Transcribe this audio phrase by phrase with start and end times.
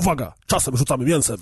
[0.00, 1.36] Uwaga, czasem rzucamy mięsem.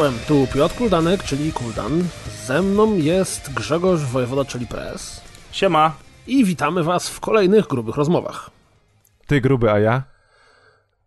[0.00, 2.04] Czołem, tu Piotr Kuldanek, czyli Kuldan.
[2.44, 5.20] Ze mną jest Grzegorz Wojewoda, czyli Press.
[5.52, 5.92] Siema.
[6.26, 8.50] I witamy was w kolejnych grubych rozmowach.
[9.26, 10.02] Ty gruby, a ja?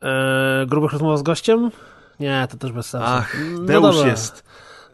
[0.02, 1.72] Eee, grubych rozmowach z gościem?
[2.20, 3.08] Nie, to też bez sensu.
[3.10, 4.12] Ach, No Deusz dobra.
[4.12, 4.44] jest.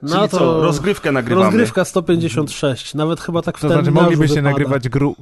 [0.01, 1.45] No Czyli to co, rozgrywkę nagrywamy.
[1.45, 4.49] rozgrywka 156, nawet chyba tak w To znaczy moglibyście wypada.
[4.49, 5.15] nagrywać gru...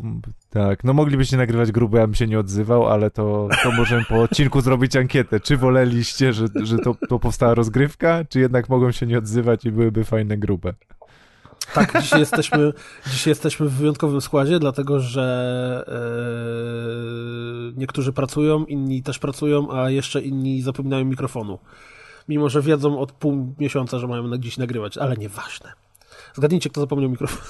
[0.49, 4.21] Tak, no moglibyście nagrywać gruby, ja bym się nie odzywał, ale to, to możemy po
[4.21, 5.39] odcinku zrobić ankietę.
[5.39, 9.71] Czy woleliście, że, że to, to powstała rozgrywka, czy jednak mogłem się nie odzywać i
[9.71, 10.73] byłyby fajne grube?
[11.73, 12.73] Tak, dzisiaj jesteśmy,
[13.07, 15.85] dzisiaj jesteśmy w wyjątkowym składzie, dlatego że
[17.73, 21.59] e, niektórzy pracują, inni też pracują, a jeszcze inni zapominają mikrofonu.
[22.27, 25.71] Mimo, że wiedzą od pół miesiąca, że mają na dziś nagrywać, ale nieważne.
[26.33, 27.41] Zgadnijcie, kto zapomniał mikrofonu.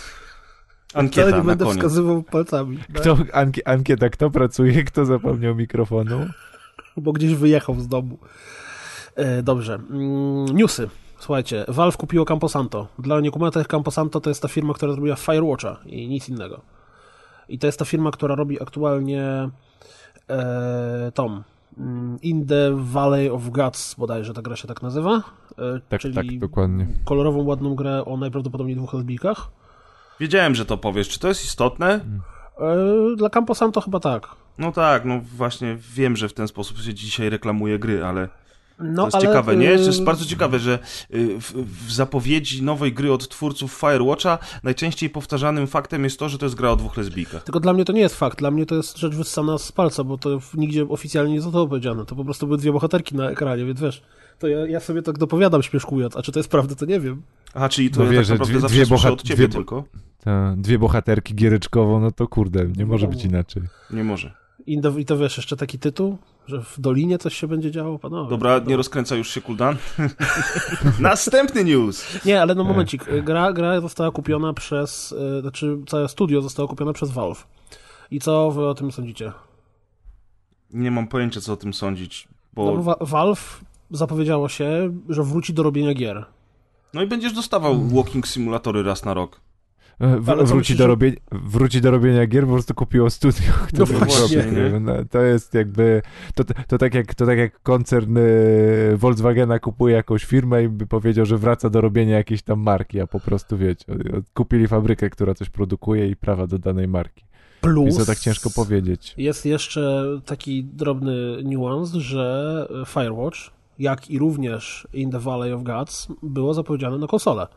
[0.93, 1.77] Ankieta Ale nie na będę koniec.
[1.77, 3.01] wskazywał palcami, tak?
[3.01, 6.27] Kto, anki, ankieta, kto pracuje, kto zapomniał mikrofonu?
[6.97, 8.17] bo gdzieś wyjechał z domu.
[9.15, 9.73] E, dobrze.
[9.73, 10.89] Mm, newsy.
[11.19, 12.87] Słuchajcie, Valve kupiło Camposanto.
[12.99, 16.61] Dla niekumatych Camposanto to jest ta firma, która zrobiła Firewatcha i nic innego.
[17.49, 19.49] I to jest ta firma, która robi aktualnie
[20.29, 21.43] e, Tom.
[21.77, 25.23] Mm, In the Valley of Gods, bodajże ta gra się tak nazywa.
[25.57, 26.87] E, Tak, czyli tak, dokładnie.
[27.05, 29.47] kolorową, ładną grę o najprawdopodobniej dwóch lesbijkach.
[30.19, 31.09] Wiedziałem, że to powiesz.
[31.09, 31.99] Czy to jest istotne?
[32.59, 34.27] E, dla Camposanto chyba tak.
[34.57, 38.29] No tak, no właśnie wiem, że w ten sposób się dzisiaj reklamuje gry, ale
[38.79, 39.75] No, to jest ale, ciekawe, nie?
[39.77, 40.79] To jest bardzo ciekawe, że
[41.13, 41.53] y, w,
[41.87, 46.55] w zapowiedzi nowej gry od twórców Firewatcha najczęściej powtarzanym faktem jest to, że to jest
[46.55, 47.43] gra o dwóch lesbijkach.
[47.43, 50.03] Tylko dla mnie to nie jest fakt, dla mnie to jest rzecz wyssana z palca,
[50.03, 52.05] bo to nigdzie oficjalnie nie zostało powiedziane.
[52.05, 54.01] To po prostu były dwie bohaterki na ekranie, więc wiesz,
[54.39, 57.21] to ja, ja sobie tak dopowiadam śmieszkując, a czy to jest prawda, to nie wiem.
[57.53, 59.47] Aha, czyli to No ja wiesz, tak naprawdę dwie- zawsze dwie słyszę bohat- od ciebie
[59.47, 59.83] dwie tylko.
[60.23, 63.11] Te dwie bohaterki giereczkowo, no to kurde, nie może No.
[63.13, 63.63] być inaczej.
[63.91, 64.33] Nie może.
[64.65, 67.99] I, do, I to wiesz, jeszcze taki tytuł, że w Dolinie coś się będzie działo,
[67.99, 68.29] panowie.
[68.29, 69.75] Dobra, nie rozkręca już się Kuldan.
[70.99, 72.25] Następny news.
[72.25, 76.93] Nie, ale no momencik, gra, gra została kupiona przez, y, znaczy całe studio zostało kupione
[76.93, 77.47] przez Valve.
[78.11, 79.31] I co wy o tym sądzicie?
[80.73, 82.27] Nie mam pojęcia, co o tym sądzić,
[82.57, 82.83] No, bo bo...
[82.83, 86.25] Wa- Valve zapowiedziało się, że wróci do robienia gier.
[86.93, 89.41] No i będziesz dostawał walking simulatory raz na rok.
[89.99, 94.41] E, W, wróci, do robienia, wróci do robienia gier, po prostu kupiło studio, które właśnie,
[94.41, 94.81] robi?
[94.81, 96.01] No, to jest jakby,
[96.35, 100.87] to, to, tak jak, to tak jak koncern y, Volkswagena kupuje jakąś firmę i by
[100.87, 103.85] powiedział, że wraca do robienia jakiejś tam marki, a po prostu wiecie,
[104.33, 107.23] kupili fabrykę, która coś produkuje i prawa do danej marki.
[107.61, 108.05] Plus...
[108.05, 109.13] Tak ciężko powiedzieć.
[109.17, 113.37] Jest jeszcze taki drobny niuans, że Firewatch,
[113.79, 117.47] jak i również In the Valley of Gods, było zapowiedziane na konsolę.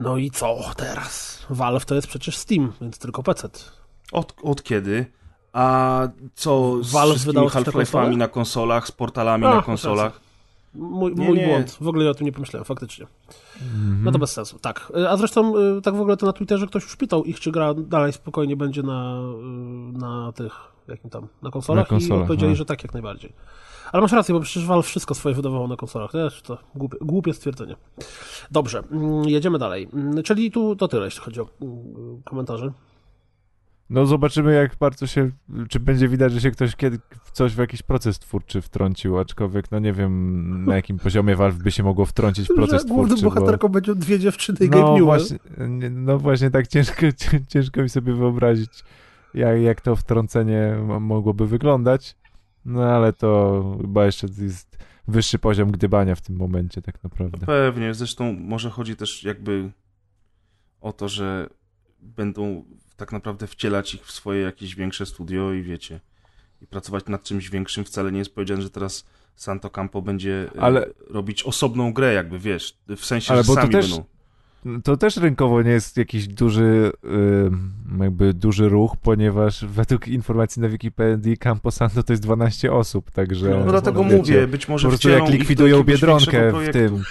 [0.00, 1.46] No i co teraz?
[1.50, 3.48] Valve to jest przecież Steam, więc tylko PC.
[4.12, 5.06] Od, od kiedy?
[5.52, 6.00] A
[6.34, 7.46] co z Valve wszystkimi?
[7.48, 10.20] Half-Life'ami na konsolach, z portalami A, na konsolach?
[10.74, 11.46] Mój, Nie, mój nie.
[11.46, 11.76] błąd.
[11.80, 13.06] W ogóle ja o tym nie pomyślałem, faktycznie.
[13.62, 14.04] Mhm.
[14.04, 14.92] No to bez sensu, tak.
[15.08, 17.74] A zresztą y, tak w ogóle to na Twitterze ktoś już pytał ich, czy gra
[17.74, 19.20] dalej spokojnie będzie na,
[19.94, 20.52] y, na tych,
[20.88, 22.56] jakim tam, na konsolach, Na konsolach, i odpowiedzieli, no.
[22.56, 23.32] że tak jak najbardziej.
[23.92, 26.12] Ale masz rację, bo przecież Valve wszystko swoje wydawało na konsolach.
[26.12, 27.76] Też to głupie, głupie stwierdzenie.
[28.50, 29.88] Dobrze, mm, jedziemy dalej.
[29.92, 32.72] Mm, Czyli tu to tyle, jeśli chodzi o mm, komentarze.
[33.90, 35.30] No zobaczymy, jak bardzo się,
[35.68, 36.98] czy będzie widać, że się ktoś kiedy
[37.32, 41.70] coś w jakiś proces twórczy wtrącił, aczkolwiek no nie wiem, na jakim poziomie Valve by
[41.70, 43.30] się mogło wtrącić w proces że twórczy, bo...
[43.30, 45.38] bohaterką będą dwie dziewczyny i No właśnie,
[45.68, 47.06] nie- no właśnie tak ciężko,
[47.52, 48.84] ciężko mi sobie wyobrazić,
[49.34, 52.16] jak, jak to wtrącenie mogłoby wyglądać.
[52.64, 54.78] No ale to chyba jeszcze jest
[55.08, 57.46] wyższy poziom gdybania w tym momencie tak naprawdę.
[57.46, 59.70] Pewnie, zresztą może chodzi też jakby
[60.80, 61.48] o to, że
[62.00, 62.64] będą
[62.96, 66.00] tak naprawdę wcielać ich w swoje jakieś większe studio i wiecie,
[66.62, 67.84] i pracować nad czymś większym.
[67.84, 69.04] Wcale nie jest powiedziane, że teraz
[69.36, 73.54] Santo Campo będzie e, Ale- robić osobną grę, jakby wiesz, w sensie, Ale że bo
[73.54, 74.04] to sami też- będą.
[74.84, 76.92] To też rynkowo nie jest jakiś duży,
[78.00, 83.62] jakby duży ruch, ponieważ według informacji na Wikipedii Camposanto to jest 12 osób, także...
[83.64, 87.02] No dlatego wiecie, mówię, być może Po prostu jak likwidują Biedronkę w tym...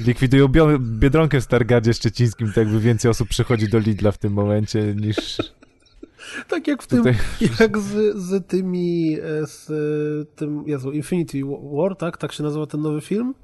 [0.00, 0.48] Likwidują
[0.78, 5.16] Biedronkę w Stargardzie Szczecińskim, to jakby więcej osób przychodzi do Lidla w tym momencie niż...
[6.48, 7.16] Tak jak w tym, Tutaj-
[7.60, 9.68] jak z, z tymi, e, z
[10.36, 11.38] tym, Jezu, Infinity
[11.72, 12.16] War, tak?
[12.16, 13.34] Tak się nazywa ten nowy film?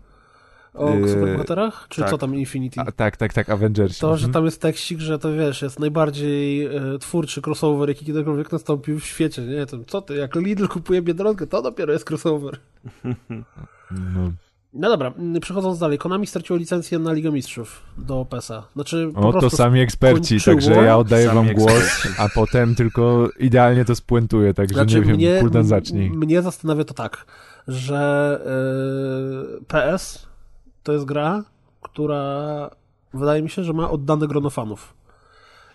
[0.77, 1.87] O Yy, superbohaterach?
[1.89, 2.11] Czy tak.
[2.11, 2.81] co tam Infinity?
[2.81, 3.99] A, tak, tak, tak, Avengers.
[3.99, 8.53] To, że tam jest tekstik, że to wiesz, jest najbardziej e, twórczy crossover, jaki kiedykolwiek
[8.53, 9.67] nastąpił w świecie, nie?
[9.67, 12.59] To, co ty, jak Lidl kupuje Biedronkę, to dopiero jest crossover.
[13.91, 14.33] No.
[14.73, 18.69] No dobra, m, przechodząc dalej, Konami straciło licencję na Ligę Mistrzów do PESA.
[18.75, 20.71] Znaczy, po O, to sami eksperci, skończyło.
[20.75, 22.09] także ja oddaję Sami wam głos, eksperci.
[22.19, 26.11] a potem tylko idealnie to spuentuję, także Znaczy, nie wiem, mnie, Kuldan zacznij.
[26.11, 27.27] mnie zastanawia to tak,
[27.69, 28.41] że
[29.61, 30.27] e, PS
[30.87, 31.45] to jest gra,
[31.83, 32.71] która
[33.15, 34.95] wydaje mi się, że ma oddane grono fanów.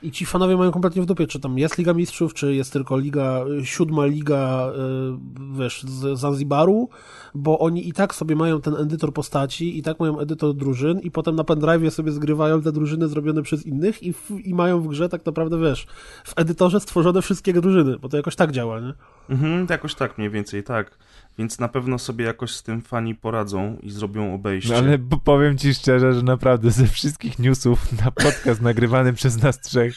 [0.04, 2.98] I ci fanowie mają kompletnie w dupie, czy tam jest Liga Mistrzów, czy jest tylko
[2.98, 6.90] liga, siódma liga, y, wiesz, z Zanzibaru,
[7.36, 11.12] bo oni i tak sobie mają ten edytor postaci, i tak mają edytor drużyn, i
[11.12, 14.88] potem na pendrive'ie sobie zgrywają te drużyny zrobione przez innych i, w, i mają w
[14.88, 15.88] grze tak naprawdę, wiesz,
[16.24, 18.94] w edytorze stworzone wszystkie drużyny, bo to jakoś tak działa, nie?
[19.30, 20.98] Mhm, jakoś tak mniej więcej, tak.
[21.38, 24.74] Więc na pewno sobie jakoś z tym fani poradzą i zrobią obejście.
[24.74, 29.60] No ale powiem ci szczerze, że naprawdę ze wszystkich newsów na podcast nagrywany przez nas
[29.60, 29.96] trzech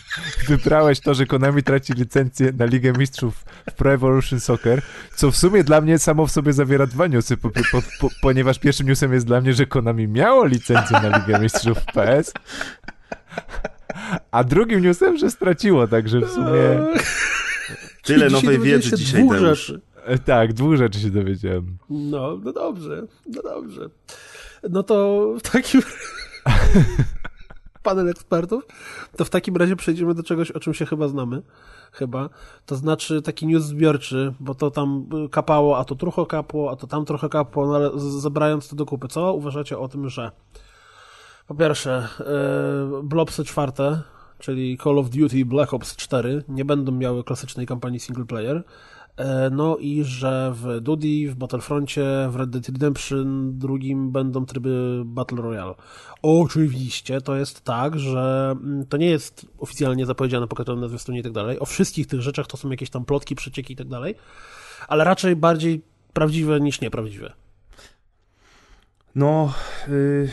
[0.48, 4.82] wybrałeś to, że Konami traci licencję na Ligę Mistrzów w Pro Evolution Soccer,
[5.16, 8.58] co w sumie dla mnie samo w sobie zawiera dwa newsy, po, po, po, ponieważ
[8.58, 12.32] pierwszym newsem jest dla mnie, że Konami miało licencję na Ligę Mistrzów w PS,
[14.30, 16.60] a drugim newsem, że straciło, także w sumie
[18.02, 19.66] Tyle nowej wiedzy dzisiaj, Deusz.
[19.66, 19.93] rzeczy.
[20.04, 21.78] E, tak, dwóch rzeczy się dowiedziałem.
[21.90, 23.88] No, no dobrze, no dobrze.
[24.70, 25.82] No to w takim...
[27.82, 28.66] Panel ekspertów,
[29.16, 31.42] to w takim razie przejdziemy do czegoś, o czym się chyba znamy.
[31.92, 32.28] Chyba.
[32.66, 36.86] To znaczy taki news zbiorczy, bo to tam kapało, a to trochę kapło, a to
[36.86, 40.30] tam trochę kapło, no ale zebrając to do kupy, co uważacie o tym, że
[41.46, 44.02] po pierwsze, yy, Blobsy czwarte,
[44.38, 48.62] czyli Call of Duty Black Ops 4 nie będą miały klasycznej kampanii single player, E,
[49.50, 55.42] No i że w Duty, w Battlefroncie, w Red Dead Redemption drugim będą tryby Battle
[55.42, 55.74] Royale.
[56.22, 61.22] Oczywiście to jest tak, że mm, to nie jest oficjalnie zapowiedziane, pokazane na zwiastunie i
[61.22, 61.58] tak dalej.
[61.58, 64.14] O wszystkich tych rzeczach to są jakieś tam plotki, przecieki i tak dalej,
[64.88, 65.82] ale raczej bardziej
[66.12, 67.32] prawdziwe niż nieprawdziwe.
[69.14, 69.52] No,
[69.88, 70.28] y,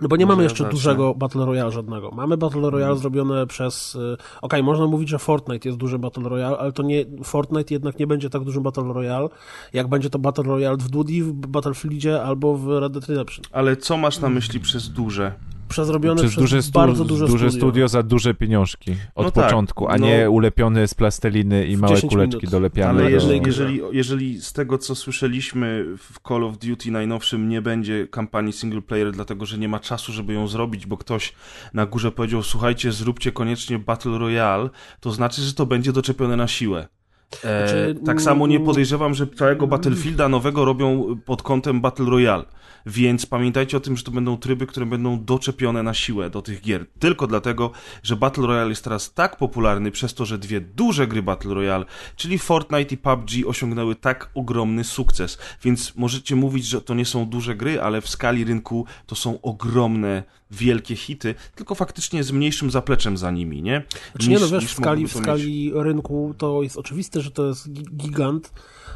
[0.00, 0.70] No bo nie Może mamy jeszcze zacznę.
[0.76, 2.10] dużego Battle Royale żadnego.
[2.10, 3.94] Mamy Battle Royale zrobione przez...
[3.94, 7.04] y, Okej, można mówić, że Fortnite jest duży Battle Royale, ale to nie...
[7.24, 9.28] Fortnite jednak nie będzie tak dużym Battle Royale,
[9.72, 13.44] jak będzie to Battle Royale w Duty, w Battlefieldzie albo w Red Dead Redemption.
[13.52, 15.32] ale co masz na myśli przez duże?
[15.68, 17.66] Przezrobione Przez przez, duże, stu, bardzo duże, duże studio.
[17.68, 20.06] studio za duże pieniążki od No tak, początku, a no.
[20.06, 22.50] nie ulepione z plasteliny i małe 10 kuleczki minut.
[22.50, 22.90] dolepiane.
[22.90, 23.62] Ale do- jeżeli, grze.
[23.64, 28.82] jeżeli, jeżeli z tego, co słyszeliśmy w Call of Duty najnowszym nie będzie kampanii single
[28.82, 31.32] player, dlatego że nie ma czasu, żeby ją zrobić, bo ktoś
[31.74, 34.70] na górze powiedział, słuchajcie, zróbcie koniecznie Battle Royale,
[35.00, 36.88] to znaczy, że to będzie doczepione na siłę.
[37.44, 42.06] E, Znaczy, tak samo nie mm, podejrzewam, że całego Battlefielda nowego robią pod kątem Battle
[42.06, 42.44] Royale.
[42.86, 46.60] Więc pamiętajcie o tym, że to będą tryby, które będą doczepione na siłę do tych
[46.60, 46.86] gier.
[46.98, 47.70] Tylko dlatego,
[48.02, 51.84] że Battle Royale jest teraz tak popularny przez to, że dwie duże gry Battle Royale,
[52.16, 55.38] czyli Fortnite i PUBG osiągnęły tak ogromny sukces.
[55.62, 59.40] Więc możecie mówić, że to nie są duże gry, ale w skali rynku to są
[59.40, 63.82] ogromne, wielkie hity, tylko faktycznie z mniejszym zapleczem za nimi, nie?
[64.12, 67.30] Znaczy nie no, Niż- wiesz, niż w skali, w skali rynku to jest oczywiste, że
[67.30, 68.52] to jest gi- gigant,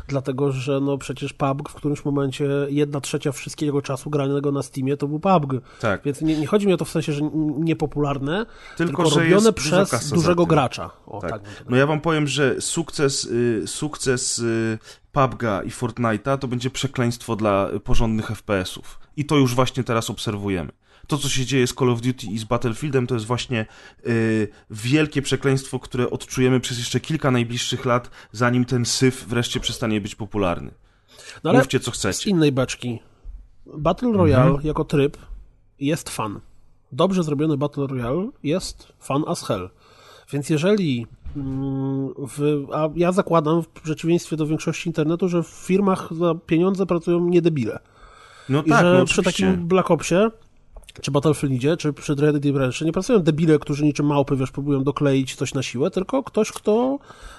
[0.08, 4.96] dlatego że no przecież PUBG w którymś momencie jedna trzecia wszystkiego czasu granego na Steamie
[4.96, 5.60] to był PUBG.
[5.80, 6.02] Tak.
[6.04, 7.20] Więc nie, nie chodzi mi o to w sensie, że
[7.58, 8.46] niepopularne,
[8.76, 10.90] tylko, Tylko, że robione przez dużego gracza.
[11.06, 11.30] O, Tak.
[11.30, 11.42] tak.
[11.68, 14.78] No ja wam powiem, że sukces, y, sukces y,
[15.12, 18.98] PUBG'a i Fortnite'a to będzie przekleństwo dla porządnych FPS-ów.
[19.16, 20.72] I to już właśnie teraz obserwujemy.
[21.08, 23.66] To, co się dzieje z Call of Duty i z Battlefieldem, to jest właśnie
[24.06, 30.00] y, wielkie przekleństwo, które odczujemy przez jeszcze kilka najbliższych lat, zanim ten syf wreszcie przestanie
[30.00, 30.70] być popularny.
[31.44, 32.30] No ale Mówcie, co z chcecie.
[32.30, 32.98] innej beczki.
[33.66, 35.16] Battle Royale jako tryb
[35.80, 36.40] jest fan.
[36.92, 39.70] Dobrze zrobiony Battle Royale jest fan as hell.
[40.32, 46.08] Więc jeżeli mm, w, a ja zakładam w przeciwieństwie do większości internetu, że w firmach
[46.14, 47.78] za pieniądze pracują niedebile.
[48.48, 50.30] No I tak, że no przy takim Black Opsie
[51.00, 54.84] czy Battlefieldzie, czy przy Red Dead Redemption nie pracują debile, którzy niczym małpy, wiesz, próbują
[54.84, 56.98] dokleić coś na siłę, tylko ktoś, kto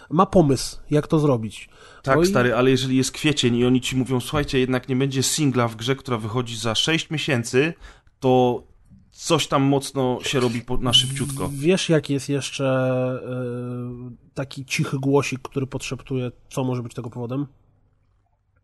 [0.10, 1.70] ma pomysł, jak to zrobić.
[2.04, 4.96] Tak, No i- stary, ale jeżeli jest kwiecień i oni ci mówią, słuchajcie, jednak nie
[4.96, 7.74] będzie singla w grze, która wychodzi za 6 miesięcy,
[8.20, 8.64] to
[9.12, 11.50] coś tam mocno się robi po, na szybciutko.
[11.54, 17.46] Wiesz, jaki jest jeszcze y, taki cichy głosik, który podszeptuje, co może być tego powodem?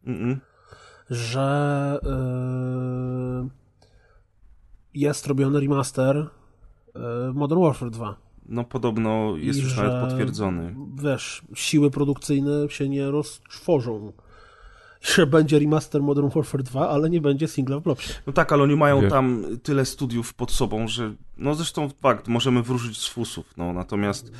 [0.07, 0.37] Mm-mm.
[1.09, 1.99] Że
[3.45, 3.64] y,
[4.95, 6.99] jest robiony remaster y,
[7.33, 8.15] Modern Warfare 2.
[8.49, 10.75] No podobno jest I już że, nawet potwierdzony.
[11.03, 14.13] Wiesz, siły produkcyjne się nie roztworzą.
[15.01, 18.13] Że będzie remaster Modern Warfare 2, ale nie będzie singla w blobsie.
[18.27, 19.09] No tak, ale oni mają Wiesz.
[19.09, 24.31] tam tyle studiów pod sobą, że no zresztą fakt, możemy wróżyć z fusów, no natomiast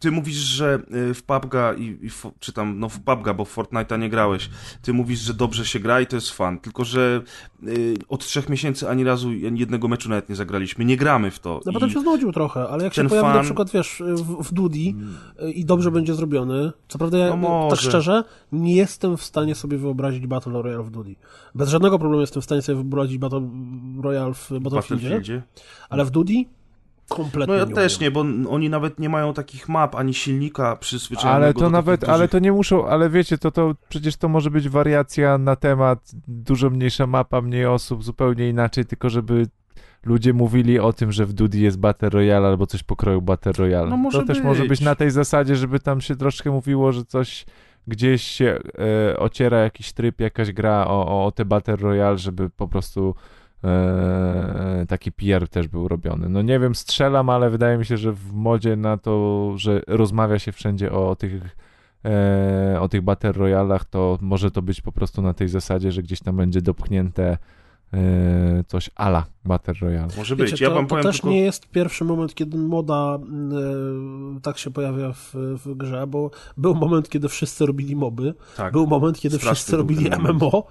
[0.00, 3.56] ty mówisz, że y, w PUBG'a i, i czy tam, no w PUBG'a, bo w
[3.56, 4.50] Fortnite'a nie grałeś,
[4.82, 7.22] ty mówisz, że dobrze się gra i to jest fan, tylko że
[7.68, 11.60] y, od trzech miesięcy ani razu jednego meczu nawet nie zagraliśmy, nie gramy w to.
[11.66, 14.52] No potem się znudził trochę, ale jak się pojawi na fan- przykład, wiesz, w, w
[14.52, 14.96] Dudi
[15.42, 17.76] y, i dobrze będzie zrobiony, co prawda ja, No może.
[17.76, 21.16] tak szczerze, nie jestem w stanie sobie wyobrazić Battle Royale w Dudi.
[21.54, 23.50] Bez żadnego problemu jestem w stanie sobie wyobrazić Battle
[24.02, 25.42] Royale w w Battlefieldzie, Battlefieldzie.
[25.88, 26.17] ale w Dudi
[27.08, 28.02] kompletnie No ja nie też umiem.
[28.06, 32.00] nie, bo oni nawet nie mają takich map, ani silnika przyzwyczajonego Ale do to nawet,
[32.00, 32.14] dużych...
[32.14, 36.10] ale to nie muszą, ale wiecie, to, to przecież to może być wariacja na temat,
[36.28, 39.46] dużo mniejsza mapa, mniej osób, zupełnie inaczej, tylko żeby
[40.04, 43.90] ludzie mówili o tym, że w Dudi jest Battle Royale albo coś pokroju Battle Royale.
[43.90, 44.68] No może to też może być.
[44.68, 47.46] być na tej zasadzie, żeby tam się troszkę mówiło, że coś
[47.86, 48.58] gdzieś się
[49.12, 53.14] e, ociera jakiś tryb, jakaś gra o, o, o te Battle Royale, żeby po prostu
[53.64, 56.28] e, taki PR też był robiony.
[56.28, 60.38] No nie wiem, strzelam, ale wydaje mi się, że w modzie na to, że rozmawia
[60.38, 61.56] się wszędzie o tych
[62.04, 66.02] e, o tych Battle Royalach, to może to być po prostu na tej zasadzie, że
[66.02, 67.38] gdzieś tam będzie dopchnięte
[67.92, 70.08] e, coś ala Battle Royale.
[70.16, 71.28] Może Wiecie, być, ja to, wam to powiem też tylko...
[71.28, 73.18] nie jest pierwszy moment, kiedy moda
[74.36, 78.72] e, tak się pojawia w, w grze, bo był moment, kiedy wszyscy robili moby, Tak.
[78.72, 80.10] był moment, kiedy Straszny wszyscy robili.
[80.10, 80.66] MMO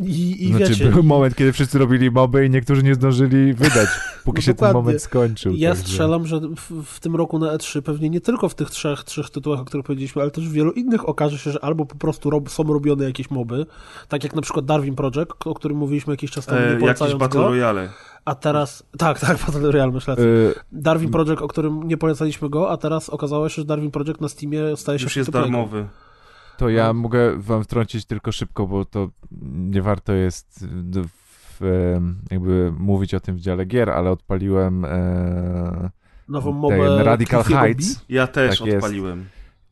[0.00, 3.88] i, i znaczy, wiecie, był moment, kiedy wszyscy robili moby i niektórzy nie zdążyli wydać,
[4.24, 5.52] póki No się ten moment skończył.
[5.54, 8.70] Ja także- strzelam, że w, w tym roku na E3 pewnie nie tylko w tych
[8.70, 11.86] trzech, trzech tytułach, o których powiedzieliśmy, ale też w wielu innych okaże się, że albo
[11.86, 13.66] po prostu rob, są robione jakieś moby,
[14.08, 17.14] tak jak na przykład Darwin Project, o którym mówiliśmy jakiś czas temu, nie E, jakieś
[17.14, 17.88] Battle go, Royale.
[18.24, 20.16] A teraz, tak, tak, Battle Royale, myślę.
[20.18, 24.20] Y, Darwin Project, o którym nie polecaliśmy go, a teraz okazało się, że Darwin Project
[24.20, 25.86] na Steamie staje się Już jest darmowy.
[26.58, 26.94] To ja No.
[26.94, 29.08] mogę wam wtrącić tylko szybko, bo to
[29.52, 31.02] nie warto jest d-
[31.60, 31.60] w,
[32.30, 35.90] jakby mówić o tym w dziale gier, ale odpaliłem e,
[36.28, 38.76] Nową ten mobę Radical Heights Ja też Tak jest.
[38.84, 39.24] odpaliłem.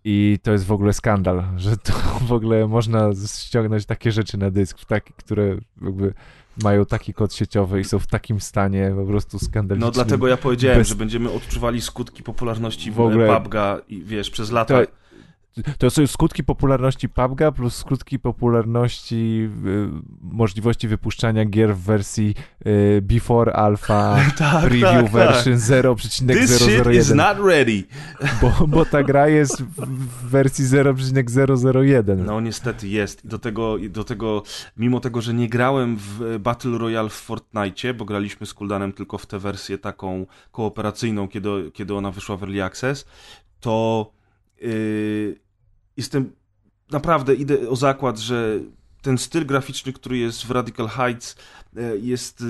[0.04, 1.92] i to jest w ogóle skandal, że to
[2.28, 6.14] w ogóle można ściągnąć takie rzeczy na dysk, takie, które jakby
[6.62, 9.86] mają taki kod sieciowy i są w takim stanie po prostu skandalicznym.
[9.88, 14.30] No dlatego ja powiedziałem, Bez- że będziemy odczuwali skutki popularności W ogóle PUBG'a i wiesz,
[14.30, 14.84] przez lata.
[14.84, 14.99] To-
[15.78, 19.88] To są skutki popularności PUBG'a plus skutki popularności y,
[20.22, 22.34] możliwości wypuszczania gier w wersji
[22.66, 27.84] y, before alpha tak, preview version This shit is 0.001, not ready.
[28.42, 32.16] bo, bo ta gra jest w, wersji 0.001.
[32.16, 33.24] No niestety jest.
[33.24, 34.42] I do tego, do tego,
[34.76, 39.18] mimo tego, że nie grałem w Battle Royale w Fortnite, bo graliśmy z Kuldanem tylko
[39.18, 43.06] w tę wersję taką kooperacyjną, kiedy, kiedy ona wyszła w Early Access,
[43.60, 44.19] to
[45.96, 46.32] jestem,
[46.90, 48.60] naprawdę idę o zakład, że
[49.02, 51.36] ten styl graficzny, który jest w Radical Heights
[51.76, 52.44] e, jest y,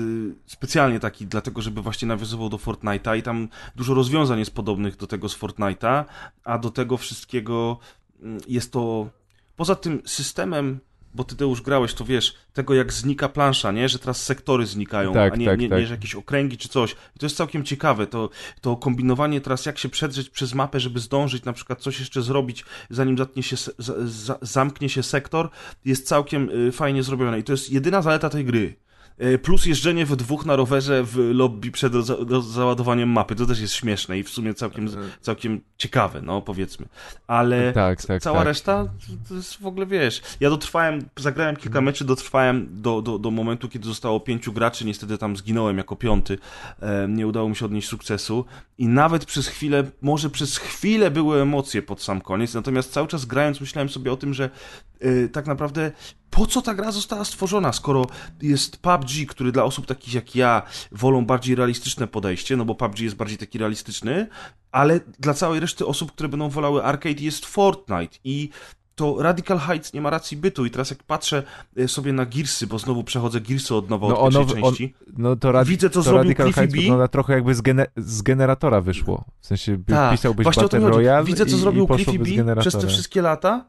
[0.45, 5.07] specjalnie taki dlatego, żeby właśnie nawiązywał do Fortnite'a i tam dużo rozwiązań jest podobnych do
[5.07, 6.05] tego z Fortnite'a,
[6.43, 7.79] a do tego wszystkiego
[8.21, 9.09] mm, jest to
[9.55, 10.79] poza tym systemem,
[11.13, 13.89] bo ty już grałeś, to wiesz, tego jak znika plansza, nie?
[13.89, 15.79] Że teraz sektory znikają, Tak, a nie, tak, nie, tak.
[15.79, 16.91] nie że jakieś okręgi czy coś.
[16.91, 18.29] I to jest całkiem ciekawe, to,
[18.61, 22.65] to kombinowanie teraz, jak się przedrzeć przez mapę, żeby zdążyć na przykład coś jeszcze zrobić,
[22.89, 25.49] zanim zatnie się, za, za, zamknie się sektor,
[25.85, 27.39] jest całkiem y, fajnie zrobione.
[27.39, 28.75] I to jest jedyna zaleta tej gry.
[29.23, 33.35] Y, Plus jeżdżenie we dwóch na rowerze w lobby przed za, do, załadowaniem mapy.
[33.35, 34.89] To też jest śmieszne i w sumie całkiem,
[35.21, 36.85] całkiem ciekawe, no powiedzmy.
[37.27, 38.47] Ale Tak, tak, cała tak.
[38.47, 38.87] reszta
[39.29, 43.69] to jest w ogóle, wiesz, ja dotrwałem, zagrałem kilka meczy, dotrwałem do, do, do momentu,
[43.69, 46.37] kiedy zostało pięciu graczy, niestety tam zginąłem jako piąty,
[46.81, 48.45] e, nie udało mi się odnieść sukcesu
[48.77, 53.25] i nawet przez chwilę, może przez chwilę były emocje pod sam koniec, natomiast cały czas
[53.25, 54.49] grając myślałem sobie o tym, że
[54.99, 55.91] e, tak naprawdę
[56.31, 58.05] po co ta gra została stworzona, skoro
[58.41, 62.99] jest PUBG, który dla osób takich jak ja wolą bardziej realistyczne podejście, no bo PUBG
[62.99, 64.27] jest bardziej taki realistyczny,
[64.71, 68.49] ale dla całej reszty osób, które będą wolały arcade jest Fortnite i
[68.95, 71.43] to Radical Heights nie ma racji bytu i teraz jak patrzę
[71.77, 74.75] e, sobie na Gearsy, bo znowu przechodzę Gearsy od nowa No od pierwszej ono- on-
[74.75, 74.93] części.
[75.17, 76.81] No to, rad, Widzę, co to zrobił Radical Cliffy Heights B.
[76.81, 77.61] wygląda trochę jakby z,
[77.97, 79.25] z generatora wyszło.
[79.39, 80.79] W sensie Tak, pisałbyś Battle.
[80.79, 83.65] Royale Widzę, co i, zrobił i Cliffy B przez te wszystkie lata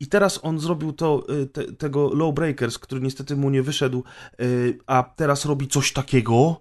[0.00, 4.04] i teraz on zrobił to, y, te, tego Lowbreakers, który niestety mu nie wyszedł,
[4.40, 6.60] y, a teraz robi coś takiego,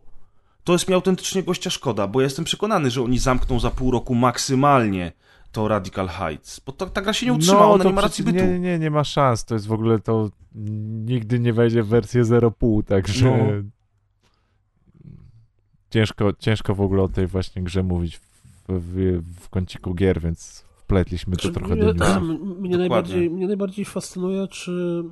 [0.64, 3.92] to jest mi autentycznie gościa szkoda, bo ja jestem przekonany, że oni zamkną za pół
[3.92, 5.12] roku maksymalnie
[5.52, 8.02] to Radical Heights, bo to, ta gra się nie utrzyma, ona No, to nie ma
[8.02, 8.38] racji bytu.
[8.38, 9.46] Nie, nie, nie ma szans.
[9.46, 10.30] To jest w ogóle to
[11.06, 13.70] nigdy nie wejdzie w wersję 0,5, także No.
[15.90, 18.22] ciężko, ciężko w ogóle o tej właśnie grze mówić w,
[18.68, 22.24] w, w kąciku gier, więc wpletliśmy to Czy trochę mnie, do newsów.
[22.24, 22.78] mnie, Dokładnie.
[22.78, 25.04] najbardziej, mnie najbardziej fascynuje, czy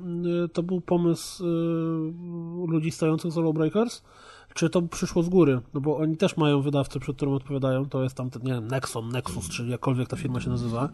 [0.44, 4.02] y, to był pomysł y, ludzi stojących za Lawbreakers,
[4.54, 8.02] czy to przyszło z góry, no bo oni też mają wydawcę, przed którym odpowiadają, to
[8.02, 10.88] jest tam, ten, nie wiem, Nexon, Nexus, czy jakkolwiek ta firma się nazywa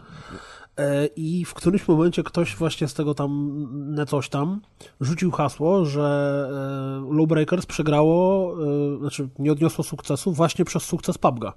[0.76, 3.52] E, i w którymś momencie ktoś właśnie z tego tam,
[3.94, 4.60] ne coś tam,
[5.00, 6.48] rzucił hasło, że
[7.10, 8.54] e, Lawbreakers przegrało,
[8.94, 11.52] e, znaczy nie odniosło sukcesu właśnie przez sukces PUBG'a.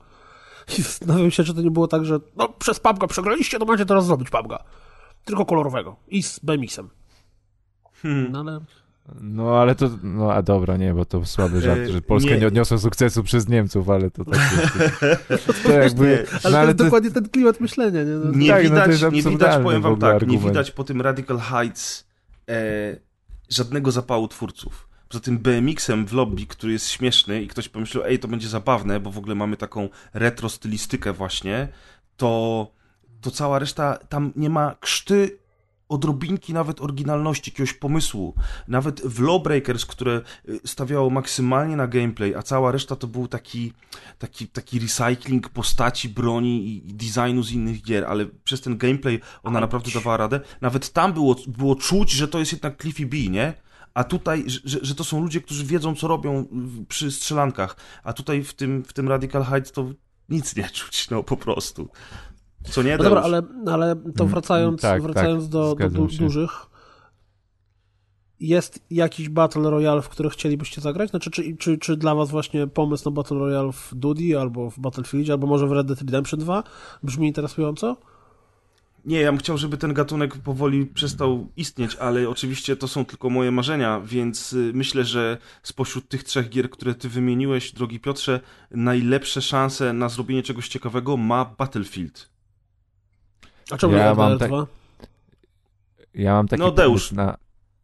[0.78, 3.86] I zastanawiam się, czy to nie było tak, że no przez PUBG'a przegraliście, to macie
[3.86, 4.58] teraz zrobić PUBG'a.
[5.26, 5.96] Tylko kolorowego.
[6.08, 6.90] I z BMX-em.
[8.02, 8.32] Hmm.
[8.32, 8.60] No ale...
[9.22, 12.38] No ale to, no a dobra, nie, bo to słaby żart, E, że Polska nie,
[12.38, 12.48] nie.
[12.48, 14.40] odniosła sukcesu przez Niemców, ale to tak
[15.30, 15.64] jest.
[15.64, 18.12] To jakby, Nie, Ale no, to ale jest to, dokładnie ten klimat myślenia, nie?
[18.12, 20.44] No, Nie Tak, no to widać, jest nie widać, powiem wam tak, nie argument.
[20.44, 22.08] widać po tym Radical Heights
[22.50, 22.54] e,
[23.50, 24.89] żadnego zapału twórców.
[25.10, 29.00] Poza tym BMX-em w lobby, który jest śmieszny i ktoś pomyślał, ej, to będzie zabawne,
[29.00, 31.68] bo w ogóle mamy taką retro stylistykę właśnie,
[32.18, 32.72] to,
[33.22, 35.40] to cała reszta, tam nie ma krzty
[35.90, 38.34] odrobinki nawet oryginalności, jakiegoś pomysłu.
[38.68, 43.74] Nawet w Lawbreakers, które y, stawiało maksymalnie na gameplay, a cała reszta to był taki,
[44.20, 49.20] taki, taki recycling postaci, broni i, i designu z innych gier, ale przez ten gameplay
[49.44, 50.40] ona naprawdę dawała radę.
[50.62, 53.54] Nawet tam było, było czuć, że to jest jednak Cliffy B, nie?
[53.94, 56.46] A tutaj, że- że, to są ludzie, którzy wiedzą, co robią
[56.88, 57.76] przy strzelankach.
[58.04, 59.90] A tutaj w tym, w tym Radical Heights to
[60.30, 61.90] nic nie czuć, no po prostu.
[62.64, 63.42] Co nie, no dobra, ale,
[63.72, 66.18] ale to Mm, wracając, tak, wracając tak, do, do du- się.
[66.18, 66.52] dużych,
[68.40, 71.10] jest jakiś Battle Royale, w który chcielibyście zagrać?
[71.10, 74.80] Znaczy, czy, czy, czy dla was właśnie pomysł na Battle Royale w Duty, albo w
[74.80, 76.64] Battlefield, albo może w Red Dead Redemption 2
[77.04, 77.98] brzmi interesująco?
[79.10, 83.30] Nie, ja bym chciał, żeby ten gatunek powoli przestał istnieć, ale oczywiście to są tylko
[83.30, 88.40] moje marzenia, więc y, myślę, że spośród tych trzech gier, które ty wymieniłeś, drogi Piotrze,
[88.72, 92.30] najlepsze szanse na zrobienie czegoś ciekawego ma Battlefield.
[93.72, 94.68] A czemu Ja ja mam tak- 2?
[96.14, 97.10] ja mam taki No, Deusz.
[97.10, 97.38] pomysł na...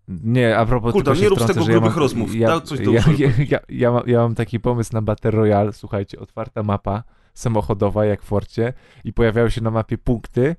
[0.08, 2.36] Nie, a propos się nie rób z tego że ja grubych mam, rozmów.
[2.36, 5.32] Ja, Dał coś ja, Deuszowi ja, ja, ja, mam, ja mam taki pomysł na Battle
[5.32, 8.74] Royale, słuchajcie, otwarta mapa samochodowa jak w Forcie
[9.04, 10.56] i pojawiają się na mapie punkty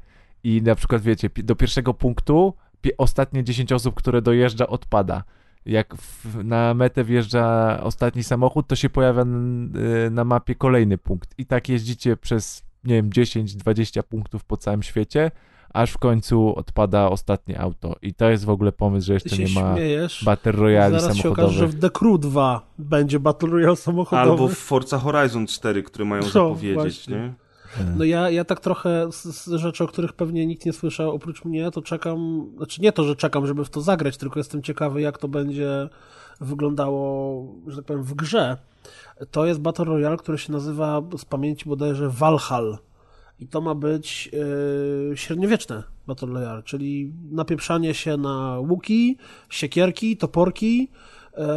[0.46, 2.54] i na przykład wiecie, do pierwszego punktu
[2.98, 5.24] ostatnie 10 osób, które dojeżdża odpada.
[5.66, 10.98] Jak w, na metę wjeżdża ostatni samochód, to się pojawia n- y, na mapie kolejny
[10.98, 11.34] punkt.
[11.38, 15.30] I tak jeździcie przez, nie wiem, 10-20 punktów po całym świecie,
[15.74, 17.96] aż w końcu odpada ostatnie auto.
[18.02, 20.24] I to jest w ogóle pomysł, że jeszcze nie ma śmiejesz.
[20.24, 21.78] Battle Royale Zaraz się okaże, że samochodowych.
[21.78, 24.30] w The Crew 2 będzie Battle Royale samochodowy.
[24.30, 27.16] Albo w Forza Horizon 4, które mają No, zapowiedzieć, właśnie.
[27.16, 27.32] nie?
[27.96, 31.44] No ja, ja tak trochę z, z rzeczy, o których pewnie nikt nie słyszał oprócz
[31.44, 35.00] mnie, to czekam, znaczy nie to, że czekam, żeby w to zagrać, tylko jestem ciekawy,
[35.00, 35.88] jak to będzie
[36.40, 38.56] wyglądało, że tak powiem, w grze.
[39.30, 42.78] To jest Battle Royale, który się nazywa z pamięci bodajże Valhall.
[43.38, 44.30] I to ma być
[45.10, 49.16] yy, średniowieczne Battle Royale, czyli napieprzanie się na łuki,
[49.48, 50.90] siekierki, toporki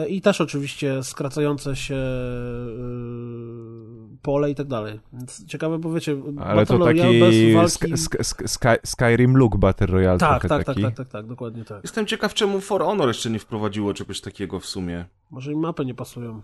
[0.10, 5.00] i też oczywiście skracające się yy, pole i tak dalej.
[5.14, 7.94] Więc ciekawe, bo wiecie, Ale to Battle taki Royale bez sk- walki...
[7.94, 10.82] sk- sk- Sky, Skyrim look Battle Royale Tak, trochę tak, tak, taki.
[10.82, 11.84] tak, tak, tak, dokładnie tak.
[11.84, 15.06] Jestem ciekaw, czemu For Honor jeszcze nie wprowadziło czegoś takiego w sumie.
[15.32, 16.42] Może im mapy nie pasują.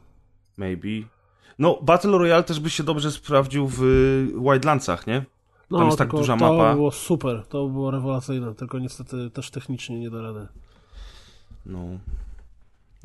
[0.57, 0.87] Maybe.
[1.59, 3.79] No, Battle Royale też by się dobrze sprawdził w
[4.51, 5.25] Wildlandsach, nie?
[5.71, 6.69] No, Tam jest tak duża to mapa.
[6.69, 10.47] by było super, to by było rewelacyjne, tylko niestety też technicznie nie da rady.
[11.65, 11.79] No.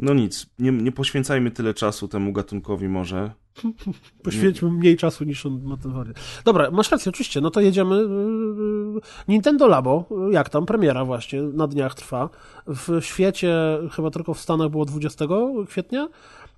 [0.02, 3.30] No nic, nie, nie poświęcajmy tyle czasu temu gatunkowi może.
[4.24, 6.18] Poświęćmy mniej czasu niż on ma ten wariant.
[6.44, 7.96] Dobra, masz rację, oczywiście, no to jedziemy.
[7.96, 12.28] yy, Nintendo Labo, jak tam, premiera właśnie, na dniach trwa.
[12.66, 13.54] W świecie,
[13.92, 15.24] chyba tylko w Stanach było 20
[15.68, 16.08] kwietnia,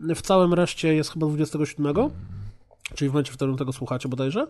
[0.01, 1.95] w całym reszcie jest chyba 27,
[2.95, 4.47] czyli w momencie, w którym tego słuchacie bodajże.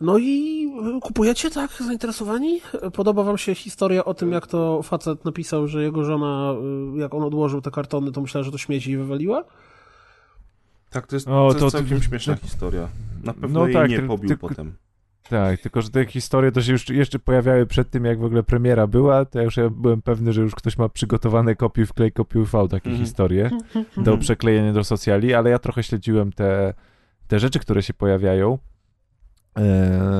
[0.00, 0.66] No i
[1.02, 1.70] kupujecie, tak?
[1.86, 2.60] Zainteresowani?
[2.92, 6.54] Podoba wam się historia o tym, jak to facet napisał, że jego żona,
[6.94, 9.44] yy, jak on odłożył te kartony, to myślała, że to śmieci i wywaliła?
[10.90, 12.88] Tak, to jest, O, to jest to- całkiem to- śmieszna historia.
[13.24, 14.72] Na pewno No jej tak, nie ty- pobił ty- potem.
[15.28, 18.42] Tak, tylko że te historie to się już jeszcze pojawiały przed tym, jak w ogóle
[18.42, 22.12] premiera była, to ja już ja byłem pewny, że już ktoś ma przygotowane kopiuj wklej,
[22.12, 23.04] kopiuj V takie Mhm.
[23.06, 23.50] historie
[23.96, 26.74] do przeklejenia do socjali, ale ja trochę śledziłem te,
[27.28, 28.58] te rzeczy, które się pojawiają,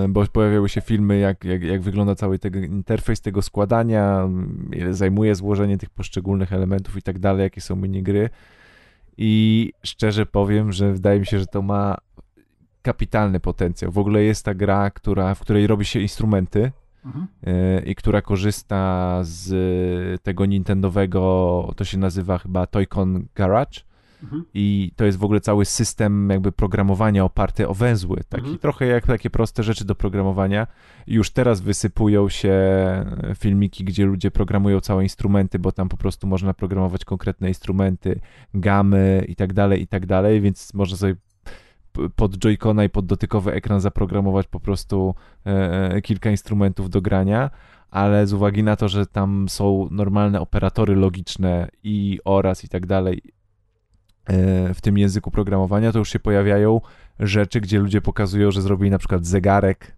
[0.09, 4.29] bo pojawiały się filmy, jak, jak, jak wygląda cały tego interfejs tego składania,
[4.73, 8.31] ile zajmuje złożenie tych poszczególnych elementów i tak dalej, jakie są minigry
[9.18, 11.97] i szczerze powiem, że wydaje mi się, że to ma
[12.83, 13.92] kapitalny potencjał.
[13.92, 16.73] W ogóle jest ta gra, która, w której robi się instrumenty
[17.47, 23.81] e, i która korzysta z tego Nintendowego, to się nazywa chyba Toy-Con Garage
[24.25, 24.45] mhm.
[24.55, 28.59] i to jest w ogóle cały system jakby programowania oparty o węzły, taki mhm.
[28.59, 30.67] trochę jak takie proste rzeczy do programowania.
[31.07, 32.55] Już teraz wysypują się
[33.39, 38.21] filmiki, gdzie ludzie programują całe instrumenty, bo tam po prostu można programować konkretne instrumenty,
[38.55, 41.15] gamy i tak dalej, i tak dalej, więc można sobie
[42.17, 45.15] pod joycona i pod dotykowy ekran zaprogramować po prostu
[45.47, 47.51] e, e, kilka instrumentów do grania,
[47.91, 52.87] ale z uwagi na to, że tam są normalne operatory logiczne i oraz i tak
[52.87, 53.31] dalej e,
[54.75, 56.81] w tym języku programowania, to już się pojawiają
[57.21, 59.97] rzeczy, gdzie ludzie pokazują, że zrobili na przykład zegarek,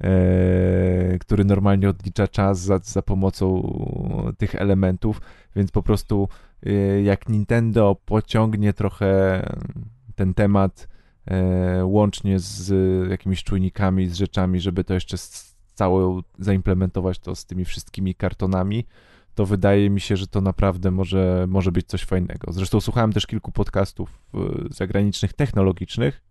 [0.00, 3.62] e, który normalnie odlicza czas za, za pomocą
[4.38, 5.20] tych elementów,
[5.56, 6.28] więc po prostu
[6.66, 9.42] e, jak Nintendo pociągnie trochę
[10.14, 10.88] ten temat
[11.30, 12.70] E, łącznie z
[13.10, 15.16] jakimiś czujnikami, z rzeczami, żeby to jeszcze
[15.74, 18.86] całe zaimplementować to z tymi wszystkimi kartonami,
[19.36, 22.52] to wydaje mi się, że to naprawdę może, może być coś fajnego.
[22.52, 24.38] Zresztą słuchałem też kilku podcastów e,
[24.70, 26.22] zagranicznych, technologicznych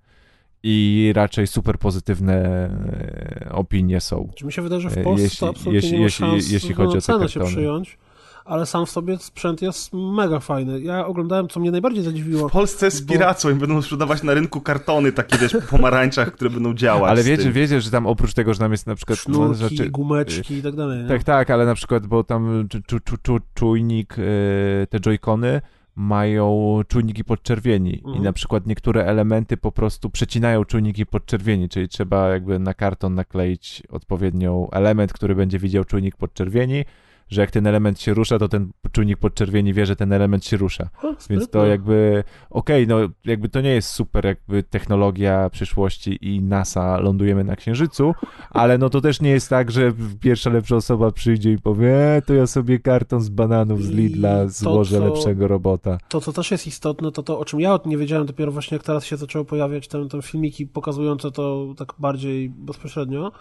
[0.63, 4.29] i raczej super pozytywne e, opinie są.
[4.35, 6.97] Czy mi się wydaje, że w Polsce jeśli, absolutnie jeśli, nie ma szans jeśli chodzi
[6.97, 7.97] o się przyjąć
[8.45, 10.81] ale sam w sobie sprzęt jest mega fajny.
[10.81, 12.49] Ja oglądałem, co mnie najbardziej zadziwiło.
[12.49, 13.55] W Polsce z piracą bo...
[13.55, 17.11] i będą sprzedawać na rynku kartony takie, wiesz, po pomarańczach, które będą działać.
[17.11, 19.19] Ale wiecie, wiecie, że tam oprócz tego, że tam jest na przykład...
[19.19, 19.89] Sznurki, no, rzeczy...
[19.89, 21.03] gumeczki i tak dalej.
[21.03, 21.09] Nie?
[21.09, 25.61] Tak, tak, ale na przykład, bo tam czu, czu, czu, czujnik, yy, te joycony
[25.95, 28.15] mają czujniki podczerwieni mhm.
[28.15, 33.15] i na przykład niektóre elementy po prostu przecinają czujniki podczerwieni, czyli trzeba jakby na karton
[33.15, 36.85] nakleić odpowiednią element, który będzie widział czujnik podczerwieni,
[37.29, 40.57] że jak ten element się rusza, to ten czujnik podczerwieni wie, że ten element się
[40.57, 40.89] rusza.
[41.29, 46.41] Więc to jakby, okej, okay, no jakby to nie jest super jakby technologia przyszłości i
[46.41, 48.13] NASA lądujemy na Księżycu,
[48.49, 52.21] ale no to też nie jest tak, że pierwsza lepsza osoba przyjdzie i powie, e,
[52.21, 55.97] to ja sobie karton z bananów z Lidla złożę to, lepszego robota.
[56.09, 58.83] To, co też jest istotne, to to, o czym ja nie wiedziałem dopiero właśnie jak
[58.83, 63.31] teraz się zaczęły pojawiać te, te filmiki pokazujące to tak bardziej bezpośrednio,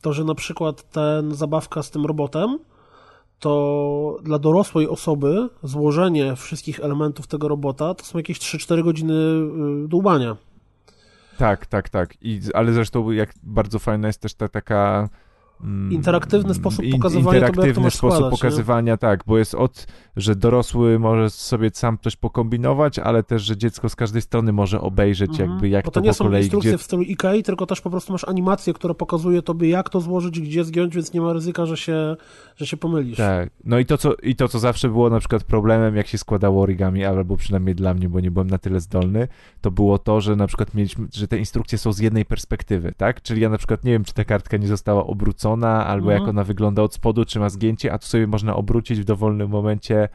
[0.00, 2.58] to, że na przykład ten zabawka z tym robotem,
[3.44, 9.14] to dla dorosłej osoby złożenie wszystkich elementów tego robota to są jakieś 3-4 godziny
[9.84, 10.36] y, dłubania.
[11.38, 12.14] Tak, tak, tak.
[12.22, 15.08] I, ale zresztą jak bardzo fajna jest też ta taka
[15.90, 18.98] interaktywny sposób pokazywania interaktywny tego, sposób składać, pokazywania, nie?
[18.98, 19.86] tak, bo jest od,
[20.16, 24.80] że dorosły może sobie sam coś pokombinować, ale też, że dziecko z każdej strony może
[24.80, 25.50] obejrzeć mhm.
[25.50, 26.78] jakby jak bo to, to nie po kolei, są instrukcje gdzie...
[26.78, 30.40] w stylu IKEA, tylko też po prostu masz animację, która pokazuje tobie jak to złożyć,
[30.40, 32.16] gdzie zgiąć, więc nie ma ryzyka, że się,
[32.56, 33.16] że się pomylisz.
[33.16, 36.18] Tak, no i to, co, i to, co zawsze było na przykład problemem, jak się
[36.18, 39.28] składało origami, albo przynajmniej dla mnie, bo nie byłem na tyle zdolny,
[39.60, 43.22] to było to, że na przykład mieliśmy, że te instrukcje są z jednej perspektywy, tak,
[43.22, 46.20] czyli ja na przykład nie wiem, czy ta kartka nie została obrócona, albo mhm.
[46.20, 49.50] jak ona wygląda od spodu, czy ma zgięcie, a tu sobie można obrócić w dowolnym
[49.50, 50.08] momencie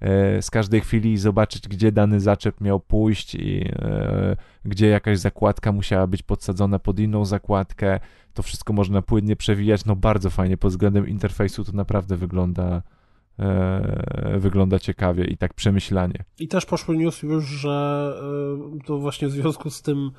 [0.00, 5.18] e, z każdej chwili i zobaczyć, gdzie dany zaczep miał pójść i e, gdzie jakaś
[5.18, 8.00] zakładka musiała być podsadzona pod inną zakładkę.
[8.34, 9.84] To wszystko można płynnie przewijać.
[9.84, 12.82] No bardzo fajnie pod względem interfejsu to naprawdę wygląda
[13.38, 16.24] e, wygląda ciekawie i tak przemyślanie.
[16.38, 18.08] I też poszły news już, że
[18.86, 20.10] to właśnie w związku z tym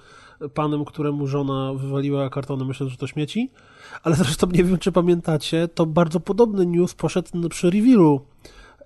[0.54, 3.52] panem, któremu żona wywaliła kartony, myślę, że to śmieci,
[4.04, 8.21] ale zresztą nie wiem, czy pamiętacie, to bardzo podobny news poszedł przy revealu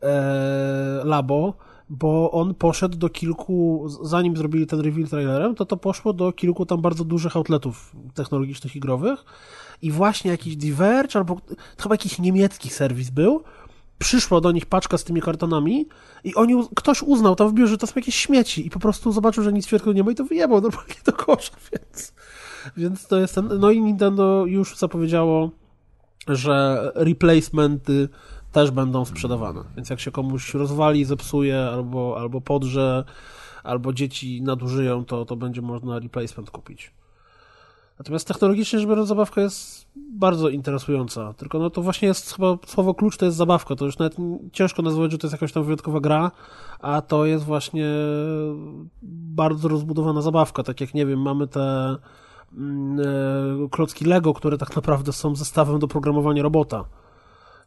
[0.01, 1.53] e, Labo,
[1.89, 6.65] bo on poszedł do kilku, zanim zrobili ten reveal trailerem, to to poszło do kilku
[6.65, 9.25] tam bardzo dużych outletów technologicznych i growych
[9.81, 11.37] i właśnie jakiś Diverge albo
[11.79, 13.43] chyba jakiś niemiecki serwis był,
[13.99, 15.87] przyszła do nich paczka z tymi kartonami
[16.23, 19.11] i oni, ktoś uznał tam w biurze, że to są jakieś śmieci i po prostu
[19.11, 22.13] zobaczył, że nic w środku nie ma i to wyjebał normalnie do kosza, więc,
[22.77, 25.51] więc to jest ten, no i Nintendo już zapowiedziało,
[26.27, 28.09] że replacementy
[28.51, 33.03] też będą sprzedawane, więc jak się komuś rozwali, zepsuje albo, albo podrze,
[33.63, 36.93] albo dzieci nadużyją, to, to będzie można replacement kupić.
[37.99, 41.33] Natomiast technologicznie rzecz biorąc, zabawka jest bardzo interesująca.
[41.33, 43.75] Tylko no to właśnie jest chyba słowo klucz to jest zabawka.
[43.75, 44.17] To już nawet
[44.51, 46.31] ciężko nazwać, że to jest jakaś tam wyjątkowa gra,
[46.79, 47.85] a to jest właśnie
[49.01, 50.63] bardzo rozbudowana zabawka.
[50.63, 51.95] Tak jak nie wiem, mamy te
[52.57, 56.85] mm, e, klocki Lego, które tak naprawdę są zestawem do programowania robota.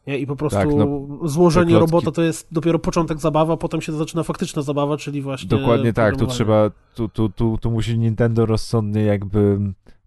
[0.07, 0.19] Nie?
[0.19, 4.23] I po prostu tak, no, złożenie robota to jest dopiero początek zabawa, potem się zaczyna
[4.23, 5.49] faktyczna zabawa, czyli właśnie.
[5.49, 9.59] Dokładnie tak, tu trzeba, tu, tu, tu, tu musi Nintendo rozsądnie jakby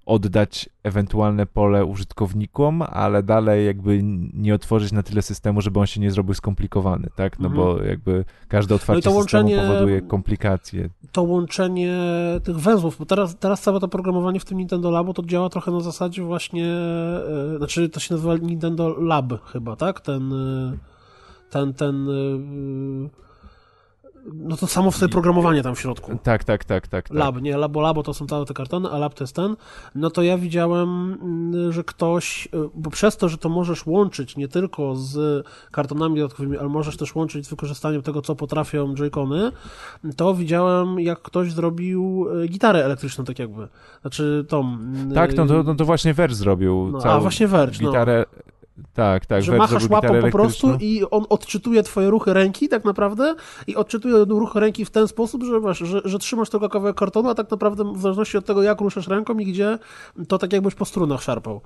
[0.05, 3.99] oddać ewentualne pole użytkownikom, ale dalej jakby
[4.33, 7.39] nie otworzyć na tyle systemu, żeby on się nie zrobił skomplikowany, tak?
[7.39, 7.65] No mhm.
[7.65, 10.89] bo jakby każde otwarcie no systemu powoduje komplikacje.
[11.11, 11.97] To łączenie
[12.43, 15.71] tych węzłów, bo teraz, teraz całe to programowanie w tym Nintendo Labu to działa trochę
[15.71, 20.01] na zasadzie właśnie, e, znaczy to się nazywa Nintendo Lab chyba, tak?
[20.01, 20.77] Ten, e,
[21.49, 23.22] ten, ten e,
[24.33, 26.12] No to samo w sobie programowanie tam w środku.
[26.23, 27.09] Tak, tak, tak, tak.
[27.09, 27.17] tak.
[27.17, 27.57] Lab, nie?
[27.57, 29.55] Labo, labo to są te, te kartony, a lab to jest ten.
[29.95, 34.38] No to ja widziałem, mm, że ktoś, y, bo przez to, że to możesz łączyć
[34.38, 39.51] nie tylko z kartonami dodatkowymi, ale możesz też łączyć z wykorzystaniem tego, co potrafią joycony,
[40.15, 43.67] to widziałem, jak ktoś zrobił y, gitarę elektryczną, tak jakby.
[44.01, 44.77] Znaczy tą...
[45.12, 47.91] y, Tak, no to, no to właśnie Verge zrobił no, A, właśnie Verge, no.
[48.93, 53.36] Tak, tak, że machasz łapą po prostu i on odczytuje twoje ruchy ręki tak naprawdę
[53.67, 57.36] i odczytuje ruchy ręki w ten sposób, że, że, że trzymasz tylko kawałek kartonu, a
[57.36, 59.79] tak naprawdę w zależności od tego, jak ruszasz ręką i gdzie,
[60.27, 61.62] to tak jakbyś po strunach szarpał.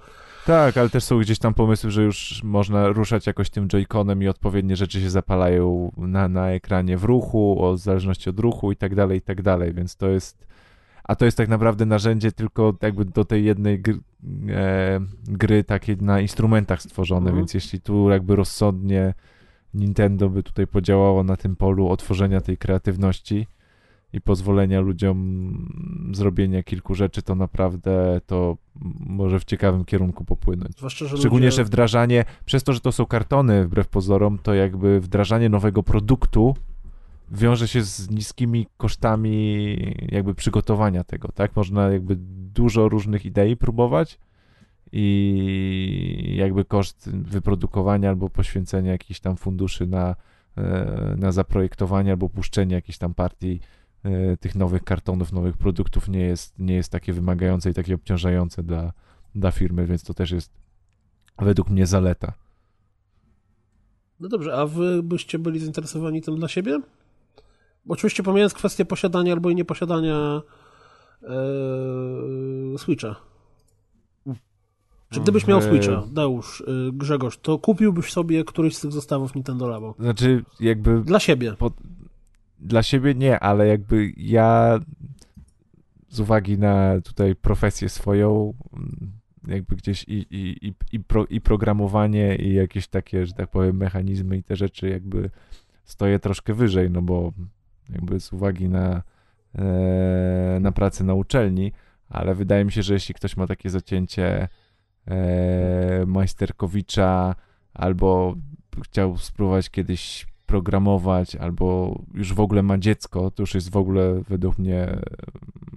[0.46, 4.28] Tak, ale też są gdzieś tam pomysły, że już można ruszać jakoś tym joyconem i
[4.28, 8.76] odpowiednie rzeczy się zapalają na, na ekranie w ruchu, o w zależności od ruchu i
[8.76, 10.47] tak dalej, i tak dalej, więc to jest...
[11.08, 14.00] A to jest tak naprawdę narzędzie tylko jakby do tej jednej gry,
[14.50, 17.38] e, gry takiej na instrumentach stworzone, Mhm.
[17.38, 19.13] więc jeśli tu jakby rozsądnie
[19.74, 23.48] Nintendo by tutaj podziałało na tym polu otworzenia tej kreatywności
[24.13, 28.58] i pozwolenia ludziom zrobienia kilku rzeczy, to naprawdę to
[29.00, 30.78] może w ciekawym kierunku popłynąć.
[30.78, 31.56] Zwłaszcza, że Szczególnie, ludzie...
[31.58, 36.56] że wdrażanie, przez to, że to są kartony, wbrew pozorom, to jakby wdrażanie nowego produktu
[37.32, 39.76] wiąże się z niskimi kosztami
[40.12, 41.56] jakby przygotowania tego, tak?
[41.56, 42.16] Można jakby
[42.54, 44.20] dużo różnych idei próbować
[44.92, 50.16] i jakby koszt wyprodukowania albo poświęcenia jakichś tam funduszy na,
[50.58, 53.60] e, na zaprojektowanie albo puszczenie jakichś tam partii
[54.04, 58.63] e, tych nowych kartonów, nowych produktów nie jest, nie jest takie wymagające i takie obciążające
[58.63, 58.94] dla,
[59.36, 60.52] dla firmy, więc to też jest
[61.40, 62.34] według mnie zaleta.
[64.20, 66.82] No dobrze, a wy byście byli zainteresowani tym dla siebie?
[67.88, 70.41] Oczywiście pomijając kwestię posiadania albo i nieposiadania
[71.23, 73.15] e, Switcha.
[75.10, 75.62] Czy gdybyś miał.
[75.62, 79.95] Switcha, Deusz, e, Grzegorz, to kupiłbyś sobie któryś z tych zestawów Nintendo Labo?
[80.00, 81.56] Znaczy, jakby Dla siebie.
[82.60, 84.80] dla siebie nie, ale jakby ja
[86.10, 89.12] z uwagi na tutaj profesję swoją, mm,
[89.47, 93.78] jakby gdzieś i, i, i, i, pro, i programowanie, i jakieś takie, że tak powiem,
[93.78, 95.30] mechanizmy i te rzeczy, jakby
[95.84, 97.32] stoję troszkę wyżej, no bo
[97.89, 99.02] jakby z uwagi na,
[99.56, 101.71] e, na pracę na uczelni,
[102.10, 104.47] ale wydaje mi się, że jeśli ktoś ma takie zacięcie
[105.08, 107.36] e, majsterkowicza
[107.73, 108.36] albo
[108.84, 114.21] chciał spróbować kiedyś programować, albo już w ogóle ma dziecko, to już jest w ogóle
[114.30, 115.00] według mnie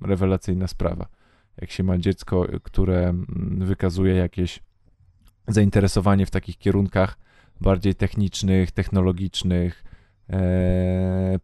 [0.02, 1.06] rewelacyjna sprawa.
[1.60, 3.26] Jak się ma dziecko, które mm,
[3.66, 4.62] wykazuje jakieś
[5.48, 7.18] zainteresowanie w takich kierunkach
[7.60, 9.84] bardziej technicznych, technologicznych,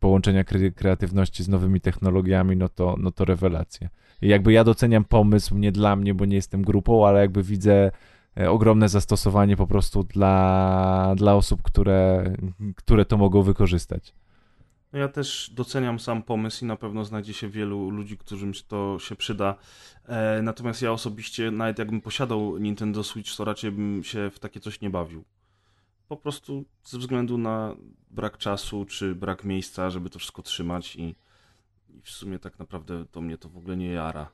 [0.00, 3.88] połączenia kre- kreatywności z nowymi technologiami, no to, no to rewelacja.
[4.22, 7.90] I jakby ja doceniam pomysł nie dla mnie, bo nie jestem grupą, ale jakby widzę
[8.40, 12.32] e, ogromne zastosowanie po prostu dla, dla osób, które,
[12.76, 14.14] które to mogą wykorzystać.
[14.92, 18.98] No Ja też doceniam sam pomysł i na pewno znajdzie się wielu ludzi, którym to
[18.98, 19.54] się przyda.
[20.08, 24.60] E, natomiast ja osobiście, nawet jakbym posiadał Nintendo Switch, to raczej bym się w takie
[24.60, 25.24] coś nie bawił.
[26.08, 27.76] Po prostu ze względu na
[28.10, 31.14] brak czasu czy brak miejsca, żeby to wszystko trzymać i,
[31.88, 34.28] i w sumie tak naprawdę to mnie to w ogóle nie jara.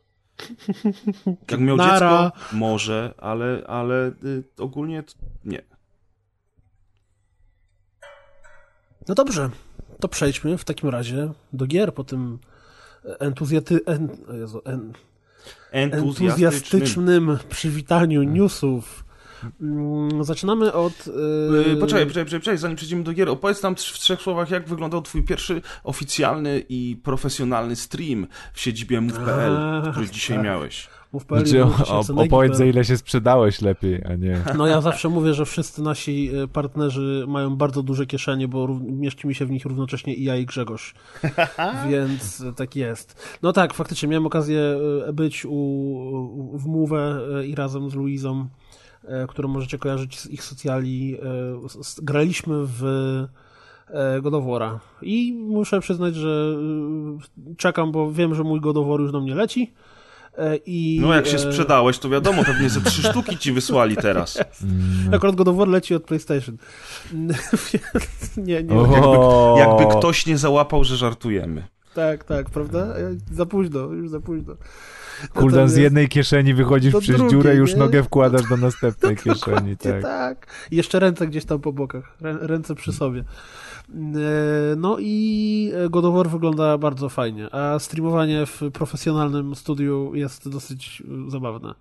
[1.51, 2.31] Jak miał Nara.
[2.35, 5.03] dziecko, może, ale, ale y, ogólnie
[5.45, 5.63] nie.
[9.09, 9.51] No dobrze,
[10.01, 12.39] to przejdźmy w takim razie do gier po tym
[13.19, 13.81] entuzjaty...
[13.87, 14.09] En...
[14.41, 14.93] Jezu, en...
[15.73, 16.31] Entuzjastycznym.
[16.31, 19.05] entuzjastycznym przywitaniu newsów.
[19.61, 21.07] Mm, Zaczynamy od...
[21.07, 21.77] Yy.
[21.77, 25.23] Poczekaj, poczekaj, poczekaj, zanim przejdziemy do gier, opowiedz nam w trzech słowach, jak wyglądał twój
[25.23, 30.45] pierwszy oficjalny i profesjonalny stream w siedzibie move.pl, który dzisiaj tak.
[30.45, 30.89] miałeś.
[31.13, 34.45] Mów.pl i Znaczy, opowiedz za ile się sprzedałeś lepiej, a nie...
[34.57, 39.27] No ja zawsze mówię, że wszyscy nasi e, partnerzy mają bardzo duże kieszenie, bo mieści
[39.27, 40.95] mi się w nich równocześnie i ja i Grzegorz.
[41.91, 43.39] Więc e, tak jest.
[43.43, 44.79] No tak, faktycznie miałem okazję
[45.13, 48.49] być u, w Mówę e, i razem z Luizą,
[49.29, 51.17] którą możecie kojarzyć z ich socjali.
[51.23, 51.23] e,
[52.03, 52.85] Graliśmy w
[53.89, 54.79] e, God of War'a.
[55.03, 56.57] I muszę przyznać, że
[57.51, 59.73] e, czekam, bo wiem, że mój God of War już do mnie leci.
[60.39, 63.97] E, I, No jak się e, sprzedałeś, to wiadomo, pewnie ze trzy sztuki ci wysłali
[63.97, 64.39] teraz.
[64.63, 65.15] Mm.
[65.15, 66.57] Akurat God of War leci od PlayStation.
[67.95, 68.75] Więc nie, nie.
[68.75, 69.55] O!
[69.59, 71.69] Jakby ktoś nie załapał, że żartujemy.
[71.95, 72.79] Tak, tak, prawda?
[72.79, 74.55] E, Za późno, już za późno.
[75.35, 77.79] Kuldan z jednej kieszeni wychodzisz przez drugiej, dziurę, już nie?
[77.79, 80.03] nogę wkładasz do następnej kieszeni, tak.
[80.03, 80.47] tak.
[80.71, 82.17] I jeszcze ręce gdzieś tam po bokach.
[82.21, 83.21] Rę, ręce przy sobie.
[83.21, 83.25] E,
[84.77, 91.03] No i God of War wygląda bardzo fajnie, a streamowanie w profesjonalnym studiu jest dosyć
[91.27, 91.75] e, zabawne.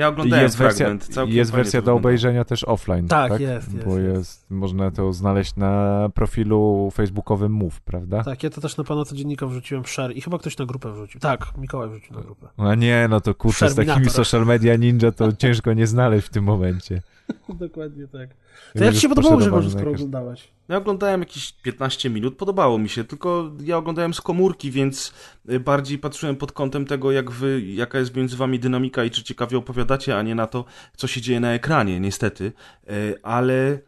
[0.00, 1.14] Ja oglądałem jest wersja, fragment.
[1.14, 3.08] całkiem jest wersja do obejrzenia też offline.
[3.08, 4.16] Tak, Tak, jest, jest, Bo jest.
[4.16, 8.24] jest, można to znaleźć na profilu facebookowym Move, prawda?
[8.24, 10.92] Tak, ja to też na pana codziennika wrzuciłem w share i chyba ktoś na grupę
[10.92, 11.20] wrzucił.
[11.20, 12.48] Tak, Mikołaj wrzucił na grupę.
[12.56, 16.30] A nie, no to kurczę, z takimi social media ninja to ciężko nie znaleźć w
[16.30, 17.02] tym momencie.
[17.48, 18.28] Dokładnie tak.
[18.72, 20.48] To Ja jak ci się podobało, Grzegorz, na skoro oglądałeś?
[20.68, 25.12] Ja oglądałem jakieś 15 minut, podobało mi się, tylko ja oglądałem z komórki, więc
[25.50, 29.22] y, bardziej patrzyłem pod kątem tego, jak wy, jaka jest między wami dynamika i czy
[29.24, 30.64] ciekawie opowiadacie, a nie na to,
[30.96, 32.52] co się dzieje na ekranie, niestety.
[32.90, 33.78] Y, Ale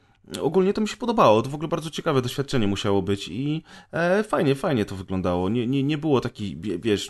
[0.41, 4.23] ogólnie to mi się podobało, to w ogóle bardzo ciekawe doświadczenie musiało być i e,
[4.23, 5.49] fajnie, fajnie to wyglądało.
[5.49, 7.09] Nie, nie, nie było takiej, wie- wiesz,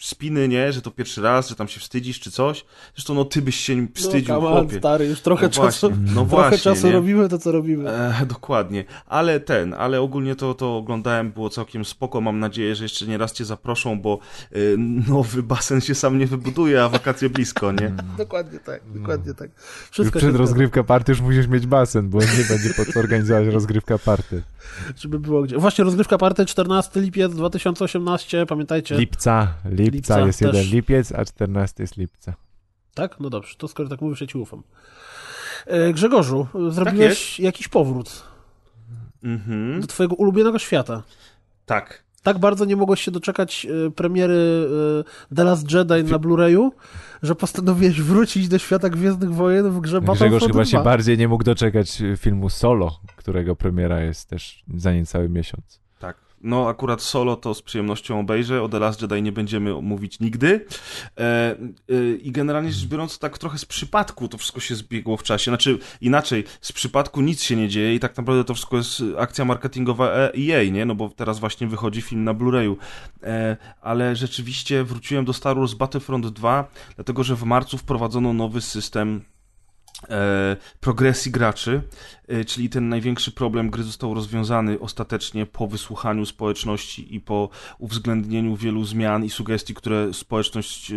[0.00, 2.64] spiny, nie, że to pierwszy raz, że tam się wstydzisz czy coś.
[2.94, 4.78] Zresztą no ty byś się wstydził, no, chłopie.
[4.78, 6.92] stary, już trochę No właśnie, czasu, no trochę właśnie, czasu nie?
[6.92, 7.90] robimy to, co robimy.
[7.90, 12.84] E, dokładnie, ale ten, ale ogólnie to, to oglądałem, było całkiem spoko, mam nadzieję, że
[12.84, 14.18] jeszcze nie raz cię zaproszą, bo
[14.56, 14.74] y,
[15.08, 17.92] nowy basen się sam nie wybuduje, a wakacje blisko, nie?
[18.18, 19.50] Dokładnie tak, dokładnie tak.
[19.56, 23.46] Już Wszystko przed rozgrywka party już musisz mieć basen, bo nie będzie po co organizować
[23.54, 24.42] rozgrywka party.
[24.96, 25.58] żeby było gdzie.
[25.58, 28.96] Właśnie rozgrywka party 14 lipiec 2018, pamiętajcie.
[28.96, 30.54] Lipca, lipca, Lipca jest też.
[30.54, 32.34] jeden lipiec, a 14 jest lipca.
[32.94, 33.20] Tak?
[33.20, 34.62] No dobrze, to skoro tak mówisz, ja ci ufam.
[35.66, 38.22] E, Grzegorzu, zrobiłeś jakiś powrót
[39.24, 41.02] Mhm, do twojego ulubionego świata.
[41.66, 42.04] tak.
[42.22, 44.66] Tak bardzo nie mogłeś się doczekać e, premiery
[45.30, 46.70] e, The Last Jedi na Blu-rayu,
[47.22, 50.64] że postanowiłeś wrócić do świata Gwiezdnych Wojen w grze Grzegorz Battlefront chyba 2.
[50.64, 55.80] się bardziej nie mógł doczekać filmu Solo, którego premiera jest też za niecały miesiąc.
[56.40, 58.62] No, akurat solo to z przyjemnością obejrzę.
[58.62, 60.66] O The Last Jedi nie będziemy mówić nigdy.
[61.18, 65.22] E, e, I generalnie rzecz biorąc, tak trochę z przypadku to wszystko się zbiegło w
[65.22, 65.50] czasie.
[65.50, 69.44] Znaczy, inaczej, z przypadku nic się nie dzieje i tak naprawdę to wszystko jest akcja
[69.44, 70.84] marketingowa EA, nie?
[70.84, 72.76] No bo teraz właśnie wychodzi film na Blu-rayu.
[73.22, 78.60] E, ale rzeczywiście wróciłem do Star Wars Battlefront 2, dlatego że w marcu wprowadzono nowy
[78.60, 79.24] system
[80.80, 81.82] progresji graczy,
[82.28, 88.56] e, czyli ten największy problem gry został rozwiązany ostatecznie po wysłuchaniu społeczności i po uwzględnieniu
[88.56, 90.94] wielu zmian i sugestii, które społeczność e,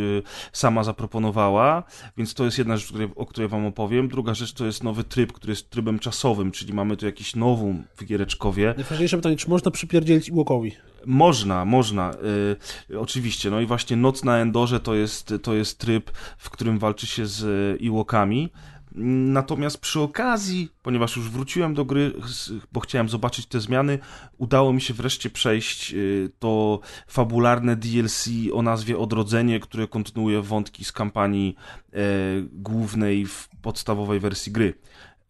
[0.53, 1.83] sama zaproponowała,
[2.17, 4.07] więc to jest jedna rzecz, o której wam opowiem.
[4.07, 7.83] Druga rzecz to jest nowy tryb, który jest trybem czasowym, czyli mamy tu jakiś nową
[7.95, 8.73] w giereczkowie.
[8.77, 10.71] Najważniejsze pytanie, czy można przypierdzielić Iłokowi?
[11.05, 12.11] Można, można,
[12.89, 13.49] y, oczywiście.
[13.49, 17.25] No i właśnie Noc na Endorze to jest, to jest tryb, w którym walczy się
[17.25, 18.49] z Iłokami.
[18.95, 22.13] Natomiast przy okazji, ponieważ już wróciłem do gry,
[22.71, 23.99] bo chciałem zobaczyć te zmiany,
[24.37, 30.85] udało mi się wreszcie przejść y, to fabularne DLC o nazwie Odrodzenie, które kontynuuje wątki
[30.85, 31.55] z kampanii
[31.93, 31.97] e,
[32.51, 34.73] głównej w podstawowej wersji gry.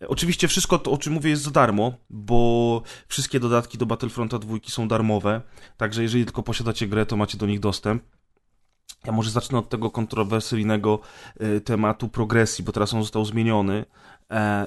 [0.07, 4.57] Oczywiście wszystko to, o czym mówię, jest za darmo, bo wszystkie dodatki do Battlefronta 2
[4.67, 5.41] są darmowe,
[5.77, 8.03] także jeżeli tylko posiadacie grę, to macie do nich dostęp.
[9.05, 10.99] Ja może zacznę od tego kontrowersyjnego
[11.39, 13.85] e, tematu progresji, bo teraz on został zmieniony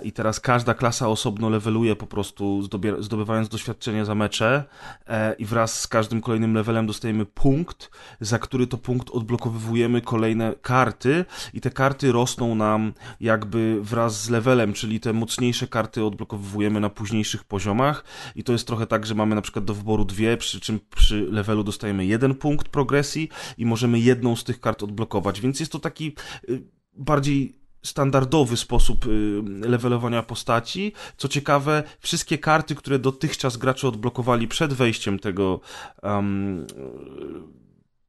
[0.03, 2.63] i teraz każda klasa osobno leveluje po prostu,
[2.99, 4.65] zdobywając doświadczenie za mecze.
[5.07, 10.55] E, i wraz z każdym kolejnym levelem dostajemy punkt, za który to punkt odblokowywujemy kolejne
[10.63, 11.25] karty.
[11.55, 16.91] I te karty rosną nam jakby wraz z levelem, czyli te mocniejsze karty odblokowujemy na
[16.91, 18.05] późniejszych poziomach.
[18.37, 21.27] I to jest trochę tak, że mamy na przykład do wyboru dwie, przy czym przy
[21.31, 25.79] levelu dostajemy jeden punkt progresji i możemy jedną z tych kart odblokować, więc jest to
[25.79, 26.17] taki
[26.49, 26.63] y,
[26.95, 30.93] bardziej standardowy sposób y, levelowania postaci.
[31.17, 35.61] Co ciekawe, wszystkie karty, które dotychczas gracze odblokowali przed wejściem tego
[36.03, 36.67] um,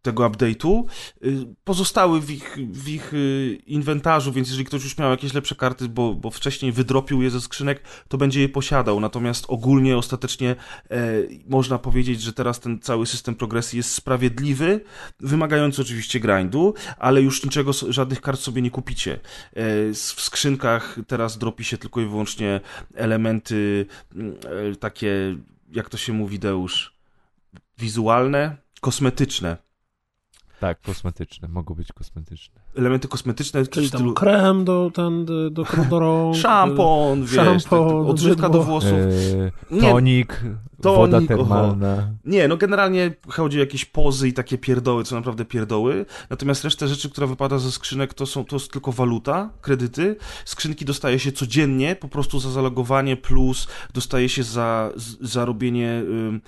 [0.07, 0.83] tego update'u,
[1.23, 5.55] y, pozostały w ich, w ich y, inwentarzu, więc jeżeli ktoś już miał jakieś lepsze
[5.55, 8.99] karty, bo, bo wcześniej wydropił je ze skrzynek, to będzie je posiadał.
[8.99, 10.55] Natomiast ogólnie, ostatecznie
[10.91, 11.13] e,
[11.49, 14.81] można powiedzieć, że teraz ten cały system progresji jest sprawiedliwy,
[15.19, 19.13] wymagający oczywiście grindu, ale już niczego, żadnych kart sobie nie kupicie.
[19.13, 19.19] E,
[19.93, 22.61] w skrzynkach teraz dropi się tylko i wyłącznie
[22.95, 24.35] elementy mm,
[24.71, 25.37] e, takie,
[25.71, 26.97] jak to się mówi, Deusz,
[27.77, 29.66] wizualne, kosmetyczne.
[30.59, 32.61] Tak, kosmetyczne, mogą być kosmetyczne.
[32.75, 36.35] Elementy kosmetyczne, Czyli stylu krem do, ten, do, do, do rąk.
[36.45, 38.91] szampon, wiesz, szampon, tak, odżywka do włosów.
[38.91, 40.43] E, Nie, tonik,
[40.79, 42.09] woda Tonik, termalna.
[42.25, 46.05] Nie, no generalnie chodzi o jakieś pozy i takie pierdoły, co naprawdę pierdoły.
[46.29, 50.15] Natomiast resztę rzeczy, która wypada ze skrzynek, to są to jest tylko waluta, kredyty.
[50.45, 56.03] Skrzynki dostaje się codziennie, po prostu za zalogowanie, plus dostaje się za, z- za robienie
[56.10, 56.41] ym,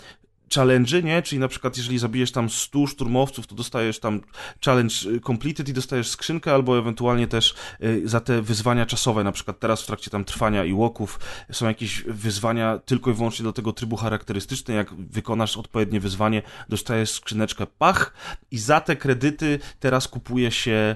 [0.55, 1.21] challenge, nie?
[1.21, 4.21] Czyli na przykład jeżeli zabijesz tam 100 szturmowców, to dostajesz tam
[4.65, 9.31] challenge y, completed i dostajesz skrzynkę, albo ewentualnie też y, za te wyzwania czasowe, na
[9.31, 11.19] przykład teraz w trakcie tam trwania i łoków
[11.51, 17.11] są jakieś wyzwania tylko i wyłącznie do tego trybu charakterystyczne, jak wykonasz odpowiednie wyzwanie, dostajesz
[17.11, 17.67] skrzyneczkę.
[17.77, 18.13] Pach!
[18.51, 20.95] I za te kredyty teraz kupuje się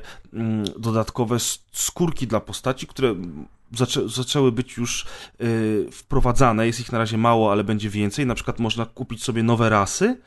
[0.80, 1.38] dodatkowe
[1.72, 3.16] skórki dla postaci, które
[3.72, 5.06] zaczę, zaczęły być już
[5.42, 6.68] y, wprowadzane.
[6.68, 8.26] Jest ich na razie mało, ale będzie więcej.
[8.26, 10.18] Na przykład można kupić sobie nowe rasy,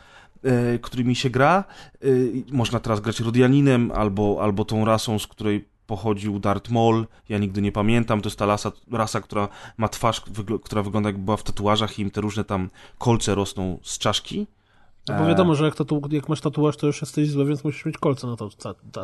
[0.75, 1.65] y, którymi się gra.
[2.05, 7.39] Y, można teraz grać Rodianinem albo, albo tą rasą, z której pochodził Darth Maul, ja
[7.39, 10.23] nigdy nie pamiętam, to jest ta rasa, rasa która ma twarz,
[10.65, 14.47] która wygląda jak była w tatuażach i im te różne tam kolce rosną z czaszki.
[15.09, 17.85] No bo wiadomo, że jak, tatu, jak masz tatuaż, to już jesteś zły, więc musisz
[17.85, 18.51] mieć kolce na to.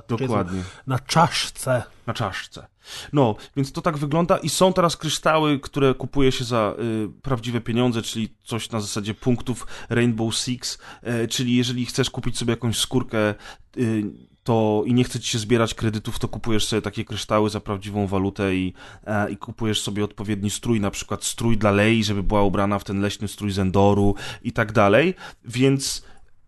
[0.09, 0.63] Dokładnie.
[0.87, 1.83] Na czaszce.
[2.07, 2.67] Na czaszce.
[3.13, 7.61] No, więc to tak wygląda i są teraz kryształy, które kupuje się za y, prawdziwe
[7.61, 10.79] pieniądze, czyli coś na zasadzie punktów Rainbow Six,
[11.25, 13.35] y, czyli jeżeli chcesz kupić sobie jakąś skórkę
[13.77, 17.61] y, to i nie chce ci się zbierać kredytów, to kupujesz sobie takie kryształy za
[17.61, 18.73] prawdziwą walutę i,
[19.07, 22.85] e, i kupujesz sobie odpowiedni strój, na przykład strój dla Lei, żeby była ubrana w
[22.85, 25.15] ten leśny strój Zendoru i tak dalej,
[25.45, 26.05] więc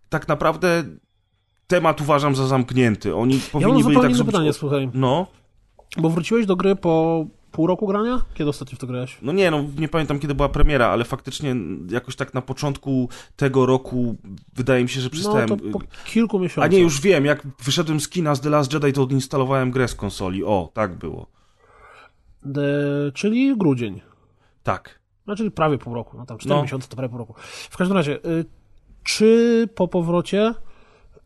[0.09, 0.83] tak naprawdę
[1.67, 3.15] temat uważam za zamknięty.
[3.15, 4.33] Oni powinni ja byli tak zrobić...
[4.33, 4.89] pytanie, słuchaj.
[4.93, 5.27] No.
[5.97, 7.25] Bo wróciłeś do gry po
[7.55, 8.21] pół roku grania?
[8.33, 9.17] Kiedy ostatnio w to grałeś?
[9.21, 11.55] No nie, no nie pamiętam kiedy była premiera, ale faktycznie
[11.89, 14.15] jakoś tak na początku tego roku
[14.55, 15.49] wydaje mi się, że przestałem...
[15.49, 16.63] No to po kilku miesiącach.
[16.63, 19.87] A nie, już wiem, jak wyszedłem z kina z The Last Jedi, to odinstalowałem grę
[19.87, 20.43] z konsoli.
[20.43, 21.27] O, tak było.
[22.43, 22.61] De...
[23.13, 24.01] Czyli grudzień.
[24.63, 24.99] Tak.
[25.25, 26.61] Znaczy prawie pół roku, no tam cztery no.
[26.61, 27.33] miesiące to prawie pół roku.
[27.69, 28.45] W każdym razie, y,
[29.03, 30.53] czy po powrocie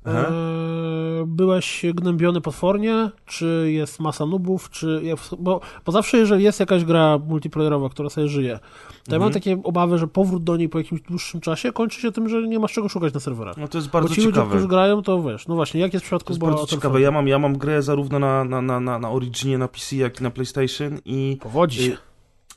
[0.06, 3.12] E, byłeś gnębiony potwornie?
[3.26, 4.70] Czy jest masa nubów?
[4.70, 5.02] Czy,
[5.40, 9.04] bo, bo zawsze, jeżeli jest jakaś gra multiplayerowa, która sobie żyje, to mhm.
[9.08, 9.34] ja mam mhm.
[9.34, 12.60] takie obawy, że powrót do niej po jakimś dłuższym czasie kończy się tym, że nie
[12.60, 13.58] masz czego szukać na serwerach.
[13.58, 14.40] No to jest bardzo bo ci ciekawe.
[14.40, 17.02] ludzie, którzy grają, to wiesz, no właśnie, jak jest w przypadku To jest bardzo ciekawe.
[17.02, 20.20] Ja mam, ja mam grę zarówno na, na, na, na, na Originie, na PC, jak
[20.20, 21.38] i na PlayStation i...
[21.42, 21.98] Powodzi się.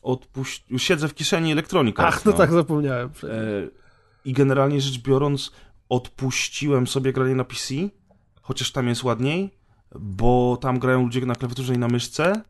[0.02, 0.64] Odpuść...
[0.76, 2.06] Siedzę w kieszeni elektronika.
[2.06, 2.38] Ach, no, no.
[2.38, 3.08] tak zapomniałem.
[3.08, 3.28] E,
[4.24, 5.52] I generalnie rzecz biorąc,
[5.92, 7.74] odpuściłem sobie granie na PC,
[8.42, 9.50] chociaż tam jest ładniej,
[10.00, 12.42] bo tam grają ludzie na klawiaturze i na myszce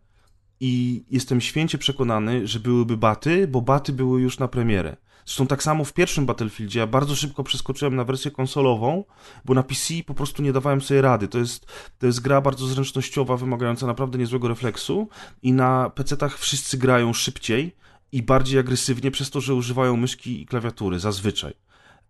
[0.61, 4.97] i jestem święcie przekonany, że byłyby baty, bo baty były już na premierę.
[5.26, 9.05] Zresztą tak samo w pierwszym Battlefieldzie ja bardzo szybko przeskoczyłem na wersję konsolową,
[9.45, 11.28] bo na PC po prostu nie dawałem sobie rady.
[11.28, 11.66] To jest,
[11.99, 15.09] to jest gra bardzo zręcznościowa, wymagająca naprawdę niezłego refleksu
[15.43, 17.76] i na PC-tach wszyscy grają szybciej
[18.12, 21.55] i bardziej agresywnie przez to, że używają myszki i klawiatury zazwyczaj.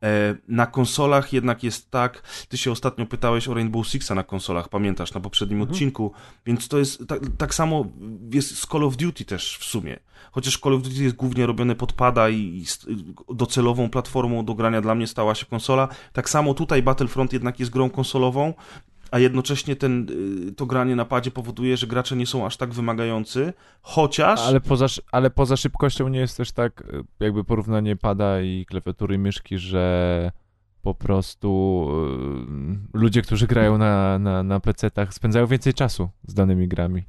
[0.02, 4.68] E, na konsolach jednak jest tak, ty się ostatnio pytałeś o Rainbow Sixa na konsolach,
[4.68, 5.72] pamiętasz, na poprzednim mhm.
[5.72, 6.12] odcinku,
[6.46, 7.84] więc to jest tak, tak, samo
[8.32, 9.98] jest z Call of Duty też w sumie.
[10.32, 12.64] Chociaż Call of Duty jest głównie robione pod pada i, i
[13.34, 17.72] docelową platformą do grania dla mnie stała się konsola, tak samo tutaj Battlefront jednak jest
[17.72, 18.54] grą konsolową
[19.12, 20.06] a jednocześnie ten,
[20.48, 23.52] y, to granie na padzie powoduje, że gracze nie są aż tak wymagający,
[23.82, 24.40] chociaż...
[24.40, 29.14] Ale poza, ale poza szybkością nie jest też tak y, jakby porównanie pada i klawiatury
[29.14, 30.32] i myszki, że
[30.82, 31.88] po prostu
[32.94, 37.02] y, ludzie, którzy grają na, na, na PC-tach spędzają więcej czasu z danymi grami.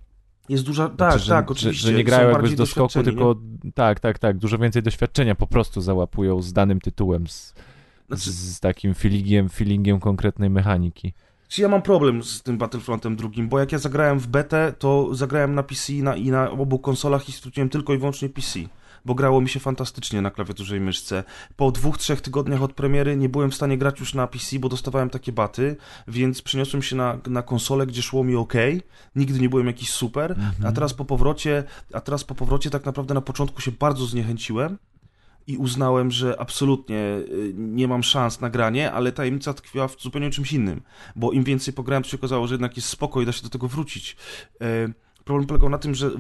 [0.50, 1.88] Jest duża, tak, znaczy, że, tak, oczywiście.
[1.88, 3.72] Że, że nie grają jakby z doskoku, tylko nie?
[3.72, 7.54] tak, tak, tak, dużo więcej doświadczenia po prostu załapują z danym tytułem, z,
[8.08, 8.32] znaczy...
[8.32, 11.14] z takim feelingiem, feelingiem konkretnej mechaniki.
[11.54, 15.16] Czy ja mam problem z tym Battlefrontem drugim, bo jak ja zagrałem w betę, to
[15.16, 18.60] zagrałem na PC i na, i na obu konsolach i straciłem tylko i wyłącznie PC
[19.06, 21.24] bo grało mi się fantastycznie na klawiaturze i myszce.
[21.56, 24.70] Po dwóch, trzech tygodniach od premiery nie byłem w stanie grać już na PC, bo
[24.70, 25.76] dostawałem takie baty,
[26.08, 28.54] więc przeniosłem się na, na konsolę, gdzie szło mi ok.
[29.16, 30.66] Nigdy nie byłem jakiś super, mhm.
[30.66, 34.78] a teraz po powrocie, a teraz po powrocie tak naprawdę na początku się bardzo zniechęciłem
[35.48, 40.32] i uznałem, że absolutnie y, nie mam szans na granie, ale tajemnica tkwiła w zupełnie
[40.32, 40.82] czymś innym,
[41.16, 43.50] bo im więcej pograłem, to się okazało, że jednak jest spoko i da się do
[43.50, 44.18] tego wrócić.
[44.62, 46.12] E, problem polegał na tym, że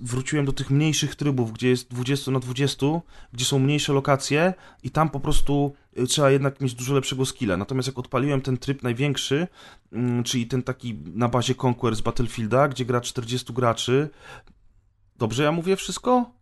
[0.00, 2.86] wróciłem do tych mniejszych trybów, gdzie jest 20 na 20,
[3.32, 7.56] gdzie są mniejsze lokacje i tam po prostu y, trzeba jednak mieć dużo lepszego skilla.
[7.56, 9.46] Natomiast jak odpaliłem ten tryb największy,
[9.92, 14.08] mm, czyli ten taki na bazie Conquer z Battlefielda, gdzie gra 40 graczy,
[15.16, 16.39] dobrze ja mówię wszystko?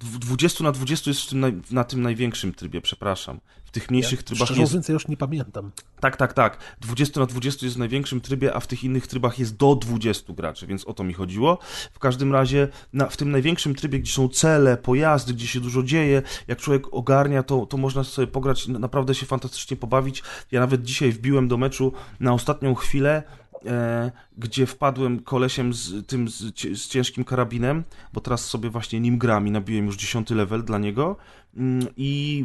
[0.00, 3.40] 20 na 20 jest tym naj, na tym największym trybie, przepraszam.
[3.64, 4.72] W tych mniejszych ja, trybach jest...
[4.72, 5.70] więcej już nie pamiętam.
[6.00, 6.58] Tak, tak, tak.
[6.80, 10.32] 20 na 20 jest w największym trybie, a w tych innych trybach jest do 20
[10.32, 11.58] graczy, więc o to mi chodziło.
[11.92, 15.82] W każdym razie na, w tym największym trybie, gdzie są cele, pojazdy, gdzie się dużo
[15.82, 20.22] dzieje, jak człowiek ogarnia, to, to można sobie pograć, naprawdę się fantastycznie pobawić.
[20.52, 23.22] Ja nawet dzisiaj wbiłem do meczu na ostatnią chwilę,
[23.66, 26.36] e, gdzie wpadłem kolesiem z tym z,
[26.78, 30.78] z, ciężkim karabinem, bo teraz sobie właśnie nim gram i nabiłem już dziesiąty level dla
[30.78, 31.16] niego.
[31.56, 32.44] Mm, i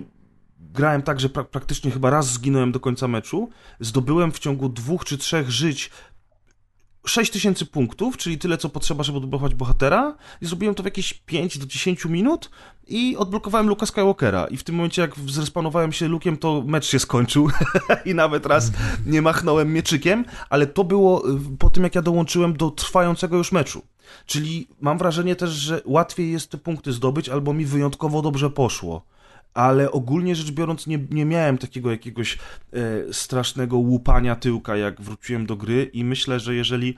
[0.59, 3.49] grałem tak, że pra praktycznie chyba raz zginąłem do końca meczu,
[3.79, 5.89] zdobyłem w ciągu dwóch czy trzech żyć
[7.05, 10.15] 6000 punktów, czyli tyle, co potrzeba, żeby odblokować bohatera.
[10.41, 12.49] I zrobiłem to w jakieś 5 do 10 minut
[12.87, 14.45] i odblokowałem Luka Skywalkera.
[14.45, 17.49] I w tym momencie, jak zrespanowałem się Lukiem, to mecz się skończył.
[18.05, 18.71] I nawet raz
[19.05, 23.51] nie machnąłem mieczykiem, ale to było y, po tym, jak ja dołączyłem do trwającego już
[23.51, 23.81] meczu.
[24.25, 29.12] Czyli mam wrażenie też, że łatwiej jest te punkty zdobyć, albo mi wyjątkowo dobrze poszło
[29.53, 35.45] ale ogólnie rzecz biorąc nie, nie miałem takiego jakiegoś e, strasznego łupania tyłka, jak wróciłem
[35.45, 36.97] do gry i myślę, że jeżeli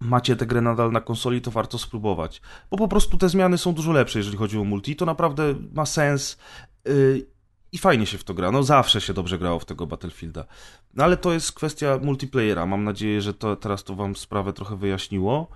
[0.00, 2.40] macie tę grę nadal na konsoli, to warto spróbować.
[2.70, 4.96] Bo po prostu te zmiany są dużo lepsze, jeżeli chodzi o multi.
[4.96, 6.38] To naprawdę ma sens
[6.84, 7.26] yy,
[7.72, 8.50] i fajnie się w to gra.
[8.50, 10.44] No zawsze się dobrze grało w tego Battlefielda.
[10.94, 12.66] No ale to jest kwestia multiplayera.
[12.66, 15.48] Mam nadzieję, że to teraz to wam sprawę trochę wyjaśniło.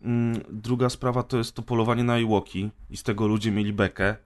[0.00, 0.08] Yy,
[0.50, 4.16] druga sprawa to jest to polowanie na Iwoki i z tego ludzie mieli bekę.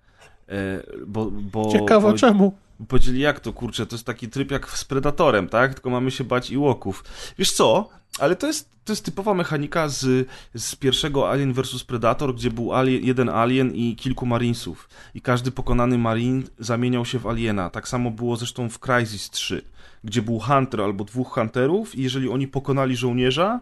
[0.48, 2.52] E, bo, bo Ciekawe bo, czemu.
[2.88, 5.74] Powiedzieli, jak to, kurczę, to jest taki tryb jak z Predatorem, tak?
[5.74, 7.04] Tylko mamy się bać i łoków.
[7.38, 7.88] Wiesz co?
[8.18, 12.74] Ale to jest, to jest typowa mechanika z, z pierwszego Alien vs Predator, gdzie był
[12.74, 14.88] alien, jeden alien i kilku marinesów.
[15.14, 17.70] I każdy pokonany marine zamieniał się w aliena.
[17.70, 19.62] Tak samo było zresztą w Crysis 3,
[20.04, 23.60] gdzie był hunter albo dwóch hunterów i jeżeli oni pokonali żołnierza,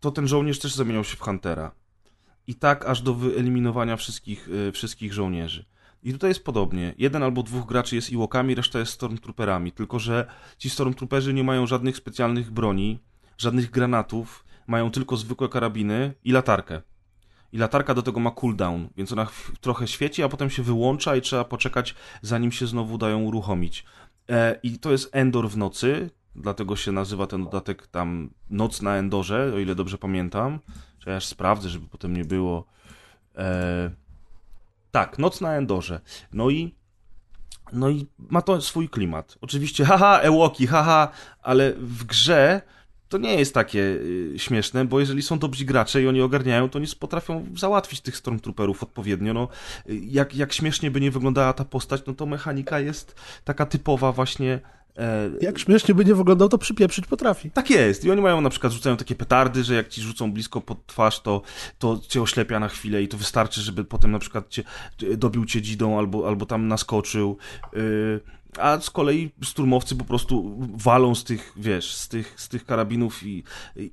[0.00, 1.70] to ten żołnierz też zamieniał się w huntera
[2.48, 5.64] i tak aż do wyeliminowania wszystkich, e, wszystkich żołnierzy.
[6.02, 6.94] I tutaj jest podobnie.
[6.98, 9.72] Jeden albo dwóch graczy jest Iłokami, reszta jest Stormtrooperami.
[9.72, 10.26] Tylko, że
[10.58, 12.98] ci Stormtrooperzy nie mają żadnych specjalnych broni,
[13.38, 16.82] żadnych granatów, mają tylko zwykłe karabiny i latarkę.
[17.52, 19.26] I latarka do tego ma cooldown, więc ona
[19.60, 23.84] trochę świeci, a potem się wyłącza i trzeba poczekać, zanim się znowu dają uruchomić.
[24.28, 28.96] E, I to jest Endor w nocy, dlatego się nazywa ten dodatek tam Noc na
[28.96, 30.58] Endorze, o ile dobrze pamiętam.
[30.98, 32.64] Czy aż sprawdzę, żeby potem nie było.
[33.36, 33.90] E...
[34.90, 36.00] Tak, Noc na Endorze.
[36.32, 36.74] No i
[37.72, 39.38] no i ma to swój klimat.
[39.40, 41.08] Oczywiście, haha, Ewoki, haha,
[41.42, 42.62] ale w grze
[43.08, 46.78] to nie jest takie y, śmieszne, bo jeżeli są dobrzy gracze i oni ogarniają, to
[46.78, 49.34] oni potrafią załatwić tych Stormtrooperów odpowiednio.
[49.34, 49.48] No,
[49.88, 54.12] y, jak, jak śmiesznie by nie wyglądała ta postać, no to mechanika jest taka typowa
[54.12, 54.60] właśnie
[54.98, 57.50] E, jak śmiesznie by nie wyglądał, to przypieprzyć potrafi.
[57.50, 58.04] Tak jest.
[58.04, 61.20] I oni mają na przykład, rzucają takie petardy, że jak ci rzucą blisko pod twarz,
[61.20, 61.42] to,
[61.78, 64.62] to cię oślepia na chwilę i to wystarczy, żeby potem na przykład cię,
[65.16, 67.36] dobił cię dzidą albo, albo tam naskoczył.
[67.72, 68.20] Yy,
[68.56, 73.22] a z kolei szturmowcy po prostu walą z tych, wiesz, z tych, z tych karabinów
[73.22, 73.44] i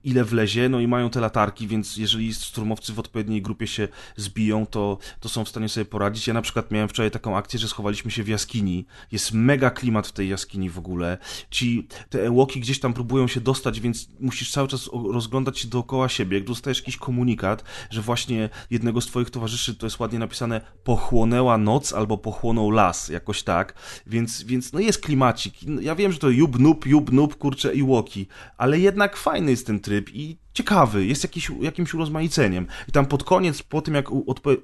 [0.03, 4.65] ile wlezie, no i mają te latarki, więc jeżeli szturmowcy w odpowiedniej grupie się zbiją,
[4.65, 6.27] to, to są w stanie sobie poradzić.
[6.27, 8.85] Ja na przykład miałem wczoraj taką akcję, że schowaliśmy się w jaskini.
[9.11, 11.17] Jest mega klimat w tej jaskini w ogóle.
[11.49, 16.09] Ci, te ełoki gdzieś tam próbują się dostać, więc musisz cały czas rozglądać się dookoła
[16.09, 16.37] siebie.
[16.37, 21.57] Jak dostajesz jakiś komunikat, że właśnie jednego z twoich towarzyszy, to jest ładnie napisane, pochłonęła
[21.57, 23.73] noc albo pochłonął las, jakoś tak,
[24.07, 25.53] więc więc no jest klimacik.
[25.81, 28.27] Ja wiem, że to jub nup, jub nup, kurcze i łoki,
[28.57, 32.67] ale jednak fajny jest ten tryb i ciekawy, jest jakiś, jakimś urozmaiceniem.
[32.87, 34.57] I tam pod koniec, po tym jak odpo-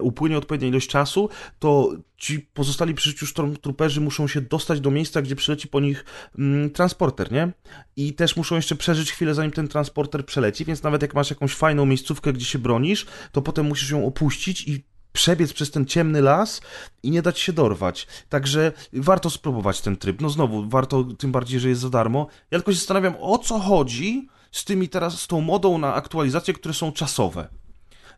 [0.00, 1.28] upłynie odpowiednia ilość czasu,
[1.58, 6.04] to ci pozostali przy życiu stormtrooperzy muszą się dostać do miejsca, gdzie przyleci po nich
[6.38, 7.52] mm, transporter, nie?
[7.96, 11.54] I też muszą jeszcze przeżyć chwilę, zanim ten transporter przeleci, więc nawet jak masz jakąś
[11.54, 16.20] fajną miejscówkę, gdzie się bronisz, to potem musisz ją opuścić i przebiec przez ten ciemny
[16.20, 16.60] las
[17.02, 18.06] i nie dać się dorwać.
[18.28, 20.20] Także warto spróbować ten tryb.
[20.20, 22.26] No znowu, warto, tym bardziej, że jest za darmo.
[22.50, 26.54] Ja tylko się zastanawiam, o co chodzi z tymi teraz, z tą modą na aktualizacje,
[26.54, 27.48] które są czasowe.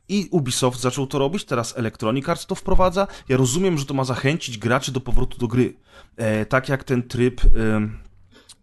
[0.08, 3.06] I Ubisoft zaczął to robić, teraz Electronic Arts to wprowadza.
[3.28, 5.74] Ja rozumiem, że to ma zachęcić graczy do powrotu do gry.
[6.16, 7.48] E, tak jak ten tryb e,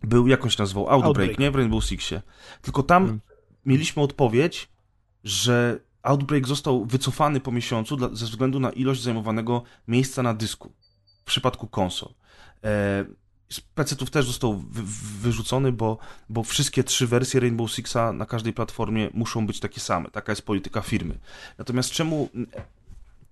[0.04, 1.52] był, jakąś nazwał, Outbreak, Outbreak, nie?
[1.52, 2.22] W Rainbow Sixie.
[2.62, 3.22] Tylko tam hmm.
[3.66, 4.70] mieliśmy odpowiedź,
[5.24, 10.72] że Outbreak został wycofany po miesiącu dla, ze względu na ilość zajmowanego miejsca na dysku
[11.22, 12.10] w przypadku konsol.
[12.64, 13.06] E,
[13.50, 14.82] z PC-ów też został wy,
[15.22, 15.98] wyrzucony, bo,
[16.30, 20.10] bo wszystkie trzy wersje Rainbow Sixa na każdej platformie muszą być takie same.
[20.10, 21.20] Taka jest polityka firmy.
[21.58, 22.30] Natomiast czemu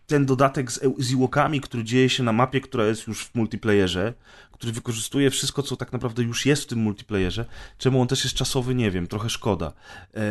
[0.07, 4.13] ten dodatek z, z Ewokami, który dzieje się na mapie, która jest już w multiplayerze,
[4.51, 7.45] który wykorzystuje wszystko, co tak naprawdę już jest w tym multiplayerze,
[7.77, 9.73] czemu on też jest czasowy, nie wiem, trochę szkoda.
[10.15, 10.21] E,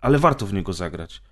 [0.00, 1.22] ale warto w niego zagrać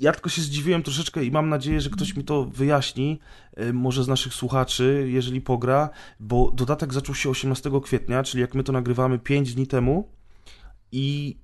[0.00, 3.18] ja tylko się zdziwiłem troszeczkę i mam nadzieję, że ktoś mi to wyjaśni,
[3.56, 5.90] e, może z naszych słuchaczy, jeżeli pogra,
[6.20, 10.08] bo dodatek zaczął się 18 kwietnia, czyli jak my to nagrywamy 5 dni temu
[10.92, 11.36] i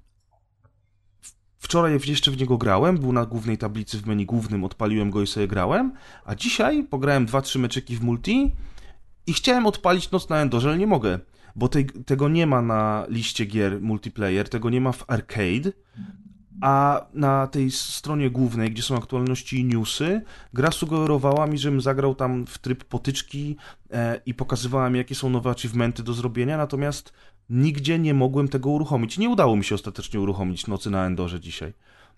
[1.59, 5.27] wczoraj jeszcze w niego grałem, był na głównej tablicy w menu głównym, odpaliłem go i
[5.27, 5.93] sobie grałem,
[6.25, 8.53] a dzisiaj pograłem 2-3 meczyki w multi
[9.27, 11.19] i chciałem odpalić Noc na Endorze, ale nie mogę,
[11.57, 11.69] bo
[12.07, 15.73] tego nie ma na liście gier multiplayer, tego nie ma w arcade,
[16.61, 22.15] a na tej stronie głównej, gdzie są aktualności i newsy, gra sugerowała mi, żebym zagrał
[22.15, 23.57] tam w tryb potyczki
[23.91, 27.13] e, i pokazywała mi, jakie są nowe achievementy do zrobienia, natomiast
[27.51, 29.19] nigdzie nie mogłem tego uruchomić.
[29.19, 31.73] Nie udało mi się ostatecznie uruchomić Nocy na Endorze dzisiaj.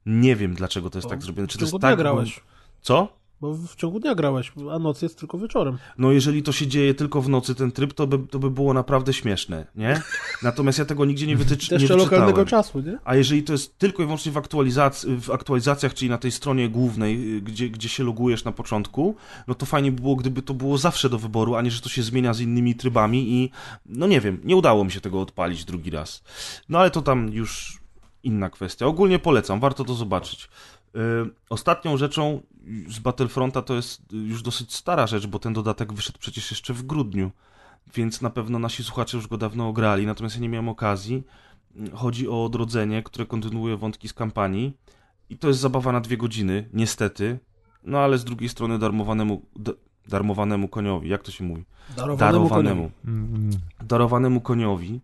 [0.06, 1.48] Nie wiem, dlaczego to jest tak zrobione.
[1.48, 1.98] Czy to jest tak...
[1.98, 2.40] grałeś.
[2.80, 3.18] Co?
[3.40, 5.78] Bo w ciągu dnia grałeś, a noc jest tylko wieczorem.
[5.98, 8.74] No jeżeli to się dzieje tylko w nocy, ten tryb, to by, to by było
[8.74, 10.02] naprawdę śmieszne, nie?
[10.42, 12.20] Natomiast ja tego nigdzie nie, wytycz, nie jeszcze wyczytałem.
[12.20, 12.98] lokalnego czasu, nie?
[13.04, 16.68] A jeżeli to jest tylko i wyłącznie w, aktualizac w aktualizacjach, czyli na tej stronie
[16.68, 19.16] głównej, y, gdzie, gdzie się logujesz na początku,
[19.48, 21.88] no to fajnie by było, gdyby to było zawsze do wyboru, a nie, że to
[21.88, 23.50] się zmienia z innymi trybami i
[23.86, 26.22] no nie wiem, nie udało mi się tego odpalić drugi raz.
[26.68, 27.80] No ale to tam już
[28.22, 28.86] inna kwestia.
[28.86, 30.48] Ogólnie polecam, warto to zobaczyć.
[30.96, 32.40] Yy, Ostatnią rzeczą
[32.88, 36.82] z Battlefronta to jest już dosyć stara rzecz, bo ten dodatek wyszedł przecież jeszcze w
[36.82, 37.30] grudniu,
[37.94, 41.22] więc na pewno nasi słuchacze już go dawno ograli, natomiast ja nie miałem okazji.
[41.94, 44.76] Chodzi o odrodzenie, które kontynuuje wątki z kampanii
[45.30, 47.38] i to jest zabawa na dwie godziny, niestety,
[47.84, 49.42] no ale z drugiej strony darmowanemu,
[50.08, 51.64] darmowanemu koniowi, jak to się mówi?
[51.96, 52.18] Darowanemu.
[52.48, 53.50] Darowanemu Mm,
[53.82, 55.00] darowanemu koniowi,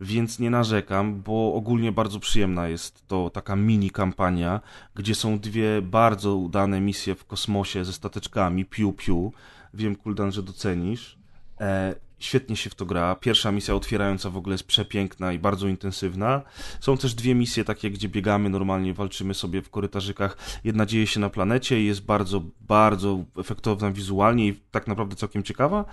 [0.00, 4.60] więc nie narzekam, bo ogólnie bardzo przyjemna jest to taka mini kampania,
[4.94, 9.32] gdzie są dwie bardzo udane misje w kosmosie ze stateczkami, piu piu.
[9.74, 11.18] Wiem, Kuldan, że docenisz.
[11.60, 13.14] E, świetnie się w to gra.
[13.14, 16.42] Pierwsza misja otwierająca w ogóle jest przepiękna i bardzo intensywna.
[16.80, 20.36] Są też dwie misje takie, gdzie biegamy normalnie, walczymy sobie w korytarzykach.
[20.64, 25.42] Jedna dzieje się na planecie i jest bardzo, bardzo efektowna wizualnie i tak naprawdę całkiem
[25.42, 25.84] ciekawa,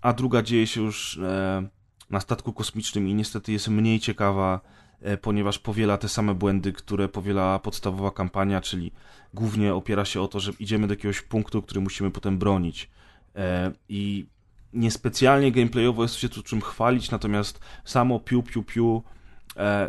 [0.00, 1.68] a druga dzieje się już e,
[2.10, 4.60] na statku kosmicznym i niestety jest mniej ciekawa,
[5.00, 8.92] e, ponieważ powiela te same błędy, które powiela podstawowa kampania, czyli
[9.34, 12.90] głównie opiera się o to, że idziemy do jakiegoś punktu, który musimy potem bronić.
[13.36, 14.26] E, I
[14.72, 19.02] niespecjalnie gameplayowo jest się tu czym chwalić, natomiast samo piu piu piu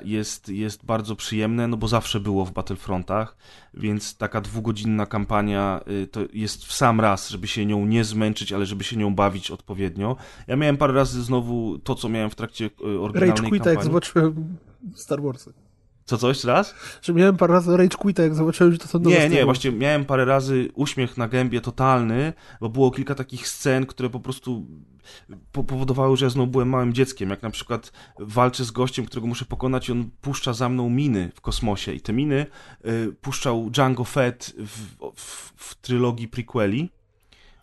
[0.03, 3.37] jest, jest bardzo przyjemne, no bo zawsze było w Battlefrontach,
[3.73, 8.53] więc taka dwugodzinna kampania y, to jest w sam raz, żeby się nią nie zmęczyć,
[8.53, 10.15] ale żeby się nią bawić odpowiednio.
[10.47, 13.75] Ja miałem parę razy znowu to, co miałem w trakcie y, oryginalnej Rage kampanii.
[13.75, 14.57] jak zobaczyłem
[14.95, 15.53] Star Warsy.
[16.09, 16.75] Co, co, jeszcze raz?
[17.01, 19.71] Że miałem parę razy Rage Quita, jak zobaczyłem, że to są nowe Nie, nie, właśnie
[19.71, 24.65] miałem parę razy uśmiech na gębie totalny, bo było kilka takich scen, które po prostu
[25.51, 27.29] po- powodowały, że ja znowu byłem małym dzieckiem.
[27.29, 31.31] Jak na przykład walczę z gościem, którego muszę pokonać i on puszcza za mną miny
[31.35, 31.93] w kosmosie.
[31.93, 32.45] I te miny
[32.85, 36.89] y, puszczał Django Fett w, w, w trylogii prequeli.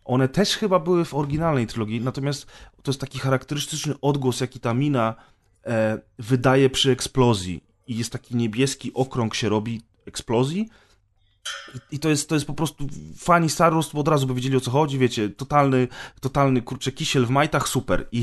[0.05, 2.47] One też chyba były w oryginalnej trylogii, natomiast
[2.83, 5.15] to jest taki charakterystyczny odgłos, jaki ta mina
[5.67, 7.67] e, wydaje przy eksplozji.
[7.87, 10.69] I jest taki niebieski okrąg się robi eksplozji.
[11.93, 12.87] I- to jest, to jest po prostu
[13.19, 15.89] fani Star Wars, od razu by wiedzieli o co chodzi, wiecie, totalny,
[16.21, 18.09] totalny kurczę kisiel w majtach, super.
[18.13, 18.23] I,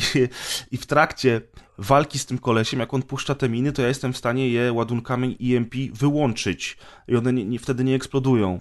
[0.71, 1.41] I w trakcie
[1.83, 4.73] walki z tym kolesiem, jak on puszcza te miny, to ja jestem w stanie je
[4.73, 6.77] ładunkami EMP wyłączyć
[7.07, 8.59] i one nie, nie, wtedy nie eksplodują.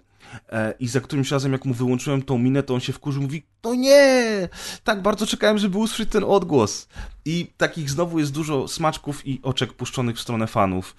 [0.48, 3.42] E, I za którymś razem, jak mu wyłączyłem tą minę, to on się wkurzył, mówi,
[3.60, 4.48] to nie!
[4.84, 6.88] Tak bardzo czekałem, żeby usłyszeć ten odgłos.
[7.24, 10.96] I takich znowu jest dużo smaczków i oczek puszczonych w stronę fanów.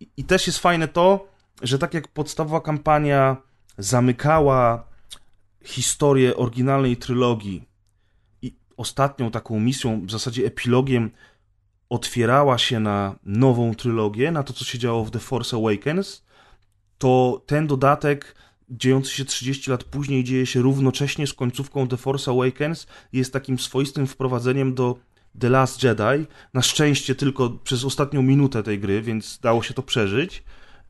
[0.00, 1.28] I, i też jest fajne to,
[1.62, 3.36] że tak jak podstawowa kampania
[3.78, 4.86] zamykała
[5.64, 7.68] historię oryginalnej trylogii
[8.42, 11.10] i ostatnią taką misją, w zasadzie epilogiem,
[11.88, 16.24] otwierała się na nową trylogię, na to, co się działo w The Force Awakens,
[16.98, 18.34] to ten dodatek,
[18.70, 23.58] dziejący się 30 lat później, dzieje się równocześnie z końcówką The Force Awakens, jest takim
[23.58, 24.98] swoistym wprowadzeniem do
[25.40, 26.26] The Last Jedi.
[26.54, 30.42] Na szczęście tylko przez ostatnią minutę tej gry, więc dało się to przeżyć.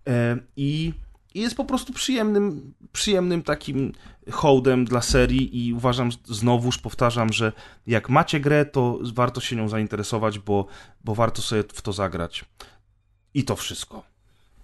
[0.07, 0.93] E, I
[1.37, 3.93] i jest po prostu przyjemnym, przyjemnym takim
[4.31, 7.53] hołdem dla serii i uważam, znowuż powtarzam, że
[7.87, 10.67] jak macie grę, to warto się nią zainteresować, bo,
[11.05, 12.45] bo warto sobie w to zagrać.
[13.35, 14.03] I to wszystko.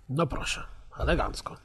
[0.08, 0.62] No proszę,
[0.98, 1.56] elegancko.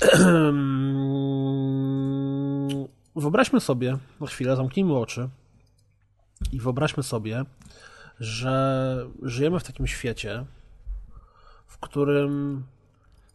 [3.16, 5.28] Wyobraźmy sobie, na chwilę zamknijmy oczy
[6.52, 7.44] i wyobraźmy sobie,
[8.20, 10.44] że żyjemy w takim świecie,
[11.66, 12.64] w którym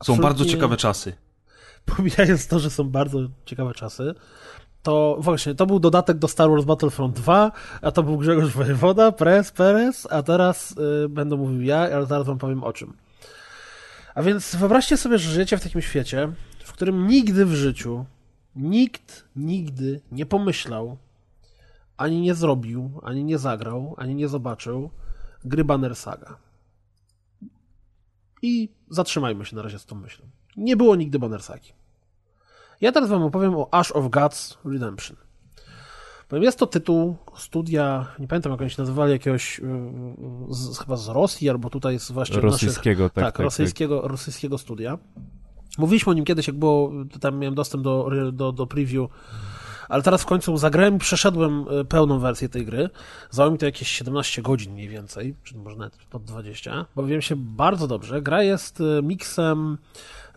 [0.04, 1.14] Są bardzo ciekawe czasy.
[1.96, 4.16] pomijając to, że są bardzo ciekawe czasy,
[4.84, 9.12] to właśnie, to był dodatek do Star Wars Battlefront 2, a to był Grzegorz Wojewoda,
[9.12, 10.76] Prez, Perez, a teraz
[11.06, 12.98] y, będę mówił ja, ale zaraz wam powiem o czym.
[14.16, 16.30] A więc wyobraźcie sobie, że żyjecie w takim świecie,
[16.64, 18.06] w którym nigdy w życiu
[18.56, 20.98] nikt nigdy nie pomyślał,
[21.98, 24.90] ani nie zrobił, ani nie zagrał, ani nie zobaczył
[25.46, 26.38] gry Banner Saga.
[28.42, 30.26] I zatrzymajmy się na razie z tą myślą.
[30.58, 31.72] Nie było nigdy Banner Sagi.
[32.82, 35.18] Ja teraz wam opowiem o Ash of Gods Redemption.
[36.32, 39.64] Jest to tytuł studia, nie pamiętam jak oni się nazywali, jakiegoś y,
[40.50, 44.12] z, chyba z Rosji, albo tutaj jest właśnie rosyjskiego, naszych, tak, tak, tak, rosyjskiego, tak.
[44.12, 44.98] rosyjskiego studia.
[45.78, 49.10] Mówiliśmy o nim kiedyś, jak było, tam miałem dostęp do, do, do preview,
[49.90, 52.90] ale teraz w końcu zagrałem i przeszedłem y, pełną wersję tej gry.
[53.30, 56.86] Zajęło mi to jakieś 17 godzin mniej więcej, czy może nawet pod 20.
[56.96, 58.22] Bawiłem się bardzo dobrze.
[58.22, 59.78] Gra jest y, miksem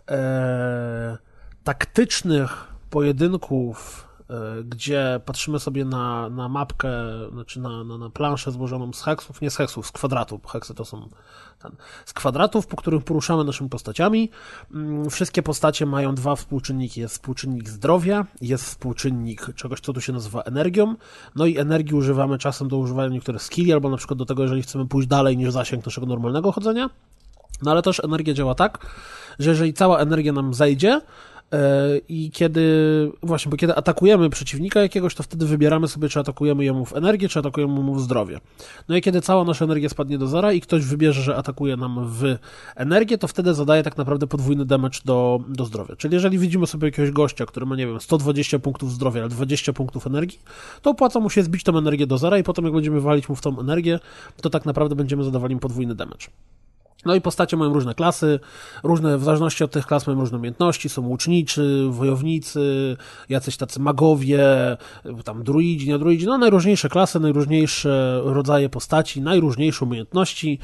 [0.09, 1.17] e,
[1.63, 4.10] taktycznych pojedynków E,
[4.65, 6.91] gdzie patrzymy sobie na, na mapkę,
[7.31, 10.85] znaczy na, na, na planszę złożoną z heksów, nie z heksów, z kwadratów, heksy to
[10.85, 11.09] są
[11.61, 11.71] ten,
[12.05, 14.29] z kwadratów, po których poruszamy naszymi postaciami.
[14.73, 17.01] Mm, wszystkie postacie mają dwa współczynniki.
[17.01, 20.95] Jest współczynnik zdrowia, jest współczynnik czegoś, co tu się nazywa energią,
[21.35, 24.61] no i energii używamy czasem do używania niektórych skilli, albo na przykład do tego, jeżeli
[24.61, 26.89] chcemy pójść dalej niż zasięg naszego normalnego chodzenia.
[27.61, 28.85] No ale też energia działa tak,
[29.39, 31.01] że jeżeli cała energia nam zejdzie,
[32.09, 32.61] i kiedy,
[33.23, 37.29] właśnie, bo kiedy atakujemy przeciwnika jakiegoś, to wtedy wybieramy sobie, czy atakujemy jemu w energię,
[37.29, 38.39] czy atakujemy mu w zdrowie.
[38.89, 42.07] No i kiedy cała nasza energia spadnie do zera i ktoś wybierze, że atakuje nam
[42.07, 42.37] w
[42.75, 45.95] energię, to wtedy zadaje tak naprawdę podwójny damage do, do zdrowia.
[45.95, 49.73] Czyli jeżeli widzimy sobie jakiegoś gościa, który ma, nie wiem, 120 punktów zdrowia, ale 20
[49.73, 50.39] punktów energii,
[50.81, 53.35] to opłaca mu się zbić tą energię do zera i potem jak będziemy walić mu
[53.35, 53.99] w tą energię,
[54.41, 56.27] to tak naprawdę będziemy zadawali mu podwójny damage.
[57.05, 58.39] No i postacie mają różne klasy,
[58.83, 62.97] różne, w zależności od tych klas mają różne umiejętności, są łuczniczy, wojownicy,
[63.29, 64.41] jacyś tacy magowie,
[65.23, 70.59] tam druidzi, nie druidzi, no najróżniejsze klasy, najróżniejsze rodzaje postaci, najróżniejsze umiejętności.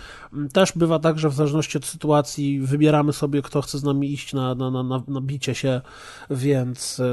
[0.53, 4.33] Też bywa tak, że w zależności od sytuacji wybieramy sobie, kto chce z nami iść
[4.33, 5.81] na, na, na, na bicie się,
[6.29, 7.03] więc y,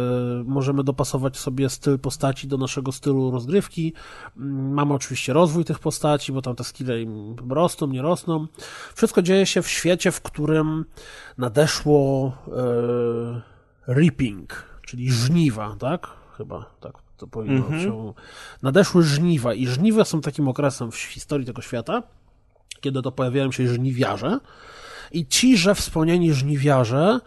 [0.46, 3.92] możemy dopasować sobie styl postaci do naszego stylu rozgrywki.
[4.36, 8.46] Mamy oczywiście rozwój tych postaci, bo tam te skille im rosną, nie rosną.
[8.94, 10.84] Wszystko wszystko dzieje się w świecie, w którym
[11.38, 12.32] nadeszło
[13.86, 16.08] e, reaping, czyli żniwa, tak?
[16.36, 17.84] Chyba tak to powinno mm -hmm.
[17.84, 18.12] się.
[18.62, 22.02] Nadeszły żniwa i żniwa są takim okresem w historii tego świata,
[22.80, 24.38] kiedy to pojawiają się żniwiarze
[25.12, 27.20] i ci, że wspomnieni żniwiarze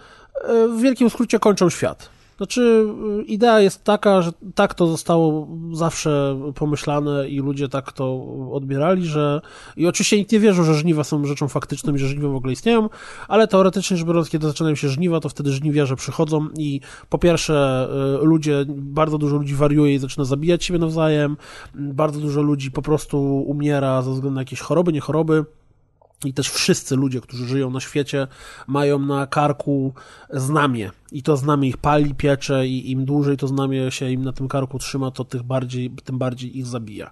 [0.44, 2.10] e, w wielkim skrócie kończą świat.
[2.38, 2.88] Znaczy,
[3.20, 9.06] y, idea jest taka, że tak to zostało zawsze pomyślane i ludzie tak to odbierali,
[9.06, 9.42] że.
[9.78, 12.54] I oczywiście nikt nie wierzył, że żniwa są rzeczą faktyczną i że żniwa w ogóle
[12.54, 12.90] istnieją,
[13.28, 17.88] ale teoretycznie rzecz biorąc, kiedy zaczynają się żniwa, to wtedy żniwiarze przychodzą i po pierwsze,
[18.22, 21.38] y, ludzie, bardzo dużo ludzi wariuje i zaczyna zabijać siebie nawzajem,
[21.76, 25.46] bardzo dużo ludzi po prostu umiera ze względu na jakieś choroby, nie choroby.
[26.26, 28.28] I też wszyscy ludzie, którzy żyją na świecie,
[28.68, 29.94] mają na karku
[30.30, 30.92] znamie.
[31.12, 34.48] I to znamie ich pali, piecze, i im dłużej to znamie się im na tym
[34.48, 37.12] karku trzyma, to tych bardziej, tym bardziej ich zabija.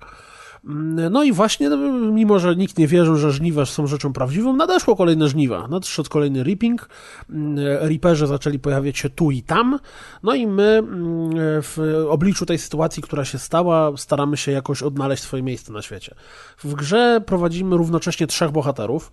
[1.12, 1.78] No i właśnie, no,
[2.12, 5.68] mimo że nikt nie wierzył, że żniwa są rzeczą prawdziwą, nadeszło kolejne żniwa.
[5.68, 6.90] Nadszedł kolejny reaping.
[7.80, 9.80] Reaperzy zaczęli pojawiać się tu i tam.
[10.24, 15.24] No i my mm, w obliczu tej sytuacji, która się stała, staramy się jakoś odnaleźć
[15.24, 16.16] swoje miejsce na świecie.
[16.64, 19.12] W grze prowadzimy równocześnie trzech bohaterów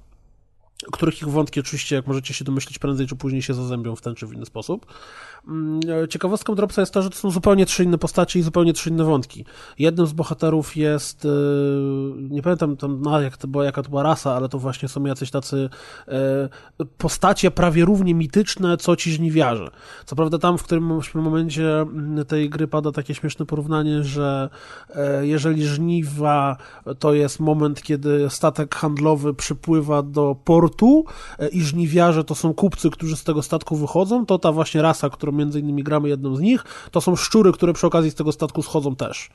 [0.93, 4.14] których ich wątki oczywiście, jak możecie się domyślić, prędzej czy później się zazębią w ten
[4.14, 4.87] czy w inny sposób.
[5.49, 8.91] Mm, ciekawostką Dropsa jest to, że to są zupełnie trzy inne postacie i zupełnie trzy
[8.91, 9.45] inne wątki.
[9.78, 11.28] Jednym z bohaterów jest, e,
[12.30, 15.05] nie pamiętam tam, no, jak to była, jaka to była rasa, ale to właśnie są
[15.05, 15.70] jacyś tacy
[16.09, 16.49] e,
[16.99, 19.70] postacie prawie równie mityczne, co ci żniwiarze.
[20.05, 24.49] Co prawda tam w którymś momencie mm, tej gry pada takie śmieszne porównanie, że
[24.95, 26.57] e, jeżeli żniwa
[26.99, 30.72] to jest moment, kiedy statek handlowy przypływa do portu
[31.53, 35.33] i żniwiarze to są kupcy, którzy z tego statku wychodzą, to ta właśnie rasa, którą
[35.33, 38.62] między innymi gramy jedną z nich, to są szczury, które przy okazji z tego statku
[38.62, 39.31] schodzą też.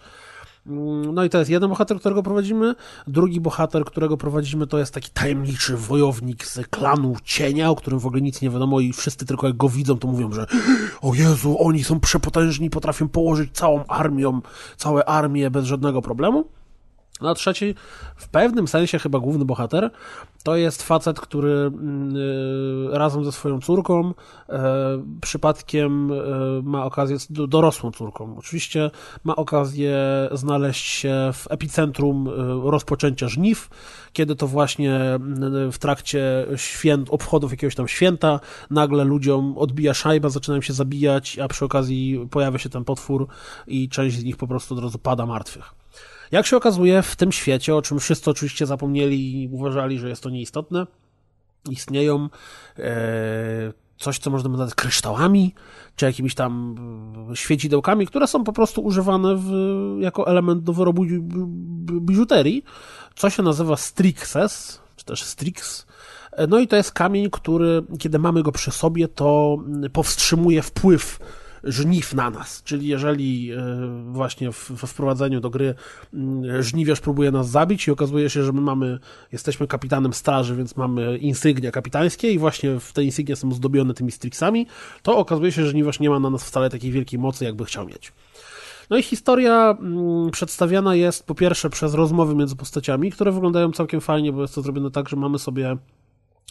[0.68, 2.76] Mm, no i to jest jeden bohater, którego prowadzimy.
[3.08, 8.06] Drugi bohater, którego prowadzimy, to jest taki tajemniczy wojownik z klanu cienia, o którym w
[8.06, 10.46] ogóle nic nie wiadomo i wszyscy tylko jak go widzą, to mówią, że
[11.02, 14.42] o Jezu, oni są przepotężni, potrafią położyć całą armią,
[14.78, 16.46] całe armię bez żadnego problemu.
[17.22, 17.76] No a trzeci,
[18.16, 19.92] w pewnym sensie chyba główny bohater,
[20.44, 24.14] to jest facet, który mm, y, razem ze swoją córką
[24.50, 24.64] e,
[25.22, 26.16] przypadkiem e,
[26.64, 28.92] ma okazję, dorosłą córką oczywiście,
[29.24, 29.98] ma okazję
[30.32, 32.32] znaleźć się w epicentrum e,
[32.72, 33.70] rozpoczęcia żniw,
[34.14, 35.00] kiedy to właśnie
[35.72, 38.40] w trakcie święt, obchodów jakiegoś tam święta
[38.70, 43.28] nagle ludziom odbija szajba, zaczynają się zabijać, a przy okazji pojawia się ten potwór
[43.68, 45.74] i część z nich po prostu od razu pada martwych.
[46.32, 50.24] Jak się okazuje, w tym świecie, o czym wszyscy oczywiście zapomnieli i uważali, że jest
[50.24, 50.88] to nieistotne,
[51.70, 52.30] istnieją
[52.80, 55.54] e, coś, co można nazwać kryształami,
[55.96, 56.76] czy jakimiś tam
[57.32, 59.52] e, świecidełkami, które są po prostu używane w,
[60.00, 61.06] jako element do wyrobu
[62.02, 62.64] biżuterii,
[63.16, 65.88] co się nazywa strixes, czy też strix.
[66.32, 69.58] E, no i to jest kamień, który, kiedy mamy go przy sobie, to
[69.94, 71.20] powstrzymuje wpływ
[71.64, 72.64] żniw na nas.
[72.64, 73.58] Czyli jeżeli e,
[74.12, 75.76] właśnie we wprowadzeniu do gry
[76.14, 79.00] mm, żniwiarz próbuje nas zabić i okazuje się, że my mamy,
[79.32, 84.12] jesteśmy kapitanem straży, więc mamy insygnia kapitańskie i właśnie w te insygnie są zdobione tymi
[84.12, 84.68] strixami,
[85.02, 87.88] to okazuje się, że żniwiarz nie ma na nas wcale takiej wielkiej mocy, jakby chciał
[87.88, 88.14] mieć.
[88.90, 94.02] No i historia mm, przedstawiana jest po pierwsze przez rozmowy między postaciami, które wyglądają całkiem
[94.02, 95.78] fajnie, bo jest to zrobione tak, że mamy sobie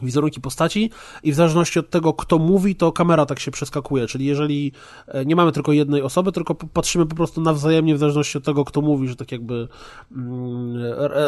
[0.02, 0.90] wizerunki postaci
[1.22, 4.72] i w zależności od tego, kto mówi, to kamera tak się przeskakuje, czyli jeżeli
[5.08, 8.64] e, nie mamy tylko jednej osoby, tylko patrzymy po prostu nawzajemnie w zależności od tego,
[8.64, 9.68] kto mówi, że tak jakby
[10.12, 10.76] mm,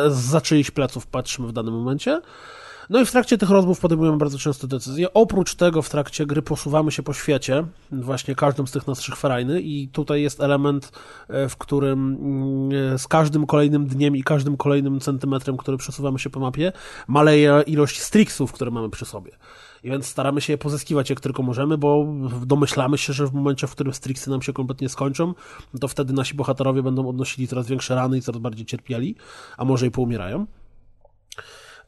[0.09, 2.21] za czyichś pleców patrzymy w danym momencie.
[2.91, 5.13] No i w trakcie tych rozmów podejmujemy bardzo często decyzje.
[5.13, 9.61] Oprócz tego w trakcie gry posuwamy się po świecie, właśnie każdym z tych naszych ferajny
[9.61, 10.93] i tutaj jest element,
[11.29, 16.31] e, w którym mm, z każdym kolejnym dniem i każdym kolejnym centymetrem, który przesuwamy się
[16.31, 16.73] po mapie,
[17.09, 19.33] maleje ilość strixów, które mamy przy sobie.
[19.85, 22.07] I więc staramy się je pozyskiwać jak tylko możemy, bo
[22.47, 25.35] domyślamy się, że w momencie, w którym strixy nam się kompletnie skończą,
[25.81, 29.15] to wtedy nasi bohaterowie będą odnosili coraz większe rany i coraz bardziej cierpieli,
[29.57, 30.47] a może i poumierają.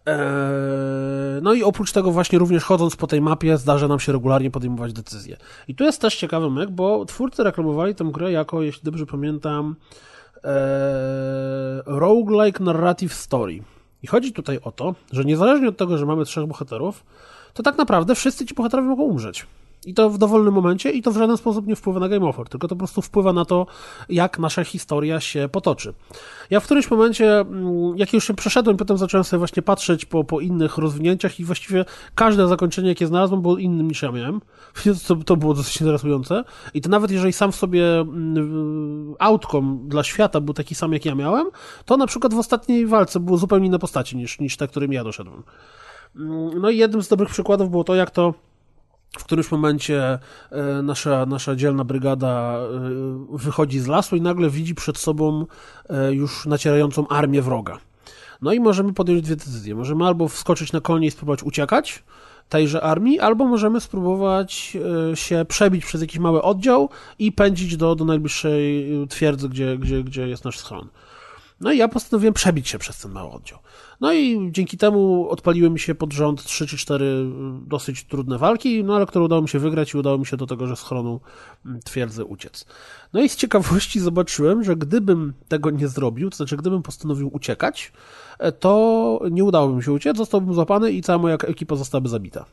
[0.07, 4.51] Eee, no i oprócz tego właśnie również chodząc po tej mapie zdarza nam się regularnie
[4.51, 5.37] podejmować decyzje.
[5.69, 9.77] I tu jest też ciekawy myk, bo twórcy reklamowali tę grę jako, jeśli dobrze pamiętam,
[10.45, 10.51] eee,
[11.87, 13.63] roguelike narrative story.
[14.03, 17.05] I chodzi tutaj o to, że niezależnie od tego, że mamy trzech bohaterów,
[17.55, 19.47] to tak naprawdę wszyscy ci bohaterowie mogą umrzeć.
[19.87, 22.49] I to w dowolnym momencie, i to w żaden sposób nie wpływa na game over,
[22.49, 23.67] tylko to po prostu wpływa na to,
[24.09, 25.95] jak nasza historia się potoczy.
[26.51, 30.25] Ja w którymś momencie, mm, jak już się przeszedłem, potem zacząłem sobie właśnie patrzeć po,
[30.25, 34.41] po innych rozwinięciach i właściwie każde zakończenie, jakie znalazłem, było innym niż ja miałem,
[35.09, 36.45] to, to było dosyć interesujące.
[36.75, 41.05] I to nawet jeżeli sam w sobie mm, outcome dla świata był taki sam, jak
[41.05, 41.47] ja miałem,
[41.85, 45.05] to na przykład w ostatniej walce było zupełnie inne postaci niż, niż te, którymi ja
[45.05, 45.43] doszedłem.
[46.17, 48.35] Mm, no i jednym z dobrych przykładów było to, jak to
[49.19, 50.19] w którymś momencie
[50.51, 55.47] e, nasza, nasza dzielna brygada e, wychodzi z lasu i nagle widzi przed sobą
[55.89, 57.79] e, już nacierającą armię wroga.
[58.43, 59.75] No i możemy podjąć dwie decyzje.
[59.75, 62.03] Możemy albo wskoczyć na konie i spróbować uciekać
[62.49, 64.77] tejże armii, albo możemy spróbować
[65.15, 66.89] się przebić przez jakiś mały oddział
[67.19, 70.89] i pędzić do, do najbliższej twierdzy, gdzie, gdzie, gdzie jest nasz schron.
[71.61, 73.59] No i ja postanowiłem przebić się przez ten mały oddział.
[74.01, 77.27] No i dzięki temu odpaliły mi się pod rząd 3 czy 4 y,
[77.67, 80.47] dosyć trudne walki, no ale które udało mi się wygrać i udało mi się do
[80.47, 81.21] tego, że z chronu
[81.67, 82.67] mm, twierdzy uciec.
[83.13, 87.93] No i z ciekawości zobaczyłem, że gdybym tego nie zrobił, to znaczy gdybym postanowił uciekać,
[88.39, 92.45] e, to nie udałoby mi się uciec, zostałbym złapany i cała moja ekipa zostałaby zabita.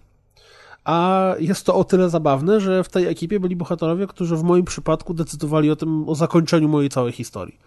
[0.84, 4.66] A jest to o tyle zabawne, że w tej ekipie byli bohaterowie, którzy w moim
[4.66, 7.60] przypadku decydowali o tym, o zakończeniu mojej całej historii.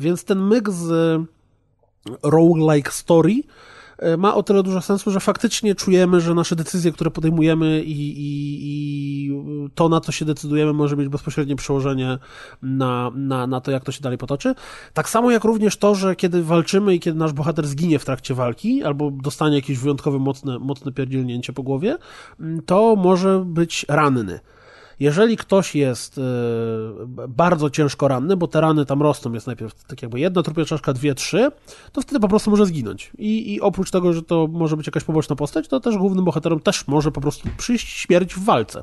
[0.00, 1.20] Więc ten myk z
[2.22, 3.34] roguelike story
[3.98, 8.00] e, ma o tyle dużo sensu, że faktycznie czujemy, że nasze decyzje, które podejmujemy i,
[8.00, 9.30] i, i
[9.74, 12.18] to, na co się decydujemy, może mieć bezpośrednie przełożenie
[12.62, 14.54] na, na, na to, jak to się dalej potoczy.
[14.92, 18.34] Tak samo jak również to, że kiedy walczymy i kiedy nasz bohater zginie w trakcie
[18.34, 21.96] walki, albo dostanie jakieś wyjątkowe mocne, mocne pierdzielnięcie po głowie,
[22.66, 24.40] to może być ranny.
[25.00, 26.22] Jeżeli ktoś jest e,
[27.28, 30.92] bardzo ciężko ranny, bo te rany tam rosną, jest najpierw tak jakby jedna trupia czaszka,
[30.92, 31.50] dwie, trzy,
[31.92, 33.10] to wtedy po prostu może zginąć.
[33.18, 36.60] I, I oprócz tego, że to może być jakaś poboczna postać, to też głównym bohaterom
[36.60, 38.82] też może po prostu przyjść śmierć w walce.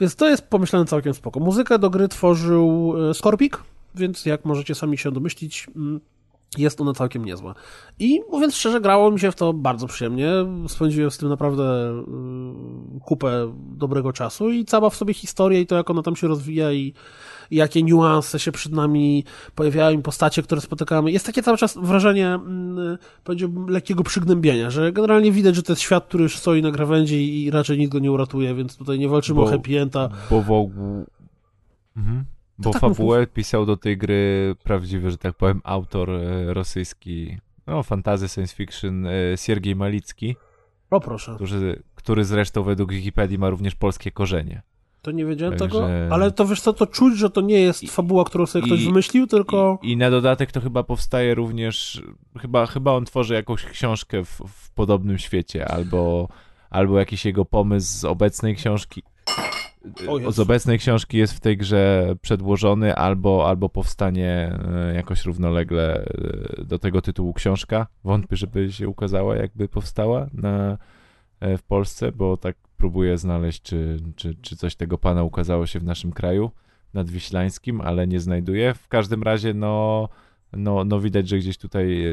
[0.00, 1.40] Więc to jest pomyślane całkiem spoko.
[1.40, 3.62] Muzykę do gry tworzył e, Skorpik,
[3.94, 6.00] więc jak możecie sami się domyślić, mm,
[6.58, 7.54] jest ona całkiem niezła.
[7.98, 10.28] I mówiąc szczerze, grało mi się w to bardzo przyjemnie.
[10.68, 11.62] Spędziłem z tym naprawdę
[12.96, 16.28] y, kupę dobrego czasu i cała w sobie historia i to, jak ona tam się
[16.28, 16.94] rozwija i,
[17.50, 19.24] i jakie niuanse się przed nami
[19.54, 21.12] pojawiają, postacie, które spotykamy.
[21.12, 25.82] Jest takie cały czas wrażenie, mm, powiedziałbym, lekkiego przygnębienia, że generalnie widać, że to jest
[25.82, 29.08] świat, który już stoi na krawędzi i raczej nikt go nie uratuje, więc tutaj nie
[29.08, 30.08] walczymy bo, o happy enda.
[30.30, 31.04] Bo w ogóle...
[31.96, 32.24] Mhm.
[32.60, 37.82] Bo tak fabułę pisał do tej gry prawdziwy, że tak powiem, autor e, rosyjski, no
[37.82, 40.36] fantazy science fiction, e, Siergiej Malicki.
[40.90, 41.34] O proszę.
[41.34, 44.62] Który, który zresztą według Wikipedii ma również polskie korzenie.
[45.02, 45.78] To nie wiedziałem Także...
[45.78, 48.66] tego, ale to wiesz co, to czuć, że to nie jest fabuła, którą sobie I,
[48.66, 49.78] ktoś wymyślił, tylko...
[49.82, 52.02] I, I, na dodatek to chyba powstaje również,
[52.38, 56.28] chyba, chyba on tworzy jakąś książkę w, w podobnym świecie, albo,
[56.70, 59.02] albo jakiś jego pomysł z obecnej książki
[60.30, 66.06] z obecnej książki jest w tej grze przedłożony albo, albo powstanie e, jakoś równolegle
[66.64, 67.86] do tego tytułu książka.
[68.04, 70.78] Wątpię, żeby się ukazała, jakby powstała na,
[71.40, 75.80] e, w Polsce, bo tak próbuję znaleźć, czy, czy, czy coś tego pana ukazało się
[75.80, 76.50] w naszym kraju
[76.94, 78.74] nadwiślańskim, ale nie znajduję.
[78.74, 80.08] W każdym razie, no,
[80.52, 82.04] no, no widać, że gdzieś tutaj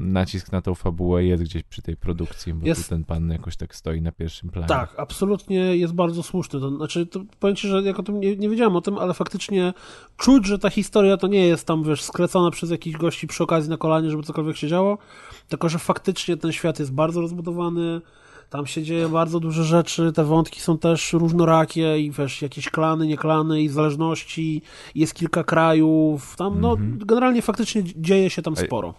[0.00, 3.56] nacisk na tą fabułę jest gdzieś przy tej produkcji, bo Jest- tu ten pan jakoś
[3.56, 4.68] tak stoi na pierwszym planie.
[4.68, 6.60] Tak, absolutnie jest bardzo słuszny.
[6.60, 9.14] To znaczy, to powiem ci, że jak o tym nie, nie wiedziałem o tym, ale
[9.14, 9.72] faktycznie
[10.16, 13.70] czuć, że ta historia to nie jest tam, wiesz, skrecona przez jakichś gości przy okazji
[13.70, 14.98] na kolanie, żeby cokolwiek się działo,
[15.48, 18.00] tylko że faktycznie ten świat jest bardzo rozbudowany,
[18.50, 23.06] tam się dzieje bardzo dużo rzeczy, te wątki są też różnorakie i wiesz, jakieś klany,
[23.06, 24.62] nie klany i zależności,
[24.94, 26.98] jest kilka krajów, tam no Mhm.
[27.06, 28.94] generalnie faktycznie dzieje się tam sporo.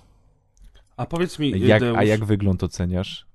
[0.97, 3.25] A powiedz mi, Jak, Deusz, a jak wygląd oceniasz?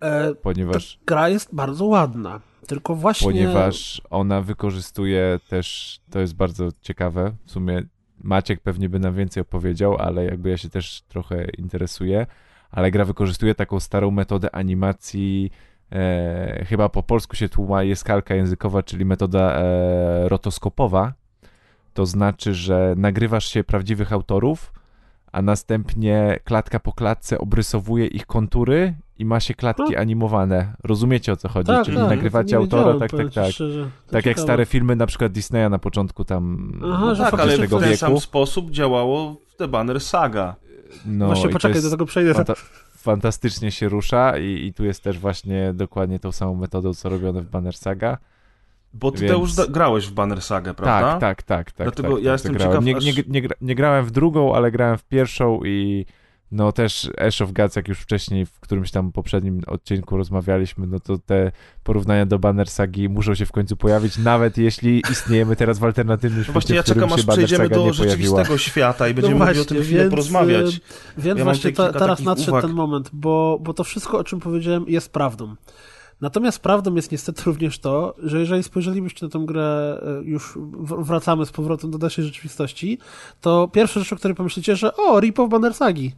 [0.00, 3.26] E, Ponieważ, gra jest bardzo ładna, tylko właśnie...
[3.26, 7.82] ponieważ ona wykorzystuje też, to jest bardzo ciekawe, w sumie
[8.22, 12.26] Maciek pewnie by nam więcej opowiedział, ale jakby ja się też trochę interesuję,
[12.70, 15.50] ale gra wykorzystuje taką starą metodę animacji,
[15.92, 21.12] e, chyba po polsku się tłuma, jest kalka językowa, czyli metoda e, rotoskopowa,
[21.94, 24.72] to znaczy, że nagrywasz się prawdziwych autorów,
[25.32, 29.98] a następnie klatka po klatce obrysowuje ich kontury i ma się klatki No.
[29.98, 30.72] animowane.
[30.84, 31.66] Rozumiecie o co chodzi?
[31.66, 33.52] Tak, Czyli tak, nagrywacie autora, tak, tak, tak.
[33.52, 33.88] szczerze.
[34.10, 37.70] Tak jak stare filmy na przykład Disneya na początku tam Aha, no, tak, ale w
[37.70, 37.96] ten wieku.
[37.96, 40.56] sam sposób działało w The Banner Saga.
[41.06, 42.32] No, Właśnie poczekaj, do tego przejdę.
[42.32, 42.64] fanta-
[42.96, 47.40] fantastycznie się rusza i, i tu jest też właśnie dokładnie tą samą metodą, co robione
[47.42, 48.18] w Banner Saga.
[48.94, 51.10] Bo ty Więc- da- grałeś w Banner Sagę, prawda?
[51.10, 51.72] Tak, tak, tak.
[51.72, 54.70] tak Dlatego tak, ja tak, jestem ciekaw, Nie, nie, nie, nie grałem w drugą, ale
[54.70, 56.06] grałem w pierwszą i
[56.50, 61.00] no też Ash of Gods, jak już wcześniej w którymś tam poprzednim odcinku rozmawialiśmy, no
[61.00, 65.78] to te porównania do Banner Sagi muszą się w końcu pojawić, nawet jeśli istniejemy teraz
[65.78, 67.92] w alternatywnym No świecie, właśnie, ja czekam, aż przejdziemy do pojawiła.
[67.92, 70.80] rzeczywistego świata i będziemy no mogli właśnie, o tym chwilę więc, porozmawiać.
[71.18, 72.64] Więc Ja właśnie ta, teraz nadszedł uwag.
[72.64, 75.54] ten moment, bo, bo to wszystko, o czym powiedziałem, jest prawdą.
[76.22, 81.46] Natomiast prawdą jest niestety również to, że jeżeli spojrzelibyście na tę grę, e, już wracamy
[81.46, 82.98] z powrotem do naszej rzeczywistości,
[83.40, 86.14] to pierwsza rzecz, o której pomyślicie, że o, Repo Banner Sagi.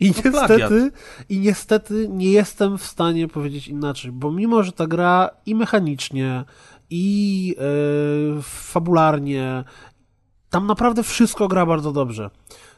[0.00, 0.50] I No, plagiat.
[0.50, 0.90] niestety,
[1.28, 6.44] I niestety nie jestem w stanie powiedzieć inaczej, bo mimo, że ta gra i mechanicznie,
[6.90, 9.64] i e, fabularnie,
[10.50, 12.30] tam naprawdę wszystko gra bardzo dobrze.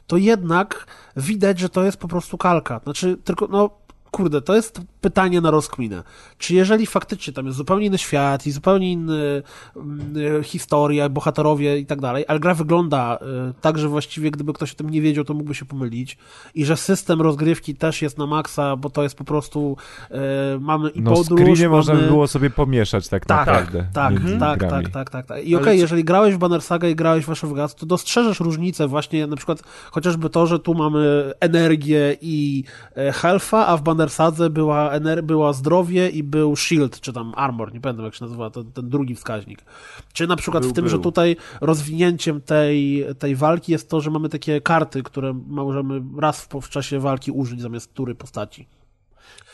[0.06, 2.80] To jednak widać, że to jest po prostu kalka.
[2.84, 3.70] Znaczy, tylko, no,
[4.10, 6.02] kurde, to jest pytanie na rozkminę.
[6.38, 9.42] Czy jeżeli faktycznie tam jest zupełnie inny świat i zupełnie inny
[9.76, 14.52] mm, e, historia, bohaterowie i tak dalej, ale gra wygląda e, tak, że właściwie gdyby
[14.52, 16.18] ktoś o tym nie wiedział, to mógłby się pomylić
[16.54, 19.76] i że system rozgrywki też jest na maksa, bo to jest po prostu
[20.10, 20.18] e,
[20.60, 21.76] mamy i No podróż, screenie mamy...
[21.76, 23.86] można by było sobie pomieszać tak, Tak, naprawdę.
[23.92, 24.84] tak, tak, grami.
[24.84, 25.44] tak, tak, tak, tak.
[25.44, 27.86] I okej, co- jeżeli grałeś w Banner Saga i grałeś w Ash of Gods, to
[27.86, 32.64] dostrzeżesz różnicę właśnie, na przykład chociażby to, że tu mamy energię i
[32.96, 37.74] health'a, a w Banner Sadze była, ener- była zdrowie i był shield, czy tam armor,
[37.74, 39.64] nie pamiętam jak się nazywa ten, ten drugi wskaźnik.
[40.12, 41.02] Czy na przykład Był, w tym, że był.
[41.02, 46.48] tutaj rozwinięciem tej, tej walki jest to, że mamy takie karty, które możemy raz w,
[46.60, 48.66] w czasie walki użyć zamiast tury postaci.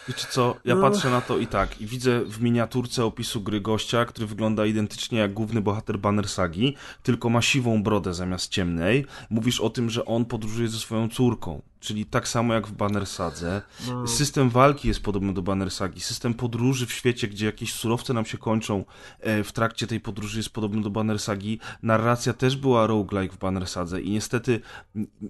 [0.08, 0.80] Wiecie co, ja No.
[0.80, 5.18] patrzę na to i tak, i widzę w miniaturce opisu gry gościa, który wygląda identycznie
[5.18, 9.06] jak główny bohater Banner Sagi, tylko ma siwą brodę zamiast ciemnej.
[9.30, 13.06] Mówisz o tym, że on podróżuje ze swoją córką, czyli tak samo jak w Banner
[13.06, 13.62] Sadze.
[13.88, 14.06] No.
[14.06, 18.24] System walki jest podobny do Banner Sagi, system podróży w świecie, gdzie jakieś surowce nam
[18.26, 18.84] się kończą
[19.20, 21.58] e, w trakcie tej podróży jest podobny do Banner Sagi.
[21.82, 24.60] Narracja też była roguelike w Banner Sadze i niestety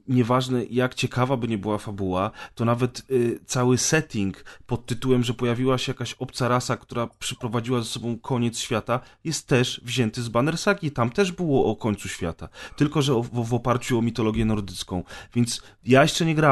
[0.08, 5.34] nieważne jak ciekawa by nie była fabuła, to nawet y, cały setting pod tytułem, że
[5.34, 10.28] pojawiła się jakaś obca rasa, która przyprowadziła ze sobą koniec świata, jest też wzięty z
[10.28, 10.90] Banner Sagi.
[10.90, 15.04] Tam też było o końcu świata, tylko że w, w oparciu o mitologię nordycką.
[15.34, 16.45] Więc ja jeszcze nie grałem,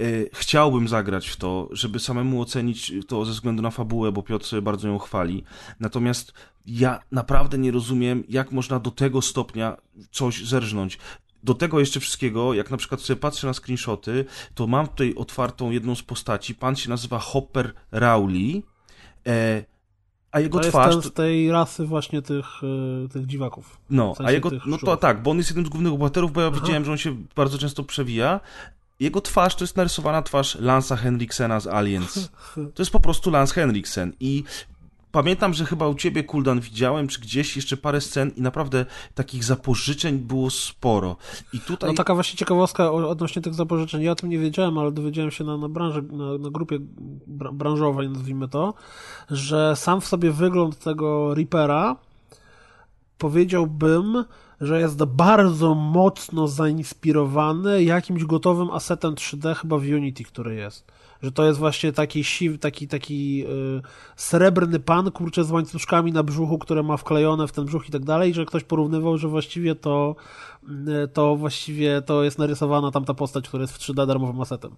[0.00, 4.46] y, chciałbym zagrać w to, żeby samemu ocenić to ze względu na fabułę, bo Piotr
[4.46, 5.44] sobie bardzo ją chwali.
[5.80, 6.32] Natomiast
[6.66, 9.76] ja naprawdę nie rozumiem, jak można do tego stopnia
[10.10, 10.98] coś zerżnąć.
[11.42, 15.70] Do tego jeszcze wszystkiego, jak na przykład sobie patrzę na screenshoty, to mam tutaj otwartą
[15.70, 16.54] jedną z postaci.
[16.54, 18.62] Pan się nazywa Hopper Rowley,
[19.26, 19.64] e,
[20.32, 20.94] a jego To jest twarz.
[20.94, 22.46] ten z tej rasy właśnie tych,
[23.04, 23.80] y, tych dziwaków.
[23.90, 24.50] No, W sensie a jego.
[24.66, 26.60] No to tak, bo on jest jednym z głównych bohaterów, bo ja Aha.
[26.60, 28.40] widziałem, że on się bardzo często przewija.
[29.00, 32.30] Jego twarz to jest narysowana twarz Lansa Henriksena z Aliens.
[32.54, 34.12] To jest po prostu Lance Henriksen.
[34.20, 34.44] I
[35.12, 39.44] pamiętam, że chyba u ciebie, Kuldan, widziałem, czy gdzieś jeszcze parę scen i naprawdę takich
[39.44, 41.16] zapożyczeń było sporo.
[41.52, 41.90] I tutaj.
[41.90, 44.02] No taka właśnie ciekawostka odnośnie tych zapożyczeń.
[44.02, 46.78] Ja o tym nie wiedziałem, ale dowiedziałem się na, na branży, na, na grupie
[47.28, 48.74] bra- branżowej, nazwijmy to,
[49.30, 51.96] że sam w sobie wygląd tego Reapera
[53.18, 54.24] powiedziałbym,
[54.60, 60.92] że jest bardzo mocno zainspirowany jakimś gotowym asetem 3D chyba w Unity, który jest.
[61.22, 63.82] Że to jest właśnie taki siw, taki, taki yy,
[64.16, 68.04] srebrny pan, kurczę, z łańcuszkami na brzuchu, które ma wklejone w ten brzuch i tak
[68.04, 70.16] dalej, że ktoś porównywał, że właściwie to,
[70.68, 74.76] yy, to właściwie to jest narysowana tamta postać, która jest w 3D darmowym asetem.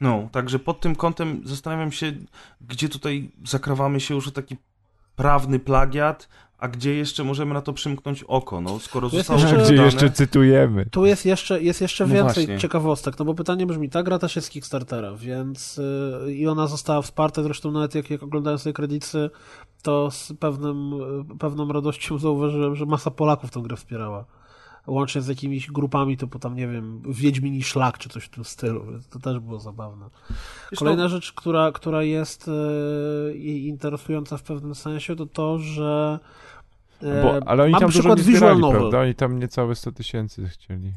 [0.00, 2.12] No, także pod tym kątem zastanawiam się,
[2.60, 4.56] gdzie tutaj zakrawamy się już o taki
[5.16, 6.28] prawny plagiat,
[6.64, 9.82] a gdzie jeszcze możemy na to przymknąć oko, no skoro Tu jest zostało jeszcze- Gdzie
[9.82, 10.86] jeszcze cytujemy.
[10.86, 12.58] Tu jest jeszcze, jest jeszcze No więcej właśnie.
[12.58, 15.80] ciekawostek, no bo pytanie brzmi, ta gra też jest z Kickstartera, więc
[16.26, 19.30] yy, i ona została wsparta, zresztą nawet jak, jak oglądałem sobie kredyty,
[19.82, 20.90] to z pewnym,
[21.30, 24.24] yy, pewną radością zauważyłem, że masa Polaków tę grę wspierała.
[24.86, 28.86] Łącznie z jakimiś grupami typu tam, nie wiem, Wiedźmini Szlak czy coś w tym stylu,
[28.90, 30.06] więc to też było zabawne.
[30.76, 32.46] Kolejna no, rzecz, która, która jest
[33.26, 36.18] yy, i interesująca w pewnym sensie, to to, że
[37.22, 38.80] Bo, ale oni mam tam dużo przykład nie visual zbierali, novel.
[38.80, 39.00] prawda?
[39.00, 40.92] Oni tam niecałe 100 tysięcy chcieli.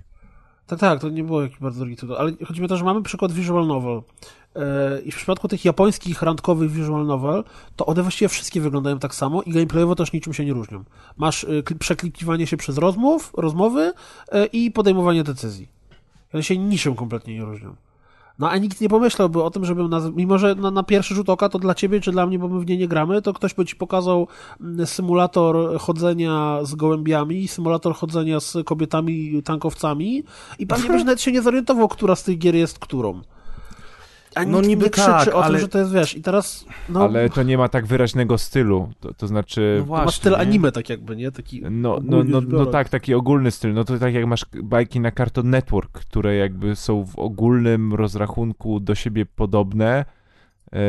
[0.67, 2.85] Tak, tak, to nie było jakiś bardzo drogi tytuł, ale chodzi mi o to, że
[2.85, 4.01] mamy przykład visual novel
[4.57, 7.43] Yy, i w przypadku tych japońskich randkowych visual novel,
[7.75, 10.83] to one właściwie wszystkie wyglądają tak samo i gameplayowo też niczym się nie różnią.
[11.17, 13.93] Masz kli- przeklikiwanie się przez rozmów, rozmowy
[14.53, 15.67] i podejmowanie decyzji.
[16.33, 17.75] One się niczym kompletnie nie różnią.
[18.39, 21.29] No a nikt nie pomyślałby o tym, żeby, naz- mimo że na, na pierwszy rzut
[21.29, 23.53] oka to dla ciebie czy dla mnie, bo my w nie nie gramy, to ktoś
[23.53, 24.27] by ci pokazał
[24.61, 30.23] mm, symulator chodzenia z gołębiami, symulator chodzenia z kobietami tankowcami
[30.59, 33.21] i pewnie byś nawet się nie zorientował, która z tych gier jest którą.
[34.37, 36.21] A No nikt niby nie krzyczy tak, o ale- tym, że to jest, wiesz, i
[36.21, 38.89] teraz no, Ale to nie ma tak wyraźnego stylu.
[38.99, 39.75] To, to znaczy...
[39.77, 40.37] no to właśnie, ma styl nie?
[40.37, 41.31] anime tak jakby, nie?
[41.31, 43.73] Taki No, no, no, no tak, taki ogólny styl.
[43.73, 48.79] No to tak jak masz bajki na Cartoon Network, które jakby są w ogólnym rozrachunku
[48.79, 50.05] do siebie podobne
[50.73, 50.79] e,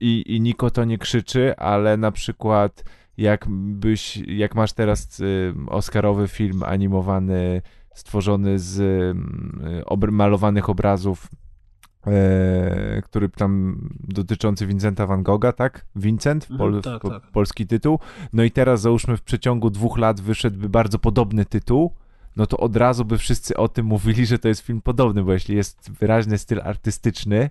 [0.00, 2.84] i, i niko to nie krzyczy, ale na przykład
[3.18, 7.62] jak byś, jak masz teraz y, Oscarowy film animowany
[7.94, 8.80] stworzony z
[10.00, 11.28] y, malowanych obrazów
[12.06, 15.84] e, który tam dotyczący Vincenta van Gogha, tak?
[15.96, 17.22] Vincent, Mhm, pol, tak, po, tak.
[17.22, 17.98] polski tytuł.
[18.32, 21.94] No i teraz załóżmy w przeciągu dwóch lat wyszedłby bardzo podobny tytuł,
[22.36, 25.32] no to od razu by wszyscy o tym mówili, że to jest film podobny, bo
[25.32, 27.50] jeśli jest wyraźny styl artystyczny,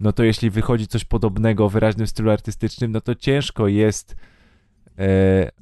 [0.00, 4.16] no to jeśli wychodzi coś podobnego o wyraźnym stylu artystycznym, no to ciężko jest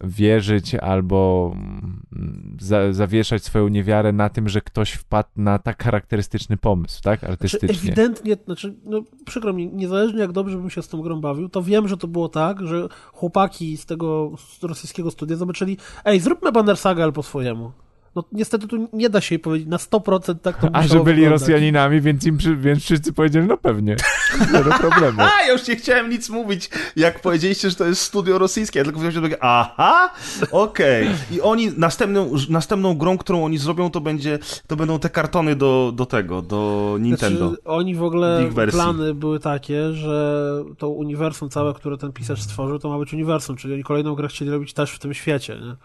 [0.05, 6.57] wierzyć albo mm, za, zawieszać swoją niewiarę na tym, że ktoś wpadł na tak charakterystyczny
[6.57, 7.21] pomysł, tak?
[7.21, 7.69] Znaczy, Artystycznie.
[7.69, 11.63] ewidentnie, znaczy, no przykro mi, niezależnie jak dobrze bym się z tą grą bawił, to
[11.63, 16.77] wiem, że to było tak, że chłopaki z tego rosyjskiego studia zobaczyli, ej, zróbmy Banner
[16.77, 17.73] Saga po swojemu.
[18.17, 21.05] No niestety tu nie da się jej powiedzieć na 100% tak to A że byli
[21.05, 21.41] wyglądać.
[21.41, 23.97] Rosjaninami, więc im więc wszyscy powiedzieli, no pewnie.
[24.53, 25.21] Nie do problemu.
[25.21, 28.79] A, ja już nie chciałem nic mówić, jak powiedzieliście, że to jest studio rosyjskie.
[28.79, 30.11] Ja tylko że takie, aha,
[30.51, 31.09] okej.
[31.31, 35.93] I oni, następną, następną grą, którą oni zrobią, to będzie, to będą te kartony do,
[35.95, 37.49] do tego, do Nintendo.
[37.49, 42.79] Znaczy, oni w ogóle, plany były takie, że to uniwersum całe, które ten pisarz stworzył,
[42.79, 45.77] to ma być uniwersum, czyli oni kolejną grę chcieli robić też w tym świecie, nie?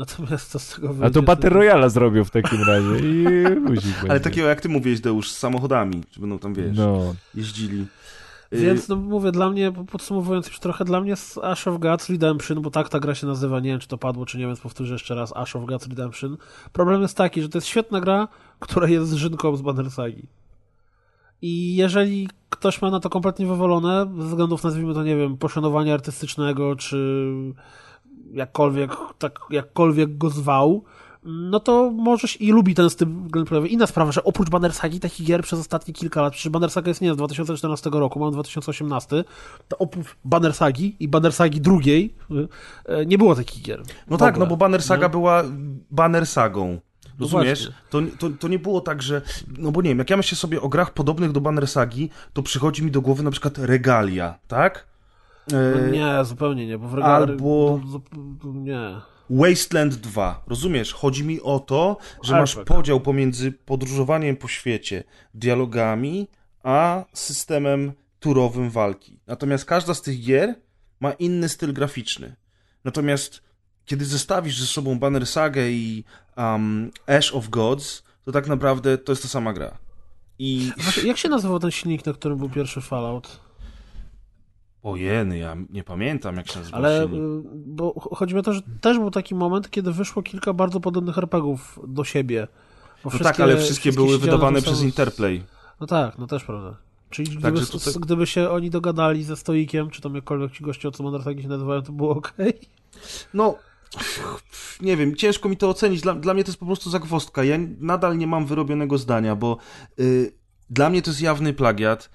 [0.00, 3.60] Natomiast co z tego A wyjdzie, to Battle Royale zrobią w takim razie i Ale
[3.60, 4.20] będzie.
[4.20, 7.14] takiego jak ty mówiłeś, Deusz, z samochodami, że będą tam, wiesz, No.
[7.34, 7.86] jeździli.
[8.52, 12.08] Y, Więc no mówię, dla mnie, podsumowując już trochę, dla mnie z Ash of Gods
[12.10, 14.60] Redemption, bo tak ta gra się nazywa, nie wiem czy to padło, czy nie, więc
[14.60, 16.36] powtórzę jeszcze raz, Ash of Gods Redemption.
[16.72, 18.28] Problem jest taki, że to jest świetna gra,
[18.58, 20.26] która jest żynką z Banner Sagi.
[21.42, 25.94] I jeżeli ktoś ma na to kompletnie wywolone, ze względów nazwijmy to, nie wiem, poszanowania
[25.94, 27.26] artystycznego, czy
[28.32, 30.84] jakkolwiek, tak, jakkolwiek go zwał,
[31.22, 33.68] no to możesz i lubi ten styl gameplayowy.
[33.68, 36.88] Inna sprawa, że oprócz Banner Sagi takich gier przez ostatnie kilka lat, przecież Banner Saga
[36.88, 39.24] jest nie z 2014 roku, mam 2018,
[39.68, 43.82] to oprócz Banner Sagi i Banner Sagi drugiej y, nie było takich gier.
[44.10, 45.10] No tak, ogóle, no bo Banner Saga nie?
[45.10, 45.44] była
[45.90, 46.80] Banner Sagą.
[47.20, 47.70] Rozumiesz?
[47.90, 49.22] To, to, to nie było tak, że.
[49.58, 52.42] No bo nie wiem, jak ja myślę sobie o grach podobnych do Banner Sagi, to
[52.42, 54.89] przychodzi mi do głowy na przykład Regalia, tak?
[55.52, 57.22] E, No nie, zupełnie nie, bo w Regal...
[57.22, 58.00] albo- to-
[58.42, 59.00] to- Nie.
[59.30, 60.42] Wasteland 2.
[60.46, 60.92] Rozumiesz?
[60.94, 66.28] Chodzi mi o to, że masz podział pomiędzy podróżowaniem po świecie, dialogami,
[66.62, 69.20] a systemem turowym walki.
[69.26, 70.54] Natomiast każda z tych gier
[71.00, 72.36] ma inny styl graficzny.
[72.84, 73.42] Natomiast
[73.84, 76.04] kiedy zestawisz ze sobą Banner Saga i
[76.36, 79.78] um, Ash of Gods, to tak naprawdę to jest ta sama gra.
[80.38, 83.40] I Właśnie, jak się nazywał ten silnik, na którym był pierwszy Fallout?
[84.82, 87.08] Ojeny, ja nie pamiętam jak się nazywa Ale y,
[87.54, 90.80] bo ch- chodzi mi o to, że też był taki moment, kiedy wyszło kilka bardzo
[90.80, 92.48] podobnych RPGów do siebie.
[93.04, 95.42] No tak, ale wszystkie były siedziały wydawane przez Interplay.
[95.80, 96.76] No tak, no też prawda.
[97.10, 100.96] Czyli gdyby, tutaj- gdyby się oni dogadali ze stoikiem, czy tam jakkolwiek ci goście od
[101.24, 102.34] Sagi się nazywają, to było ok.
[103.34, 103.54] No,
[104.80, 106.00] nie wiem, ciężko mi to ocenić.
[106.00, 107.44] Dla, dla mnie to jest po prostu zagwozdka.
[107.44, 109.56] Ja nadal nie mam wyrobionego zdania, bo
[110.00, 110.32] y,
[110.70, 112.10] dla mnie to jest jawny plagiat,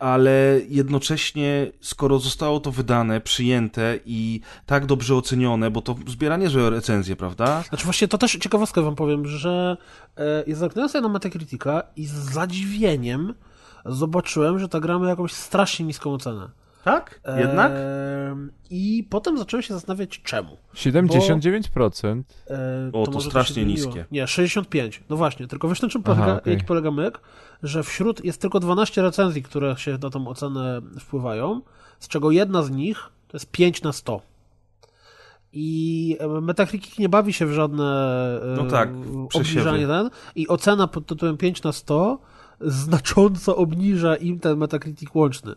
[0.00, 6.70] ale jednocześnie, skoro zostało to wydane, przyjęte i tak dobrze ocenione, bo to zbiera niezłe
[6.70, 7.62] recenzje, prawda?
[7.68, 9.76] Znaczy właśnie to też ciekawostkę wam powiem, że
[10.16, 13.34] e, ja zerknąłem sobie na Metacritica i z zadziwieniem
[13.86, 16.48] zobaczyłem, że ta gra ma jakąś strasznie niską ocenę.
[16.84, 17.20] Tak?
[17.38, 17.72] Jednak?
[17.74, 18.36] E,
[18.70, 20.56] I potem zacząłem się zastanawiać czemu.
[20.74, 22.22] 79%.
[22.50, 24.04] E, O, to strasznie niskie.
[24.10, 25.02] Nie, 65.
[25.08, 26.52] No właśnie, tylko wiesz na czym Aha, polega, okej.
[26.52, 27.20] jaki polega myk?
[27.62, 31.60] Że wśród jest tylko 12 recenzji, które się na tą ocenę wpływają,
[31.98, 34.22] z czego jedna z nich to jest 5 na 100.
[35.52, 37.84] I Metacritic nie bawi się w żadne
[38.56, 38.88] No tak,
[39.34, 42.18] obniżanie ten i ocena pod tytułem 5 na 100
[42.60, 45.54] znacząco obniża im ten Metacritic łączny.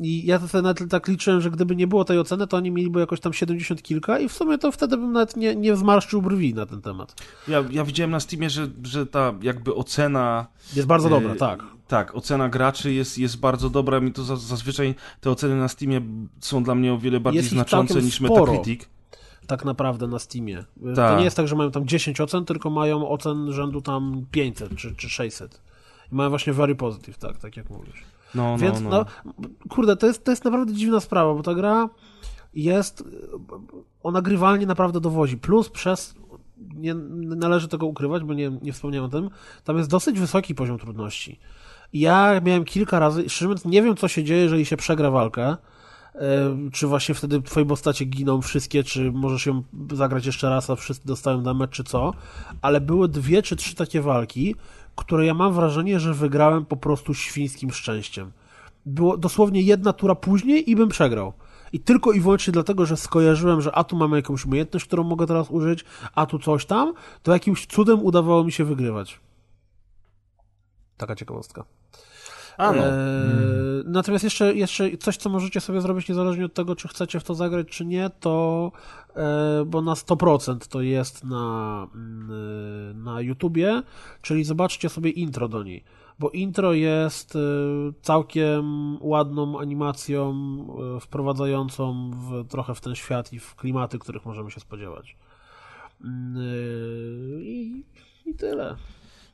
[0.00, 3.00] I ja to nawet tak liczyłem, że gdyby nie było tej oceny, to oni mieliby
[3.00, 6.54] jakoś tam 70 kilka i w sumie to wtedy bym nawet nie, nie zmarszczył brwi
[6.54, 7.14] na ten temat.
[7.48, 10.46] Ja, ja widziałem na Steamie, że, że ta jakby ocena...
[10.76, 11.62] Jest bardzo dobra, e, tak.
[11.88, 14.00] Tak, ocena graczy jest, jest bardzo dobra.
[14.00, 16.00] Mi to za- zazwyczaj te oceny na Steamie
[16.40, 18.52] są dla mnie o wiele bardziej znaczące niż sporo.
[18.52, 18.88] Metacritic.
[19.46, 20.64] Tak naprawdę na Steamie.
[20.84, 21.18] To Tak.
[21.18, 24.94] nie jest tak, że mają tam 10 ocen, tylko mają ocen rzędu tam 500 czy,
[24.94, 25.60] czy 600.
[26.12, 28.02] I mają właśnie very positive, tak, tak jak mówisz.
[28.34, 29.48] No, Więc no, no, no.
[29.68, 31.88] kurde, to jest, to jest naprawdę dziwna sprawa, bo ta gra
[32.54, 33.04] jest,
[34.02, 35.38] ona grywalnie naprawdę dowozi.
[35.38, 36.14] Plus przez,
[36.76, 36.94] nie
[37.36, 39.30] należy tego ukrywać, bo nie, nie wspomniałem o tym,
[39.64, 41.38] tam jest dosyć wysoki poziom trudności.
[41.92, 45.56] Ja miałem kilka razy, szczerze mówiąc, nie wiem co się dzieje, jeżeli się przegra walkę,
[46.72, 49.62] czy właśnie wtedy twoje postacie giną wszystkie, czy możesz ją
[49.92, 52.12] zagrać jeszcze raz, a wszyscy dostają damage, czy co,
[52.62, 54.54] ale były dwie czy trzy takie walki,
[54.96, 58.32] które ja mam wrażenie, że wygrałem po prostu świńskim szczęściem.
[58.86, 61.32] Było dosłownie jedna tura później i bym przegrał.
[61.72, 65.26] I tylko i wyłącznie dlatego, że skojarzyłem, że a tu mamy jakąś umiejętność, którą mogę
[65.26, 69.20] teraz użyć, a tu coś tam, to jakimś cudem udawało mi się wygrywać.
[70.96, 71.64] Taka ciekawostka.
[72.58, 72.82] A no.
[72.86, 77.24] Eee, Natomiast jeszcze, jeszcze coś, co możecie sobie zrobić niezależnie od tego, czy chcecie w
[77.24, 78.72] to zagrać, czy nie, to
[79.16, 83.82] e, bo na 100% to jest na, mm, na YouTubie,
[84.22, 85.84] czyli zobaczcie sobie intro do niej.
[86.18, 87.38] Bo intro jest e,
[88.02, 90.34] całkiem ładną animacją
[91.00, 95.16] wprowadzającą w, trochę w ten świat i w klimaty, których możemy się spodziewać.
[96.04, 96.36] Mm,
[97.42, 97.84] I,
[98.26, 98.76] i tyle.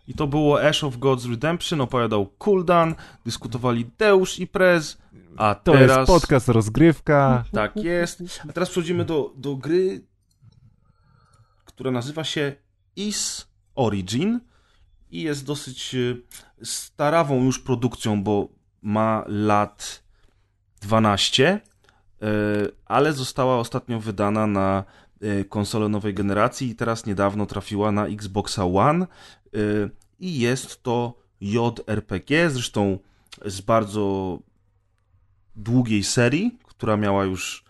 [0.09, 4.99] I to było Ash of God's Redemption, opowiadał Kuldan, dyskutowali Deusz i Prez,
[5.37, 5.99] a To teraz...
[5.99, 7.45] jest podcast rozgrywka.
[7.53, 8.23] Tak jest.
[8.49, 10.01] A teraz przechodzimy do, do gry,
[11.65, 12.53] która nazywa się
[12.97, 14.41] Is Origin
[15.11, 16.17] i jest dosyć e,
[16.65, 18.49] starawą już produkcją, bo
[18.83, 20.03] ma lat
[20.81, 21.61] 12,
[22.23, 22.29] e,
[22.87, 24.85] ale została ostatnio wydana na
[25.21, 29.07] e, konsolę nowej generacji i teraz niedawno trafiła na Xboxa One
[30.21, 32.99] i jest to JRPG, zresztą
[33.45, 34.39] z bardzo
[35.57, 37.65] długiej serii, która miała już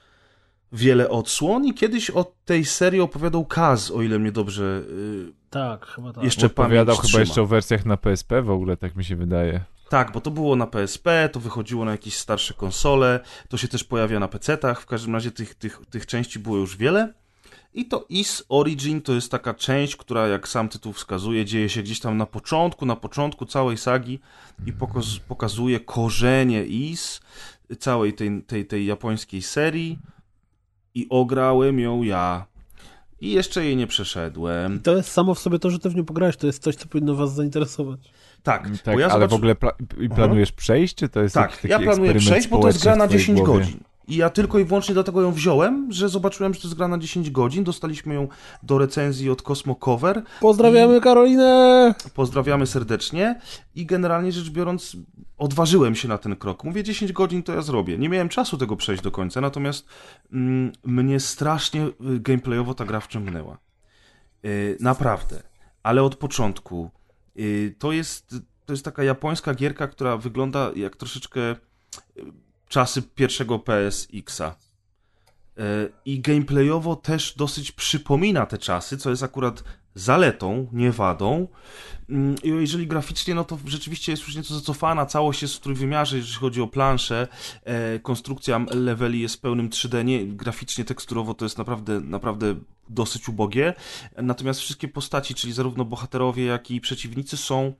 [0.72, 5.86] wiele odsłon i kiedyś o tej serii opowiadał Kaz, o ile mnie dobrze y, Tak,
[5.86, 6.24] chyba tak.
[6.24, 9.64] Jeszcze Opowiadał chyba jeszcze o wersjach na PSP w ogóle, tak mi się wydaje.
[9.88, 13.84] Tak, bo to było na PSP, to wychodziło na jakieś starsze konsole, to się też
[13.84, 17.14] pojawia na PC-tach, w każdym razie tych, tych, tych części było już wiele.
[17.74, 21.82] I to Is Origin to jest taka część, która jak sam tytuł wskazuje, dzieje się
[21.82, 24.20] gdzieś tam na początku, na początku całej sagi
[24.66, 27.20] i pokaz, pokazuje korzenie Is,
[27.78, 29.99] całej tej, tej, tej japońskiej serii
[30.94, 32.47] i ograłem ją ja.
[33.20, 34.81] I jeszcze jej nie przeszedłem.
[34.81, 36.86] To jest samo w sobie to, że ty w nią pograłeś, to jest coś, co
[36.86, 38.01] powinno was zainteresować.
[38.43, 39.31] Tak, Tak, bo ja ale zobaczy...
[39.31, 42.49] w ogóle pla i planujesz przejść, czy to jest jakiś Tak, taki ja planuję przejść,
[42.49, 43.65] bo to jest gra na w twojej 10 głowie?
[43.65, 43.81] godzin.
[44.09, 46.99] I ja tylko i wyłącznie dlatego ją wziąłem, że zobaczyłem, że to jest gra na
[46.99, 47.65] 10 godzin.
[47.65, 48.29] Dostaliśmy ją
[48.62, 50.23] do recenzji od Cosmo Cover.
[50.41, 51.95] Pozdrawiamy Karolinę!
[52.15, 53.41] Pozdrawiamy serdecznie.
[53.74, 54.97] I generalnie rzecz biorąc,
[55.39, 56.65] odważyłem się na ten krok.
[56.65, 57.99] Mówię, 10 godzin to ja zrobię.
[57.99, 59.87] Nie miałem czasu tego przejść do końca, natomiast
[60.33, 63.59] mm, mnie strasznie y, gameplayowo ta gra wciągnęła.
[64.45, 65.43] Y, naprawdę.
[65.83, 66.91] Ale od początku.
[67.39, 68.35] Y, to, jest,
[68.66, 71.57] to jest taka japońska gierka, która wygląda jak troszeczkę y,
[72.73, 74.55] czasy pierwszego PSX-a.
[75.59, 81.48] Y, I gameplayowo też dosyć przypomina te czasy, co jest akurat zaletą, nie wadą.
[82.10, 86.35] Mm, jeżeli graficznie, no to rzeczywiście jest już nieco zacofana, całość jest w trójwymiarze, jeżeli
[86.35, 87.28] chodzi o planszę,
[87.64, 92.55] e, konstrukcja leveli jest pełnym 3D, nie, graficznie, teksturowo to jest naprawdę, naprawdę
[92.89, 93.74] dosyć ubogie,
[94.16, 97.73] natomiast wszystkie postaci, czyli zarówno bohaterowie, jak i przeciwnicy są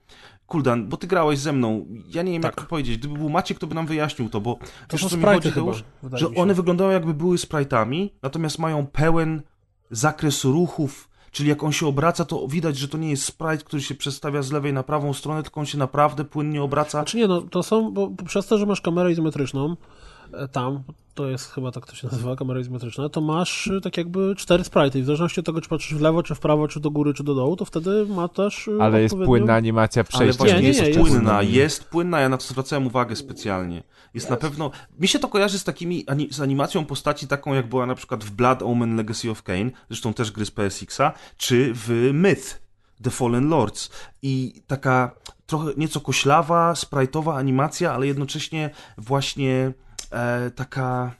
[0.47, 1.85] Kuldan, bo ty grałeś ze mną.
[2.09, 2.51] Ja nie wiem, tak.
[2.51, 2.97] jak to powiedzieć.
[2.97, 4.55] Gdyby był Maciek, to by nam wyjaśnił to, bo
[4.87, 5.71] to wiesz, co mi chodzi, chyba,
[6.11, 9.41] że one wyglądają jakby były sprite'ami, natomiast mają pełen
[9.91, 13.81] zakres ruchów, Czyli jak on się obraca, to widać, że to nie jest sprite, który
[13.81, 16.89] się przestawia z lewej na prawą stronę, tylko on się naprawdę płynnie obraca.
[16.89, 19.75] Czy znaczy nie, no to są, bo przez to, że masz kamerę izometryczną
[20.33, 20.83] e, tam,
[21.13, 24.63] to jest chyba tak to się nazywa, kamera izometryczna, to masz y, tak jakby cztery
[24.63, 24.99] sprite.
[24.99, 27.13] I w zależności od tego, czy patrzysz w lewo, czy w prawo, czy do góry,
[27.13, 28.67] czy do dołu, to wtedy masz też.
[28.67, 29.01] Y, ale odpowiednią...
[29.01, 30.43] jest płynna animacja przejścia.
[30.43, 33.75] Ale nie, nie, jest, nie, jest płynna, jest płynna, ja na to zwracałem uwagę specjalnie.
[33.75, 34.29] Jest, jest.
[34.29, 34.71] na pewno.
[34.99, 38.31] Mi się to kojarzy z takimi, z animacją postaci taką, jak była na przykład w
[38.31, 42.63] Blood Omen Legacy of Kane, zresztą też gry z PSX-a, czy w Myth.
[43.03, 43.89] The Fallen Lords
[44.21, 45.11] i taka
[45.45, 49.73] trochę nieco koślawa, sprajtowa animacja, ale jednocześnie właśnie
[50.13, 51.15] e, taka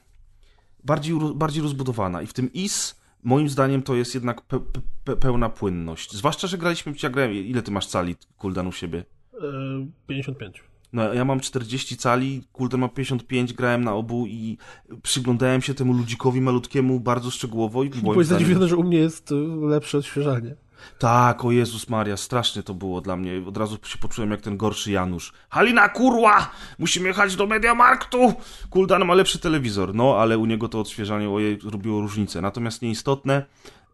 [0.84, 4.60] bardziej, bardziej rozbudowana i w tym IS moim zdaniem to jest jednak pe
[5.04, 6.12] pe pełna płynność.
[6.12, 9.04] Zwłaszcza, że graliśmy, ja grałem, ile ty masz cali Kuldan u siebie?
[9.34, 10.64] E, 55.
[10.92, 14.58] No, ja mam 40 cali, Kuldan ma 55, grałem na obu i
[15.02, 18.42] przyglądałem się temu ludzikowi malutkiemu bardzo szczegółowo i moim Byłeś zdaniem...
[18.42, 19.34] zadziwiony, że u mnie jest e,
[19.66, 20.56] lepsze odświeżanie.
[20.98, 23.42] Tak, o Jezus Maria, strasznie to było dla mnie.
[23.46, 25.32] Od razu się poczułem jak ten gorszy Janusz.
[25.50, 26.50] Halina, kurła!
[26.78, 28.34] Musimy jechać do Mediamarktu!
[28.70, 29.94] Kuldan ma lepszy telewizor.
[29.94, 32.40] No, ale u niego to odświeżanie ojej, robiło różnicę.
[32.40, 33.44] Natomiast nieistotne,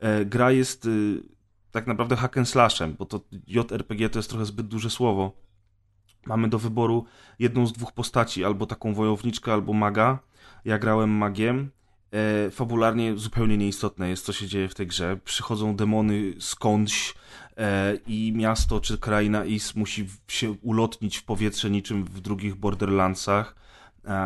[0.00, 0.88] e, gra jest e,
[1.70, 5.32] tak naprawdę hack and slashem, bo to JRPG to jest trochę zbyt duże słowo.
[6.26, 7.04] Mamy do wyboru
[7.38, 10.18] jedną z dwóch postaci, albo taką wojowniczkę, albo maga.
[10.64, 11.70] Ja grałem magiem
[12.12, 15.18] e, fabularnie zupełnie nieistotne jest, co się dzieje w tej grze.
[15.24, 17.14] Przychodzą demony skądś
[17.56, 23.54] e, i miasto czy kraina Is musi się ulotnić w powietrze niczym w drugich Borderlandsach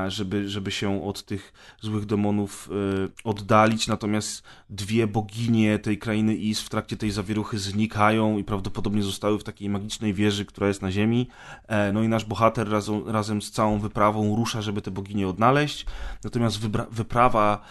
[0.09, 3.89] żeby, żeby się od tych złych demonów e, oddalić.
[3.89, 9.45] Natomiast dwie boginie tej krainy Is w trakcie tej zawieruchy znikają i prawdopodobnie zostały w
[9.45, 11.29] takiej magicznej wieży, która jest na ziemi.
[11.69, 15.87] E, no i nasz bohater razem, razem z całą wyprawą rusza, żeby te boginie odnaleźć.
[16.25, 16.59] Natomiast
[16.91, 17.65] wyprawa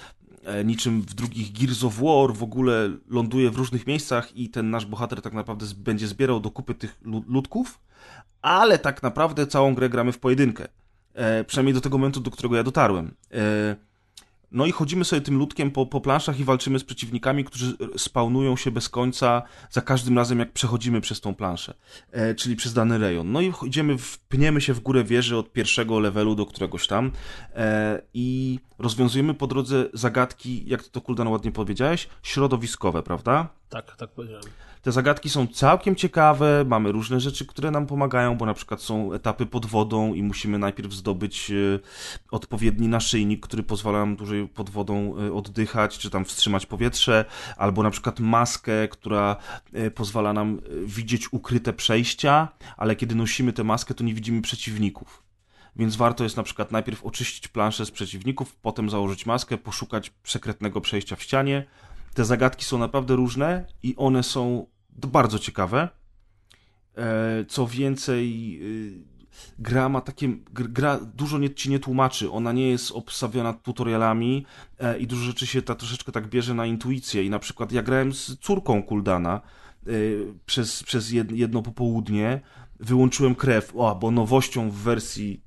[0.43, 4.69] e, niczym w drugich Gears of War, w ogóle ląduje w różnych miejscach i ten
[4.69, 7.79] nasz bohater tak naprawdę będzie zbierał do kupy tych ludków,
[8.41, 10.67] ale tak naprawdę całą grę gramy w pojedynkę.
[11.13, 13.15] E, przynajmniej do tego momentu, do którego ja dotarłem.
[13.33, 13.75] E,
[14.53, 18.55] no i chodzimy sobie tym ludkiem po, po planszach i walczymy z przeciwnikami, którzy spawnują
[18.55, 21.73] się bez końca za każdym razem, jak przechodzimy przez tą planszę,
[22.11, 23.31] e, czyli przez dany rejon.
[23.31, 23.95] No i idziemy,
[24.29, 27.11] pniemy się w górę wieży od pierwszego levelu do któregoś tam
[27.55, 33.49] e, i rozwiązujemy po drodze zagadki, jak to Kuldan ładnie powiedziałeś, środowiskowe, prawda?
[33.69, 34.45] Tak, tak powiedziałem.
[34.83, 39.13] Te zagadki są całkiem ciekawe, mamy różne rzeczy, które nam pomagają, bo na przykład są
[39.13, 41.79] etapy pod wodą i musimy najpierw zdobyć e,
[42.31, 47.25] odpowiedni naszyjnik, który pozwala nam dłużej pod wodą e, oddychać, czy tam wstrzymać powietrze,
[47.57, 49.35] albo na przykład maskę, która
[49.73, 52.47] e, pozwala nam widzieć ukryte przejścia,
[52.77, 55.23] ale kiedy nosimy tę maskę, to nie widzimy przeciwników
[55.75, 60.81] więc warto jest na przykład najpierw oczyścić planszę z przeciwników, potem założyć maskę, poszukać sekretnego
[60.81, 61.65] przejścia w ścianie.
[62.13, 64.65] Te zagadki są naprawdę różne i one są
[65.01, 65.89] to bardzo ciekawe.
[66.97, 69.13] E, co więcej, y,
[69.59, 70.29] gra ma takie.
[70.53, 72.31] Gra dużo nie, ci nie tłumaczy.
[72.31, 74.45] Ona nie jest obstawiona tutorialami
[74.79, 77.23] e, i dużo rzeczy się ta troszeczkę tak bierze na intuicję.
[77.23, 79.41] I na przykład ja grałem z córką Kuldana
[79.87, 79.91] e,
[80.45, 82.41] przez, przez jedno popołudnie.
[82.79, 85.41] Wyłączyłem krew, o, bo nowością w wersji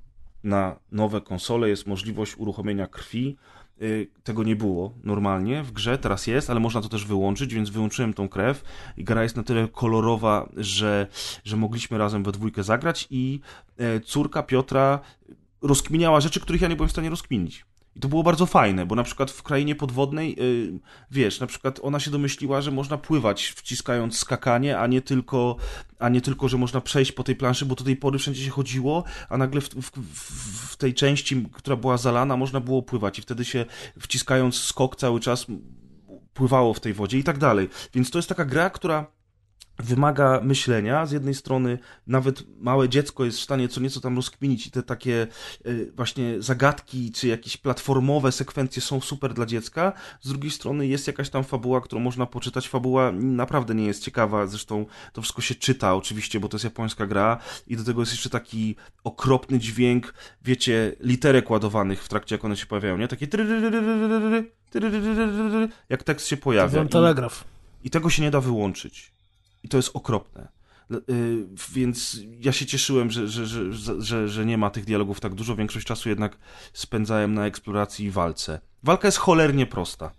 [0.44, 3.36] na nowe konsole jest możliwość uruchomienia krwi
[3.82, 7.70] Y, tego nie było normalnie w grze, teraz jest, ale można to też wyłączyć, więc
[7.70, 8.64] wyłączyłem tą krew.
[8.96, 11.06] I gra jest na tyle kolorowa, że,
[11.44, 13.40] że mogliśmy razem we dwójkę zagrać i
[13.78, 15.00] e, córka Piotra
[15.62, 17.64] rozkminiała rzeczy, których ja nie byłem w stanie rozkminić.
[17.96, 20.78] I to było bardzo fajne, bo na przykład w krainie podwodnej, yy,
[21.10, 25.56] wiesz, na przykład ona się domyśliła, że można pływać wciskając skakanie, a nie tylko,
[25.98, 28.50] a nie tylko że można przejść po tej planszy, bo do tej pory wszędzie się
[28.50, 29.90] chodziło, a nagle w, w,
[30.72, 33.64] w tej części, która była zalana, można było pływać i wtedy się
[34.00, 35.46] wciskając skok cały czas
[36.34, 37.68] pływało w tej wodzie i tak dalej.
[37.94, 39.15] Więc to jest taka gra, która
[39.78, 41.06] wymaga myślenia.
[41.06, 44.82] Z jednej strony nawet małe dziecko jest w stanie co nieco tam rozkminić i te
[44.82, 45.26] takie
[45.64, 49.92] e, właśnie zagadki czy jakieś platformowe sekwencje są super dla dziecka.
[50.20, 52.68] Z drugiej strony jest jakaś tam fabuła, którą można poczytać.
[52.68, 57.06] Fabuła naprawdę nie jest ciekawa, zresztą to wszystko się czyta oczywiście, bo to jest japońska
[57.06, 62.44] gra i do tego jest jeszcze taki okropny dźwięk, wiecie, literek ładowanych w trakcie jak
[62.44, 63.08] one się pojawiają, nie?
[63.08, 63.26] Takie
[65.88, 66.84] jak tekst się pojawia.
[66.84, 67.44] telegraf.
[67.84, 69.15] I tego się nie da wyłączyć.
[69.66, 70.48] I to jest okropne.
[71.10, 75.34] Y, więc ja się cieszyłem, że, że, że, że, że nie ma tych dialogów tak
[75.34, 75.56] dużo.
[75.56, 76.38] Większość czasu jednak
[76.72, 78.60] spędzałem na eksploracji i walce.
[78.82, 80.10] Walka jest cholernie prosta.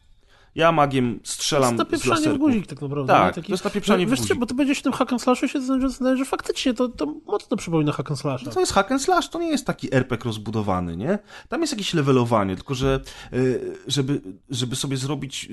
[0.56, 2.38] Ja magiem strzelam to jest z laserków.
[2.38, 3.14] w guzik tak naprawdę.
[3.14, 3.48] Tak, Taki...
[3.48, 4.34] to jest napieprzanie w Wiesz guzik.
[4.34, 6.90] co, bo to będzie się w tym hack and slashu się zdaje, że faktycznie to,
[6.90, 8.46] to mocno przypomina hack and slasha.
[8.46, 11.20] No to jest hack and slash, to nie jest taki RPG rozbudowany, nie?
[11.50, 13.02] Tam jest jakieś levelowanie, tylko że
[13.34, 15.50] y, żeby, żeby sobie zrobić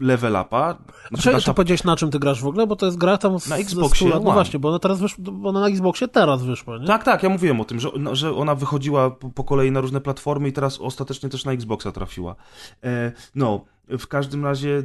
[0.00, 0.78] level upa.
[1.08, 1.44] Znaczy, nasza...
[1.50, 2.66] Czy powiedziałeś na czym ty grasz w ogóle?
[2.66, 4.08] Bo to jest gra tam z, na Xboxie.
[4.08, 6.86] No właśnie, bo ona teraz wyszła, bo ona na Xboxie teraz wyszła, nie?
[6.86, 9.80] Tak, tak, ja mówiłem o tym, że, no, że ona wychodziła po, po, kolei na
[9.80, 12.34] różne platformy i teraz ostatecznie też na Xboxa trafiła.
[12.84, 14.82] E, no, w każdym razie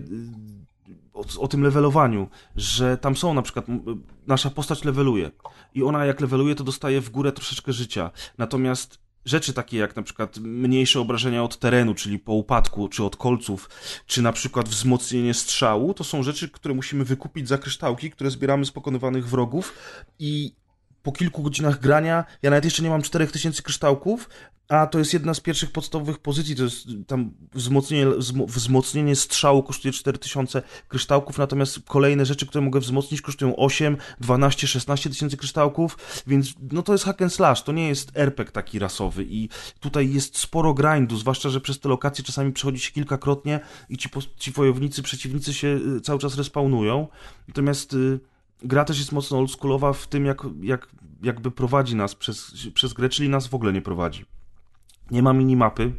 [1.13, 3.65] o, o, tym levelowaniu, że tam są na przykład,
[4.27, 5.31] nasza postać leveluje
[5.75, 8.11] i ona jak leveluje, to dostaje w górę troszeczkę życia.
[8.37, 13.15] Natomiast rzeczy takie jak na przykład mniejsze obrażenia od terenu, czyli po upadku, czy od
[13.15, 13.69] kolców,
[14.05, 18.65] czy na przykład wzmocnienie strzału, to są rzeczy, które musimy wykupić za kryształki, które zbieramy
[18.65, 19.73] z pokonywanych wrogów
[20.19, 20.58] i
[21.03, 24.29] po kilku godzinach grania, ja nawet jeszcze nie mam 4000 kryształków,
[24.69, 28.05] a to jest jedna z pierwszych podstawowych pozycji, to jest tam wzmocnienie,
[28.47, 35.09] wzmocnienie strzału kosztuje 4000 kryształków, natomiast kolejne rzeczy, które mogę wzmocnić kosztują 8, 12, 16
[35.09, 35.97] tysięcy kryształków,
[36.27, 39.49] więc no to jest hack and slash, to nie jest RPG taki rasowy i
[39.79, 43.59] tutaj jest sporo grindu, zwłaszcza, że przez te lokacje czasami przechodzi się kilkakrotnie
[43.89, 47.07] i ci, ci wojownicy, przeciwnicy się y, cały czas respawnują,
[47.47, 48.19] natomiast y,
[48.63, 50.87] gra też jest mocno oldschoolowa w tym, jak, jak,
[51.23, 54.25] jakby prowadzi nas przez, przez grę, czyli nas w ogóle nie prowadzi.
[55.11, 55.93] Nie ma minimapy,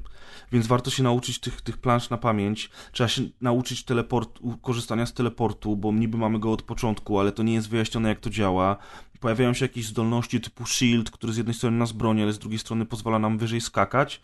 [0.52, 2.70] więc warto się nauczyć tych, tych plansz na pamięć.
[2.92, 7.42] Trzeba się nauczyć teleport, korzystania z teleportu, bo niby mamy go od początku, ale to
[7.42, 8.76] nie jest wyjaśnione, jak to działa.
[9.20, 12.58] Pojawiają się jakieś zdolności typu shield, który z jednej strony nas broni, ale z drugiej
[12.58, 14.20] strony pozwala nam wyżej skakać.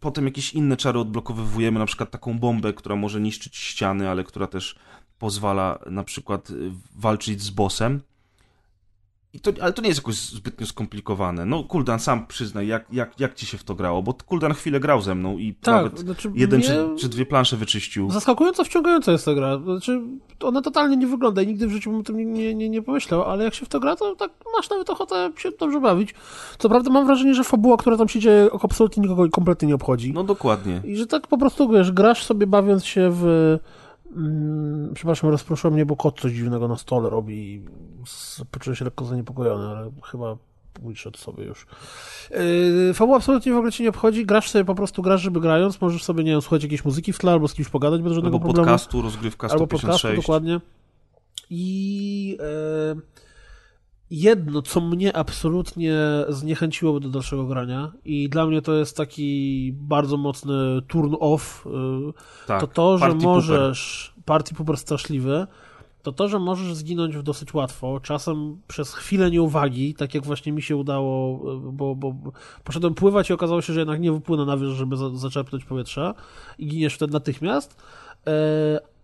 [0.00, 4.46] Potem jakieś inne czary odblokowujemy, na przykład taką bombę, która może niszczyć ściany, ale która
[4.46, 4.76] też
[5.22, 6.48] pozwala na przykład
[6.96, 8.00] walczyć z bossem.
[9.34, 11.46] I to, ale to nie jest jakoś zbytnio skomplikowane.
[11.46, 14.80] No, Kuldan sam przyznaj, jak, jak, jak ci się w to grało, bo Kuldan chwilę
[14.80, 16.68] grał ze mną i tak, nawet znaczy jeden mnie...
[16.68, 18.10] czy, czy dwie plansze wyczyścił.
[18.10, 19.58] Zaskakująco wciągająca jest ta gra.
[19.58, 20.00] Znaczy,
[20.40, 23.22] ona totalnie nie wygląda i nigdy w życiu bym o tym nie, nie, nie pomyślał,
[23.22, 26.14] ale jak się w to gra, to tak masz nawet ochotę się dobrze bawić.
[26.58, 30.12] Co prawda mam wrażenie, że fabuła, która tam się dzieje, absolutnie nikogo kompletnie nie obchodzi.
[30.12, 30.82] No dokładnie.
[30.84, 33.58] I że tak po prostu, wiesz, grasz sobie bawiąc się w
[34.16, 37.62] Mm, przepraszam, rozproszyłem mnie, bo kot coś dziwnego na stole robi i
[38.50, 40.36] poczułem się lekko zaniepokojony, ale chyba
[40.82, 41.66] wyszedł sobie już.
[42.30, 45.80] Yy, fabuła absolutnie w ogóle cię nie obchodzi, grasz sobie po prostu, grasz, żeby grając,
[45.80, 48.36] możesz sobie, nie wiem, słuchać jakiejś muzyki w tle, albo z kimś pogadać bez żadnego
[48.36, 48.66] albo problemu.
[48.66, 49.84] podcastu, rozgrywka 156.
[49.84, 50.60] Albo podcastu, dokładnie.
[51.50, 52.38] I...
[52.96, 53.11] Yy,
[54.12, 55.96] jedno, co mnie absolutnie
[56.28, 60.54] zniechęciłoby do dalszego grania i dla mnie to jest taki bardzo mocny
[60.88, 64.24] turn off, y, tak, to to, że możesz, pooper.
[64.24, 65.46] party pooper straszliwy,
[66.02, 70.62] to to, że możesz zginąć dosyć łatwo, czasem przez chwilę nieuwagi, tak jak właśnie mi
[70.62, 72.14] się udało, y, bo, bo
[72.64, 76.14] poszedłem pływać i okazało się, że jednak nie wypłynę na wierzch, żeby za, zaczerpnąć powietrza
[76.58, 77.82] i giniesz wtedy natychmiast,
[78.28, 78.30] y,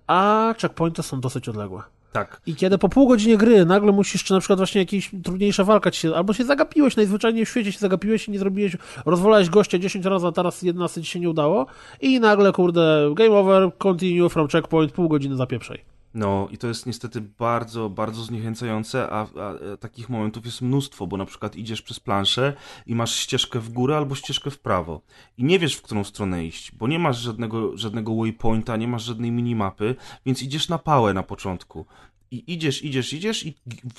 [0.07, 1.83] a checkpointy są dosyć odległe.
[2.13, 2.41] Tak.
[2.47, 5.91] I kiedy po pół godzinie gry nagle musisz, czy na przykład właśnie jakaś trudniejsza walka
[5.91, 8.77] ci się, albo się zagapiłeś, najzwyczajniej w świecie się zagapiłeś i nie zrobiłeś,
[9.07, 11.67] rozwalałeś gościa 10 razy, a teraz 11 ci się nie udało
[12.01, 15.98] i nagle, kurde, game over, continue from checkpoint, pół godziny zapieprzej.
[16.19, 21.07] No i to jest niestety bardzo, bardzo zniechęcające, a, a, a, takich momentów jest mnóstwo,
[21.07, 22.55] bo na przykład idziesz przez planszę
[22.87, 25.01] i masz ścieżkę w górę albo ścieżkę w prawo.
[25.37, 29.05] I nie wiesz, w którą stronę iść, bo nie masz żadnego, żadnego waypointa, nie masz
[29.05, 29.95] żadnej minimapy,
[30.27, 31.87] więc idziesz na pałę na początku.
[32.31, 33.55] I idziesz, idziesz, idziesz i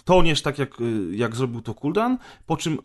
[0.06, 2.78] toniesz tak jak, y, jak zrobił to Kuldan, po czym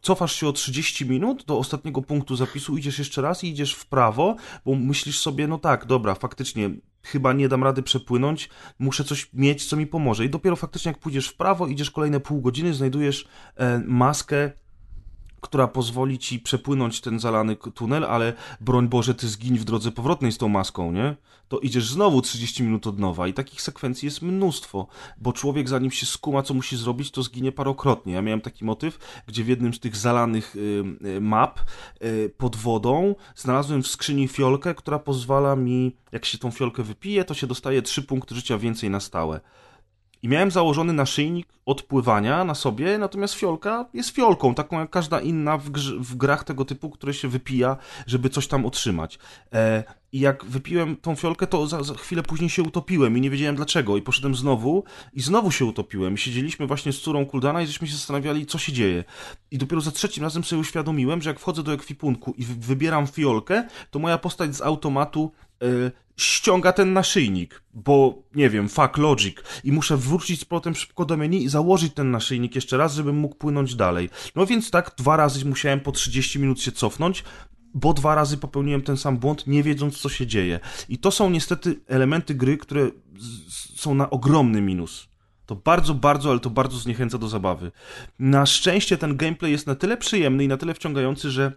[0.00, 3.86] cofasz się o 30 minut do ostatniego punktu zapisu, idziesz jeszcze raz i idziesz w
[3.86, 6.70] prawo, bo myślisz sobie, no tak, dobra, faktycznie
[7.02, 10.24] chyba nie dam rady przepłynąć, muszę coś mieć, co mi pomoże.
[10.24, 14.50] I dopiero faktycznie jak pójdziesz w prawo, idziesz kolejne pół godziny, znajdujesz e, maskę
[15.42, 20.32] która pozwoli ci przepłynąć ten zalany tunel, ale broń Boże, ty zgiń w drodze powrotnej
[20.32, 21.16] z tą maską, nie?
[21.48, 24.86] To idziesz znowu 30 minut od nowa i takich sekwencji jest mnóstwo,
[25.18, 28.12] bo człowiek zanim się skuma, co musi zrobić, to zginie parokrotnie.
[28.12, 31.60] Ja miałem taki motyw, gdzie w jednym z tych zalanych y, y, map
[32.04, 37.24] y, pod wodą znalazłem w skrzyni fiolkę, która pozwala mi, jak się tą fiolkę wypije,
[37.24, 39.40] to się dostaje 3 punkty życia więcej na stałe.
[40.22, 45.58] I miałem założony naszyjnik odpływania na sobie, natomiast fiolka jest fiolką, taką jak każda inna
[45.58, 45.70] w,
[46.00, 47.76] w grach tego typu, które się wypija,
[48.06, 49.18] żeby coś tam otrzymać.
[49.52, 53.30] E, I jak wypiłem tą fiolkę, to za, za, chwilę później się utopiłem i nie
[53.30, 53.96] wiedziałem dlaczego.
[53.96, 56.14] I poszedłem znowu i znowu się utopiłem.
[56.14, 59.04] I siedzieliśmy właśnie z córą Kuldana i żeśmy się zastanawiali, co się dzieje.
[59.50, 63.68] I dopiero za trzecim razem sobie uświadomiłem, że jak wchodzę do ekwipunku i wybieram fiolkę,
[63.90, 65.32] to moja postać z automatu
[65.62, 71.04] Y, ściąga ten naszyjnik, bo nie wiem, fuck logic i muszę wrócić z powrotem szybko
[71.04, 74.10] do menu i założyć ten naszyjnik jeszcze raz, żebym mógł płynąć dalej.
[74.36, 77.24] No więc tak dwa razy musiałem po 30 minut się cofnąć,
[77.74, 80.60] bo dwa razy popełniłem ten sam błąd, nie wiedząc co się dzieje.
[80.88, 82.90] I to są niestety elementy gry, które
[83.76, 85.08] są na ogromny minus.
[85.46, 87.72] To bardzo, bardzo, ale to bardzo zniechęca do zabawy.
[88.18, 91.52] Na szczęście ten gameplay jest na tyle przyjemny i na tyle wciągający, że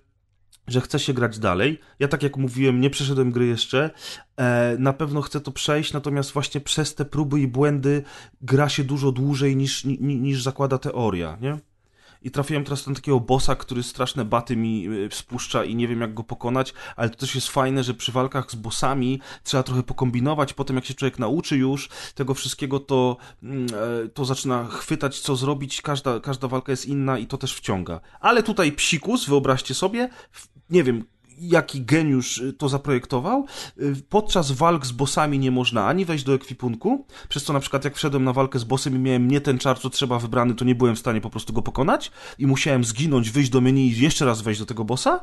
[0.68, 1.80] że chce się grać dalej.
[2.00, 3.90] Ja tak jak mówiłem, nie przeszedłem gry jeszcze.
[4.38, 8.04] E, na pewno chcę to przejść, natomiast właśnie przez te próby i błędy
[8.42, 11.58] gra się dużo dłużej niż, ni, niż zakłada teoria, nie?
[12.26, 16.14] I trafiłem teraz na takiego bossa, który straszne baty mi spuszcza i nie wiem jak
[16.14, 20.54] go pokonać, ale to też jest fajne, że przy walkach z bossami trzeba trochę pokombinować,
[20.54, 23.68] potem jak się człowiek nauczy już tego wszystkiego, to, mm,
[24.06, 28.00] e, to zaczyna chwytać co zrobić, każda, każda walka jest inna i to też wciąga.
[28.20, 30.10] Ale tutaj psikus, wyobraźcie sobie,
[30.70, 31.04] nie wiem,
[31.40, 33.46] jaki geniusz y, to zaprojektował.
[33.80, 37.86] Y, podczas walk z bossami nie można ani wejść do ekwipunku, przez co na przykład
[37.86, 40.66] jak wszedłem na walkę z bossem i miałem nie ten czar, co trzeba wybrany, to
[40.66, 44.02] nie byłem w stanie po prostu go pokonać i musiałem zginąć, wyjść do menu i
[44.02, 45.20] jeszcze raz wejść do tego bossa,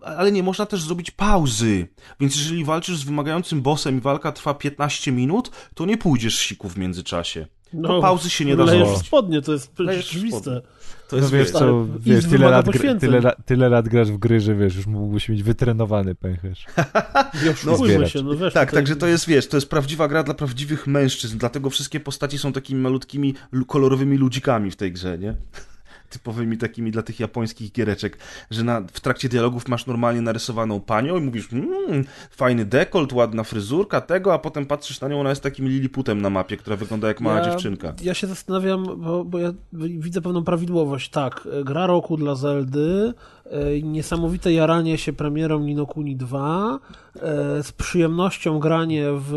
[0.00, 1.88] ale nie można też zrobić pauzy.
[2.20, 6.68] Więc jeżeli walczysz z wymagającym bossem i walka trwa 15 minut, to nie pójdziesz siku
[6.68, 7.46] w międzyczasie.
[7.72, 9.02] No, pauzy się nie da zrobić.
[9.02, 10.62] w spodnie, to jest oczywiste.
[11.08, 14.40] To jest, no wiesz, co, wiesz, tyle lat, gry, tyle, tyle lat grasz w gry,
[14.40, 16.66] że wiesz, już mógłbyś mieć wytrenowany pęcherz.
[17.66, 18.82] no, się, no wiesz, tak, tutaj...
[18.82, 22.52] także to jest, wiesz, to jest prawdziwa gra dla prawdziwych mężczyzn, dlatego wszystkie postaci są
[22.52, 23.34] takimi malutkimi,
[23.66, 25.34] kolorowymi ludzikami w tej grze, nie?
[26.10, 28.18] Typowymi takimi dla tych japońskich giereczek,
[28.50, 33.44] że na, w trakcie dialogów masz normalnie narysowaną panią i mówisz, mmm, fajny dekolt, ładna
[33.44, 37.08] fryzurka, tego, a potem patrzysz na nią, ona jest takim liliputem na mapie, która wygląda
[37.08, 37.94] jak mała ja, dziewczynka.
[38.02, 41.10] Ja się zastanawiam, bo, bo ja widzę pewną prawidłowość.
[41.10, 43.14] Tak, gra roku dla Zeldy,
[43.82, 46.78] niesamowite jaranie się premierą Ninokuni 2,
[47.16, 49.34] e, z przyjemnością granie w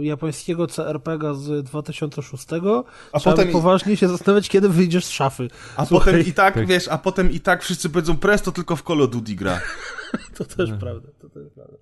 [0.00, 2.46] e, japońskiego CRPG z 2006,
[3.12, 5.48] a Trzeba potem poważnie się zastanawiać, kiedy wyjdziesz z szafy.
[5.76, 6.12] A Słuchaj.
[6.14, 9.02] potem i tak, tak, wiesz, a potem i tak wszyscy powiedzą, presto tylko w Call
[9.02, 9.60] of Duty gra.
[10.36, 11.76] to też prawda, to też prawda.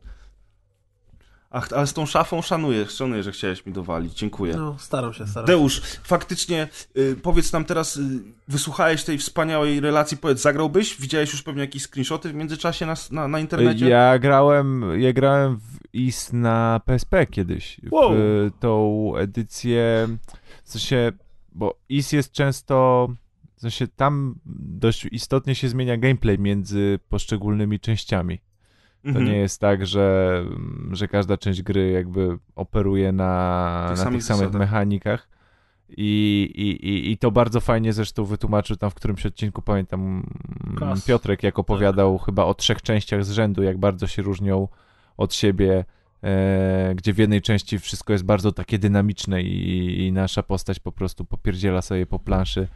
[1.57, 4.15] Ach, ale z tą szafą szanuję, szanuję, że chciałeś mi dowalić.
[4.15, 4.57] Dziękuję.
[4.57, 5.99] No, staram się, staram Deusz, się.
[6.03, 11.01] faktycznie y, powiedz nam teraz, y, wysłuchałeś tej wspaniałej relacji, powiedz, zagrałbyś?
[11.01, 13.89] Widziałeś już pewnie jakieś screenshoty w międzyczasie na, na, na internecie?
[13.89, 17.81] Ja grałem, ja grałem w IS na PSP kiedyś.
[17.91, 18.11] Wow.
[18.15, 20.09] W tą edycję,
[20.65, 21.13] w sensie,
[21.53, 23.09] bo IS jest często,
[23.57, 28.46] w sensie tam dość istotnie się zmienia gameplay między poszczególnymi częściami.
[29.07, 29.27] To mhm.
[29.27, 30.45] nie jest tak, że,
[30.93, 35.29] że każda część gry jakby operuje na, tych, na tych samych mechanikach.
[35.89, 40.27] I, i, I to bardzo fajnie zresztą wytłumaczył tam w którymś odcinku, pamiętam
[40.79, 41.05] Kas.
[41.05, 42.27] Piotrek, jak opowiadał tak.
[42.27, 44.69] chyba o trzech częściach z rzędu, jak bardzo się różnią
[45.17, 45.85] od siebie,
[46.23, 50.93] e, gdzie w jednej części wszystko jest bardzo takie dynamiczne i, i nasza postać po
[50.93, 52.69] prostu popierdziela sobie po planszy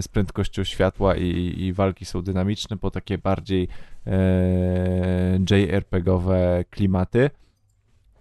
[0.00, 3.68] z prędkością światła i, i walki są dynamiczne, po takie bardziej
[4.06, 7.30] e, JRPGowe klimaty.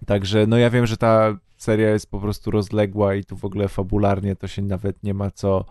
[0.05, 3.67] Także no ja wiem, że ta seria jest po prostu rozległa i tu w ogóle
[3.67, 5.65] fabularnie to się nawet nie ma co,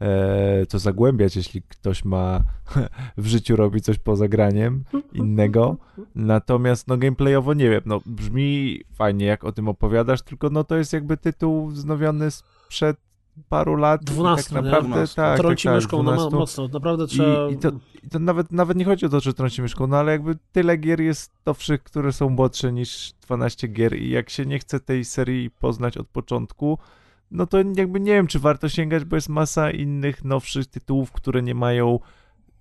[0.00, 2.42] e, co zagłębiać, jeśli ktoś ma
[3.16, 5.76] w życiu robi coś poza graniem innego.
[6.14, 10.76] Natomiast no gameplayowo nie wiem, no brzmi fajnie jak o tym opowiadasz, tylko no to
[10.76, 12.96] jest jakby tytuł wznowiony sprzed
[13.48, 14.04] paru lat.
[14.04, 15.16] 12, tak naprawdę, 12.
[15.16, 17.50] tak, trąci tak, myszką tak, mocno, naprawdę trzeba...
[17.50, 17.72] I, i, to,
[18.04, 20.76] i to, nawet, nawet nie chodzi o to, że trąci myszką, no ale jakby tyle
[20.76, 25.04] gier jest nowszych, które są młodsze niż 12 gier i jak się nie chce tej
[25.04, 26.78] serii poznać od początku,
[27.30, 31.42] no to jakby nie wiem, czy warto sięgać, bo jest masa innych, nowszych tytułów, które
[31.42, 31.98] nie mają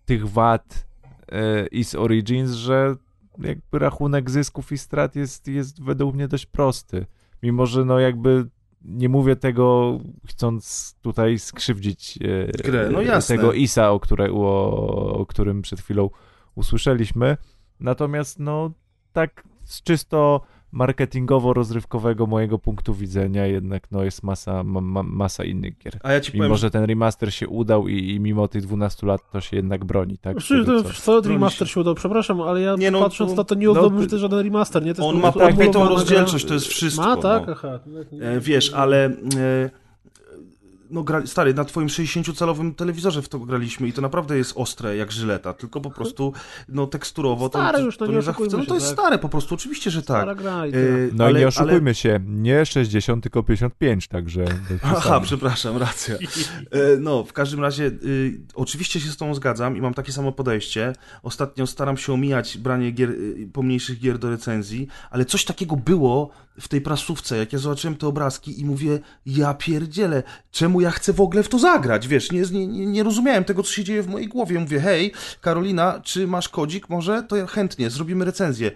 [0.05, 0.87] tych wad
[1.31, 2.95] e, i z Origins, że
[3.39, 7.05] jakby rachunek zysków i strat jest, jest według mnie dość prosty.
[7.43, 8.45] Mimo, że no jakby
[8.85, 12.89] nie mówię tego chcąc tutaj skrzywdzić e, Grę.
[12.91, 13.35] No jasne.
[13.35, 16.09] tego Isa, o, które, o, o którym przed chwilą
[16.55, 17.37] usłyszeliśmy.
[17.79, 18.71] Natomiast no
[19.13, 20.41] tak z czysto
[20.73, 25.99] marketingowo-rozrywkowego mojego punktu widzenia jednak no, jest masa, ma, masa innych gier.
[26.03, 29.07] A ja ci mimo, powiem, że ten remaster się udał i, i, mimo tych 12
[29.07, 30.33] lat to się jednak broni, tak?
[30.33, 33.95] Znaczy, co remaster się udał, przepraszam, ale ja nie, no, patrząc na to nie uznałbym,
[33.95, 34.93] no, że to żaden remaster, nie?
[34.93, 37.03] To on ma tak, tą rozdzielczość, to jest wszystko.
[37.03, 37.47] Ma, tak?
[37.47, 37.53] No.
[37.53, 37.79] Aha.
[38.21, 39.05] E, wiesz, ale...
[39.37, 39.81] E,
[40.91, 44.95] no gra, stary, na twoim 60-calowym telewizorze w to graliśmy i to naprawdę jest ostre
[44.95, 46.33] jak żyleta, tylko po prostu
[46.69, 48.57] no teksturowo stare to, już, to, to nie zachwyca.
[48.57, 48.99] No to jest tak?
[48.99, 50.37] stare po prostu, oczywiście, że tak.
[50.37, 50.75] Gra i e,
[51.13, 51.95] no ale, i nie oszukujmy ale...
[51.95, 54.45] się, nie 60, tylko 55, także...
[54.83, 56.15] Aha, przepraszam, racja.
[56.71, 60.31] E, no, w każdym razie y, oczywiście się z tą zgadzam i mam takie samo
[60.31, 60.93] podejście.
[61.23, 66.31] Ostatnio staram się omijać branie gier, y, pomniejszych gier do recenzji, ale coś takiego było
[66.59, 71.13] w tej prasówce, jak ja zobaczyłem te obrazki i mówię, ja pierdzielę, czemu ja chcę
[71.13, 74.07] w ogóle w to zagrać, wiesz, nie, nie, nie rozumiałem tego, co się dzieje w
[74.07, 74.59] mojej głowie.
[74.59, 75.11] Mówię, hej,
[75.41, 77.23] Karolina, czy masz kodzik może?
[77.23, 78.71] To ja chętnie, zrobimy recenzję.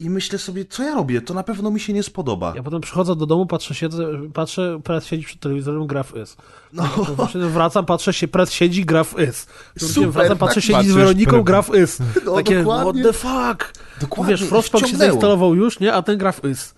[0.00, 1.20] I myślę sobie, co ja robię?
[1.20, 2.52] To na pewno mi się nie spodoba.
[2.56, 6.36] Ja potem przychodzę do domu, patrzę, siedzę, patrzę, Pret siedzi przed telewizorem, gra w Is.
[6.72, 6.88] No,
[7.34, 9.46] wracam, patrzę się, Pret siedzi, gra w Is.
[9.78, 11.98] Super, wracam, patrzę, tak siedzi z Weroniką, gra w Is.
[12.24, 13.02] No, Takie, dokładnie.
[13.02, 13.72] what the fuck?
[14.00, 14.34] dokładnie.
[14.36, 15.92] Wiesz, Frostpunk się zainstalował już, nie?
[15.92, 16.74] A ten gra w Is.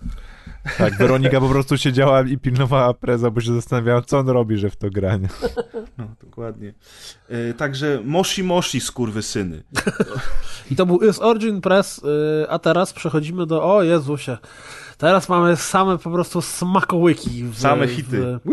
[0.77, 4.69] Tak, Weronika po prostu siedziała i pilnowała preza, bo się zastanawiała, co on robi, że
[4.69, 5.17] w to gra.
[5.17, 5.27] nie?
[5.97, 6.73] No, dokładnie.
[7.29, 9.63] E, także Moshi Moshi, skurwysyny.
[10.71, 14.37] I to był Is Origin Press, yy, a teraz przechodzimy do, o Jezusie,
[14.97, 17.43] teraz mamy same po prostu smakołyki.
[17.43, 18.39] W, Same hity.
[18.45, 18.49] W,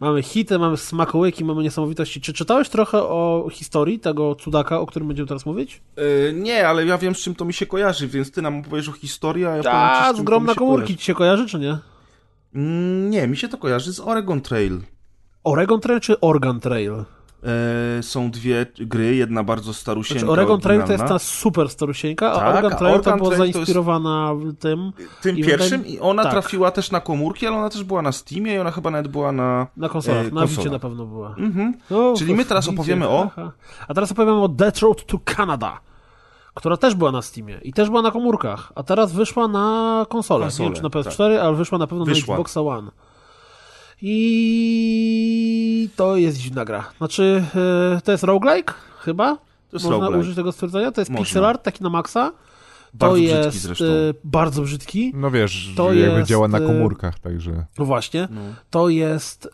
[0.00, 2.20] mamy hity, mamy smakołyki, mamy niesamowitości.
[2.20, 5.82] Czy czytałeś trochę o historii tego cudaka, o którym będziemy teraz mówić?
[5.96, 8.88] E, nie, ale ja wiem, z czym to mi się kojarzy, więc ty nam opowiesz
[8.88, 10.58] o historii, a ja powiem ci, A, z z czym grom to mi na się
[10.58, 10.98] komórki kojarzy.
[10.98, 11.78] ci się kojarzy, czy nie?
[12.54, 14.80] Mm, nie, mi się to kojarzy z Oregon Trail.
[15.44, 17.04] Oregon Trail czy Organ Trail?
[17.98, 22.32] E, są dwie gry, jedna bardzo starusieńka, Znaczy Oregon Trail to jest ta super starusieńka,
[22.32, 24.92] a Tak, Organ a Trail to była to zainspirowana tym
[25.22, 26.32] Tym I pierwszym i ona tak.
[26.32, 29.32] trafiła też na komórki, ale ona też była na Steamie i ona chyba nawet była
[29.32, 29.66] na...
[29.76, 30.46] na konsolach, E, na.
[30.46, 31.34] Wicie na pewno była.
[31.38, 31.74] Mhm.
[31.90, 33.52] No, Czyli my teraz opowiemy o- aha.
[33.88, 35.80] A teraz opowiemy o Death Road to Canada,
[36.54, 40.44] która też była na Steamie i też była na komórkach, a teraz wyszła na konsolę.
[40.44, 42.34] Konsole, Nie wiem, czy na PS4, ale wyszła na pewno Wyszła.
[42.36, 42.90] na Xboxa One.
[44.02, 46.90] I to jest dziwna gra.
[46.98, 47.44] Znaczy,
[47.96, 48.74] e, to jest roguelike?
[48.98, 49.36] Chyba?
[49.36, 50.20] To jest Można roguelike.
[50.20, 50.92] użyć tego stwierdzenia?
[50.92, 51.24] To jest Można.
[51.24, 52.32] pixel art, taki na maksa.
[52.98, 53.84] To Bardzo brzydki jest zresztą.
[53.84, 53.88] e,
[54.24, 55.12] bardzo brzydki.
[55.14, 57.66] No wiesz, To jakby jest, działa na y- komórkach, także...
[57.78, 58.28] No właśnie.
[58.30, 58.40] No.
[58.70, 59.46] to jest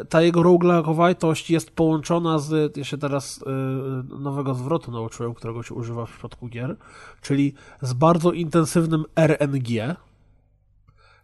[0.00, 5.62] e, ta jego roguelike'owatość jest połączona z, ja się teraz e, nowego zwrotu nauczyłem, którego
[5.62, 6.76] się używa w przypadku gier,
[7.22, 9.96] czyli z bardzo intensywnym RNG,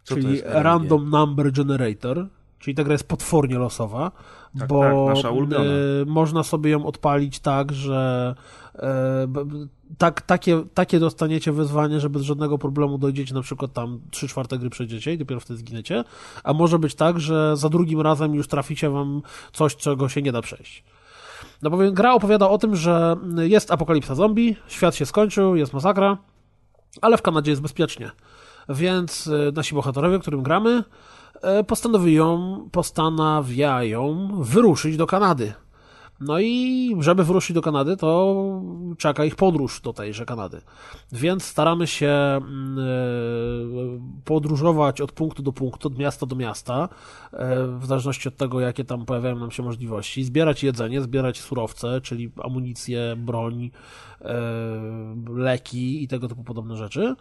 [0.03, 0.41] Co to czyli?
[0.45, 2.27] Random Number Generator,
[2.61, 4.11] czyli ta gra jest potwornie losowa,
[4.59, 5.63] Tak, bo tak, nasza ulubiona.
[5.65, 8.35] e, można sobie ją odpalić tak, że
[9.27, 9.45] b-
[9.97, 14.57] tak, takie, takie dostaniecie wyzwanie, że bez żadnego problemu dojdziecie, na przykład tam 3 czwarte
[14.57, 16.03] gry przejdziecie i dopiero wtedy zginiecie,
[16.43, 19.21] a może być tak, że za drugim razem już traficie wam
[19.53, 20.83] coś, czego się nie da przejść.
[21.61, 26.17] No bowiem gra opowiada o tym, że jest apokalipsa zombie, świat się skończył, jest masakra,
[27.01, 28.11] ale w Kanadzie jest bezpiecznie.
[28.69, 30.83] Więc e, nasi bohaterowie, którym gramy,
[31.67, 35.53] postanowią, postanawiają wyruszyć do Kanady.
[36.21, 38.35] No i żeby wyruszyć do Kanady, to
[38.97, 40.61] czeka ich podróż do tejże Kanady.
[41.11, 42.83] Więc staramy się mm, e,
[44.25, 46.89] podróżować od punktu do punktu, od miasta do miasta,
[47.33, 50.23] e, w zależności od tego, jakie tam pojawiają nam się możliwości.
[50.23, 53.71] Zbierać jedzenie, zbierać surowce, czyli amunicję, broń,
[54.21, 54.41] e,
[55.29, 57.15] leki i tego typu podobne rzeczy.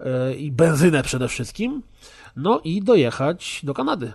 [0.00, 1.82] E, I benzynę przede wszystkim.
[2.38, 4.12] No i dojechać do Kanady.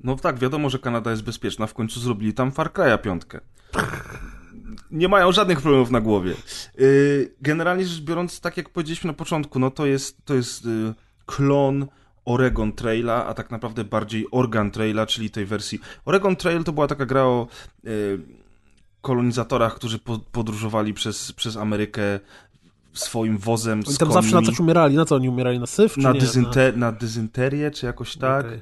[0.00, 1.66] No tak, wiadomo, że Kanada jest bezpieczna.
[1.66, 3.40] W końcu zrobili tam Far Cry'a piątkę.
[4.90, 6.34] Nie mają żadnych problemów na głowie.
[6.78, 10.94] Yy, Generalnie rzecz biorąc, tak jak powiedzieliśmy na początku, no to jest, to jest yy,
[11.26, 11.86] klon
[12.24, 15.80] Oregon Traila, a tak naprawdę bardziej Organ Traila, czyli tej wersji.
[16.04, 17.48] Oregon Trail to była taka gra o
[17.84, 18.18] yy,
[19.00, 22.20] kolonizatorach, którzy po, podróżowali przez, przez Amerykę
[23.00, 24.96] swoim wozem Oni z tam zawsze na coś umierali.
[24.96, 25.58] Na co oni umierali?
[25.58, 25.96] Na syf?
[25.96, 26.20] Na, nie?
[26.20, 28.46] dyzynte- na dysynterię, czy jakoś tak.
[28.46, 28.60] Okej.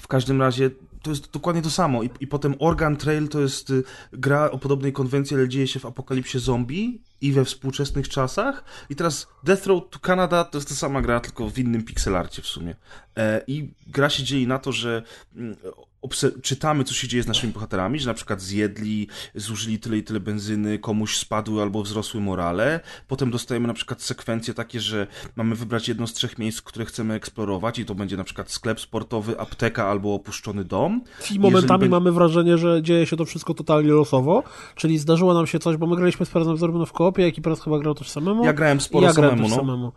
[0.00, 0.70] W każdym razie
[1.02, 2.02] to jest dokładnie to samo.
[2.02, 3.82] I, i potem Organ Trail to jest y,
[4.12, 8.64] gra o podobnej konwencji, ale dzieje się w apokalipsie zombie i we współczesnych czasach.
[8.90, 12.42] I teraz Death Road to Canada to jest ta sama gra, tylko w innym pixelarcie
[12.42, 12.76] w sumie.
[13.16, 15.02] E, I gra się dzieje na to, że
[15.36, 15.56] mm,
[16.42, 20.20] czytamy, co się dzieje z naszymi bohaterami, że na przykład zjedli, zużyli tyle i tyle
[20.20, 22.80] benzyny, komuś spadły albo wzrosły morale.
[23.08, 27.14] Potem dostajemy na przykład sekwencje takie, że mamy wybrać jedno z trzech miejsc, które chcemy
[27.14, 31.04] eksplorować i to będzie na przykład sklep sportowy, apteka albo opuszczony dom.
[31.34, 34.42] I momentami Jeżeli mamy wrażenie, że dzieje się to wszystko totalnie losowo,
[34.74, 37.42] czyli zdarzyło nam się coś, bo my graliśmy z Perezem zarówno w koopie, jak i
[37.64, 38.44] chyba grał też samemu.
[38.44, 39.56] Ja grałem sporo ja grałem samemu, no.
[39.56, 39.92] samemu.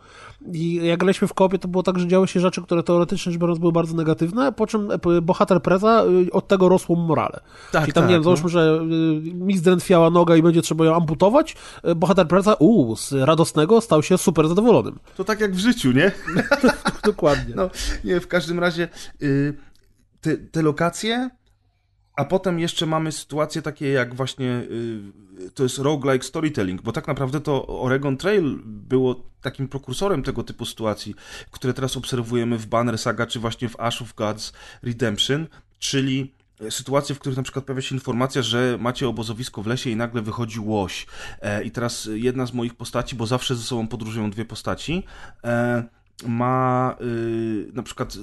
[0.52, 3.40] I jak graliśmy w koopie, to było tak, że działy się rzeczy, które teoretycznie rzecz
[3.40, 7.40] biorąc były bardzo negatywne, po czym e, bohater Preza y, od tego rosło mu morale.
[7.72, 8.24] Tak, Czyli tam, tak, nie wiem, no.
[8.24, 8.80] załóżmy, że
[9.30, 11.56] y, mi zdrętwiała noga i będzie trzeba ją amputować,
[11.88, 14.98] y, bohater Preza, uuu, z radosnego stał się super zadowolonym.
[15.16, 16.12] To tak jak w życiu, nie?
[17.04, 17.54] Dokładnie.
[17.54, 17.70] No,
[18.04, 18.88] nie, w każdym razie
[20.20, 21.30] te, te lokacje,
[22.16, 27.06] a potem jeszcze mamy sytuacje takie jak właśnie y, to jest roguelike storytelling, bo tak
[27.06, 31.14] naprawdę to Oregon Trail było takim prekursorem tego typu sytuacji,
[31.50, 34.52] które teraz obserwujemy w Banner Saga, czy właśnie w Ash of Gods
[34.82, 35.46] Redemption,
[35.78, 36.34] czyli
[36.70, 40.22] sytuacje, w których na przykład pojawia się informacja, że macie obozowisko w lesie i nagle
[40.22, 41.06] wychodzi łoś.
[41.40, 45.04] E, I teraz jedna z moich postaci, bo zawsze ze sobą podróżują dwie postaci,
[45.44, 45.84] e,
[46.26, 48.16] ma y, na przykład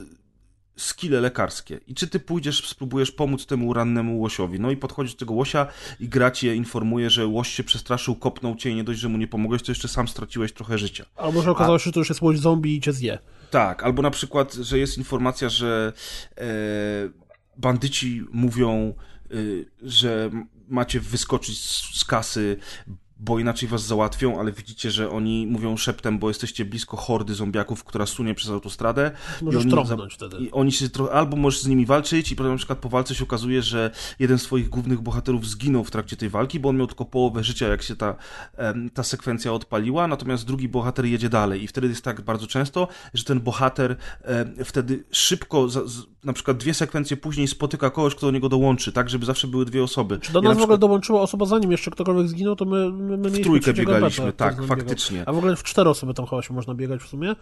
[0.76, 1.80] skille lekarskie.
[1.88, 4.60] I czy ty pójdziesz, spróbujesz pomóc temu rannemu łosiowi.
[4.60, 5.68] No i podchodzisz do tego łosia
[6.00, 9.18] i gra cię informuje, że łoś się przestraszył, kopnął cię i nie dość, że mu
[9.18, 11.06] nie pomogłeś, to jeszcze sam straciłeś trochę życia.
[11.16, 13.20] Albo że okazało się, że to już jest łoś zombie i cię zje.
[13.52, 15.94] Tak, albo na przykład, że jest informacja, że
[16.38, 16.44] e,
[17.58, 18.94] bandyci mówią,
[19.32, 19.36] e,
[19.82, 20.32] że
[20.68, 22.58] macie wyskoczyć z, z kasy,
[23.19, 27.84] bo inaczej was załatwią, ale widzicie, że oni mówią szeptem, bo jesteście blisko hordy zombiaków,
[27.84, 29.11] która sunie przez autostradę.
[29.41, 30.38] Możesz I oni, trąbnąć wtedy.
[30.38, 31.14] I oni się tro...
[31.14, 34.40] albo możesz z nimi walczyć i potem na przykład po walce się okazuje, że jeden
[34.40, 37.68] z twoich głównych bohaterów zginął w trakcie tej walki, bo on miał tylko połowę życia,
[37.68, 38.15] jak się ta,
[38.94, 43.23] ta sekwencja odpaliła, natomiast drugi bohater jedzie dalej i wtedy jest tak bardzo często, że
[43.23, 43.95] ten bohater
[44.65, 45.68] wtedy szybko,
[46.23, 49.65] na przykład dwie sekwencje później spotyka kogoś, kto do niego dołączy, tak, żeby zawsze były
[49.65, 50.19] dwie osoby.
[50.19, 52.91] Czy do nas na w ogóle przykład dołączyła osoba, zanim jeszcze ktokolwiek zginął, to my,
[53.04, 55.18] my, my w mieliśmy trójkę biegaliśmy, tak, faktycznie.
[55.18, 55.34] biegał.
[55.34, 57.36] A w ogóle w cztery osoby tam chyba się można biegać w sumie.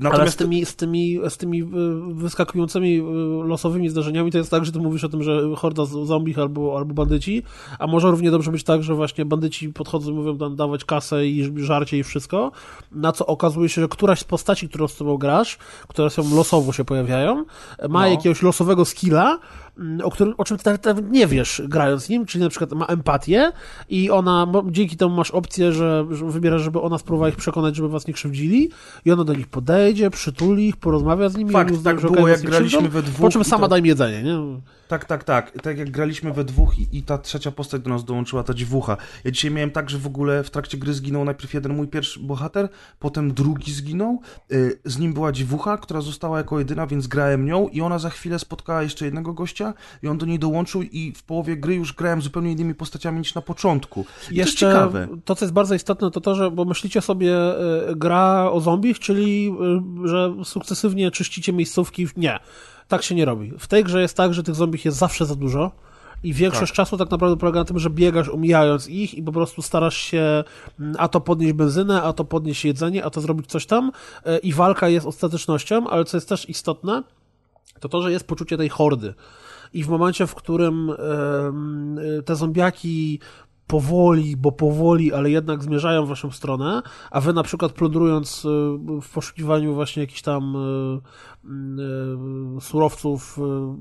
[0.00, 1.66] Ale z Natomiast tymi, z tymi, z tymi y,
[2.14, 6.34] wyskakującymi y, losowymi zdarzeniami to jest tak, że ty mówisz o tym, że horda zombie
[6.40, 7.42] albo, albo bandyci,
[7.78, 11.26] a może równie dobrze być tak, że właśnie bandyci podchodzą i mówią tam dawać kasę
[11.26, 12.52] i żarcie i wszystko,
[12.92, 15.58] na co okazuje się, że któraś z postaci, którą z tobą grasz,
[15.88, 17.44] które są losowo się pojawiają,
[17.88, 18.06] ma No.
[18.06, 19.38] jakiegoś losowego skilla,
[20.04, 22.72] o, którym, o czym ty nawet- nawet nie wiesz grając z nim, czyli na przykład
[22.72, 23.52] ma empatię
[23.88, 27.88] i ona, dzięki temu masz opcję, że, że wybierasz, żeby ona spróbowała ich przekonać, żeby
[27.88, 28.70] was nie krzywdzili
[29.04, 31.50] i ona do nich podejdzie, przytuli ich, porozmawia z nimi.
[31.52, 34.22] Fakt, oni tak było, jak graliśmy we dwóch Po czym sama to- daj im jedzenie,
[34.22, 34.38] nie?
[34.88, 35.62] Tak, tak, tak.
[35.62, 38.96] Tak jak graliśmy we dwóch i, i ta trzecia postać do nas dołączyła, ta dziwucha.
[39.24, 42.20] Ja dzisiaj miałem tak, że w ogóle w trakcie gry zginął najpierw jeden mój pierwszy
[42.20, 42.68] bohater,
[42.98, 44.20] potem drugi zginął.
[44.52, 48.10] Y, Z nim była dziwucha, która została jako jedyna, więc grałem nią i ona za
[48.10, 51.92] chwilę spotkała jeszcze jednego gościa i on do niej dołączył i w połowie gry już
[51.92, 54.00] grałem zupełnie innymi postaciami niż na początku.
[54.00, 55.08] I to jest Jeszcze ciekawe.
[55.24, 57.56] to, co jest bardzo istotne, to to, że bo myślicie sobie e,
[57.96, 59.54] gra o zombich, czyli
[60.04, 62.06] e, że sukcesywnie czyścicie miejscówki.
[62.16, 62.38] Nie,
[62.88, 63.52] tak się nie robi.
[63.58, 65.72] W tej grze jest tak, że tych zombich jest zawsze za dużo.
[66.22, 66.76] I większość Tak.
[66.76, 70.44] czasu tak naprawdę polega na tym, że biegasz omijając ich i po prostu starasz się
[70.80, 73.92] mm, a to podnieść benzynę, a to podnieść jedzenie, a to zrobić coś tam.
[74.24, 77.02] E, I walka jest ostatecznością, ale co jest też istotne,
[77.80, 79.14] to to, że jest poczucie tej hordy.
[79.72, 83.20] I w momencie, w którym y, te zombiaki
[83.66, 88.48] powoli, bo powoli, ale jednak zmierzają w waszą stronę, a wy na przykład plądrując y,
[89.02, 91.48] w poszukiwaniu właśnie jakichś tam y,
[92.58, 93.38] y, surowców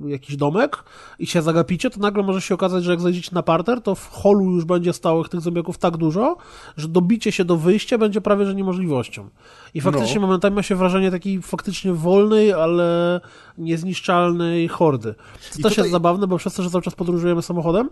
[0.07, 0.83] jakiś domek
[1.19, 4.09] i się zagapicie, to nagle może się okazać, że jak zejdziecie na parter, to w
[4.11, 6.37] holu już będzie stałych tych zombiaków tak dużo,
[6.77, 9.29] że dobicie się do wyjścia będzie prawie że niemożliwością.
[9.73, 10.21] I faktycznie No.
[10.21, 13.21] momentami ma się wrażenie takiej faktycznie wolnej, ale
[13.57, 15.15] niezniszczalnej hordy.
[15.51, 17.89] Co I też tutaj- jest zabawne, bo przez to, że cały czas podróżujemy samochodem,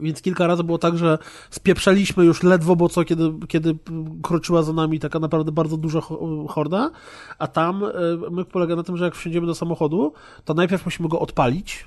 [0.00, 1.18] więc kilka razy było tak, że
[1.50, 3.76] spieprzaliśmy już ledwo, bo co, kiedy, kiedy
[4.22, 6.90] kroczyła za nami taka naprawdę bardzo duża ho- horda,
[7.38, 7.90] a tam y,
[8.30, 10.12] myk polega na tym, że jak wsiądziemy do samochodu,
[10.44, 11.86] to najpierw musimy go odpalić,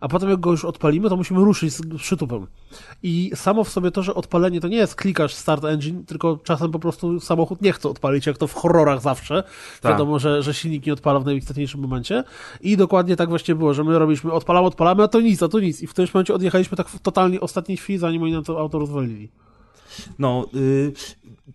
[0.00, 2.46] a potem jak go już odpalimy, to musimy ruszyć z przytupem.
[3.02, 6.70] I samo w sobie to, że odpalenie to nie jest klikasz start engine, tylko czasem
[6.70, 9.42] po prostu samochód nie chce odpalić, jak to w horrorach zawsze.
[9.80, 9.92] Tak.
[9.92, 12.24] Wiadomo, że, że silnik nie odpala w najistotniejszym momencie.
[12.60, 15.60] I dokładnie tak właśnie było, że my robiliśmy, odpalamy, odpalamy, a to nic, a to
[15.60, 15.82] nic.
[15.82, 18.78] I w którymś momencie odjechaliśmy tak w totalnie ostatniej chwili, zanim oni nam to auto
[18.78, 19.28] rozwalili.
[20.18, 20.92] No, y,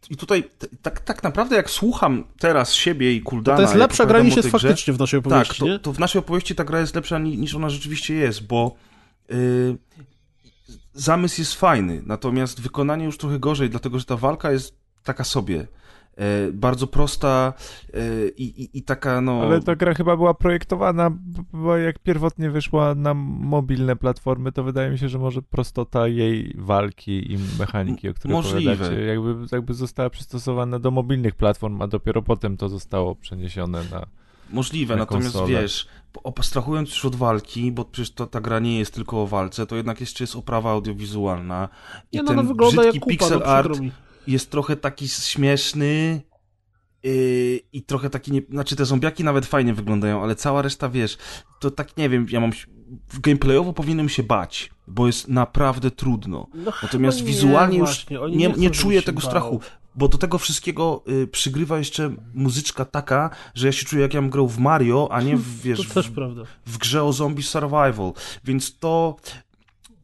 [0.09, 0.43] i tutaj
[0.81, 3.55] tak, tak naprawdę jak słucham teraz siebie i Kuldana...
[3.57, 5.99] To jest lepsza gra niż jest grze, faktycznie w naszej opowieści, Tak, to, to w
[5.99, 8.75] naszej opowieści ta gra jest lepsza ni- niż ona rzeczywiście jest, bo
[9.31, 9.77] y,
[10.93, 15.67] zamysł jest fajny, natomiast wykonanie już trochę gorzej, dlatego że ta walka jest taka sobie.
[16.17, 17.53] E, bardzo prosta
[17.93, 17.99] e,
[18.37, 19.41] i, i, i taka, no.
[19.41, 21.11] Ale ta gra chyba była projektowana,
[21.53, 26.53] bo jak pierwotnie wyszła na mobilne platformy, to wydaje mi się, że może prostota jej
[26.57, 29.03] walki i mechaniki, o której Możliwe.
[29.05, 34.05] jakby, jakby została przystosowana do mobilnych platform, a dopiero potem to zostało przeniesione na...
[34.49, 35.61] Możliwe, na natomiast konsolę.
[35.61, 35.87] wiesz,
[36.23, 39.75] abstrahując już od walki, bo przecież to, ta gra nie jest tylko o walce, to
[39.75, 41.69] jednak jeszcze jest oprawa audiowizualna.
[42.11, 44.04] I Nie, no, ten no wygląda brzydki jak kupa, pixel no, art przykro mi.
[44.27, 46.21] Jest trochę taki śmieszny
[47.03, 51.17] yy, i trochę taki, nie, znaczy te zombiaki nawet fajnie wyglądają, ale cała reszta, wiesz,
[51.59, 52.51] to tak nie wiem, ja mam,
[53.23, 56.47] gameplayowo powinienem się bać, bo jest naprawdę trudno.
[56.53, 59.29] No, Natomiast nie, wizualnie już właśnie, nie, nie czuję tego bał.
[59.29, 59.59] strachu,
[59.95, 64.21] bo do tego wszystkiego y, przygrywa jeszcze muzyczka taka, że ja się czuję jak ja
[64.21, 66.41] bym grał w Mario, a nie w, wiesz, w, prawda.
[66.65, 69.15] w grze o zombie survival, więc to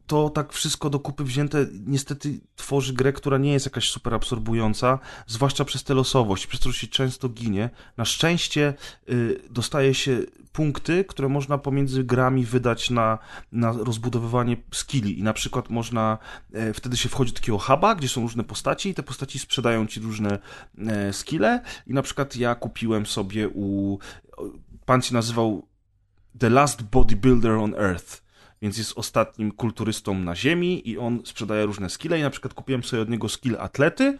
[0.06, 4.98] to tak wszystko do kupy wzięte niestety tworzy grę, która nie jest jakaś super absorbująca,
[5.26, 7.70] zwłaszcza przez tę losowość, przez że się często ginie.
[7.96, 8.74] Na szczęście
[9.08, 10.22] y, dostaje się
[10.52, 13.18] punkty, które można pomiędzy grami wydać na,
[13.52, 15.18] na rozbudowywanie skilli.
[15.18, 16.18] I na przykład można,
[16.52, 19.86] e, wtedy się wchodzi do takiego huba, gdzie są różne postaci i te postaci sprzedają
[19.86, 20.38] ci różne
[20.78, 21.62] e, skille.
[21.86, 23.98] I na przykład ja kupiłem sobie u
[24.84, 25.68] pan się nazywał
[26.38, 28.21] The Last Bodybuilder on Earth,
[28.62, 32.84] więc jest ostatnim kulturystą na Ziemi i on sprzedaje różne skille i na przykład kupiłem
[32.84, 34.18] sobie od niego skill atlety,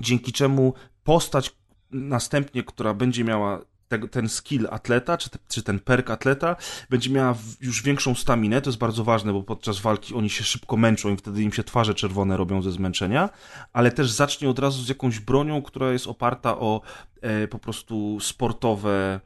[0.00, 1.56] dzięki czemu postać
[1.90, 6.56] następnie, która będzie miała te, ten skill atleta, czy, czy ten perk atleta,
[6.90, 10.76] będzie miała już większą staminę, to jest bardzo ważne, bo podczas walki oni się szybko
[10.76, 13.28] męczą i wtedy im się twarze czerwone robią ze zmęczenia,
[13.72, 16.80] ale też zacznie od razu z jakąś bronią, która jest oparta o
[17.20, 19.20] e, po prostu sportowe,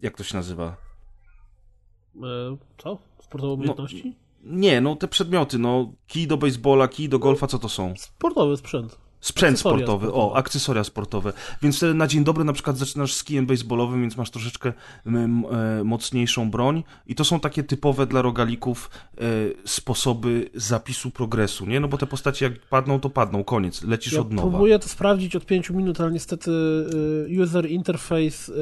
[0.00, 0.76] jak to się nazywa?
[2.16, 3.09] E, co?
[3.30, 4.16] Sportowe umiejętności?
[4.42, 7.94] No, nie, no te przedmioty, no kij do baseballa, kij do golfa, co to są?
[7.96, 8.98] Sportowy sprzęt.
[9.20, 10.12] Sprzęt sportowy, sportowe.
[10.12, 11.32] o, akcesoria sportowe.
[11.62, 14.72] Więc wtedy na dzień dobry na przykład zaczynasz z kijem baseballowym, więc masz troszeczkę
[15.84, 19.24] mocniejszą broń i to są takie typowe dla rogalików e,
[19.64, 21.80] sposoby zapisu progresu, nie?
[21.80, 24.48] No bo te postacie jak padną, to padną, koniec, lecisz ja od nowa.
[24.50, 26.50] próbuję to sprawdzić od 5 minut, ale niestety
[27.30, 28.52] e, user interface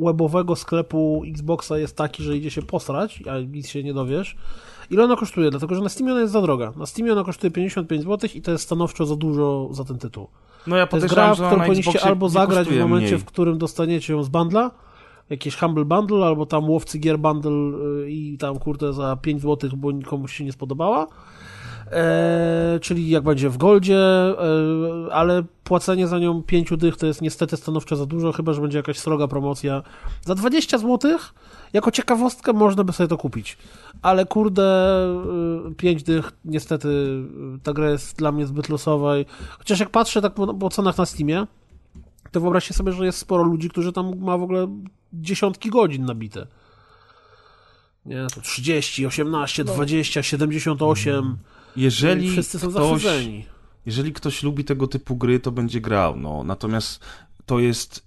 [0.00, 4.36] webowego sklepu Xboxa jest taki, że idzie się posrać, a nic się nie dowiesz.
[4.90, 5.50] Ile ona kosztuje?
[5.50, 6.72] Dlatego, że na Steamie ona jest za droga.
[6.76, 10.28] Na Steamie ona kosztuje 55 zł i to jest stanowczo za dużo za ten tytuł.
[10.66, 13.18] No ja to jest gra, w którą powinniście albo zagrać w momencie, mniej.
[13.18, 14.70] w którym dostaniecie ją z bundla,
[15.30, 17.52] jakiś Humble Bundle, albo tam Łowcy Gier Bundle
[18.02, 21.06] y, i tam kurde za 5 zł, bo nikomu się nie spodobała.
[21.92, 27.22] Eee, czyli jak będzie w Goldzie, eee, ale płacenie za nią 5 dych to jest
[27.22, 29.82] niestety stanowczo za dużo, chyba że będzie jakaś sroga promocja.
[30.22, 31.34] Za 20 złotych
[31.72, 33.58] jako ciekawostkę można by sobie to kupić.
[34.04, 34.96] Ale kurde,
[35.70, 39.12] y, pięć dych, niestety y, ta gra jest dla mnie zbyt losowa.
[39.58, 41.46] Chociaż jak patrzę tak po, po cenach na Steamie,
[42.32, 44.82] to wyobraźcie sobie, że jest sporo ludzi, którzy tam ma w ogóle
[45.12, 46.46] dziesiątki godzin nabite.
[48.06, 49.72] Nie, to 30, 18, no.
[49.72, 51.36] 20, 78.
[51.76, 53.44] Jeżeli wszyscy są ktoś, zachwyceni.
[53.86, 56.16] Jeżeli ktoś lubi tego typu gry, to będzie grał.
[56.16, 56.44] No.
[56.44, 57.04] Natomiast
[57.46, 58.03] to jest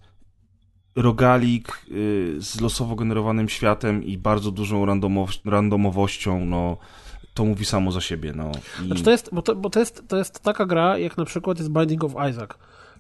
[0.98, 6.78] rogalik y, z losowo generowanym światem i bardzo dużą randomow randomowością, no
[7.34, 8.52] to mówi samo za siebie, no.
[8.84, 8.86] I...
[8.86, 11.58] Znaczy to jest, bo, to, bo to, jest, to jest taka gra, jak na przykład
[11.58, 12.50] jest Binding of Isaac.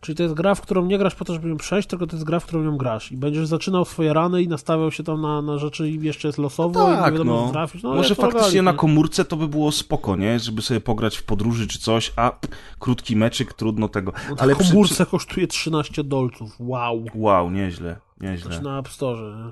[0.01, 2.15] Czyli to jest gra, w którą nie grasz po to, żeby ją przejść, tylko to
[2.15, 3.11] jest gra, w którą ją grasz.
[3.11, 6.37] I będziesz zaczynał swoje rany i nastawiał się tam na, na rzeczy i jeszcze jest
[6.37, 7.51] losowo no tak, i nie wiadomo, no.
[7.51, 7.83] trafisz.
[7.83, 10.39] No, Może faktycznie na komórce to by było spoko, nie?
[10.39, 12.31] Żeby sobie pograć w podróży czy coś, a
[12.79, 14.13] krótki meczyk, trudno tego.
[14.29, 15.05] No, Ale komórce przy...
[15.05, 16.55] kosztuje 13 dolców.
[16.59, 17.05] Wow.
[17.15, 18.51] Wow, nieźle, nieźle.
[18.51, 19.51] Znaczy na App Store.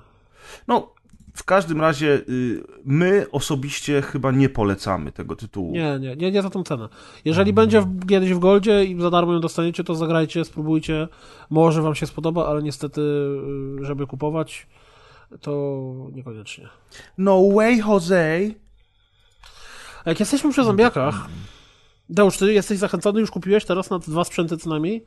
[0.67, 0.95] No,
[1.35, 5.71] w każdym razie y, my osobiście chyba nie polecamy tego tytułu.
[5.71, 6.89] Nie, nie, nie, nie za tą cenę.
[7.25, 11.07] Jeżeli będzie w, kiedyś w Goldzie i za darmo ją dostaniecie, to zagrajcie, spróbujcie.
[11.49, 13.01] Może wam się spodoba, ale niestety,
[13.81, 14.67] y, żeby kupować,
[15.41, 16.69] to niekoniecznie.
[17.17, 18.39] No way, Jose!
[20.05, 21.27] A jak jesteśmy przy zombiakach,
[22.09, 25.05] Deusz, ty jesteś zachęcony, już kupiłeś teraz na dwa sprzęty co najmniej?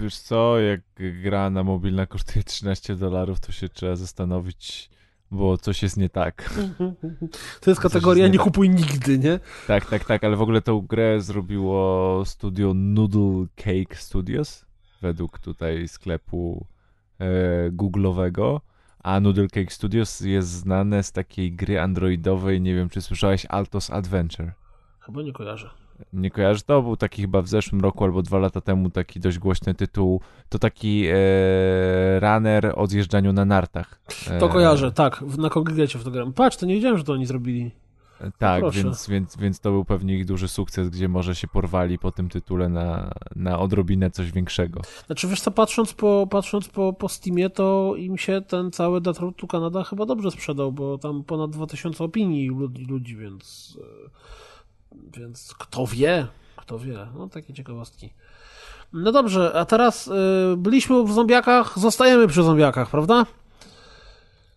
[0.00, 0.80] Wiesz co, jak
[1.22, 4.90] gra na mobilna kosztuje 13 dolarów, to się trzeba zastanowić,
[5.30, 6.60] bo coś jest nie tak.
[7.60, 8.78] To jest kategoria nie, nie kupuj tak.
[8.78, 9.40] nigdy, nie?
[9.66, 14.64] Tak, tak, tak, ale w ogóle tą grę zrobiło studio Noodle Cake Studios,
[15.02, 16.66] według tutaj sklepu
[17.18, 18.60] e, Google'owego,
[19.02, 23.90] a Noodle Cake Studios jest znane z takiej gry androidowej, nie wiem czy słyszałeś, Altos
[23.90, 24.52] Adventure.
[25.00, 25.79] Chyba nie kojarzę
[26.12, 29.38] nie kojarzę, to był taki chyba w zeszłym roku albo dwa lata temu taki dość
[29.38, 30.20] głośny tytuł.
[30.48, 34.00] To taki e, runner o zjeżdżaniu na nartach.
[34.30, 36.32] E, to kojarzę, tak, na kongregacie w to gram.
[36.32, 37.70] Patrz, to nie wiedziałem, że to oni zrobili.
[38.38, 42.12] Tak, więc, więc, więc to był pewnie ich duży sukces, gdzie może się porwali po
[42.12, 44.80] tym tytule na, na odrobinę coś większego.
[45.06, 49.36] Znaczy wiesz co, patrząc po, patrząc po, po Steamie, to im się ten cały Detroit
[49.36, 54.10] to Canada chyba dobrze sprzedał, bo tam ponad 2000 opinii ludzi, ludzi więc e,
[55.16, 56.26] więc kto wie,
[56.56, 57.06] kto wie.
[57.14, 58.10] No takie ciekawostki.
[58.92, 60.10] No dobrze, a teraz y,
[60.56, 63.26] byliśmy w zombiakach, zostajemy przy zombiakach, prawda?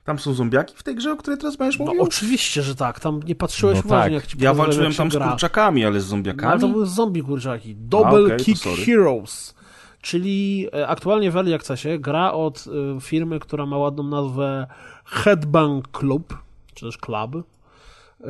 [0.03, 1.99] Tam są zombiaki w tej grze, o której teraz będziesz no, mówił?
[1.99, 2.99] No oczywiście, że tak.
[2.99, 4.23] Tam nie patrzyłeś no uważnie, tak.
[4.23, 5.27] jak ci Ja walczyłem tam gra.
[5.27, 6.43] z kurczakami, ale z zombiakami?
[6.45, 7.75] No, ale to były zombie kurczaki.
[7.75, 9.55] Double a, okay, Kick Heroes.
[10.01, 14.67] Czyli e, aktualnie w Early Accessie gra od y, firmy, która ma ładną nazwę
[15.05, 16.37] Headbang Club,
[16.73, 17.31] czy też Club,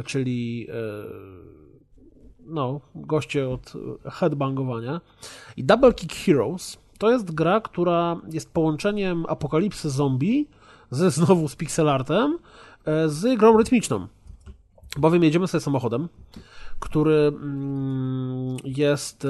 [0.06, 1.63] czyli y,
[2.46, 3.74] no, goście od
[4.12, 5.02] headbangowania.
[5.58, 10.48] I Double Kick Heroes to jest gra, która jest połączeniem apokalipsy zombie
[10.92, 12.38] ze znowu z pixelartem
[12.86, 14.08] e, z grą rytmiczną.
[14.98, 16.10] Bowiem jedziemy sobie samochodem,
[16.80, 19.30] który mm, jest e,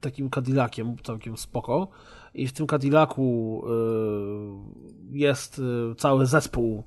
[0.00, 1.88] takim Cadillaciem, całkiem spoko.
[2.34, 5.62] I w tym Cadillacu e, jest
[5.98, 6.84] cały zespół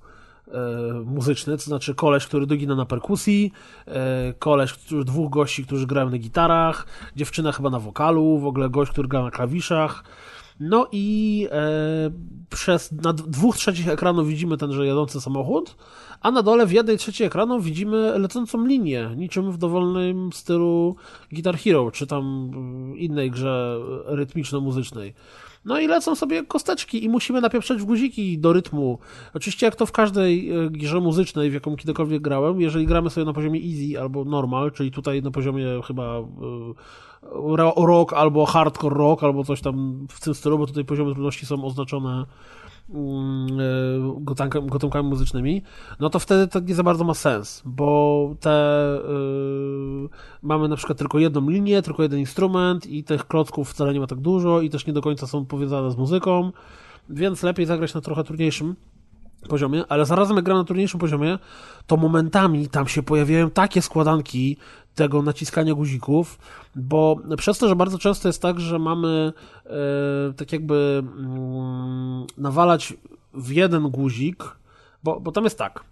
[1.06, 3.52] muzyczny, to znaczy koleś, który dogina na perkusji,
[3.88, 4.74] e, koleś,
[5.06, 9.24] dwóch gości, którzy grają na gitarach, dziewczyna chyba na wokalu, w ogóle gość, który gra
[9.24, 10.04] na klawiszach.
[10.60, 12.12] No i e,
[12.50, 15.76] przez na dwóch trzecich ekranu widzimy tenże jadący samochód,
[16.22, 20.96] a na dole w jednej trzeciej ekranu widzimy lecącą linię, niczym w dowolnym stylu
[21.32, 22.52] Guitar Hero, czy tam
[22.96, 25.14] innej grze rytmiczno-muzycznej.
[25.66, 29.00] No i lecą sobie kosteczki i musimy napieprzać w guziki do rytmu.
[29.34, 33.26] Oczywiście jak to w każdej e, grze muzycznej, w jaką kiedykolwiek grałem, jeżeli gramy sobie
[33.26, 36.24] na poziomie easy albo normal, czyli tutaj na poziomie chyba e,
[37.86, 41.66] rock albo hardcore rock albo coś tam w tym stylu, bo tutaj poziomy trudności są
[41.66, 42.26] oznaczone
[42.90, 45.62] Mm, e, gatunkami muzycznymi,
[46.00, 50.10] no to wtedy to nie za bardzo ma sens, bo te yy,
[50.42, 54.08] mamy na przykład tylko jedną linię, tylko jeden instrument i tych klocków wcale nie ma
[54.08, 56.52] tak dużo i też nie do końca są powiązane z muzyką,
[57.10, 58.76] więc lepiej zagrać na trochę trudniejszym
[59.50, 61.40] poziomie, ale zarazem jak gram na trudniejszym poziomie,
[61.88, 64.58] to momentami tam się pojawiają takie składanki
[64.96, 66.40] tego naciskania guzików,
[66.76, 69.34] bo przez to, że bardzo często jest tak, że mamy
[69.66, 72.94] e, tak jakby mm, nawalać
[73.34, 74.44] w jeden guzik,
[75.04, 75.84] bo, bo tam jest tak.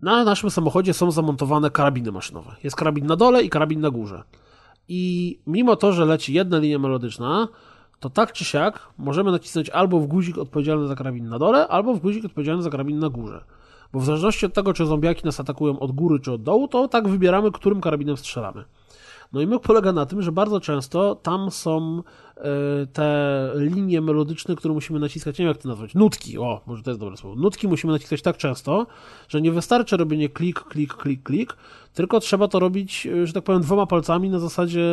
[0.00, 2.56] Na naszym samochodzie są zamontowane karabiny maszynowe.
[2.64, 4.22] Jest karabin na dole i karabin na górze.
[4.88, 7.48] I mimo to, że leci jedna linia melodyczna,
[8.00, 11.94] to tak czy siak możemy nacisnąć albo w guzik odpowiedzialny za karabin na dole, albo
[11.94, 13.44] w guzik odpowiedzialny za karabin na górze.
[13.92, 16.88] Bo w zależności od tego, czy zombiaki nas atakują od góry czy od dołu, to
[16.88, 18.64] tak wybieramy, którym karabinem strzelamy.
[19.32, 22.02] No i myk polega na tym, że bardzo często tam są
[22.36, 22.42] e,
[22.92, 26.90] te linie melodyczne, które musimy naciskać, nie wiem jak to nazwać, nutki, o, może to
[26.90, 27.36] jest dobre słowo.
[27.36, 28.86] Nutki musimy naciskać tak często,
[29.28, 31.56] że nie wystarczy robienie klik, klik, klik, klik,
[31.94, 34.84] tylko trzeba to robić, e, że tak powiem, dwoma palcami na zasadzie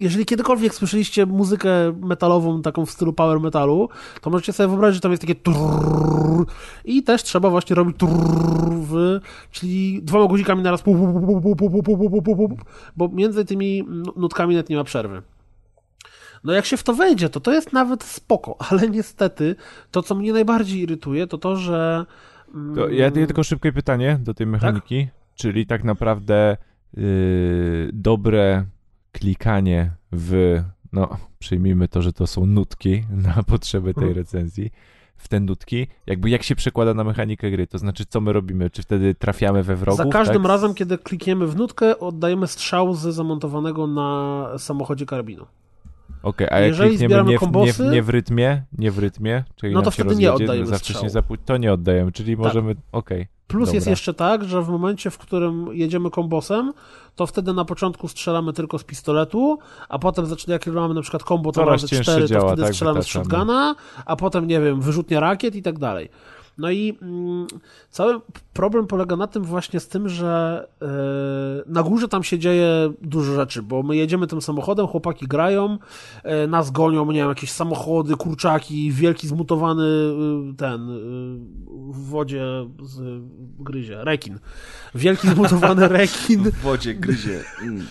[0.00, 1.70] jeżeli kiedykolwiek słyszeliście muzykę
[2.00, 3.88] metalową, taką w stylu power metalu,
[4.20, 6.46] to możecie sobie wyobrazić, że tam jest takie trrr,
[6.84, 9.20] i też trzeba właśnie robić trrr,
[9.50, 10.82] czyli dwoma guzikami naraz
[12.96, 13.84] bo między tymi
[14.16, 15.22] nutkami nawet nie ma przerwy.
[16.44, 19.56] No jak się w to wejdzie, to to jest nawet spoko, ale niestety
[19.90, 22.06] to, co mnie najbardziej irytuje, to to, że...
[22.74, 25.14] To ja tylko szybkie pytanie do tej mechaniki, tak?
[25.34, 26.56] czyli tak naprawdę
[26.96, 28.64] yy, dobre
[29.12, 30.60] klikanie w,
[30.92, 31.08] no
[31.38, 33.04] przyjmijmy to, że to są nutki
[33.36, 34.18] na potrzeby tej mhm.
[34.18, 34.70] recenzji,
[35.16, 38.70] w te nutki, jakby jak się przekłada na mechanikę gry, to znaczy co my robimy,
[38.70, 39.98] czy wtedy trafiamy we wrogów?
[39.98, 40.48] Za każdym tak?
[40.48, 45.46] razem, kiedy klikniemy w nutkę, oddajemy strzał z zamontowanego na samochodzie karabinu.
[46.22, 49.44] Okej, okay, a jak klikniemy nie w, kombosy, nie, nie, w rytmie, nie w rytmie,
[49.56, 51.08] czyli no to wtedy nie oddajemy za wcześnie
[51.44, 52.44] to nie oddajemy, czyli tak.
[52.44, 53.22] możemy, okej.
[53.22, 53.39] Okay.
[53.50, 53.74] Plus Dobra.
[53.74, 56.72] jest jeszcze tak, że w momencie, w którym jedziemy kombosem,
[57.16, 59.58] to wtedy na początku strzelamy tylko z pistoletu,
[59.88, 63.02] a potem zaczyna, jak mamy na przykład kombo to razy 4, to wtedy tak, strzelamy
[63.02, 63.74] z shotguna,
[64.06, 66.08] a potem, nie wiem, wyrzutnia rakiet i tak dalej.
[66.58, 67.46] No i mm,
[67.90, 68.20] cały
[68.52, 70.86] problem polega na tym właśnie z tym, że yy,
[71.66, 75.78] na górze tam się dzieje dużo rzeczy, bo my jedziemy tym samochodem, chłopaki grają,
[76.24, 80.88] yy, nas gonią, nie wiem, jakieś samochody, kurczaki, wielki zmutowany yy, ten
[81.90, 82.44] w wodzie
[82.82, 83.22] z,
[83.58, 84.38] gryzie, rekin.
[84.94, 86.42] Wielki zmutowany rekin.
[86.42, 87.40] W wodzie gryzie.
[87.62, 87.86] Mm.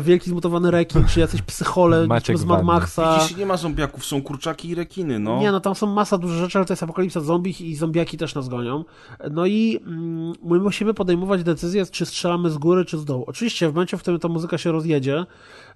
[0.00, 3.18] Wielki zmutowany rekin, czy jacyś psychole z Mad Maxa.
[3.18, 5.40] Widzisz, nie ma zombiaków, są kurczaki i rekiny, no.
[5.40, 8.34] Nie, no tam są masa dużych rzeczy, ale to jest apokalipsa zombie i zombiaki też
[8.34, 8.84] nas gonią.
[9.30, 9.80] No i
[10.42, 13.24] my musimy podejmować decyzję, czy strzelamy z góry, czy z dołu.
[13.26, 15.26] Oczywiście w momencie, w którym ta muzyka się rozjedzie,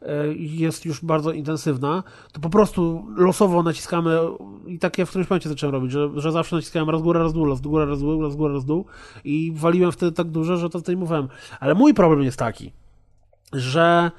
[0.02, 4.18] e, jest już bardzo intensywna, to po prostu losowo naciskamy
[4.66, 7.32] i tak ja w którymś momencie zacząłem robić, że, że zawsze naciskałem raz górę, raz
[7.32, 8.84] dół, raz górę, raz dół, raz górę, raz dół
[9.24, 11.28] i waliłem wtedy tak dużo, że to zdejmowałem.
[11.60, 12.72] Ale mój problem jest taki,
[13.52, 14.10] że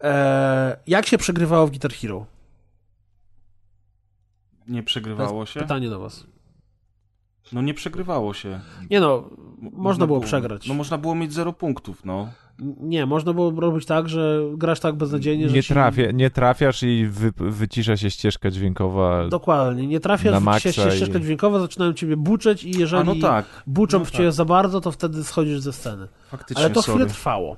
[0.00, 2.26] e, jak się przegrywało w Guitar Hero?
[4.68, 5.60] Nie przegrywało się?
[5.60, 6.35] Pytanie do was.
[7.52, 8.60] No nie przegrywało się.
[8.90, 9.30] Nie no,
[9.62, 10.68] można, można było, było przegrać.
[10.68, 12.28] No można było mieć zero punktów, no.
[12.80, 16.10] Nie, można było robić tak, że grasz tak beznadziejnie, nie że trafia.
[16.10, 20.96] Nie trafiasz i wy, wycisza się ścieżka dźwiękowa Dokładnie, nie trafiasz, wycisza się i...
[20.96, 23.46] ścieżka dźwiękowa, zaczynają ciebie buczeć i jeżeli no tak.
[23.66, 24.34] buczą no w ciebie tak.
[24.34, 26.08] za bardzo, to wtedy schodzisz ze sceny.
[26.30, 26.98] Faktycznie, Ale to sorry.
[26.98, 27.56] chwilę trwało.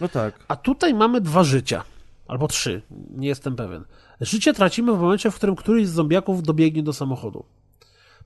[0.00, 0.34] No tak.
[0.48, 1.82] A tutaj mamy dwa życia.
[2.28, 2.82] Albo trzy,
[3.16, 3.84] nie jestem pewien.
[4.20, 7.44] Życie tracimy w momencie, w którym któryś z zombiaków dobiegnie do samochodu.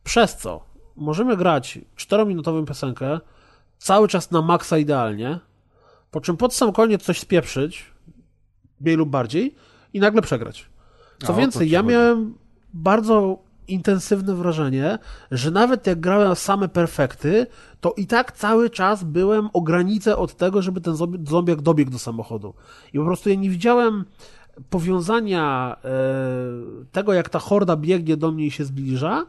[0.04, 3.20] Przez co możemy grać 4-minutową piosenkę
[3.78, 5.38] cały czas na maksa idealnie,
[6.10, 7.84] po czym pod sam koniec coś spieprzyć,
[8.80, 9.54] mniej lub bardziej,
[9.92, 10.66] i nagle przegrać.
[11.26, 12.34] Co A, więcej, ja miałem
[12.74, 13.38] bardzo
[13.68, 14.98] intensywne wrażenie,
[15.30, 17.46] że nawet jak grałem same perfekty,
[17.80, 20.94] to i tak cały czas byłem o granicę od tego, żeby ten
[21.24, 22.54] zombiak dobiegł do samochodu.
[22.92, 24.04] I po prostu ja nie widziałem
[24.70, 25.90] powiązania e,
[26.92, 29.26] tego, jak ta horda biegnie do mnie i się zbliża,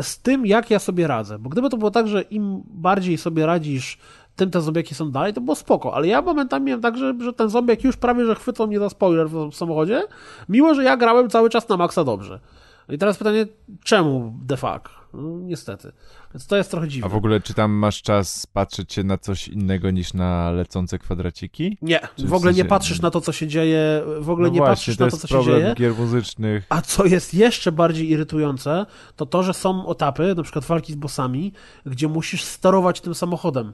[0.00, 1.38] z tym, jak ja sobie radzę.
[1.38, 3.98] Bo gdyby to było tak, że im bardziej sobie radzisz,
[4.36, 5.94] tym te zombiaki są dalej, to było spoko.
[5.94, 8.90] Ale ja momentami miałem tak, że, że ten zombiak już prawie, że chwytał mnie za
[8.90, 10.02] spoiler w samochodzie,
[10.48, 12.40] mimo że ja grałem cały czas na maksa dobrze.
[12.88, 13.46] No i teraz pytanie,
[13.84, 15.03] czemu de facto?
[15.22, 15.92] Niestety.
[16.34, 17.06] Więc to jest trochę dziwne.
[17.06, 20.98] A w ogóle, czy tam masz czas patrzeć się na coś innego niż na lecące
[20.98, 21.78] kwadraciki?
[21.82, 24.48] Nie, Czy w ogóle w nie sensie- patrzysz na to, co się dzieje, w ogóle
[24.48, 25.74] no nie właśnie, patrzysz to na to, co się dzieje.
[25.78, 26.66] gier muzycznych.
[26.68, 28.86] A co jest jeszcze bardziej irytujące,
[29.16, 31.52] to to, że są etapy, na przykład walki z bossami,
[31.86, 33.72] gdzie musisz sterować tym samochodem,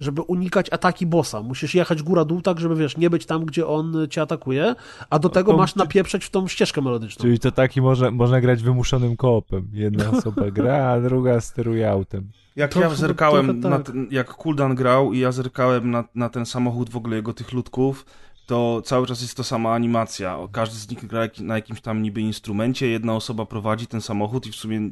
[0.00, 1.42] żeby unikać ataki bossa.
[1.42, 4.74] Musisz jechać góra-dół tak, żeby wiesz, nie być tam, gdzie on cię atakuje,
[5.10, 7.22] a do tego to- masz napieprzeć w tą ścieżkę melodyczną.
[7.22, 9.68] Czyli to taki można, można grać wymuszonym koopem.
[9.72, 12.30] Jedna osoba gra, a druga steruje autem.
[12.56, 13.82] Jak Trochę- ja zerkałem, tak.
[13.86, 17.52] ten, jak Kuldan grał i ja zerkałem na, na ten samochód w ogóle jego tych
[17.52, 18.06] ludków,
[18.46, 20.38] to cały czas jest to sama animacja.
[20.52, 24.52] Każdy z nich gra na jakimś tam niby instrumencie, jedna osoba prowadzi ten samochód i
[24.52, 24.90] w sumie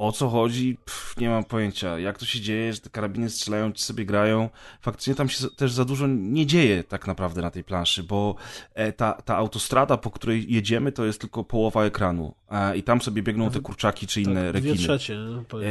[0.00, 1.98] o co chodzi, Pff, nie mam pojęcia.
[1.98, 4.48] Jak to się dzieje, że te karabiny strzelają, ci sobie grają.
[4.80, 8.34] Faktycznie tam się też za dużo nie dzieje tak naprawdę na tej planszy, bo
[8.74, 12.34] e, ta, ta autostrada, po której jedziemy, to jest tylko połowa ekranu.
[12.76, 14.74] I tam sobie biegną te kurczaki czy inne tak, rekiny.
[14.74, 15.14] Dwie trzecie.
[15.14, 15.62] no.
[15.62, 15.66] E,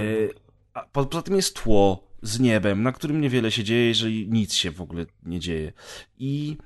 [0.74, 4.54] a po, poza tym jest tło z niebem, na którym niewiele się dzieje, jeżeli nic
[4.54, 5.74] się w ogóle nie dzieje.
[6.20, 6.58] I,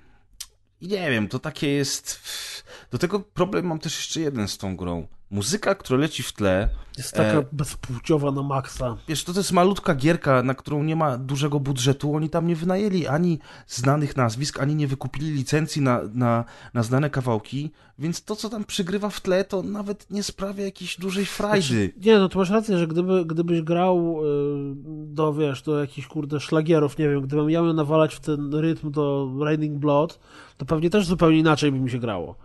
[0.82, 2.22] i nie wiem, to takie jest.
[2.92, 5.08] Do tego problem mam też jeszcze jeden z tą grą.
[5.34, 8.98] Muzyka, która leci w tle, Jest taka e, bezpłciowa na maksa.
[9.08, 12.16] wiesz, to, to jest malutka gierka, na którą nie ma dużego budżetu.
[12.16, 17.10] Oni tam nie wynajęli ani znanych nazwisk, ani nie wykupili licencji na, na, na znane
[17.10, 21.68] kawałki, więc to, co tam przygrywa w tle, to nawet nie sprawia jakiejś dużej frajdy.
[21.68, 24.26] Znaczy, nie, no to masz rację, że gdyby, gdybyś grał y,
[25.08, 28.92] do, wiesz, do jakichś, kurde, szlagierów, nie wiem, gdybym ja miał nawalać w ten rytm
[28.92, 30.20] do Raining Blood,
[30.58, 32.36] to pewnie też zupełnie inaczej by mi się grało.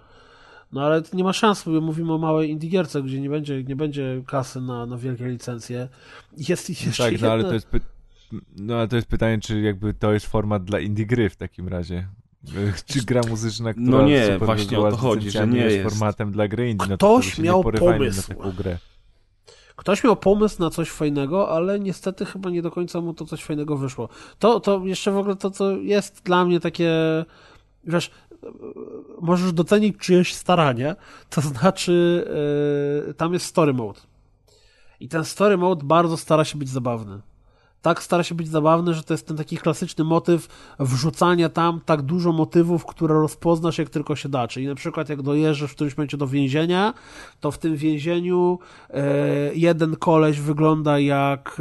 [0.73, 3.77] No ale nie ma szans, bo mówimy o małej indie gierce, gdzie nie będzie, nie
[3.77, 5.89] będzie kasy na, na wielkie licencje.
[6.49, 7.81] Jest jeszcze tak, no ale jedna- to jest, py...
[8.57, 11.69] no, ale to jest pytanie, czy jakby to jest format dla indie gry w takim
[11.69, 12.09] razie.
[12.87, 15.91] Czy gra muzyczna, która No nie, super właśnie o to chodzi, że nie jest jest.
[15.91, 16.87] formatem dla gry indie.
[16.91, 18.31] no Ktoś się miał pomysł.
[18.31, 18.79] na taką grę.
[19.77, 23.45] Ktoś miał pomysł na coś fajnego, ale niestety chyba nie do końca mu to coś
[23.45, 24.09] fajnego wyszło.
[24.39, 26.91] To, to jeszcze w ogóle to, co jest dla mnie takie,
[27.85, 28.11] wiesz,
[29.21, 30.97] możesz docenić czyjeś staranie,
[31.31, 32.27] to znaczy
[33.07, 34.01] yy, tam jest story mode.
[35.01, 37.21] I ten story mode bardzo stara się być zabawny.
[37.83, 40.49] Tak stara się być zabawny, że to jest ten taki klasyczny motyw
[40.79, 44.49] wrzucania tam tak dużo motywów, które rozpoznasz jak tylko się da.
[44.49, 46.95] Czyli na przykład jak dojeżdżasz w którymś momencie do więzienia,
[47.41, 48.59] to w tym więzieniu
[48.91, 49.05] e,
[49.55, 51.57] jeden koleś wygląda jak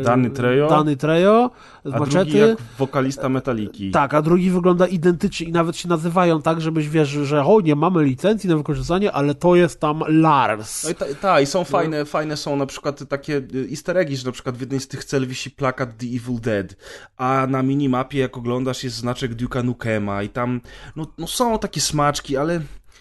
[0.00, 1.50] e, Danny Trejo, Danny Trejo
[1.84, 2.24] z A maczety.
[2.24, 3.90] drugi jak wokalista Metaliki.
[3.90, 7.76] Tak, a drugi wygląda identycznie i nawet się nazywają tak, żebyś wiesz, że o, nie
[7.76, 10.84] mamy licencji na wykorzystanie, ale to jest tam Lars.
[10.84, 14.16] No i ta, ta, i są fajne, fajne są na przykład takie y, easter eggi,
[14.16, 16.76] że na przykład w jednej z tych cel wisi plakat The Evil Dead,
[17.16, 20.60] a na minimapie jak oglądasz jest znaczek Duke'a Nukema i tam,
[20.96, 22.60] no, no są takie smaczki, ale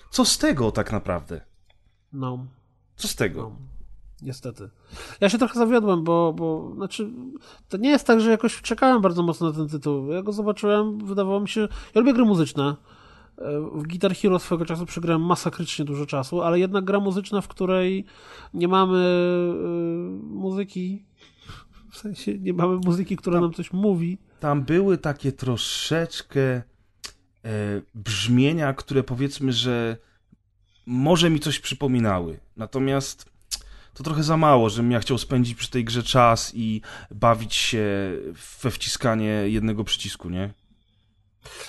[0.10, 1.41] co z tego tak naprawdę?
[2.14, 2.45] No.
[2.95, 3.41] Co z tego?
[3.41, 3.56] No,
[4.22, 4.69] niestety.
[5.22, 7.10] Ja się trochę zawiodłem, bo, bo znaczy,
[7.69, 10.11] to nie jest tak, że jakoś czekałem bardzo mocno na ten tytuł.
[10.11, 11.61] Ja go zobaczyłem, wydawało mi się.
[11.95, 12.76] Ja lubię gry muzyczne.
[13.38, 17.48] E, W Guitar Hero swego czasu przegrałem masakrycznie dużo czasu, ale jednak gra muzyczna, w
[17.48, 18.06] której
[18.53, 21.06] nie mamy y, muzyki.
[21.91, 24.18] W sensie nie mamy muzyki, która nam coś mówi.
[24.39, 26.61] Tam były takie troszeczkę e,
[27.95, 29.97] brzmienia, które powiedzmy, że
[30.85, 32.39] może mi coś przypominały.
[32.57, 33.31] Natomiast
[33.93, 36.81] to trochę za mało, żebym ja chciał spędzić przy tej grze czas i
[37.11, 38.11] bawić się
[38.61, 40.53] we wciskanie jednego przycisku, nie?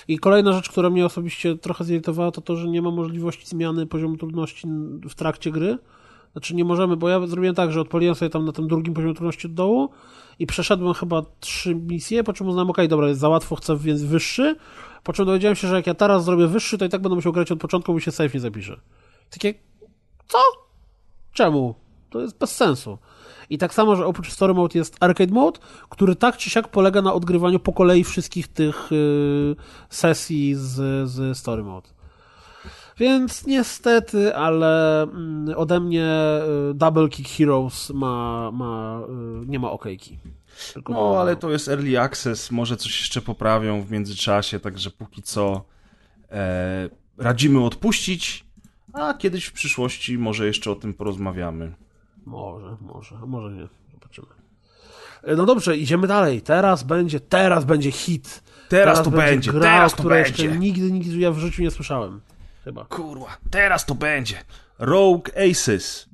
[0.07, 3.87] I kolejna rzecz, która mnie osobiście trochę zirytowała, to to, że nie ma możliwości zmiany
[3.87, 4.67] poziomu trudności
[5.09, 5.77] w trakcie gry.
[6.33, 9.13] Znaczy nie możemy, bo ja zrobiłem tak, że odpaliłem sobie tam na tym drugim poziomie
[9.13, 9.89] trudności od dołu
[10.39, 14.03] i przeszedłem chyba trzy misje, po czym uznałem, okej, dobra, jest za łatwo, chcę więc
[14.03, 14.55] wyższy,
[15.03, 17.33] po czym dowiedziałem się, że jak ja teraz zrobię wyższy, to i tak będę musiał
[17.33, 18.79] grać od początku, bo się save nie zapisze.
[19.29, 19.53] Takie,
[20.27, 20.37] co?
[21.33, 21.75] Czemu?
[22.09, 22.97] To jest bez sensu.
[23.49, 27.01] I tak samo, że oprócz Story Mode jest Arcade Mode, który tak czy siak polega
[27.01, 29.55] na odgrywaniu po kolei wszystkich tych y,
[29.89, 31.89] sesji z, z Story Mode.
[32.97, 36.07] Więc niestety, ale mm, ode mnie
[36.71, 39.01] y, Double Kick Heroes ma, ma,
[39.43, 40.19] y, nie ma okejki.
[40.73, 44.91] Tylko No, ma- ale to jest early access, może coś jeszcze poprawią w międzyczasie, także
[44.91, 45.65] póki co
[46.31, 48.45] e, radzimy odpuścić,
[48.93, 51.73] a kiedyś w przyszłości może jeszcze o tym porozmawiamy.
[52.25, 53.67] Może, może, a może nie.
[53.93, 54.27] Zobaczymy.
[55.23, 56.41] E, No dobrze, idziemy dalej.
[56.41, 58.43] Teraz będzie, teraz będzie hit.
[58.69, 60.43] Teraz to będzie, gra, teraz to będzie.
[60.43, 62.21] jeszcze nigdy, nigdy ja w życiu nie słyszałem.
[62.63, 62.85] Chyba.
[62.85, 64.35] Kurwa, teraz to będzie.
[64.79, 66.09] Rogue Aces.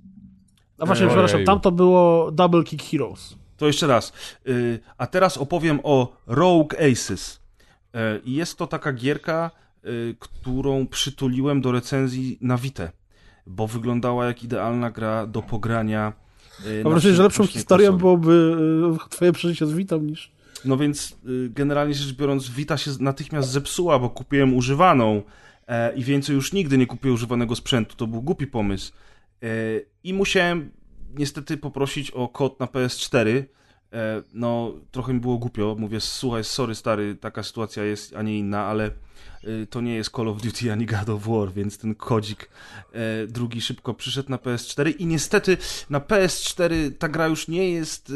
[0.79, 1.19] A właśnie, Ojeju.
[1.21, 3.35] przepraszam, tam to było Double Kick Heroes.
[3.57, 4.13] To jeszcze raz.
[4.47, 7.41] Y, A teraz opowiem o Rogue Aces.
[7.95, 9.51] E, Jest to taka gierka,
[9.85, 12.89] y, którą przytuliłem do recenzji na Vita,
[13.47, 16.13] bo wyglądała jak idealna gra do pogrania.
[16.65, 17.99] y, Mam wrażenie, że lepszą historią konsoli.
[17.99, 18.57] byłoby
[19.09, 20.31] twoje przeżycie z Witą niż...
[20.65, 21.15] No więc
[21.49, 25.21] generalnie rzecz biorąc, Vita się natychmiast zepsuła, bo kupiłem używaną
[25.95, 27.95] i więcej już nigdy nie kupię używanego sprzętu.
[27.95, 28.93] To był głupi pomysł.
[29.43, 29.47] E,
[30.03, 30.71] I musiałem
[31.15, 33.27] niestety poprosić o kod na PS4.
[33.27, 33.43] E,
[34.33, 35.75] no, trochę mi było głupio.
[35.79, 38.91] Mówię, słuchaj, sorry stary, taka sytuacja jest, a nie inna, ale
[39.69, 42.49] to nie jest Call of Duty ani God of War, więc ten kodzik
[42.93, 45.57] e, drugi szybko przyszedł na PS4 i niestety
[45.89, 48.13] na PS4 ta gra już nie jest...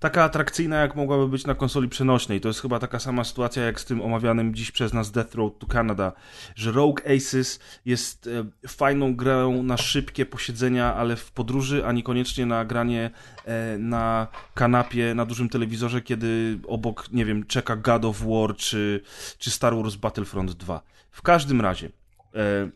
[0.00, 2.40] Taka atrakcyjna, jak mogłaby być na konsoli przenośnej.
[2.40, 5.58] To jest chyba taka sama sytuacja jak z tym omawianym dziś przez nas Death Road
[5.58, 6.12] to Canada,
[6.54, 12.46] że Rogue Aces jest e, fajną grą na szybkie posiedzenia, ale w podróży, a niekoniecznie
[12.46, 13.10] na granie
[13.44, 19.00] e, na kanapie, na dużym telewizorze, kiedy obok, nie wiem, czeka God of War czy,
[19.38, 20.82] czy Star Wars Battlefront 2.
[21.10, 21.90] W każdym razie,
[22.34, 22.70] e,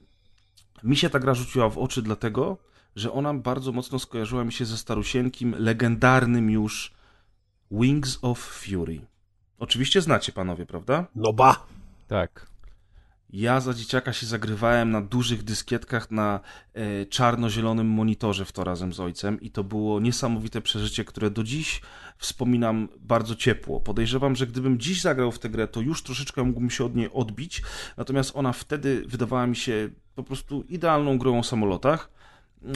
[0.83, 2.59] mi się ta gra rzuciła w oczy dlatego,
[2.97, 6.94] że ona bardzo mocno skojarzyła mi się ze starusieńkim, legendarnym już
[7.81, 9.01] Wings of Fury.
[9.59, 11.07] Oczywiście znacie panowie, prawda?
[11.15, 11.67] No ba!
[12.09, 12.47] Tak.
[13.31, 16.41] Ja za dzieciaka się zagrywałem na dużych dyskietkach na
[16.75, 21.45] e, czarno-zielonym monitorze w to razem z ojcem i to było niesamowite przeżycie, które do
[21.45, 21.81] dziś
[22.19, 23.81] wspominam bardzo ciepło.
[23.81, 27.11] Podejrzewam, że gdybym dziś zagrał w tę grę, to już troszeczkę mógłbym się od niej
[27.13, 27.63] odbić,
[27.97, 32.11] natomiast ona wtedy wydawała mi się po prostu idealną grą o samolotach.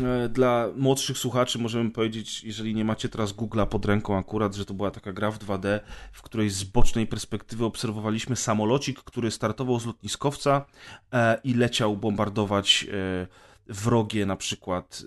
[0.05, 4.65] E, Dla młodszych słuchaczy możemy powiedzieć, jeżeli nie macie teraz Google'a pod ręką akurat, że
[4.65, 5.81] to była taka gra w 2D,
[6.13, 10.67] w której z bocznej perspektywy obserwowaliśmy samolocik, który startował z lotniskowca
[11.13, 13.27] e, i leciał bombardować e,
[13.67, 15.03] wrogie na przykład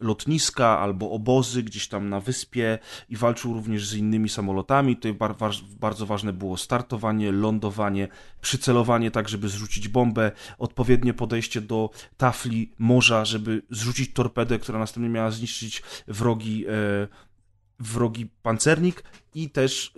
[0.00, 2.78] lotniska albo obozy gdzieś tam na wyspie
[3.08, 4.96] i walczył również z innymi samolotami.
[4.96, 5.16] Tutaj
[5.80, 8.08] bardzo ważne było startowanie, lądowanie,
[8.40, 15.10] przycelowanie tak, żeby zrzucić bombę, odpowiednie podejście do tafli morza, żeby zrzucić torpedę, która następnie
[15.10, 16.70] miała zniszczyć wrogi, e,
[17.78, 19.04] wrogi pancernik
[19.34, 19.94] i też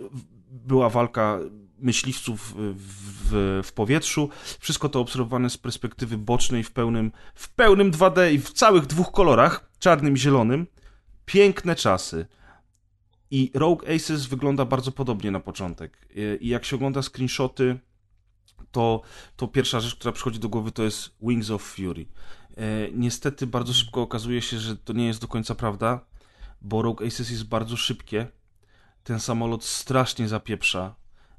[0.51, 1.39] była walka
[1.83, 4.29] myśliwców w, w powietrzu.
[4.59, 9.11] Wszystko to obserwowane z perspektywy bocznej w pełnym, w pełnym 2D i w całych dwóch
[9.11, 10.67] kolorach, czarnym i zielonym.
[11.25, 12.25] Piękne czasy.
[13.31, 16.07] I Rogue Aces wygląda bardzo podobnie na początek.
[16.39, 17.79] I jak się ogląda screenshoty,
[18.71, 19.01] to,
[19.35, 22.05] to pierwsza rzecz, która przychodzi do głowy, to jest Wings of Fury.
[22.57, 26.05] E, niestety bardzo szybko okazuje się, że to nie jest do końca prawda,
[26.61, 28.27] bo Rogue Aces jest bardzo szybkie.
[29.03, 30.95] Ten samolot strasznie zapieprza.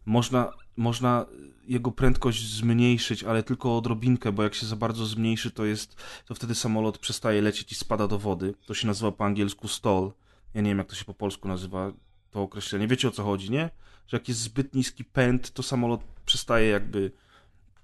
[0.07, 1.27] Można, można
[1.67, 5.97] jego prędkość zmniejszyć, ale tylko odrobinkę, bo jak się za bardzo zmniejszy, to jest,
[6.27, 8.55] to wtedy samolot przestaje lecieć i spada do wody.
[8.67, 10.13] To się nazywa po angielsku stall.
[10.55, 11.93] Ja nie wiem, jak to się po polsku nazywa,
[12.31, 12.89] to określenie.
[12.89, 13.71] Wiecie o co chodzi, nie?
[14.07, 17.13] Że jak jest zbyt niski pęd, to samolot przestaje jakby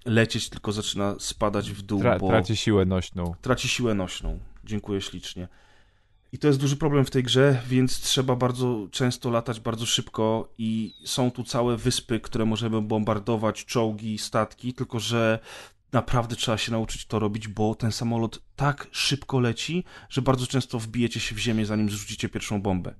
[0.04, 3.34] lecieć, tylko zaczyna spadać w dół, Tra bo traci siłę nośną.
[3.42, 4.38] traci siłę nośną.
[4.64, 5.48] Dziękuję ślicznie.
[6.32, 10.54] I to jest duży problem w tej grze, więc trzeba bardzo często latać bardzo szybko
[10.58, 15.38] i są tu całe wyspy, które możemy bombardować, czołgi, statki, tylko że
[15.92, 20.78] naprawdę trzeba się nauczyć to robić, bo ten samolot tak szybko leci, że bardzo często
[20.78, 22.94] wbijecie się w ziemię, zanim zrzucicie pierwszą bombę.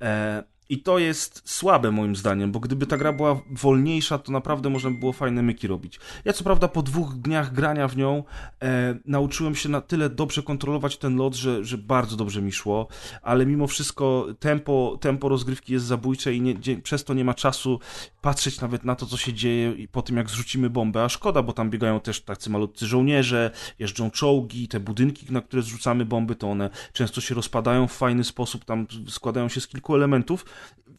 [0.00, 4.70] E, I to jest słabe moim zdaniem, bo gdyby ta gra była wolniejsza, to naprawdę
[4.70, 6.00] można by było fajne myki robić.
[6.24, 8.24] Ja co prawda po dwóch dniach grania w nią
[8.62, 12.88] e, nauczyłem się na tyle dobrze kontrolować ten lot, że, że bardzo dobrze mi szło,
[13.22, 17.34] ale mimo wszystko tempo, tempo rozgrywki jest zabójcze i nie, dzie- przez to nie ma
[17.34, 17.80] czasu
[18.22, 21.52] patrzeć nawet na to, co się dzieje po tym, jak zrzucimy bombę, a szkoda, bo
[21.52, 26.50] tam biegają też tacy malutcy żołnierze, jeżdżą czołgi, te budynki, na które zrzucamy bomby, to
[26.50, 30.44] one często się rozpadają w fajny sposób, tam składają się z kilku elementów,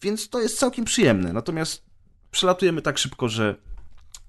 [0.01, 1.33] więc to jest całkiem przyjemne.
[1.33, 1.85] Natomiast
[2.31, 3.55] przelatujemy tak szybko, że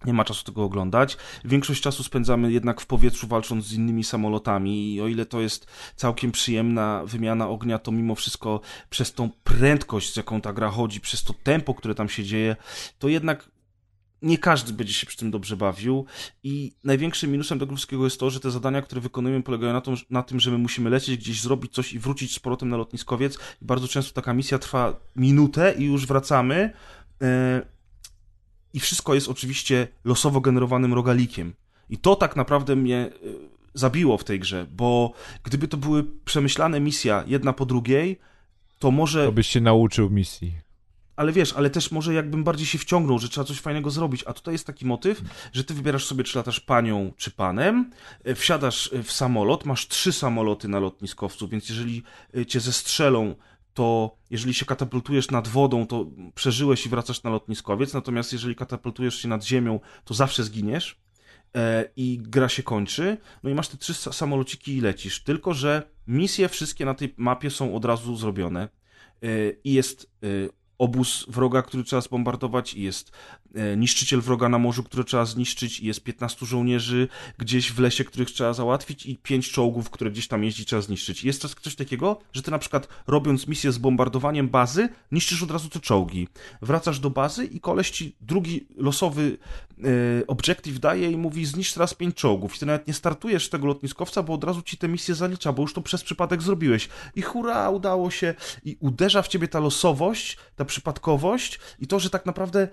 [0.05, 1.16] nie ma czasu tego oglądać.
[1.44, 5.66] Większość czasu spędzamy jednak w powietrzu walcząc z innymi samolotami i o ile to jest
[5.97, 11.01] całkiem przyjemna wymiana ognia, to mimo wszystko przez tą prędkość, z jaką ta gra chodzi,
[11.01, 12.57] przez to tempo, które tam się dzieje,
[12.98, 13.48] to jednak
[14.23, 16.05] nie każdy będzie się przy tym dobrze bawił
[16.43, 19.95] i największym minusem tego wszystkiego jest to, że te zadania, które wykonujemy polegają na, to,
[20.11, 23.39] na tym, że my musimy lecieć gdzieś, zrobić coś i wrócić z powrotem na lotniskowiec
[23.63, 26.73] i bardzo często taka misja trwa minutę i już wracamy
[27.23, 27.63] e,
[28.75, 31.55] i wszystko jest oczywiście losowo generowanym rogalikiem.
[31.91, 33.11] I to tak naprawdę mnie e,
[33.75, 35.13] zabiło w tej grze, bo
[35.43, 38.19] gdyby to były przemyślane misja jedna po drugiej,
[38.79, 40.66] to może To byś się nauczył misji.
[41.17, 44.33] Ale wiesz, ale też może jakbym bardziej się wciągnął, że trzeba coś fajnego zrobić, a
[44.33, 45.23] tutaj jest taki motyw,
[45.53, 47.91] że ty wybierasz sobie, czy latasz panią, czy panem,
[48.25, 52.03] e, wsiadasz w samolot, masz trzy samoloty na lotniskowcu, więc jeżeli
[52.37, 53.35] e, cię zestrzelą,
[53.75, 59.15] to jeżeli się katapultujesz nad wodą, to przeżyłeś i wracasz na lotniskowiec, natomiast jeżeli katapultujesz
[59.23, 61.01] się nad ziemią, to zawsze zginiesz
[61.57, 65.83] e, i gra się kończy, no i masz te trzy samolociki i lecisz, tylko że
[66.07, 68.69] misje wszystkie na tej mapie są od razu zrobione
[69.65, 70.11] i jest
[70.78, 73.12] obóz wroga, który trzeba zbombardować, i jest
[73.77, 77.09] niszczyciel wroga na morzu, który trzeba zniszczyć, i jest 15 żołnierzy
[77.39, 81.24] gdzieś w lesie, których trzeba załatwić, i 5 czołgów, które gdzieś tam jeździ, trzeba zniszczyć.
[81.24, 85.51] Jest też coś takiego, że ty na przykład robiąc misję z bombardowaniem bazy, niszczysz od
[85.51, 86.28] razu te czołgi.
[86.62, 89.39] Wracasz do bazy i koleś ci drugi losowy
[89.78, 92.57] e, objective daje i mówi zniszcz teraz 5 czołgów.
[92.57, 95.62] I ty nawet nie startujesz tego lotniskowca, bo od razu ci te misje zalicza, bo
[95.62, 96.89] już to przez przypadek zrobiłeś.
[97.15, 98.35] I hurra, udało się.
[98.65, 102.69] I uderza w ciebie ta losowość, ta przypadkowość i to, że tak naprawdę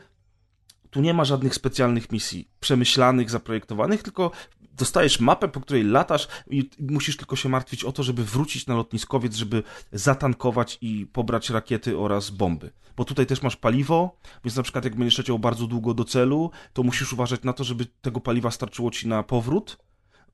[0.94, 6.70] tu nie ma żadnych specjalnych misji przemyślanych, zaprojektowanych, tylko dostajesz mapę, po której latasz i
[6.80, 11.98] musisz tylko się martwić o to, żeby wrócić na lotniskowiec, żeby zatankować i pobrać rakiety
[11.98, 12.72] oraz bomby.
[12.98, 16.52] Bo tutaj też masz paliwo, więc na przykład jak będziesz leciał bardzo długo do celu,
[16.74, 19.78] to musisz uważać na to, żeby tego paliwa starczyło ci na powrót,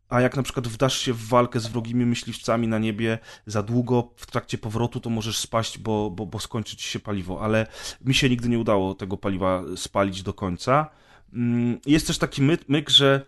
[0.09, 4.11] a jak na przykład wdasz się w walkę z wrogimi myśliwcami na niebie za długo
[4.15, 7.41] w trakcie powrotu, to możesz spaść, bo, bo, bo skończy ci się paliwo.
[7.41, 7.67] Ale
[8.01, 10.89] mi się nigdy nie udało tego paliwa spalić do końca.
[11.33, 13.25] Mm, jest też taki myk, myk że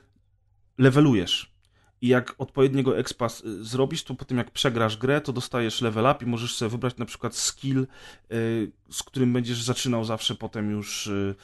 [0.78, 1.51] levelujesz.
[2.02, 3.28] I jak odpowiedniego expa
[3.62, 6.98] zrobisz, to po tym jak przegrasz grę, to dostajesz level up i możesz sobie wybrać
[6.98, 7.88] na przykład skill,
[8.32, 11.36] y, z którym będziesz zaczynał zawsze potem już y,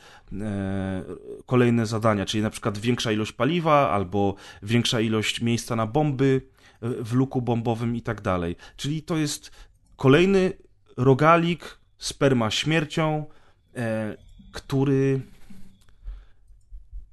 [0.41, 1.03] e,
[1.45, 6.41] kolejne zadania, czyli na przykład większa ilość paliwa albo większa ilość miejsca na bomby
[6.83, 8.55] y, w luku bombowym i tak dalej.
[8.77, 9.51] Czyli to jest
[9.95, 10.53] kolejny
[10.97, 13.25] rogalik sperma śmiercią,
[13.75, 14.17] e,
[14.51, 15.21] który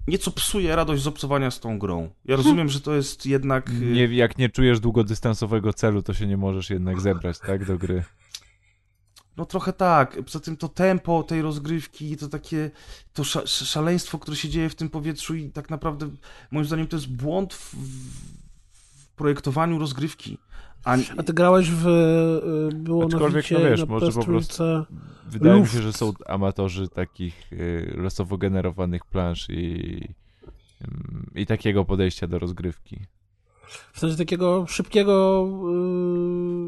[0.09, 2.10] nieco psuje radość z obcowania z tą grą.
[2.24, 3.70] Ja rozumiem, że to jest jednak...
[3.70, 7.78] Y, nie, jak nie czujesz długodystansowego celu, to się nie możesz jednak zebrać, tak, do
[7.78, 8.05] gry.
[9.36, 10.22] No trochę tak.
[10.24, 12.70] Poza tym to tempo tej rozgrywki, to takie
[13.12, 16.10] to szaleństwo, które się dzieje w tym powietrzu i tak naprawdę
[16.51, 20.39] moim zdaniem to jest błąd w, w projektowaniu rozgrywki.
[20.85, 21.86] A, A ty grałeś w.
[21.86, 24.65] Y, było Aczkolwiek, na no wiesz, może po prostu.
[25.27, 25.74] Wydaje Luft.
[25.74, 30.09] mi się, że są amatorzy takich y, losowo generowanych plansz i,
[31.35, 33.01] i takiego podejścia do rozgrywki.
[33.93, 35.48] W sensie takiego szybkiego,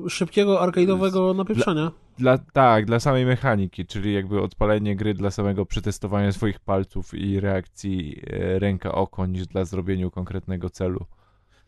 [0.05, 1.91] yy, szybkiego arcade'owego napieprzania.
[2.19, 7.41] Dla, tak, dla samej mechaniki, czyli jakby odpalenie gry dla samego przetestowania swoich palców i
[7.41, 11.07] reakcji e, ręka-oko niż dla zrobienia konkretnego celu.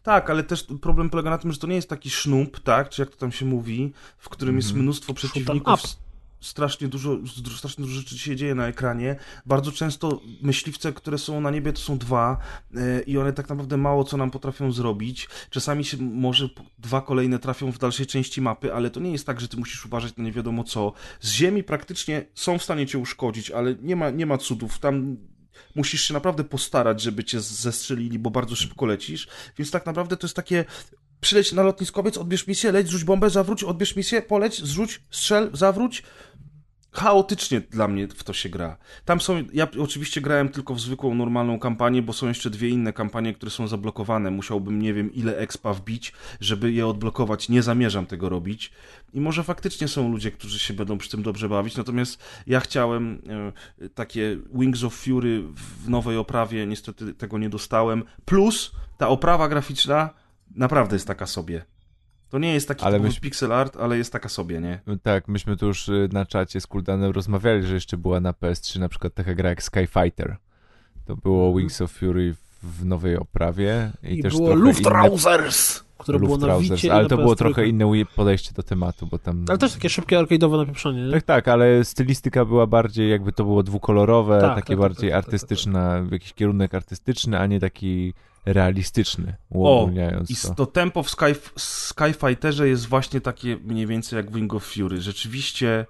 [0.02, 3.02] Tak, ale też problem polega na tym, że to nie jest taki sznub, tak, czy
[3.02, 4.82] jak to tam się mówi, w którym jest mhm.
[4.84, 5.80] mnóstwo przeciwników
[6.40, 7.18] strasznie dużo,
[7.56, 9.16] strasznie dużo rzeczy się dzieje na ekranie.
[9.46, 12.38] Bardzo często myśliwce, które są na niebie, to są dwa
[12.70, 15.28] yy, i one tak naprawdę mało co nam potrafią zrobić.
[15.50, 16.48] Czasami się może
[16.78, 19.86] dwa kolejne trafią w dalszej części mapy, ale to nie jest tak, że ty musisz
[19.86, 20.92] uważać na nie wiadomo co.
[21.20, 24.78] Z ziemi praktycznie są w stanie cię uszkodzić, ale nie ma, nie ma cudów.
[24.78, 25.16] Tam
[25.74, 29.28] musisz się naprawdę postarać, żeby cię zestrzelili, bo bardzo szybko lecisz,
[29.58, 30.64] więc tak naprawdę to jest takie
[31.20, 36.02] przyleć na lotniskowiec, odbierz misję, leć, zrzuć bombę, zawróć, odbierz misję, poleć, zrzuć, strzel, zawróć,
[36.92, 38.76] chaotycznie dla mnie w to się gra.
[39.04, 42.92] Tam są, ja oczywiście grałem tylko w zwykłą, normalną kampanię, bo są jeszcze dwie inne
[42.92, 44.30] kampanie, które są zablokowane.
[44.30, 47.48] Musiałbym nie wiem ile expa wbić, żeby je odblokować.
[47.48, 48.72] Nie zamierzam tego robić.
[49.14, 53.22] I może faktycznie są ludzie, którzy się będą przy tym dobrze bawić, natomiast ja chciałem
[53.80, 58.04] e, takie Wings of Fury w nowej oprawie, niestety tego nie dostałem.
[58.24, 60.10] Plus ta oprawa graficzna
[60.56, 61.77] naprawdę jest taka sobie.
[62.30, 63.20] To nie jest taki ale myśmy...
[63.20, 64.80] pixel art, ale jest taka sobie, nie?
[65.02, 68.80] Tak, myśmy tu już y, na czacie z Kuldanem rozmawiali, że jeszcze była na PS3
[68.80, 70.36] na przykład taka gra jak Skyfighter.
[71.04, 71.56] To było mhm.
[71.56, 73.90] Wings of Fury w nowej oprawie.
[74.02, 75.76] I, I też było Luftrausers!
[75.78, 75.88] Inne...
[75.98, 79.44] Które było na Wicie Ale to było trochę inne podejście do tematu, bo tam...
[79.48, 81.12] Ale też takie szybkie arcade'owe napieprzenie, nie?
[81.12, 85.10] Tak, tak, ale stylistyka była bardziej, jakby to było dwukolorowe, tak, takie tak, tak bardziej
[85.10, 88.14] tak, tak, artystyczne, jakiś kierunek artystyczny, a nie taki
[88.52, 90.54] realistyczny, uogólniając o, i to.
[90.54, 95.00] to tempo w Sky, Skyfighterze jest właśnie takie mniej więcej jak Wing of Fury.
[95.00, 95.86] Rzeczywiście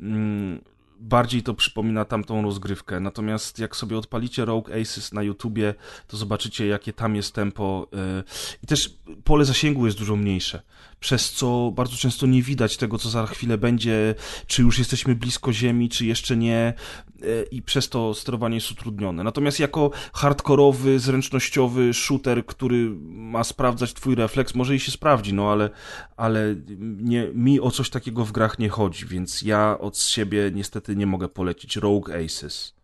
[0.00, 0.60] mm,
[1.00, 3.00] bardziej to przypomina tamtą rozgrywkę.
[3.00, 5.74] Natomiast jak sobie odpalicie Rogue Aces na YouTubie,
[6.06, 7.88] to zobaczycie, jakie tam jest tempo.
[7.92, 8.24] Yy,
[8.62, 10.62] I też pole zasięgu jest dużo mniejsze
[11.00, 14.14] przez co bardzo często nie widać tego, co za chwilę będzie,
[14.46, 16.74] czy już jesteśmy blisko Ziemi, czy jeszcze nie,
[17.22, 19.24] e, i przez to sterowanie jest utrudnione.
[19.24, 25.52] Natomiast jako hardkorowy, zręcznościowy shooter, który ma sprawdzać twój refleks, może i się sprawdzi, no
[25.52, 25.70] ale,
[26.16, 30.76] ale nie, mi o coś takiego w grach nie chodzi, więc ja od siebie niestety
[30.76, 32.74] niestety nie mogę polecić Rogue Aces.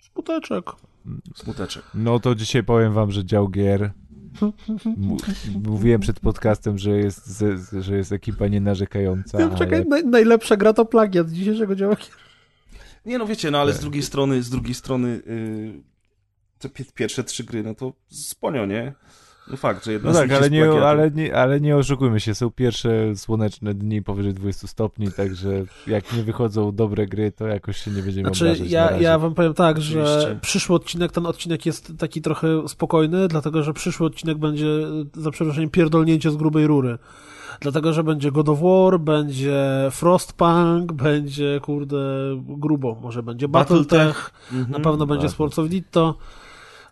[0.00, 0.64] Smuteczek.
[1.34, 1.84] Smuteczek.
[1.94, 3.92] No to dzisiaj powiem wam, że dział gier.
[5.64, 7.44] Mówiłem przed podcastem, że jest,
[7.80, 12.04] że jest ekipa nienarzekająca, Ja, ale czekaj, naj, najlepsza gra to plagiat dzisiejszego działania.
[13.06, 15.82] Nie no wiecie, no ale z drugiej strony, z drugiej strony yy,
[16.58, 18.92] te pi- pierwsze trzy gry, no to sponio, nie?
[19.50, 22.34] No fakt, że jedna No z tak, ale nie, ale, nie, ale nie oszukujmy się,
[22.34, 27.76] są pierwsze słoneczne dni powyżej 20 stopni, także jak nie wychodzą dobre gry, to jakoś
[27.76, 30.38] się nie będziemy Znaczy, obrażać ja, ja wam powiem tak, że Oczywiście.
[30.40, 34.66] przyszły odcinek, ten odcinek jest taki trochę spokojny, dlatego że przyszły odcinek będzie,
[35.14, 36.98] za przeproszeniem, pierdolnięcie z grubej rury.
[37.60, 41.96] Dlatego, że będzie God of War, będzie Frostpunk, będzie, kurde,
[42.48, 42.96] grubo.
[43.02, 44.70] Może będzie Battletech, Mhm.
[44.70, 45.32] na pewno będzie tak.
[45.32, 46.14] Sports of Ditto,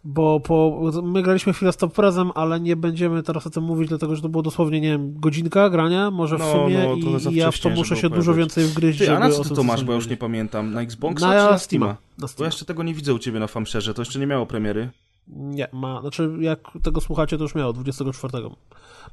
[0.05, 3.89] bo po, my graliśmy chwilę z Top Prezem, ale nie będziemy teraz o tym mówić,
[3.89, 7.35] dlatego że to było dosłownie, nie wiem, godzinka grania, może w No, sumie no, i,
[7.35, 9.63] i ja w to muszę się dużo więcej wgryźć, Ty, a na co ty to
[9.63, 10.73] masz, bo ja już nie pamiętam.
[10.73, 11.97] Na Xboxa Na czy na Steama.
[12.19, 14.47] Na Bo ja jeszcze tego nie widzę u ciebie na Famszerze, to jeszcze nie miało
[14.47, 14.91] premiery.
[15.29, 18.33] Nie, ma, znaczy jak tego słuchacie, to już miało, 24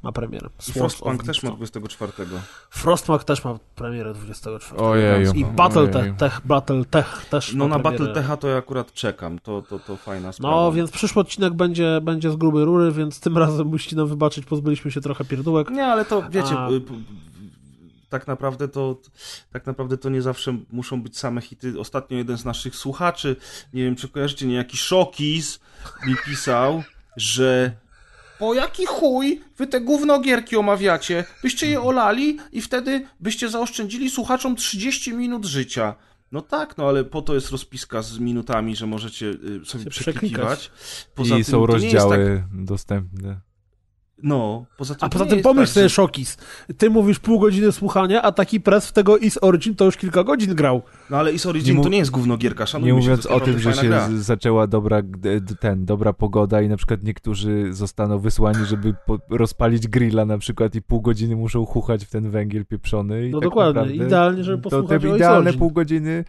[0.03, 0.49] ma premierę.
[0.59, 1.57] Frostpunk też ma Ditto.
[1.57, 2.11] 24.
[2.69, 4.81] Frostpunk też ma premierę 24.
[4.81, 5.33] Ojeju.
[5.33, 5.45] I.
[5.45, 7.83] Battletech Tech, Battletech też No ma na.
[7.83, 10.55] Battletecha to ja akurat czekam, to, to, to fajna sprawa.
[10.55, 14.45] No, więc przyszły odcinek będzie, będzie z grubej rury, więc tym razem musicie nam wybaczyć,
[14.45, 15.69] pozbyliśmy się trochę pierdółek.
[15.69, 16.69] Nie, ale to wiecie, A-
[18.19, 19.01] tak naprawdę to
[19.51, 21.79] tak naprawdę to nie zawsze muszą być same hity.
[21.79, 23.35] Ostatnio jeden z naszych słuchaczy,
[23.73, 25.59] nie wiem czy kojarzycie, niejaki Szokis
[26.07, 26.83] mi pisał,
[27.17, 27.71] że
[28.39, 31.23] po jaki chuj wy te gównogierki omawiacie?
[31.43, 35.95] Byście je olali i wtedy byście zaoszczędzili słuchaczom 30 minut życia.
[36.31, 40.71] No tak, no ale po to jest rozpiska z minutami, że możecie y, sobie przeklikiwać.
[41.11, 43.39] I są to nie jest rozdziały Tak, dostępne.
[44.23, 46.37] No, poza tym A to poza nie tym jest pomyśl tak, sobie, że- Szokis,
[46.77, 50.23] ty mówisz pół godziny słuchania, a taki press w tego Is Origin to już kilka
[50.23, 50.81] godzin grał.
[51.09, 53.43] No ale Is Origin Nie to nie jest gównogierka, szanujmy Nie się, mówiąc to jest
[53.43, 54.09] o tym, że się gra.
[54.17, 55.01] zaczęła dobra,
[55.59, 60.75] ten, dobra pogoda i na przykład niektórzy zostaną wysłani, żeby po, rozpalić grilla na przykład
[60.75, 63.27] i pół godziny muszą chuchać w ten węgiel pieprzony.
[63.27, 66.25] I No tak dokładnie, naprawdę idealnie, żeby to posłuchać te o Is idealne pół godziny,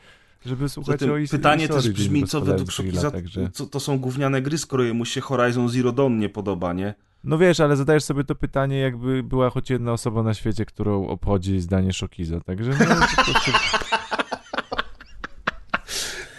[0.46, 3.50] żeby słuchać Zatem o Is, pytanie Is też brzmi, co według Szokiza, także...
[3.52, 6.94] co to są gówniane gry, skoro jemu się Horizon Zero Dawn nie podoba, nie?
[7.24, 11.06] No wiesz, ale zadajesz sobie to pytanie, jakby była choć jedna osoba na świecie, którą
[11.08, 13.52] obchodzi zdanie Szokiza, także no, prostu...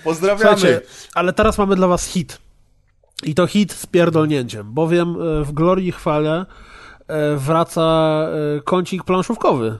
[0.03, 0.57] Pozdrawiamy!
[0.57, 0.81] Słuchajcie,
[1.13, 2.39] ale teraz mamy dla was hit.
[3.23, 6.45] I to hit z pierdolnięciem, bowiem e, w Glorii i Chwale
[7.07, 7.81] e, wraca
[8.57, 9.77] e, kącik planszówkowy.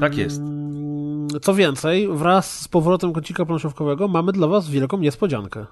[0.00, 0.38] Tak jest.
[0.38, 5.66] Mm, Co więcej, wraz z powrotem kącika planszówkowego mamy dla was wielką niespodziankę.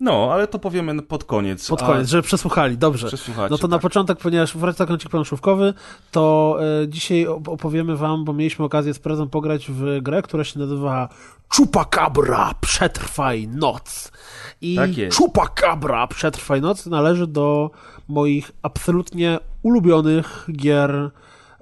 [0.00, 1.68] No, ale to powiemy pod koniec.
[1.68, 3.08] Pod a koniec, żeby przesłuchali, dobrze.
[3.50, 3.82] No to na tak.
[3.82, 5.74] początek, ponieważ wraca kącik planszówkowy,
[6.10, 10.44] to e, dzisiaj op- opowiemy wam, bo mieliśmy okazję z prezem pograć w grę, która
[10.44, 11.08] się nazywa
[11.48, 14.12] Chupacabra Przetrwaj Noc.
[14.60, 15.18] I Tak jest.
[15.18, 17.70] Chupacabra Przetrwaj Noc należy do
[18.08, 21.10] moich absolutnie ulubionych gier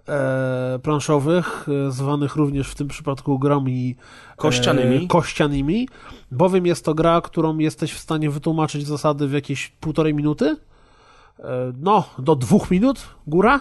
[0.08, 3.96] e, planszowych, e, zwanych również w tym przypadku grami
[4.36, 5.04] Kościanymi.
[5.04, 5.88] E, kościanymi,
[6.30, 10.56] bowiem jest to gra, którą jesteś w stanie wytłumaczyć zasady w jakieś półtorej minuty,
[11.38, 13.60] e, no, do dwóch minut, góra,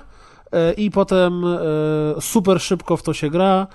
[0.51, 1.57] e, i potem e,
[2.21, 3.67] super szybko w to się gra,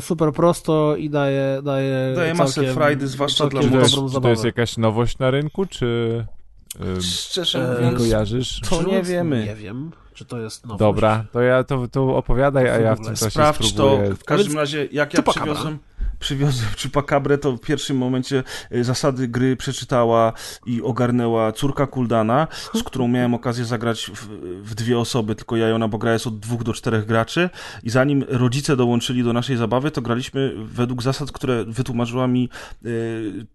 [0.00, 4.20] super prosto i daje daje, Daje masę frajdy, zwłaszcza dla Czy to, dobrą jest, czy
[4.20, 6.26] to jest jakaś nowość na rynku, czy
[7.00, 8.60] Szczerze nie mówiąc, kojarzysz?
[8.70, 9.44] to nie wiemy.
[9.44, 10.78] Nie wiem, czy to jest nowość.
[10.78, 13.92] Dobra, to ja to, to opowiadaj, a ja w tym czasie Sprawdź to.
[13.92, 14.14] spróbuję.
[14.14, 15.78] W każdym razie, jak ja przywiozłem,
[16.18, 20.32] przywiozłem Chupacabra, to w pierwszym momencie y, zasady gry przeczytała
[20.66, 24.28] i ogarnęła córka Kuldana, z którą miałem okazję zagrać w,
[24.62, 27.50] w dwie osoby, tylko ja i ona, bo gra jest od dwóch do czterech graczy.
[27.82, 32.48] I zanim rodzice dołączyli do naszej zabawy, to graliśmy według zasad, które wytłumaczyła mi
[32.84, 33.46] y,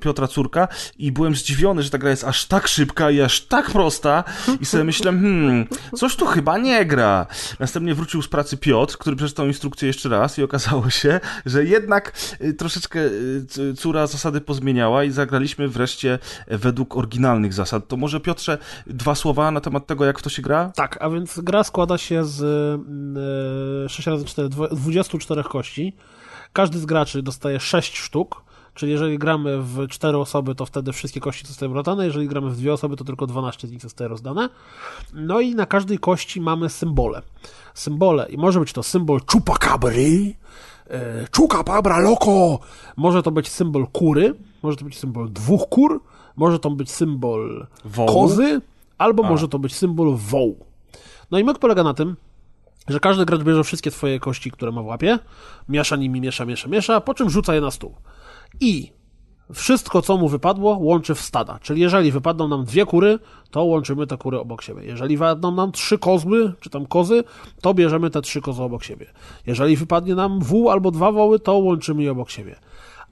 [0.00, 0.68] Piotra córka.
[0.98, 4.24] I byłem zdziwiony, że ta gra jest aż tak szybka i aż tak prosta.
[4.60, 5.66] I sobie myślę, hmm,
[5.96, 7.26] coś tu chyba nie gra.
[7.60, 12.12] Następnie wrócił z pracy Piotr, który przeczytał instrukcję jeszcze raz i okazało się, że jednak
[12.40, 16.18] y, troszeczkę y, córa zasady pozmieniała i zagraliśmy wreszcie
[16.48, 17.88] według oryginalnych zasad.
[17.88, 20.72] To może Piotrze dwa słowa na temat tego, jak w to się gra?
[20.74, 22.42] Tak, a więc gra składa się z
[23.84, 25.96] e, 6 razy 4 24 kości.
[26.52, 28.44] Każdy z graczy dostaje 6 sztuk,
[28.74, 32.56] czyli jeżeli gramy w 4 osoby, to wtedy wszystkie kości zostają rozdane, jeżeli gramy w
[32.56, 34.48] dwie osoby, to tylko 12 z nich zostaje rozdane.
[35.12, 37.22] No i na każdej kości mamy symbole.
[37.74, 40.34] Symbole, i może być to symbol Chupacabry,
[40.90, 42.58] e, Chupacabra loco,
[42.96, 46.00] może to być symbol kury, może to być symbol dwóch kur,
[46.36, 48.08] może to być symbol Wołu?
[48.08, 48.60] kozy,
[48.98, 49.28] albo A.
[49.30, 50.66] może to być symbol wołu.
[51.30, 52.16] No i myk polega na tym,
[52.88, 55.18] że każdy gracz bierze wszystkie twoje kości, które ma w łapie,
[55.68, 57.94] miesza nimi, miesza, miesza, miesza, po czym rzuca je na stół.
[58.60, 58.92] I
[59.52, 61.58] wszystko, co mu wypadło, łączy w stada.
[61.62, 63.18] Czyli jeżeli wypadną nam dwie kury,
[63.50, 64.84] to łączymy te kury obok siebie.
[64.84, 67.24] Jeżeli wypadną nam trzy kozły, czy tam kozy,
[67.60, 69.06] to bierzemy te trzy kozy obok siebie.
[69.46, 72.56] Jeżeli wypadnie nam wół albo dwa woły, to łączymy je obok siebie.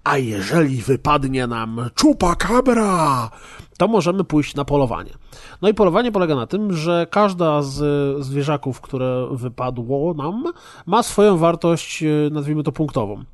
[0.05, 3.31] A jeżeli wypadnie nam czupakabra,
[3.79, 5.11] to możemy pójść na polowanie.
[5.63, 7.77] No i polowanie polega na tym, że każda z
[8.25, 10.45] zwierzaków, które wypadło nam,
[10.87, 13.25] ma swoją wartość, e, nazwijmy to punktową.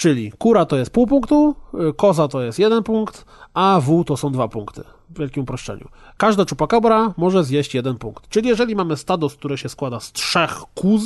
[0.00, 1.54] Czyli kura to jest pół punktu,
[1.90, 3.24] y, koza to jest jeden punkt,
[3.54, 4.82] a wół to są dwa punkty.
[5.10, 5.88] W wielkim uproszczeniu.
[6.16, 8.28] Każda czupakabra może zjeść jeden punkt.
[8.28, 11.02] Czyli jeżeli mamy stado, które się składa z trzech kuz,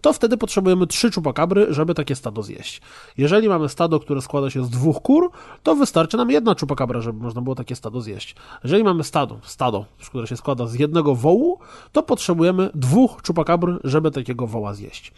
[0.00, 2.80] to wtedy potrzebujemy trzy czupakabry, żeby takie stado zjeść.
[3.16, 5.30] Jeżeli mamy stado, które składa się z dwóch kur,
[5.62, 8.36] to wystarczy nam jedna czupakabra, żeby można było takie stado zjeść.
[8.64, 11.58] Jeżeli mamy stado, stado, które się składa z jednego wołu,
[11.92, 15.12] to potrzebujemy dwóch czupakabr, żeby takiego woła zjeść.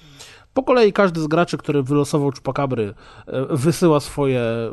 [0.54, 2.94] Po kolei każdy z graczy, który wylosował czupakabry,
[3.26, 4.70] e, wysyła swoje e,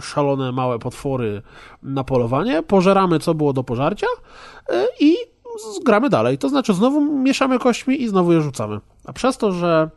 [0.00, 1.42] szalone małe potwory
[1.82, 4.06] na polowanie, pożeramy co było do pożarcia
[4.68, 5.16] e, i
[5.84, 6.38] gramy dalej.
[6.38, 8.80] To znaczy znowu mieszamy kośćmi i znowu je rzucamy.
[9.04, 9.90] A przez to, że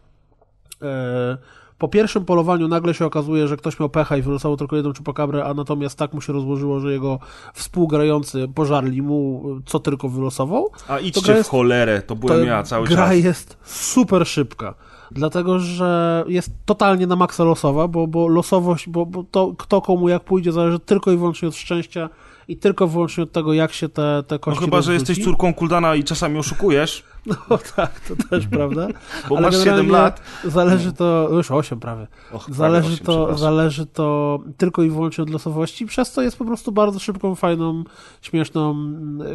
[1.78, 5.46] po pierwszym polowaniu nagle się okazuje, że ktoś miał pecha i wylosował tylko jedną czupakabrę,
[5.46, 7.20] a natomiast tak mu się rozłożyło, że jego
[7.54, 10.72] współgrający pożarli mu co tylko wylosował.
[10.88, 13.06] A idźcie jest, w cholerę, to byłem ja cały gra czas.
[13.06, 14.74] Gra jest super szybka
[15.12, 20.10] dlatego że jest totalnie na maksa losowa, bo, bo losowość, bo, bo to kto komu
[20.10, 22.10] jak pójdzie zależy tylko i wyłącznie od szczęścia
[22.48, 25.54] i tylko wyłącznie od tego, jak się te, te kości No chyba, że jesteś córką
[25.54, 27.04] Kuldana i czasami oszukujesz.
[27.26, 27.36] No
[27.76, 28.88] tak, to też prawda.
[29.30, 30.22] Bo Ale masz 7 lat.
[30.44, 32.08] Zależy to, już 8 prawie.
[32.32, 36.46] Och, zależy, 8, to, zależy to tylko i wyłącznie od losowości, przez co jest po
[36.46, 37.84] prostu bardzo szybką, fajną,
[38.22, 38.76] śmieszną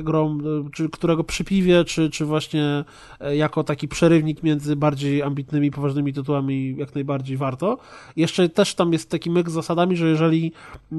[0.02, 0.38] grą,
[0.72, 2.84] czy, którego przy piwie, czy, czy właśnie
[3.20, 7.78] e, jako taki przerywnik między bardziej ambitnymi, poważnymi tytułami jak najbardziej warto.
[8.16, 10.52] Jeszcze też tam jest taki myk z zasadami, że jeżeli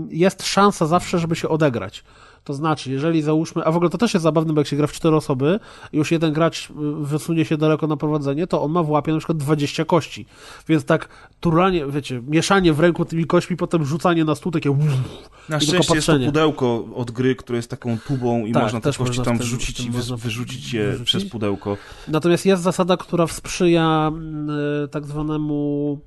[0.09, 2.03] jest szansa zawsze, żeby się odegrać,
[2.45, 4.87] to znaczy, jeżeli załóżmy, a w ogóle to też jest zabawne, bo jak się gra
[4.87, 5.59] w cztery osoby,
[5.93, 9.17] już jeden gracz y, wysunie się daleko na prowadzenie, to on ma w łapie na
[9.17, 10.25] przykład 20 kości.
[10.67, 11.09] Więc tak
[11.39, 14.83] turlanie, wiecie, mieszanie w ręku tymi kośćmi, potem rzucanie na stół, takie uff,
[15.49, 18.93] Na szczęście jest to pudełko od gry, które jest taką tubą i tak, można te
[18.93, 21.07] kości tam wrzucić i wy, wyrzucić je wyrzucić.
[21.07, 21.77] przez pudełko.
[22.07, 24.11] Natomiast jest zasada, która sprzyja
[24.85, 25.99] y, tak zwanemu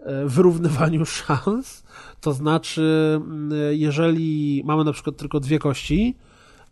[0.00, 1.82] y, wyrównywaniu szans,
[2.20, 6.16] to znaczy, mm, jeżeli mamy na przykład tylko dwie kości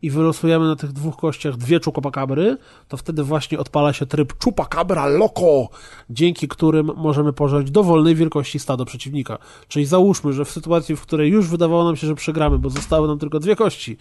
[0.02, 2.56] i wylosujemy na tych dwóch kościach dwie czupakabry,
[2.88, 5.68] to wtedy właśnie odpala się tryb czupakabra loco,
[6.10, 9.38] dzięki którym możemy pożreć dowolnej wielkości stado przeciwnika.
[9.68, 13.08] Czyli załóżmy, że w sytuacji, w której już wydawało nam się, że przegramy, bo zostały
[13.08, 13.96] nam tylko dwie kości,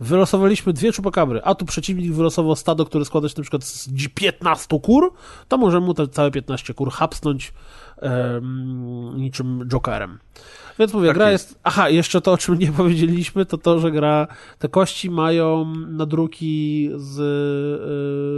[0.00, 4.80] wylosowaliśmy dwie czupakabry, a tu przeciwnik wylosował stado, które składa się na przykład z 15
[4.80, 5.12] kur,
[5.48, 7.52] to możemy mu te całe 15 kur hapsnąć
[9.16, 10.18] niczym jokerem.
[10.78, 11.48] Więc mówię, tak gra jest.
[11.48, 11.60] jest.
[11.62, 14.26] Aha, jeszcze to, o czym nie powiedzieliśmy, to to, że gra.
[14.58, 17.18] Te kości mają nadruki z.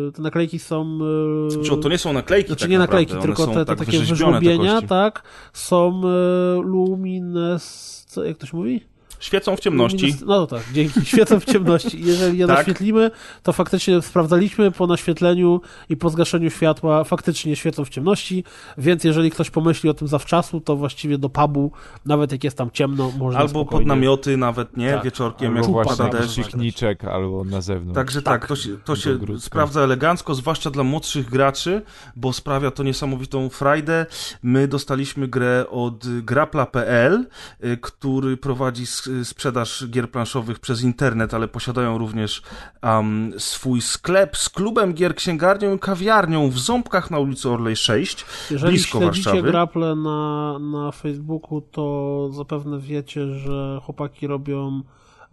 [0.06, 0.98] Yy, te naklejki są.
[1.44, 2.46] Yy, znaczy, to nie są naklejki.
[2.46, 5.22] Znaczy tak nie naklejki, tylko te, te tak takie wyżłobienia, tak.
[5.52, 8.04] Są yy, lumines.
[8.08, 8.93] Co, jak to się mówi?
[9.24, 10.14] Świecą w ciemności.
[10.26, 11.04] No tak, dzięki.
[11.04, 12.00] Świecą w ciemności.
[12.04, 12.56] Jeżeli je tak.
[12.56, 13.10] naświetlimy,
[13.42, 18.44] to faktycznie sprawdzaliśmy po naświetleniu i po zgaszeniu światła, faktycznie świecą w ciemności,
[18.78, 21.72] więc jeżeli ktoś pomyśli o tym zawczasu, to właściwie do pubu,
[22.06, 23.84] nawet jak jest tam ciemno, można Albo spokojnie...
[23.84, 24.92] pod namioty nawet, nie?
[24.92, 25.04] Tak.
[25.04, 26.36] Wieczorkiem, albo jak pada deszcz.
[26.36, 27.94] pikniczek, albo na zewnątrz.
[27.94, 31.82] Także tak, tak to się, to się sprawdza elegancko, zwłaszcza dla młodszych graczy,
[32.16, 34.06] bo sprawia to niesamowitą frajdę.
[34.42, 37.26] My dostaliśmy grę od grapla.pl,
[37.64, 38.86] y, który prowadzi
[39.24, 42.42] sprzedaż gier planszowych przez internet, ale posiadają również
[42.82, 48.26] um, swój sklep z klubem gier, księgarnią i kawiarnią w Ząbkach na ulicy Orlej 6,
[48.50, 49.36] Jeżeli blisko Warszawy.
[49.36, 54.82] Jeżeli Grapple na, na Facebooku, to zapewne wiecie, że chłopaki robią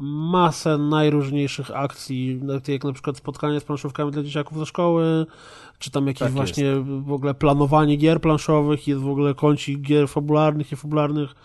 [0.02, 5.26] masę najróżniejszych akcji, jak na przykład spotkanie z planszówkami dla dzieciaków ze szkoły,
[5.80, 6.88] czy tam jakieś tak właśnie jest.
[6.88, 11.36] w ogóle planowanie gier planszowych, jest w ogóle kącik gier fabularnych i fabularnych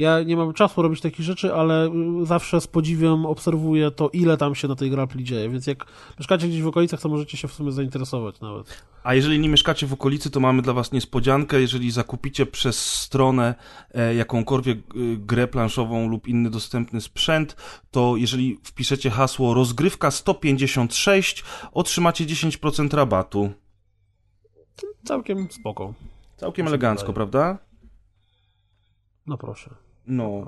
[0.00, 1.88] ja nie mam czasu robić takich rzeczy, ale
[2.22, 5.86] y, zawsze z podziwem obserwuję to, ile tam się na tej grapli dzieje, więc jak
[6.18, 8.84] mieszkacie gdzieś w okolicach, to możecie się w sumie zainteresować nawet.
[9.02, 11.60] A jeżeli nie mieszkacie w okolicy, to mamy dla was niespodziankę.
[11.60, 13.54] Jeżeli zakupicie przez stronę
[13.94, 14.82] e, jakąkolwiek e,
[15.16, 17.56] grę planszową lub inny dostępny sprzęt,
[17.90, 23.50] to jeżeli wpiszecie hasło rozgrywka 156, otrzymacie 10% rabatu.
[25.04, 25.94] Całkiem spoko.
[26.36, 27.58] Całkiem elegancko, prawda?
[29.26, 29.89] No proszę.
[30.10, 30.46] No,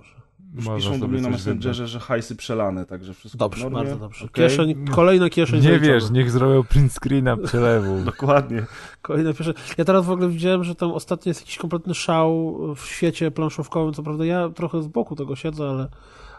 [0.55, 4.25] już Można piszą do mnie na Messengerze, że hajsy przelane, także wszystko Dobrze, bardzo dobrze.
[4.25, 4.45] Okej.
[4.45, 5.93] Kieszeń, kolejna kieszeń Nie zaliczona.
[5.93, 7.99] wiesz, niech zrobią print screena przelewu.
[8.05, 8.67] Dokładnie.
[9.03, 9.55] Kolejne pierwsze.
[9.79, 13.95] Ja teraz w ogóle widziałem, że tam ostatnio jest jakiś kompletny szał w świecie planszówkowym.
[13.95, 15.89] Co prawda ja trochę z boku tego siedzę, ale,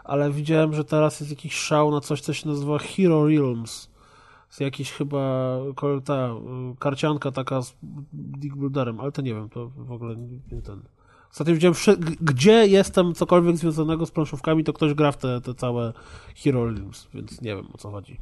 [0.04, 3.90] ale widziałem, że teraz jest jakiś szał na coś, co się nazywa Hero Realms.
[4.48, 5.56] Jest jakiś chyba
[6.04, 7.76] ta y, karcianka taka z
[8.12, 10.82] Dick Builderem, ale to nie wiem, to w ogóle nie, nie ten.
[11.34, 11.76] Ostatnio widziałem,
[12.20, 15.92] gdzie jestem cokolwiek związanego z planszówkami, to ktoś gra w te, te całe
[16.36, 18.20] Hero Realms, więc nie wiem o co chodzi.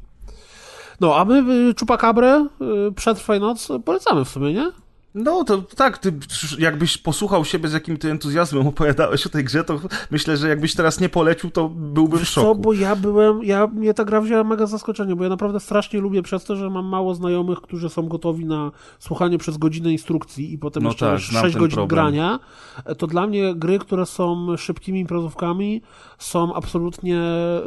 [1.00, 2.48] No, a my y, Chupacabra,
[2.88, 4.72] y, Przetrwaj Noc polecamy w sumie, nie?
[5.14, 6.12] No to tak, ty
[6.58, 9.80] jakbyś posłuchał siebie, z jakim ty entuzjazmem opowiadałeś o tej grze, to
[10.10, 12.60] myślę, że jakbyś teraz nie polecił, to byłbym w Wiesz co, szoku.
[12.60, 16.22] bo ja byłem, ja, mnie ta gra wzięła mega zaskoczenie, bo ja naprawdę strasznie lubię
[16.22, 20.58] przez to, że mam mało znajomych, którzy są gotowi na słuchanie przez godzinę instrukcji i
[20.58, 21.88] potem No jeszcze tak, tak, znam 6 ten godzin problem.
[21.88, 22.38] grania,
[22.98, 25.82] to dla mnie gry, które są szybkimi imprezówkami
[26.18, 27.62] są absolutnie e,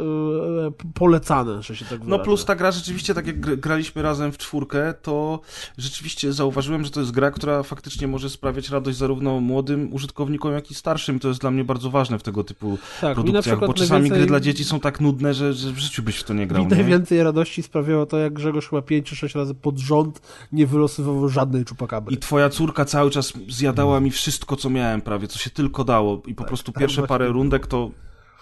[0.94, 2.24] polecane, że się tak No wyrażę.
[2.24, 5.40] plus ta gra rzeczywiście, tak jak gr- graliśmy razem w czwórkę, to
[5.78, 10.72] rzeczywiście zauważyłem, że to jest gra, która faktycznie może sprawiać radość zarówno młodym użytkownikom, jak
[10.72, 11.20] i starszym.
[11.20, 14.26] To jest dla mnie bardzo ważne w tego typu tak, produkcjach, bo czasami najwięcej- gry
[14.26, 16.64] dla dzieci są tak nudne, że, że w życiu byś w to nie grał.
[16.64, 16.76] Mi Nie?
[16.76, 20.22] najwięcej radości sprawiało to, jak Grzegorz chyba 5 czy 6 razy pod rząd
[20.52, 22.16] nie wylosowywał żadnej czupakabry.
[22.16, 26.22] I twoja córka cały czas zjadała mi wszystko, co miałem prawie, co się tylko dało.
[26.28, 27.92] I po prostu pierwsze właśnie parę rundek to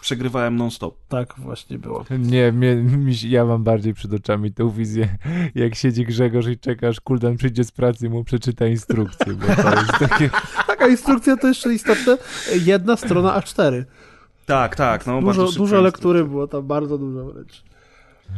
[0.03, 0.95] przegrywałem non-stop.
[1.07, 2.05] Tak właśnie było.
[2.19, 5.17] Nie, mnie, mi, ja mam bardziej przed oczami tą wizję,
[5.55, 9.75] jak siedzi Grzegorz i czekasz, Kuldan przyjdzie z pracy i mu przeczyta instrukcję, bo to
[9.75, 10.29] jest takie...
[10.67, 12.17] Taka instrukcja to jeszcze istotne.
[12.65, 13.83] Jedna strona A4.
[14.45, 15.79] Tak, tak, no Dużo, dużo instrukcja.
[15.81, 17.63] lektury było tam, bardzo dużo wręcz.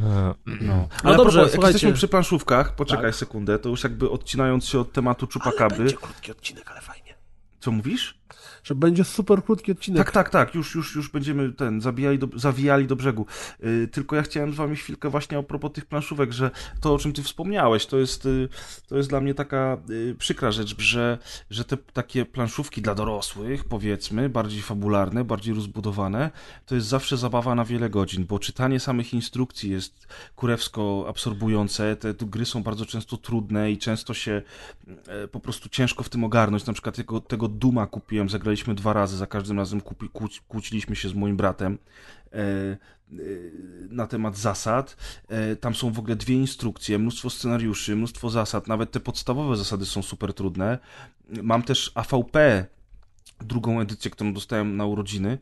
[0.02, 0.36] No.
[0.62, 1.74] No Ale dobrze, dobrze, jak słuchajcie.
[1.74, 3.16] jesteśmy przy planszówkach, poczekaj Tak.
[3.16, 7.14] sekundę, to już jakby odcinając się od tematu czupakabry, Będzie krótki odcinek, ale fajnie.
[7.60, 8.18] co mówisz?
[8.66, 10.04] Że będzie super krótki odcinek.
[10.06, 13.26] Tak, tak, tak, już, już, już będziemy ten, zabijali do, zawijali do brzegu.
[13.60, 16.52] Yy, tylko ja chciałem z wami chwilkę właśnie a propos tych planszówek, że
[16.82, 18.50] to, o czym ty wspomniałeś, to jest, yy,
[18.88, 21.18] to jest dla mnie taka yy, przykra rzecz, że,
[21.50, 26.32] że te takie planszówki dla dorosłych, powiedzmy, bardziej fabularne, bardziej rozbudowane,
[26.66, 32.14] to jest zawsze zabawa na wiele godzin, bo czytanie samych instrukcji jest kurewsko absorbujące, te,
[32.14, 34.42] te gry są bardzo często trudne i często się
[35.08, 36.66] e, po prostu ciężko w tym ogarnąć.
[36.66, 40.96] Na przykład tego, tego Duma kupiłem, zagraliśmy dwa razy, za każdym razem kupi, kłóci, kłóciliśmy
[40.96, 41.78] się z moim bratem
[42.34, 42.78] e, e,
[43.90, 44.98] na temat zasad.
[45.28, 49.86] E, tam są w ogóle dwie instrukcje, mnóstwo scenariuszy, mnóstwo zasad, nawet te podstawowe zasady
[49.86, 50.80] są super trudne.
[51.44, 52.66] Mam też AVP,
[53.40, 55.38] drugą edycję, którą dostałem na urodziny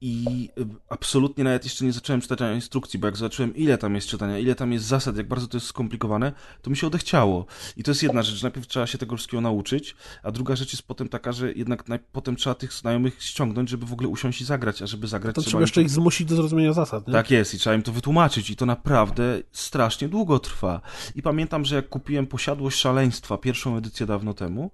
[0.00, 4.08] i y, absolutnie nawet jeszcze nie zacząłem czytania instrukcji, bo jak zobaczyłem ile tam jest
[4.08, 7.46] czytania, ile tam jest zasad, jak bardzo to jest skomplikowane, to mi się odechciało.
[7.76, 10.72] I to jest jedna rzecz, że najpierw trzeba się tego wszystkiego nauczyć, a druga rzecz
[10.72, 14.44] jest potem taka, że jednak potem trzeba tych znajomych ściągnąć, żeby w ogóle usiąść i
[14.44, 17.12] zagrać, a żeby zagrać To trzeba trzeba im jeszcze ich zmusić do zrozumienia zasad, nie?
[17.12, 20.80] tak jest i trzeba im to wytłumaczyć i to naprawdę strasznie długo trwa.
[21.14, 24.70] I pamiętam, że jak kupiłem Posiadłość Szaleństwa, pierwszą edycję dawno temu,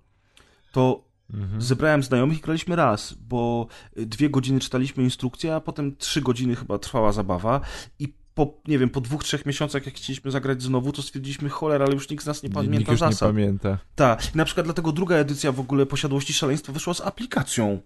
[0.72, 1.62] to Mhm.
[1.62, 6.78] zebrałem znajomych i graliśmy raz, bo dwie godziny czytaliśmy instrukcję, a potem trzy godziny chyba
[6.78, 7.60] trwała zabawa
[7.98, 11.84] i po, nie wiem, po dwóch, trzech miesiącach, jak chcieliśmy zagrać znowu, to stwierdziliśmy, cholera,
[11.84, 13.28] ale już nikt z nas nie Nikt pamięta już nie zasad.
[13.28, 13.78] pamięta.
[13.94, 17.80] Tak, i na przykład dlatego druga edycja w ogóle Posiadłości Szaleństwa wyszła z aplikacją,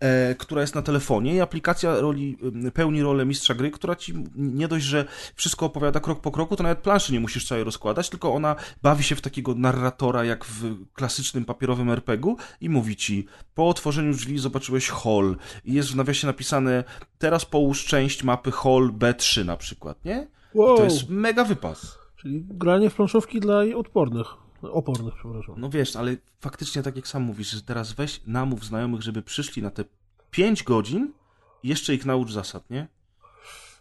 [0.00, 2.36] e, która jest na telefonie i aplikacja roli,
[2.74, 5.04] pełni rolę mistrza gry, która ci nie dość, że
[5.34, 9.04] wszystko opowiada krok po kroku, to nawet planszy nie musisz całej rozkładać, tylko ona bawi
[9.04, 14.38] się w takiego narratora jak w klasycznym papierowym RPG-u i mówi ci, po otworzeniu drzwi
[14.38, 16.84] zobaczyłeś hall i jest w nawiasie napisane,
[17.18, 20.28] teraz połóż część mapy hall B3 na przykład, nie?
[20.54, 21.98] Wow, To jest mega wypas.
[22.16, 24.26] czyli granie w planszówki dla odpornych.
[24.62, 25.54] Opornych, przepraszam.
[25.58, 29.62] No wiesz, ale faktycznie tak jak sam mówisz, że teraz weź namów znajomych, żeby przyszli
[29.62, 29.84] na te
[30.30, 31.12] 5 godzin
[31.62, 32.88] i jeszcze ich naucz zasad, nie?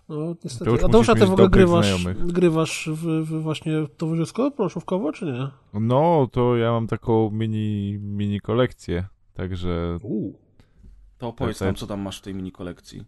[0.10, 0.66] No niestety.
[0.66, 2.26] To już A Dąsza, musisz ty w ogóle grywasz, znajomych.
[2.32, 5.48] grywasz w, w właśnie towarzysko, planszówkowo, czy nie?
[5.80, 9.98] No, to ja mam taką mini, mini kolekcję, także...
[10.04, 10.40] Uuu.
[11.18, 13.04] To opowiedz Tak, nam, co tam masz w tej mini kolekcji.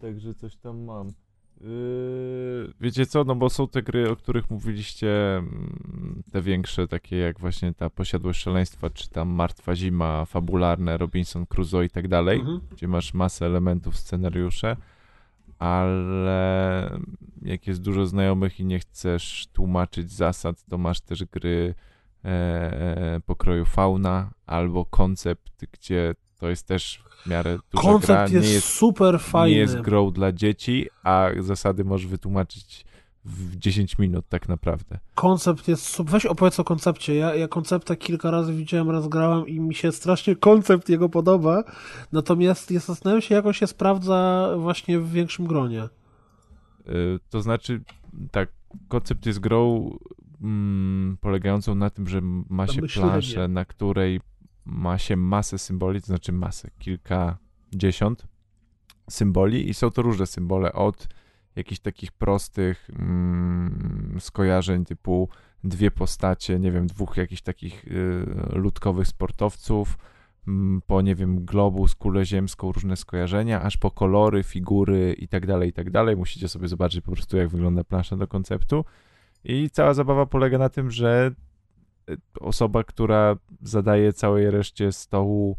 [0.00, 1.12] Także coś tam mam.
[1.60, 7.16] Yy, wiecie co, no bo są te gry, o których mówiliście, mm, te większe, takie
[7.16, 12.40] jak właśnie ta Posiadłość Szaleństwa, czy tam Martwa Zima, fabularne, Robinson Crusoe i tak dalej,
[12.40, 12.60] Mhm.
[12.70, 14.76] gdzie masz masę elementów, scenariusze,
[15.58, 16.90] ale
[17.42, 21.74] jak jest dużo znajomych i nie chcesz tłumaczyć zasad, to masz też gry
[22.24, 28.38] e, pokroju fauna albo koncept, gdzie to jest też w miarę duża gra, Koncept nie
[28.38, 29.54] jest, jest super fajny.
[29.54, 32.84] nie jest grą dla dzieci, a zasady możesz wytłumaczyć
[33.24, 34.98] w 10 minut tak naprawdę.
[35.14, 36.12] Koncept jest super.
[36.12, 37.14] Weź opowiedz o koncepcie.
[37.14, 41.64] Ja, ja koncepta kilka razy widziałem, raz grałem i mi się strasznie koncept jego podoba.
[42.12, 45.88] Natomiast ja zastanawiam się, jak on się sprawdza właśnie w większym gronie.
[46.88, 47.80] Y, to znaczy,
[48.30, 48.48] tak,
[48.88, 49.90] koncept jest grą
[50.42, 54.20] mm, polegającą na tym, że ma się planszę, na której
[54.68, 58.26] ma się masę symboli, to znaczy masę, kilkadziesiąt
[59.10, 61.08] symboli i są to różne symbole od
[61.56, 65.28] jakichś takich prostych mm, skojarzeń typu
[65.64, 69.98] dwie postacie, nie wiem, dwóch jakichś takich y, ludkowych sportowców,
[70.48, 75.46] mm, po, nie wiem, globus, kulę ziemską, różne skojarzenia, aż po kolory, figury i tak
[75.46, 76.16] dalej, i tak dalej.
[76.16, 78.84] Musicie sobie zobaczyć po prostu, jak wygląda plansza do konceptu.
[79.44, 81.30] I cała zabawa polega na tym, że
[82.40, 85.56] osoba, która zadaje całej reszcie stołu,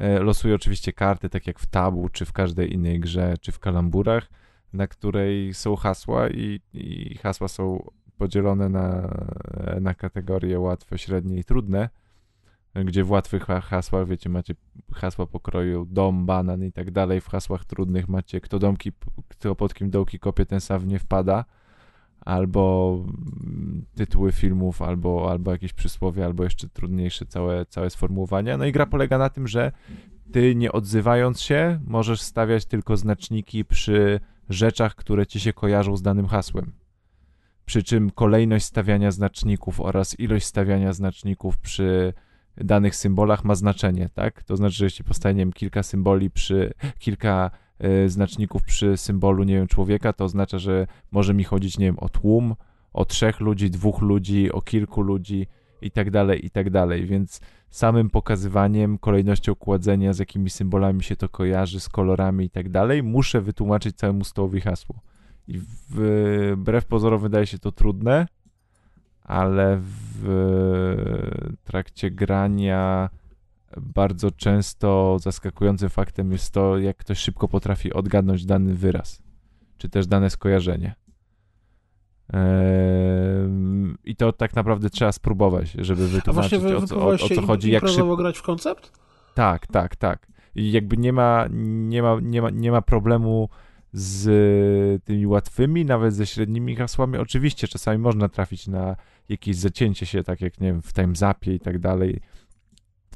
[0.00, 3.58] y, losuje oczywiście karty, tak jak w tabu, czy w każdej innej grze, czy w
[3.58, 4.30] kalamburach,
[4.72, 9.14] na której są hasła i, i hasła są podzielone na,
[9.80, 11.88] na kategorie łatwe, średnie i trudne,
[12.84, 14.54] gdzie w łatwych hasłach, wiecie, macie
[14.94, 18.92] hasła pokroju dom, banan i tak dalej, w hasłach trudnych macie kto domki,
[19.28, 21.44] kto pod kim dołki kopie, ten sam nie wpada,
[22.26, 22.98] albo
[23.94, 28.56] tytuły filmów, albo, albo jakieś przysłowie, albo jeszcze trudniejsze całe, całe sformułowania.
[28.56, 29.72] No i gra polega na tym, że
[30.32, 36.02] ty nie odzywając się, możesz stawiać tylko znaczniki przy rzeczach, które ci się kojarzą z
[36.02, 36.72] danym hasłem.
[37.64, 42.12] Przy czym kolejność stawiania znaczników oraz ilość stawiania znaczników przy
[42.56, 44.42] danych symbolach ma znaczenie, tak?
[44.42, 47.50] To znaczy, że jeśli powstanie kilka symboli przy, kilka
[48.06, 52.08] znaczników przy symbolu, nie wiem, człowieka, to oznacza, że może mi chodzić, nie wiem, o
[52.08, 52.54] tłum,
[52.92, 55.46] o trzech ludzi, dwóch ludzi, o kilku ludzi
[55.82, 57.40] i tak dalej, i tak dalej, więc
[57.70, 63.02] samym pokazywaniem, kolejnością kładzenia, z jakimi symbolami się to kojarzy, z kolorami i tak dalej,
[63.02, 65.00] muszę wytłumaczyć całemu stołowi hasło.
[65.48, 68.26] I wbrew pozorom wydaje się to trudne,
[69.22, 70.26] ale w
[71.64, 73.10] trakcie grania
[73.80, 79.22] bardzo często zaskakującym faktem jest to, jak ktoś szybko potrafi odgadnąć dany wyraz,
[79.78, 80.94] czy też dane skojarzenie.
[84.04, 87.70] I to tak naprawdę trzeba spróbować, żeby wytłumaczyć o co, o, o co chodzi.
[87.70, 88.92] Jak szybko grać w koncept?
[89.34, 90.26] Tak, tak, tak.
[90.54, 93.48] I jakby nie ma, nie ma, nie ma, nie ma problemu
[93.92, 97.18] z tymi łatwymi, nawet ze średnimi hasłami.
[97.18, 98.96] Oczywiście czasami można trafić na
[99.28, 102.20] jakieś zacięcie się, tak jak nie wiem, w timezapie i tak dalej,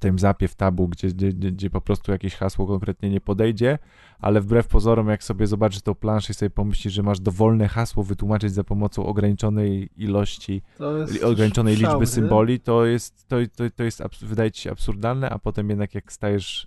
[0.01, 3.79] tym zapie, w tabu, gdzie, gdzie, gdzie po prostu jakieś hasło konkretnie nie podejdzie,
[4.21, 8.05] ale wbrew pozorom, jak sobie zobaczysz tą planszę i sobie pomyślisz, że masz dowolne hasło
[8.05, 10.63] wytłumaczyć za pomocą ograniczonej ilości,
[11.23, 15.69] ograniczonej liczby symboli, to jest, to, to, to jest, wydaje ci się absurdalne, a potem
[15.69, 16.67] jednak jak stajesz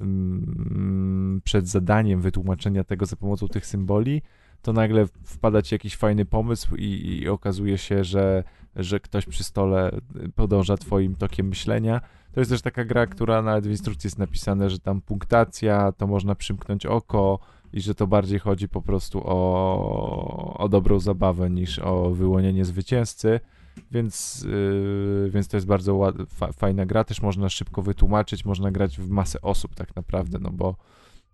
[0.00, 4.22] mm, przed zadaniem wytłumaczenia tego za pomocą tych symboli,
[4.62, 8.44] to nagle wpada ci jakiś fajny pomysł i, i okazuje się, że,
[8.76, 9.90] że ktoś przy stole
[10.34, 12.00] podąża twoim tokiem myślenia,
[12.32, 16.06] to jest też taka gra, która nawet w instrukcji jest napisane, że tam punktacja, to
[16.06, 17.38] można przymknąć oko
[17.72, 23.40] i że to bardziej chodzi po prostu o, o dobrą zabawę niż o wyłonienie zwycięzcy.
[23.90, 27.04] Więc, yy, więc to jest bardzo ład, fa, fajna gra.
[27.04, 30.76] Też można szybko wytłumaczyć, można grać w masę osób tak naprawdę, no bo,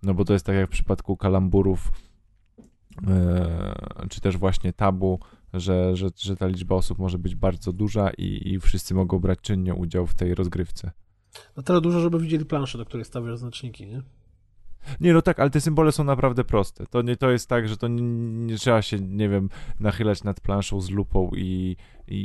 [0.03, 1.93] no bo to jest tak jak w przypadku kalamburów,
[2.59, 5.21] yy, czy też właśnie tabu,
[5.55, 9.39] że, że, że ta liczba osób może być bardzo duża i, i wszyscy mogą brać
[9.41, 10.91] czynnie udział w tej rozgrywce.
[11.57, 14.03] Na tyle dużo, żeby widzieli planszę, do której stawiasz znaczniki, nie?
[15.01, 16.87] Nie, no tak, ale te symbole są naprawdę proste.
[16.87, 18.03] To nie to jest tak, że to nie,
[18.47, 19.49] nie trzeba się, nie wiem,
[19.81, 21.77] nachylać nad planszą z lupą i,
[22.09, 22.17] i,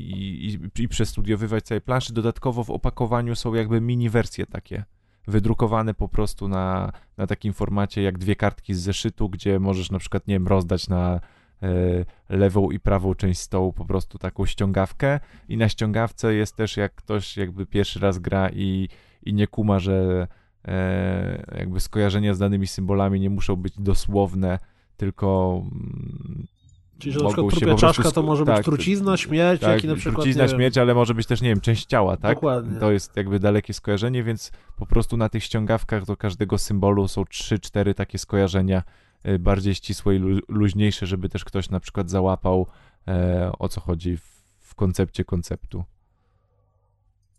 [0.78, 2.14] i, i przestudiowywać całej planszy.
[2.14, 4.84] Dodatkowo w opakowaniu są jakby mini wersje takie,
[5.28, 10.00] wydrukowane po prostu na, na takim formacie jak dwie kartki z zeszytu, gdzie możesz na
[10.00, 11.20] przykład, nie wiem, rozdać na
[12.30, 15.20] lewą i prawą część stołu po prostu taką ściągawkę
[15.50, 18.90] i na ściągawce jest też jak ktoś jakby pierwszy raz gra i,
[19.24, 20.28] i nie kuma, że
[20.66, 24.60] e, jakby skojarzenia z danymi symbolami nie muszą być dosłowne,
[24.98, 26.48] tylko mm,
[27.00, 29.88] Czyli, że na przykład trupia czaszka to może tak, być trucizna, śmierć, tak, jak i
[29.88, 32.36] na przykład, trucizna, śmierć, ale może być też, nie wiem, część ciała, tak?
[32.36, 32.80] Dokładnie.
[32.80, 37.22] To jest jakby dalekie skojarzenie, więc po prostu na tych ściągawkach do każdego symbolu są
[37.22, 38.84] 3-4 takie skojarzenia
[39.40, 42.68] bardziej ścisłe i luźniejsze, żeby też ktoś na przykład załapał
[43.08, 45.84] e, o co chodzi w, koncepcie konceptu.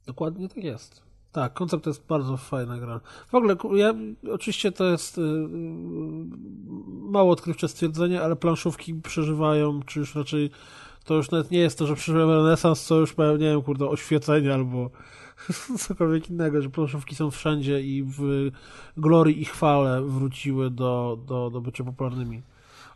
[0.06, 1.02] Dokładnie tak jest.
[1.32, 3.00] Tak, koncept jest bardzo fajna gra.
[3.28, 3.94] W ogóle, ja,
[4.32, 5.24] oczywiście to jest y, y,
[6.86, 10.50] mało odkrywcze stwierdzenie, ale planszówki przeżywają, czy już raczej
[11.04, 13.88] to już nawet nie jest to, że przeżywają renesans, co już mają, nie wiem, kurde,
[13.88, 14.90] oświecenie albo
[15.78, 18.50] cokolwiek innego, że planszówki są wszędzie i w
[18.96, 22.42] glorii i chwale wróciły do, do, do bycia popularnymi.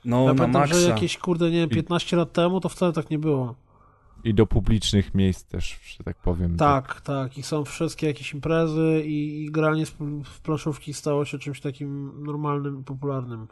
[0.05, 0.81] No, ja na pamiętam, maksa.
[0.81, 3.55] że jakieś, kurde, nie wiem, 15 lat temu to wcale tak nie było.
[4.25, 6.57] I do publicznych miejsc też, że tak powiem.
[6.57, 7.39] Tak, tak.
[7.39, 9.95] I są wszystkie jakieś imprezy i, i granie w,
[10.25, 13.47] w planszówki stało się czymś takim normalnym, popularnym.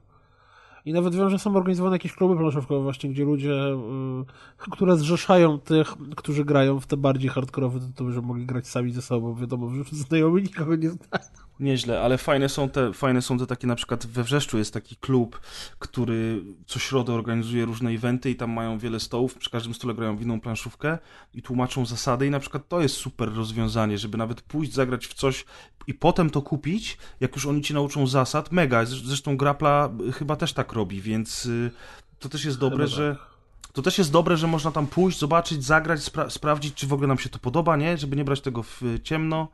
[0.86, 5.58] I nawet wiem, że są organizowane jakieś kluby planszówkowe właśnie, gdzie ludzie, y, które zrzeszają
[5.58, 9.34] tych, którzy grają w te bardziej hardkorowe tytuły, że mogli grać sami ze sobą.
[9.34, 11.45] Wiadomo, że znajomi nikogo nie znają.
[11.60, 14.97] Nieźle, ale fajne są te, fajne są te takie, na przykład we Wrzeszczu jest taki
[14.97, 15.41] klub,
[15.78, 20.17] który co środę organizuje różne eventy i tam mają wiele stołów, przy każdym stole grają
[20.17, 20.99] w inną planszówkę
[21.35, 25.15] i tłumaczą zasady i na przykład to jest super rozwiązanie, żeby nawet pójść, zagrać w
[25.15, 25.44] coś
[25.86, 30.52] i potem to kupić, jak już oni ci nauczą zasad, mega, zresztą Grapla chyba też
[30.52, 31.70] tak robi, więc y,
[32.18, 33.17] to też jest dobre, Chyba że...
[33.18, 33.36] tak.
[33.73, 37.09] To też jest dobre, że można tam pójść, zobaczyć, zagrać, spra sprawdzić, czy w ogóle
[37.09, 37.99] nam się to podoba, nie?
[37.99, 39.49] Żeby nie brać tego w ciemno.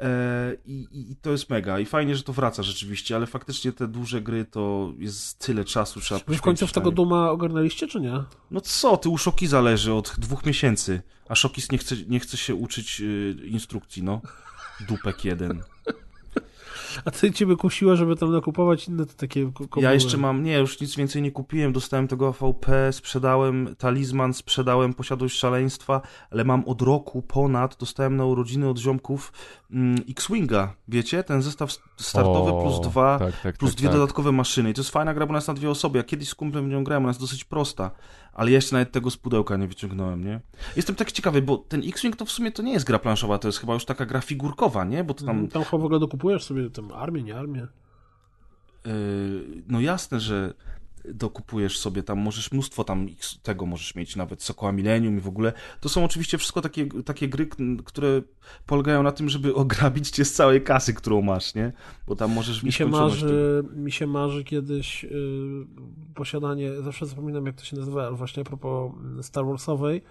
[0.00, 1.78] E, I, I to jest mega.
[1.78, 6.00] I fajnie, że to wraca rzeczywiście, ale faktycznie te duże gry to jest tyle czasu
[6.00, 6.96] trzeba Wy w końcu w poświęcić tego nie.
[6.96, 8.24] Duma ogarnęliście, czy nie?
[8.50, 12.36] No co, ty u Szoki zależy od dwóch miesięcy, a Szokis nie chce, nie chce
[12.36, 14.20] się uczyć y, instrukcji, no.
[14.88, 15.62] Dupek jeden.
[17.04, 20.58] A ty ciebie kusiło, żeby tam nakupować inne te takie ko- Ja jeszcze mam, nie,
[20.58, 26.00] już nic więcej nie kupiłem, dostałem tego AVP, sprzedałem talizman, sprzedałem posiadłość szaleństwa,
[26.30, 29.32] ale mam od roku ponad, dostałem na urodziny od ziomków
[29.70, 31.24] mm, X-Winga, wiecie?
[31.24, 33.96] Ten zestaw startowy O, plus dwa, tak, tak, plus tak, dwie tak.
[33.96, 34.70] dodatkowe maszyny.
[34.70, 35.98] I to jest fajna gra, bo jest na dwie osoby.
[35.98, 37.90] Ja kiedyś z kumplem w nią grałem, ona jest dosyć prosta,
[38.32, 40.40] ale jeszcze nawet tego z pudełka nie wyciągnąłem, nie?
[40.76, 43.48] Jestem tak ciekawy, bo ten X-Wing to w sumie to nie jest gra planszowa, to
[43.48, 45.04] jest chyba już taka gra figurkowa, nie?
[45.04, 47.66] Bo to tam Tam, tam chyba w ogóle dokupujesz sobie tam armię, nie armię.
[48.86, 48.92] Yy,
[49.68, 50.54] no jasne, że
[51.04, 53.06] dokupujesz sobie tam, możesz mnóstwo tam
[53.42, 55.52] tego możesz mieć, nawet Sokoła Millennium i w ogóle.
[55.80, 57.48] To są oczywiście wszystko takie, takie gry,
[57.84, 58.22] które
[58.66, 61.72] polegają na tym, żeby ograbić cię z całej kasy, którą masz, nie?
[62.06, 65.10] Bo tam możesz Mi się, marzy, mi się marzy kiedyś y,
[66.14, 68.92] posiadanie, zawsze zapominam jak to się nazywa, ale właśnie a propos
[69.22, 70.02] Star Warsowej,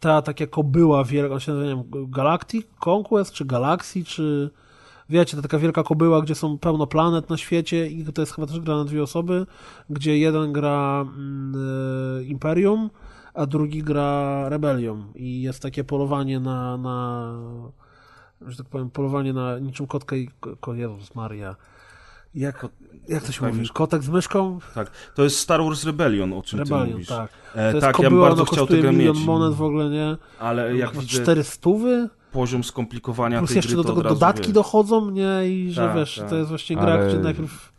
[0.00, 4.50] ta taka kobyła wielka, on się nazywa, nie wiem, Galactic Conquest, czy Galaxy, czy
[5.10, 8.46] wiecie, to taka wielka kobyła, gdzie są pełno planet na świecie i to jest chyba
[8.46, 9.46] też gra na dwie osoby,
[9.90, 11.04] gdzie jeden gra
[12.20, 12.90] y, Imperium,
[13.34, 17.32] a drugi gra Rebellion i jest takie polowanie na, na
[18.46, 20.28] że tak powiem, polowanie na niczym kotka i
[20.60, 21.56] ko, Jezus Maria.
[22.34, 22.66] Jak,
[23.08, 23.58] jak to się mówi?
[23.58, 23.74] myszka.
[23.74, 24.58] Kotek z myszką?
[24.74, 27.08] Tak, to jest Star Wars Rebellion, o czym ty Rebellion, mówisz.
[27.08, 27.30] tak.
[27.54, 30.16] E, To jest tak, ja bym kobyła, bardzo chciał milion mieć, monet w ogóle, nie?
[30.38, 32.08] ale jak widzę Cztery stówy?
[32.32, 34.52] Poziom skomplikowania Plus tej jeszcze gry, do to tego od razu dodatki wiesz.
[34.52, 35.48] dochodzą, nie?
[35.48, 36.28] I że Tak, wiesz, tak.
[36.30, 37.72] to jest właśnie gra, Ale- gdzie najpierw...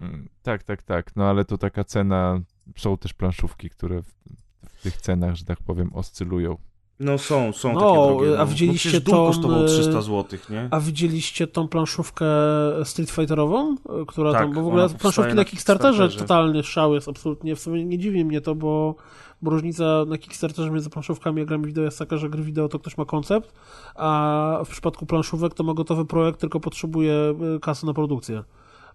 [0.00, 1.16] Mm, Tak, tak, tak.
[1.16, 2.40] No ale to taka cena,
[2.76, 4.06] są też planszówki, które w,
[4.78, 6.56] w tych cenach, że tak powiem, oscylują.
[7.00, 8.34] No są, są No, takie drogie.
[8.34, 8.46] a no.
[8.46, 10.68] widzieliście no, tą, kosztował e, 300 zł, nie?
[10.70, 12.26] A widzieliście tą planszówkę
[12.84, 13.76] Street Fighterową?
[14.08, 16.18] Która Tak, tam, bo w ogóle planszówki na Kickstarterze Kickstarterze.
[16.18, 18.94] totalnie szał jest absolutnie, w sumie nie dziwi mnie to, bo,
[19.44, 22.78] bo różnica na Kickstarterze między planszówkami a grami wideo jest taka, że gry wideo to
[22.78, 23.52] ktoś ma koncept,
[23.94, 28.44] a w przypadku planszówek to ma gotowy projekt, tylko potrzebuje y, kasy na produkcję.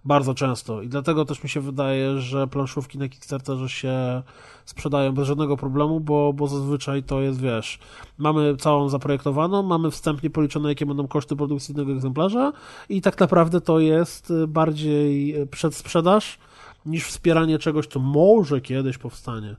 [0.04, 0.82] Bardzo często.
[0.82, 4.22] I dlatego też mi się wydaje, że planszówki na Kickstarterze się
[4.64, 7.78] sprzedają bez żadnego problemu, bo, bo zazwyczaj to jest, wiesz,
[8.18, 12.52] mamy całą zaprojektowaną, mamy wstępnie policzone, jakie będą koszty produkcji jednego egzemplarza
[12.88, 16.38] i tak naprawdę to jest y, bardziej y, przedsprzedaż
[16.86, 19.56] niż wspieranie czegoś, co może kiedyś powstanie.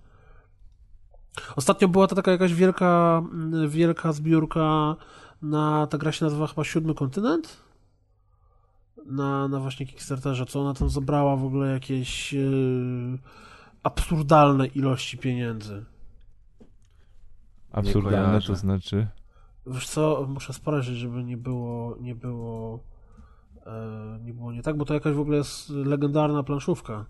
[1.56, 3.24] Ostatnio była to taka jakaś wielka,
[3.68, 4.96] wielka zbiórka
[5.42, 7.58] na, ta gra się nazywa chyba Siódmy Kontynent?
[9.06, 13.20] Na, na właśnie Kickstarterze, co ona tam zebrała w ogóle jakieś yy,
[13.84, 15.86] absurdalne ilości pieniędzy.
[17.72, 19.08] Absurdalne to znaczy.
[19.68, 22.84] Wiesz co, muszę sprawdzić, żeby nie było, nie było,
[23.66, 27.06] e, nie było nie tak, bo to jakaś w ogóle jest legendarna planszówka.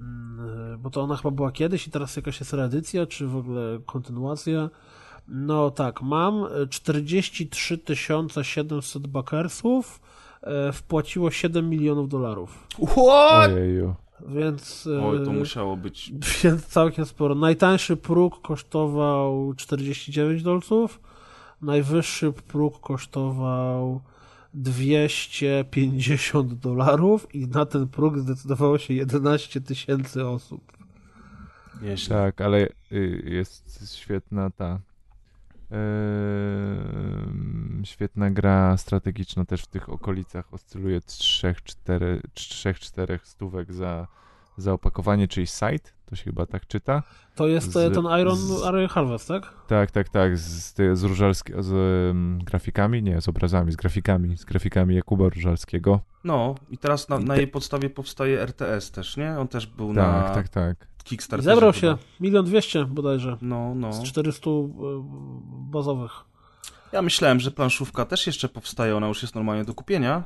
[0.00, 3.78] Mm, Bo to ona chyba była kiedyś i teraz jakaś jest reedycja, czy w ogóle
[3.86, 4.70] kontynuacja.
[5.28, 7.78] No tak, mam e, 43
[8.42, 10.00] 700 bakersów,
[10.42, 12.66] e, wpłaciło 7 milionów dolarów.
[12.88, 13.50] What?
[13.50, 13.94] Ojeju.
[14.28, 16.12] Więc, e, Oj, to musiało być.
[16.44, 17.34] więc całkiem sporo.
[17.34, 21.00] Najtańszy próg kosztował 49 dolców,
[21.62, 24.00] najwyższy próg kosztował
[24.54, 30.72] 250 dolarów i na ten próg zdecydowało się 11 tysięcy osób.
[31.82, 32.16] Nieźle.
[32.16, 34.80] Tak, ale y, jest świetna ta.
[35.70, 44.06] em, świetna gra strategiczna też w tych okolicach oscyluje 3-4 stówek za,
[44.56, 47.02] za opakowanie czyjś site, to się chyba tak czyta.
[47.34, 49.54] To jest Z- ten Iron, z- Iron Harvest, tak?
[49.66, 50.42] Tak, tak, tak, z,
[50.74, 51.72] z, z, Różalski- z
[52.08, 56.00] um, grafikami, nie, z obrazami, z grafikami, z grafikami Jakuba Różalskiego.
[56.24, 59.38] No, i teraz na, na jej podstawie powstaje RTS też, nie?
[59.38, 60.76] On też był Tak, na tak, tak.
[61.00, 61.50] I Kickstarterze.
[61.54, 61.96] zebrał się.
[62.20, 63.36] Milion dwieście bodajże.
[63.42, 63.92] No, no.
[63.92, 64.54] Z 400 e,
[65.70, 66.12] bazowych.
[66.92, 70.24] Ja myślałem, że planszówka też jeszcze powstaje, ona już jest normalnie do kupienia.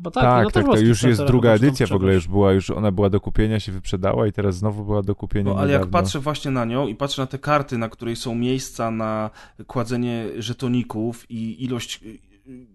[0.00, 0.24] Chyba tak.
[0.24, 3.10] Tak, ona tak, tak, już jest druga edycja w ogóle, już była, już ona była
[3.10, 5.98] do kupienia, się wyprzedała i teraz znowu była do kupienia No, ale jak niedawno.
[6.00, 9.30] patrzę właśnie na nią i patrzę na te karty, na której są miejsca na
[9.66, 12.18] kładzenie żetoników i ilość y,
[12.50, 12.66] y,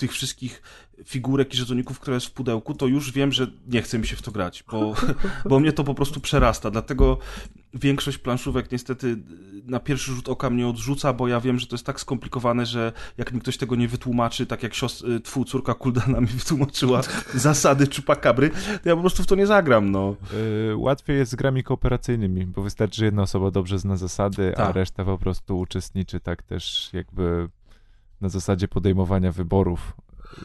[0.00, 0.62] tych wszystkich
[1.04, 4.16] figurek i żetoników, które jest w pudełku, to już wiem, że nie chce mi się
[4.16, 4.94] w to grać, bo,
[5.50, 6.70] bo mnie to po prostu przerasta.
[6.70, 7.18] Dlatego
[7.74, 9.16] większość planszówek niestety
[9.64, 12.92] na pierwszy rzut oka mnie odrzuca, bo ja wiem, że to jest tak skomplikowane, że
[13.18, 17.00] jak mi ktoś tego nie wytłumaczy, tak jak siostr, twu, córka Kuldana mi wytłumaczyła
[17.34, 18.50] zasady czupakabry,
[18.82, 20.16] to ja po prostu w to nie zagram, no.
[20.72, 24.56] Y, łatwiej jest z grami kooperacyjnymi, bo wystarczy, że jedna osoba dobrze zna zasady, a
[24.56, 24.76] Tak.
[24.76, 27.48] reszta po prostu uczestniczy tak też jakby
[28.20, 29.92] na zasadzie podejmowania wyborów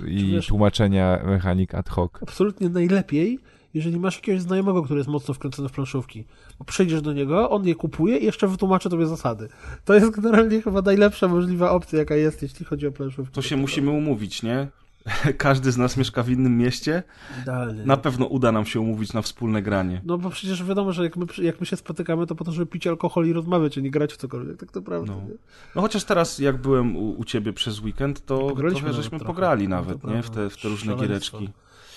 [0.07, 2.11] i wiesz- tłumaczenia mechanik ad hoc.
[2.21, 3.39] Absolutnie najlepiej,
[3.73, 6.25] jeżeli masz jakiegoś znajomego, który jest mocno wkręcony w planszówki.
[6.59, 9.47] Bo przyjdziesz do niego, on je kupuje i jeszcze wytłumaczy tobie zasady.
[9.85, 13.33] To jest generalnie chyba najlepsza możliwa opcja, jaka jest, jeśli chodzi o planszówki.
[13.35, 14.67] To się musimy umówić, nie?
[15.37, 17.03] Każdy z nas mieszka w innym mieście.
[17.41, 17.85] Idealnie.
[17.85, 20.01] Na pewno uda nam się umówić na wspólne granie.
[20.05, 22.65] No bo przecież wiadomo, że jak my, jak my się spotykamy, to po to, żeby
[22.65, 24.57] pić alkohol i rozmawiać, a nie grać w cokolwiek.
[24.57, 25.11] Tak naprawdę.
[25.11, 25.21] No.
[25.21, 25.35] nie?
[25.75, 29.25] No chociaż teraz, jak byłem u, u ciebie przez weekend, to trochę żeśmy trochę.
[29.25, 30.23] pograli No to nawet, nie?
[30.23, 30.41] W prawda.
[30.41, 31.49] te, w te różne giereczki.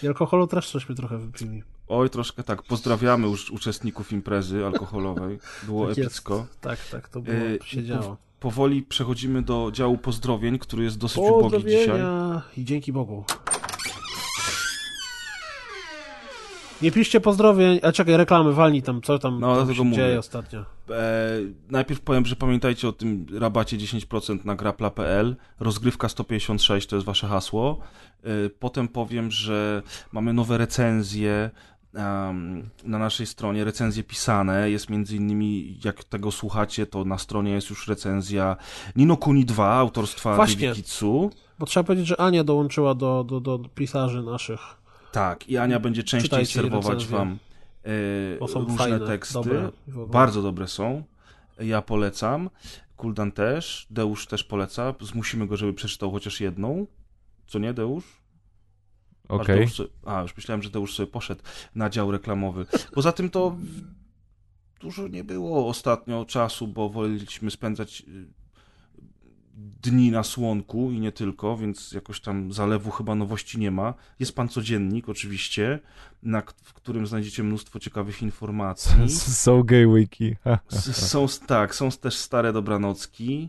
[0.02, 1.62] I alkoholu też żeśmy trochę wypili.
[1.88, 2.62] Oj, troszkę tak.
[2.62, 5.38] Pozdrawiamy już uczestników imprezy alkoholowej.
[5.62, 6.08] Było Tak jest.
[6.10, 6.46] epicko.
[6.60, 8.16] Tak, tak, to było, Yy, się działo.
[8.40, 12.00] Powoli przechodzimy do działu pozdrowień, który jest dosyć ubogi dzisiaj.
[12.56, 13.24] I dzięki Bogu.
[16.82, 19.96] Nie piszcie pozdrowień, a czekaj, reklamy, walnij tam, co tam, No, tam się mówię.
[19.96, 20.60] dzieje ostatnio.
[20.60, 20.64] E,
[21.70, 25.36] najpierw powiem, że pamiętajcie o tym rabacie 10% na grapla.pl.
[25.60, 27.78] Rozgrywka 156 to jest wasze hasło.
[28.24, 31.50] E, potem powiem, że mamy nowe recenzje
[32.84, 34.70] na naszej stronie, recenzje pisane.
[34.70, 38.56] Jest między innymi, jak tego słuchacie, to na stronie jest już recenzja
[38.96, 40.72] Nino Kuni 2 autorstwa Właśnie.
[40.72, 41.30] Kitsu.
[41.58, 44.60] Bo trzeba powiedzieć, że Ania dołączyła do, do, do pisarzy naszych.
[45.12, 47.38] Tak, i Ania będzie częściej Czytajcie serwować wam
[47.84, 49.34] e, różne fajne, teksty.
[49.34, 49.70] dobre.
[49.88, 51.02] Bardzo dobre są.
[51.60, 52.50] Ja polecam.
[52.96, 53.86] Kuldan też.
[53.90, 54.94] Deusz też poleca.
[55.00, 56.86] Zmusimy go, żeby przeczytał chociaż jedną.
[57.46, 58.17] Co nie, Deusz?
[59.68, 61.42] Sobie- A, już myślałem, że Deusz sobie poszedł
[61.74, 62.66] na dział reklamowy.
[62.92, 63.56] Poza tym to
[64.80, 68.26] dużo nie było ostatnio czasu, bo woleliśmy spędzać y,
[69.82, 73.94] dni na słonku i nie tylko, więc jakoś tam zalewu chyba nowości nie ma.
[74.18, 75.78] Jest pan codziennik oczywiście,
[76.22, 79.10] na, w którym znajdziecie mnóstwo ciekawych informacji.
[79.44, 80.36] Są gay wiki.
[80.92, 83.48] Są, tak, są też stare dobranocki.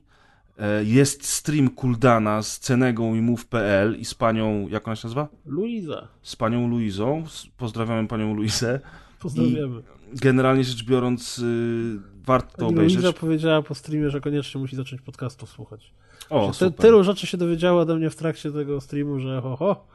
[0.59, 5.27] E, Jest stream Kuldana z Cenegą i Move.pl i z panią, jak ona się nazywa?
[5.45, 7.23] Luiza, Z panią Luizą.
[7.57, 8.79] Pozdrawiamy panią Luizę.
[9.19, 9.81] pozdrawiamy.
[10.13, 12.97] Generalnie rzecz biorąc, y, warto to obejrzeć.
[13.03, 15.93] Luiza powiedziała po streamie, że koniecznie musi zacząć podcastu słuchać.
[16.29, 16.73] O, super.
[16.85, 19.87] tylu rzeczy się dowiedziała ode mnie w trakcie tego streamu, że ho, ho.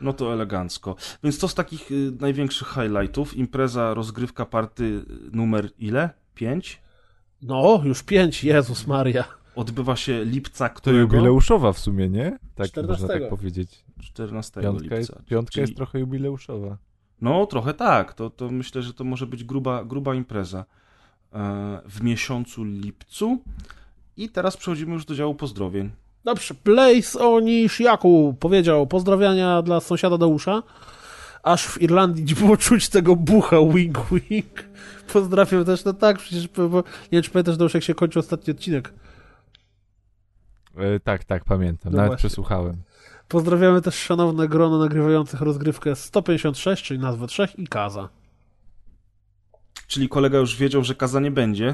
[0.00, 0.96] No to elegancko.
[1.24, 3.36] Więc to z takich y, największych highlightów.
[3.36, 5.04] Impreza, rozgrywka party y,
[5.36, 6.10] numer ile?
[6.34, 6.80] Pięć?
[7.42, 9.24] No, już pięć, Jezus Maria.
[9.58, 11.00] Odbywa się lipca, To którego?
[11.16, 12.38] jubileuszowa w sumie, nie?
[12.54, 13.02] Tak 14.
[13.06, 13.84] można tak powiedzieć.
[14.02, 14.96] 14 Piątka, lipca.
[14.96, 16.76] jest, piątka Czyli- jest trochę jubileuszowa.
[17.20, 18.14] No, trochę tak.
[18.14, 20.64] To, to myślę, że to może być gruba, gruba impreza
[21.32, 23.38] e, w miesiącu lipcu.
[24.16, 25.90] I teraz przechodzimy już do działu pozdrowień.
[26.24, 30.62] Dobrze, Blaze Onishiaku powiedział pozdrowienia dla sąsiada Deusza.
[31.42, 34.64] Aż w Irlandii nie było czuć tego bucha, wink wink.
[35.12, 38.50] Pozdrawiam też, no tak, przecież, bo, nie wiem czy pamiętasz Deusz, jak się kończy ostatni
[38.50, 38.92] odcinek.
[40.78, 41.92] E, tak, tak, pamiętam.
[41.92, 42.28] No Nawet właśnie.
[42.28, 42.76] przesłuchałem.
[43.28, 48.08] Pozdrawiamy też szanowne grono nagrywających rozgrywkę 156, czyli nazwę trzech i Kaza.
[49.86, 51.66] Czyli kolega już wiedział, że kaza nie będzie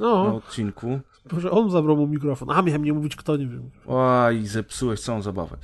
[0.00, 1.00] na No, odcinku.
[1.38, 2.50] że on zabrał mu mikrofon.
[2.50, 3.70] A, miałem nie mówić kto, nie wiem.
[3.86, 5.56] Oj, zepsułeś całą zabawę.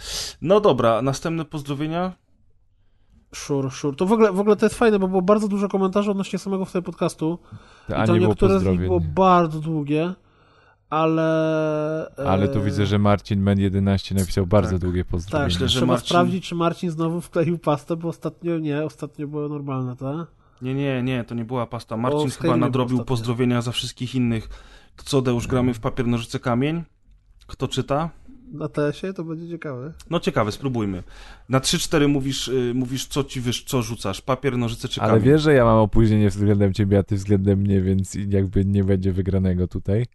[0.43, 2.13] No dobra, następne pozdrowienia.
[3.35, 3.97] Szur, szur.
[3.97, 6.65] To w ogóle, w ogóle to jest fajne, bo było bardzo dużo komentarzy odnośnie samego
[6.65, 7.39] wtedy podcastu.
[7.89, 10.15] To, I a to niektóre z nich było bardzo długie,
[10.91, 12.09] ale...
[12.19, 14.79] e, Ale tu widzę, że Marcin Men 11 napisał bardzo Tak.
[14.81, 15.45] długie Tak, pozdrowienia.
[15.47, 19.49] Myślę, że trzeba Marcin- sprawdzić, czy Marcin znowu wkleił pastę, bo ostatnio nie, ostatnio było
[19.49, 20.27] normalne, tak?
[20.63, 21.97] Nie, nie, nie, to nie była pasta.
[21.97, 23.05] Marcin O, chyba nadrobił ostatnio.
[23.09, 24.49] pozdrowienia za wszystkich innych.
[24.97, 26.83] Co Deusz gramy w papier, nożyce, kamień?
[27.47, 28.11] Kto czyta?
[28.53, 29.93] na TS-ie, to będzie ciekawe.
[30.11, 31.03] No ciekawe, spróbujmy.
[31.49, 35.25] Na 3-4 mówisz, y, mówisz co ci wiesz, co rzucasz, papier, nożyce czy Ale kamień.
[35.25, 39.13] wiesz, że ja mam opóźnienie względem ciebie, a ty względem mnie, więc jakby nie będzie
[39.13, 40.07] wygranego tutaj.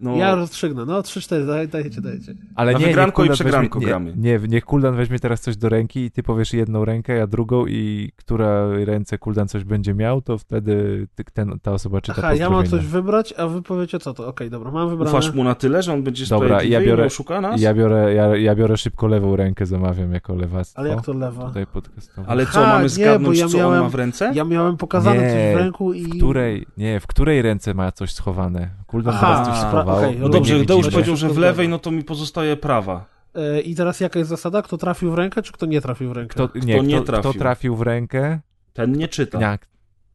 [0.00, 2.34] No, Ja rozstrzygnę, no 3-4, daj, dajcie, dajcie.
[2.54, 4.12] Ale Na nie, wygranko niech i Kuldan przegranko weźmie, gramy.
[4.16, 7.26] Nie, nie, niech Kuldan weźmie teraz coś do ręki i ty powiesz jedną rękę, ja
[7.26, 12.34] drugą i która ręce Kuldan coś będzie miał, to wtedy ten, ta osoba czyta Aha,
[12.34, 14.26] ja mam coś wybrać, a wy powiecie co to.
[14.28, 15.10] Okej, dobra, mam wybrane.
[15.10, 17.60] Ufasz mu na tyle, że on będzie Dobra, ja biorę- nie oszuka nas?
[17.60, 20.78] Ja biorę, ja, ja biorę szybko lewą rękę, zamawiam jako lewactwo.
[20.80, 21.46] Ale jak to lewa?
[21.48, 22.28] Tutaj podcastowo.
[22.28, 24.32] Ale co, Aha, mamy nie, zgadnąć, bo ja co on miałem- ma w ręce?
[24.34, 26.04] Ja miałem pokazane Nie, coś w ręku i...
[26.04, 28.70] W której, nie, w której ręce ma coś schowane?
[28.88, 31.68] Kuldan Aha, teraz coś spra- okej, No nie dobrze, nie Deusz powiedział, że w lewej,
[31.68, 33.06] no to mi pozostaje prawa.
[33.34, 34.62] E, I teraz jaka jest zasada?
[34.62, 36.34] Kto trafił w rękę, czy kto nie trafił w rękę?
[36.34, 37.30] Kto, nie, nie kto, trafił?
[37.30, 38.40] kto trafił w rękę?
[38.72, 39.38] Ten nie czyta.
[39.38, 39.58] Nie,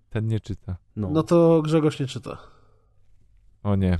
[0.09, 0.75] ten nie czyta.
[0.95, 1.09] No.
[1.11, 2.37] No to Grzegorz nie czyta.
[3.63, 3.97] O nie.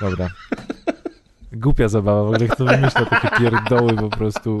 [0.00, 0.28] Dobra.
[1.52, 4.58] Głupia zabawa, w ogóle kto wymyśla takie pierdoły po prostu.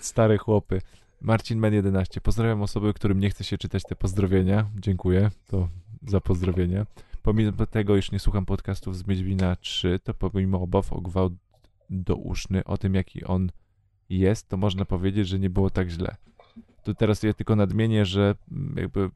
[0.00, 0.80] Stare chłopy.
[1.20, 2.20] Marcin Men 11.
[2.20, 4.66] Pozdrawiam osoby, którym nie chce się czytać te pozdrowienia.
[4.80, 5.68] Dziękuję to
[6.06, 6.86] za pozdrowienia.
[7.24, 11.32] Pomimo tego, iż nie słucham podcastów z Miedźwina 3, to pomimo obaw o gwałt
[11.90, 13.50] douszny, o tym jaki on
[14.08, 16.16] jest, to można powiedzieć, że nie było tak źle.
[16.82, 19.10] Tu teraz ja tylko nadmienię, że mm, jakby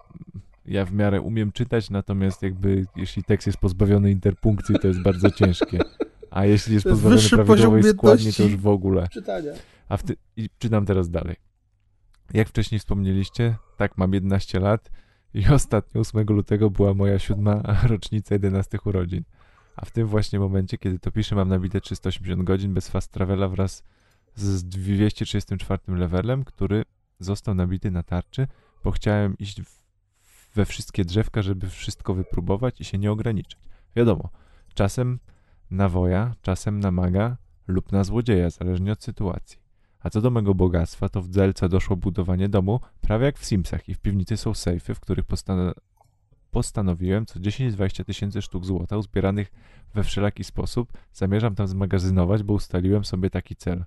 [0.67, 5.31] ja w miarę umiem czytać, natomiast jakby jeśli tekst jest pozbawiony interpunkcji, to jest bardzo
[5.31, 5.79] ciężkie.
[6.31, 9.09] A jeśli jest jest pozbawiony prawidłowej składni, to już w ogóle.
[9.09, 9.53] Czytania.
[9.89, 10.17] A w ty...
[10.37, 11.37] I czytam teraz dalej.
[12.35, 14.91] Jak wcześniej wspomnieliście, tak mam 11 lat
[15.35, 19.25] i ostatnio 8 lutego była moja siódma rocznica 11 urodzin.
[19.77, 23.49] A w tym właśnie momencie, kiedy to piszę, mam nabite 380 godzin bez fast travela
[23.49, 23.85] wraz
[24.35, 26.85] z 234 levelem, który
[27.19, 28.47] został nabity na tarczy,
[28.85, 29.79] bo chciałem iść w,
[30.55, 33.61] we wszystkie drzewka, żeby wszystko wypróbować i się nie ograniczać.
[33.97, 34.31] Wiadomo,
[34.75, 35.19] czasem
[35.71, 39.68] na woja, czasem na maga lub na złodzieja, zależnie od sytuacji.
[40.01, 43.89] A co do mego bogactwa, to w Dzelce doszło budowanie domu prawie jak w Simsach
[43.89, 45.75] i w piwnicy są sejfy, w których postano-
[46.51, 49.53] postanowiłem co 10-20 tysięcy sztuk złota uzbieranych
[49.95, 53.85] we wszelaki sposób zamierzam tam zmagazynować, bo ustaliłem sobie taki cel.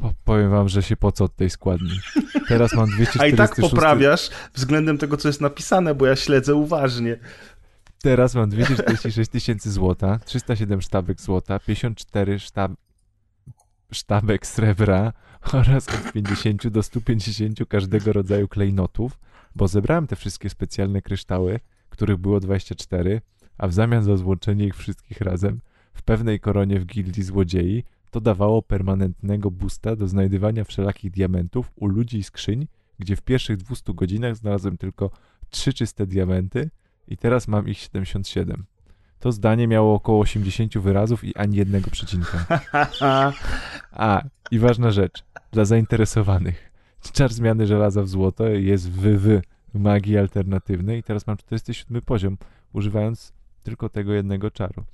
[0.00, 2.00] Po, powiem wam, że się po co od tej składni.
[2.48, 3.34] Teraz mam A 246...
[3.34, 7.16] i tak poprawiasz względem tego, co jest napisane, bo ja śledzę uważnie.
[8.02, 12.72] Teraz mam 246 tysięcy złota, 307 sztabek złota, 54 sztab...
[13.92, 15.12] sztabek srebra
[15.52, 19.18] oraz od 50 do 150 każdego rodzaju klejnotów,
[19.56, 23.20] bo zebrałem te wszystkie specjalne kryształy, których było 24,
[23.58, 25.60] a w zamian za złączenie ich wszystkich razem
[25.92, 31.86] w pewnej koronie w gildii złodziei to dawało permanentnego boosta do znajdywania wszelakich diamentów u
[31.86, 32.66] ludzi i skrzyń,
[32.98, 35.10] gdzie w pierwszych 200 godzinach znalazłem tylko
[35.50, 36.70] trzy czyste diamenty,
[37.08, 38.64] i teraz mam ich 77.
[39.20, 42.46] To zdanie miało około 80 wyrazów i ani jednego przecinka.
[43.92, 46.70] A, i ważna rzecz, dla zainteresowanych.
[47.12, 49.18] Czar zmiany żelaza w złoto jest w,
[49.74, 52.36] w magii alternatywnej i teraz mam 47 poziom,
[52.72, 53.32] używając
[53.62, 54.84] tylko tego jednego czaru.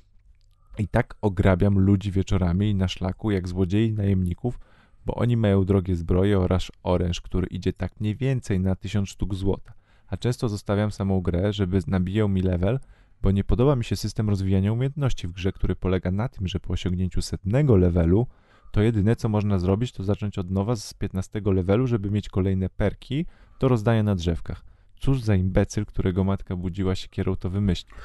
[0.78, 4.58] I tak ograbiam ludzi wieczorami na szlaku jak złodziei najemników,
[5.06, 9.34] bo oni mają drogie zbroje oraz oręż, który idzie tak mniej więcej na 1000 sztuk
[9.34, 9.72] złota
[10.08, 12.78] a często zostawiam samą grę, żeby nabijał mi level,
[13.22, 16.60] bo nie podoba mi się system rozwijania umiejętności w grze, który polega na tym, że
[16.60, 18.26] po osiągnięciu setnego levelu,
[18.72, 22.68] to jedyne co można zrobić, to zacząć od nowa z 15 levelu, żeby mieć kolejne
[22.68, 23.26] perki
[23.60, 24.64] do rozdania na drzewkach.
[25.00, 27.96] Cóż za imbecyl, którego matka budziła się kierą, to wymyślił.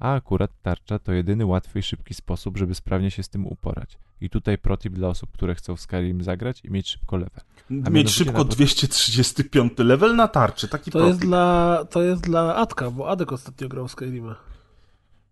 [0.00, 3.98] A akurat tarcza to jedyny łatwy i szybki sposób, żeby sprawnie się z tym uporać.
[4.20, 7.44] I tutaj protip dla osób, które chcą w Skyrim zagrać i mieć szybko level.
[7.70, 11.08] Mieć mianowicie szybko nawet- 235 level na tarczy, taki To profil.
[11.08, 14.36] jest dla, to jest dla Adka, bo Adek ostatnio grał w Skyrima.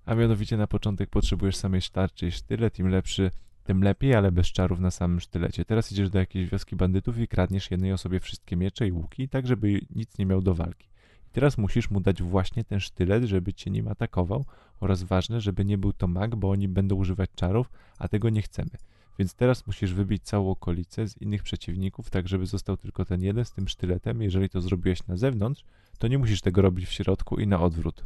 [0.07, 3.31] A mianowicie na początek potrzebujesz samej tarczy i sztylet, im lepszy,
[3.65, 5.65] tym lepiej, ale bez czarów na samym sztylecie.
[5.65, 9.47] Teraz idziesz do jakiejś wioski bandytów i kradniesz jednej osobie wszystkie miecze i łuki, tak
[9.47, 10.88] żeby nic nie miał do walki.
[11.29, 14.45] I teraz musisz mu dać właśnie ten sztylet, żeby cię nim atakował
[14.81, 18.43] oraz ważne, żeby nie był to mag, bo oni będą używać czarów, a tego nie
[18.43, 18.71] chcemy.
[19.19, 23.45] Więc teraz musisz wybić całą okolicę z innych przeciwników, tak żeby został tylko ten jeden
[23.45, 24.23] z tym sztyletem.
[24.23, 25.65] Jeżeli to zrobiłeś na zewnątrz,
[25.99, 28.05] to nie musisz tego robić w środku i na odwrót.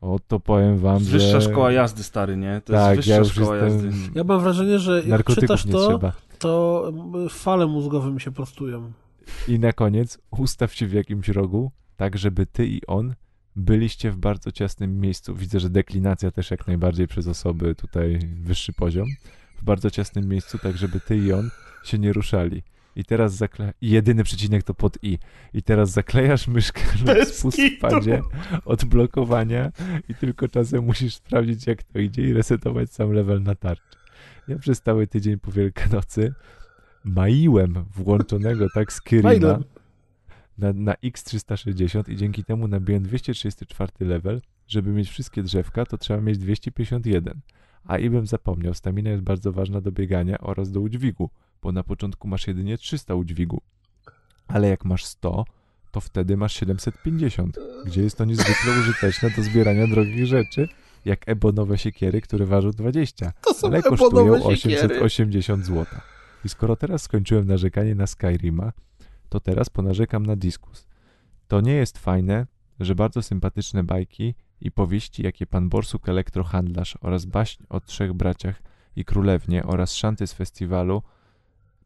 [0.00, 1.10] O, to powiem wam, że...
[1.10, 2.60] Wyższa szkoła jazdy, stary, nie?
[2.64, 3.86] To tak, jest ja wyższa już szkoła jestem...
[3.86, 4.10] jazdy.
[4.14, 6.12] Ja mam wrażenie, że jak czytasz to, trzeba.
[6.38, 8.92] to mm, fale mózgowe mi się prostują.
[9.48, 11.70] I na koniec ustaw się w jakimś rogu,
[12.00, 13.14] tak żeby ty i on
[13.56, 15.34] byliście w bardzo ciasnym miejscu.
[15.34, 19.08] Widzę, że deklinacja też jak najbardziej przez osoby tutaj wyższy poziom.
[19.58, 21.50] W bardzo ciasnym miejscu, tak żeby ty i on
[21.84, 22.62] się nie ruszali.
[22.96, 25.18] i teraz zaklejasz, jedyny przecinek to pod i,
[25.54, 28.22] i teraz zaklejasz myszkę na spustpadzie
[28.64, 29.72] odblokowania
[30.08, 33.96] i tylko czasem musisz sprawdzić jak to idzie i resetować sam level na tarczy.
[34.48, 36.34] Ja przez cały tydzień po Wielkanocy
[37.04, 39.64] maiłem włączonego tak Mailem.
[40.60, 44.40] Na, na X360 i dzięki temu nabiłem 234 level.
[44.68, 47.40] Żeby mieć wszystkie drzewka, to trzeba mieć 251.
[47.84, 51.30] A i bym zapomniał, stamina jest bardzo ważna do biegania oraz do udźwigu,
[51.62, 53.60] bo na początku masz jedynie 300 udźwigu.
[54.48, 55.44] Ale jak masz 100,
[55.90, 60.68] to wtedy masz 750, gdzie jest to niezwykle użyteczne do zbierania drogich rzeczy,
[61.04, 65.00] jak ebonowe siekiery, które ważą 20, To są ale kosztują ebonowe siekiery.
[65.00, 65.86] 880 zł.
[66.44, 68.72] I skoro teraz skończyłem narzekanie na Skyrima,
[69.30, 70.88] to teraz ponarzekam na Diskus.
[71.48, 72.46] To nie jest fajne,
[72.80, 78.62] że bardzo sympatyczne bajki i powieści, jakie pan Borsuk Elektrohandlarz oraz baśń o trzech braciach
[78.96, 81.02] i królewnie oraz szanty z festiwalu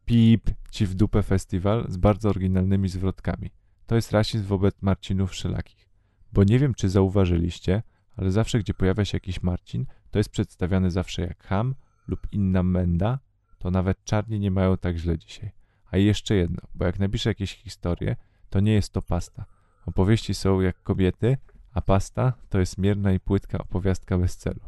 [0.05, 3.49] Pip ci w dupę festiwal z bardzo oryginalnymi zwrotkami.
[3.85, 5.89] To jest rasizm wobec Marcinów wszelakich.
[6.33, 7.83] Bo nie wiem, czy zauważyliście,
[8.17, 11.75] ale zawsze, gdzie pojawia się jakiś Marcin, to jest przedstawiany zawsze jak ham
[12.07, 13.19] lub inna menda,
[13.57, 15.51] to nawet czarni nie mają tak źle dzisiaj.
[15.91, 18.15] A jeszcze jedno, bo jak napiszę jakieś historie,
[18.49, 19.45] to nie jest to pasta.
[19.85, 21.37] Opowieści są jak kobiety,
[21.73, 24.59] a pasta to jest mierna i płytka opowiastka bez celu.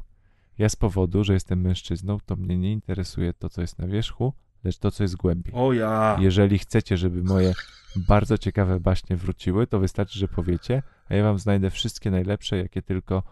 [0.58, 4.34] Ja z powodu, że jestem mężczyzną, to mnie nie interesuje to, co jest na wierzchu,
[4.64, 5.54] lecz to, co jest głębiej.
[5.56, 6.18] O ja.
[6.20, 7.54] Jeżeli chcecie, żeby moje
[7.96, 12.82] bardzo ciekawe baśnie wróciły, to wystarczy, że powiecie, a ja wam znajdę wszystkie najlepsze, jakie
[12.82, 13.24] tylko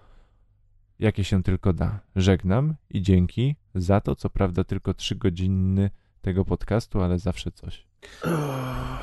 [1.00, 2.00] jakie się tylko da.
[2.16, 5.90] Żegnam i dzięki za to, co prawda tylko trzy godziny
[6.26, 7.86] tego podcastu, ale zawsze coś.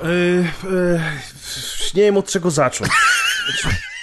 [0.03, 1.01] Yy, yy,
[1.95, 2.91] nie wiem od czego zacząć.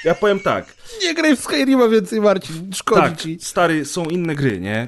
[0.03, 0.75] Ja powiem tak.
[1.03, 2.73] Nie graj w Skyrima więcej, Marcin.
[2.73, 3.37] Szkodzi Tak, ci.
[3.41, 4.87] stary, są inne gry, nie?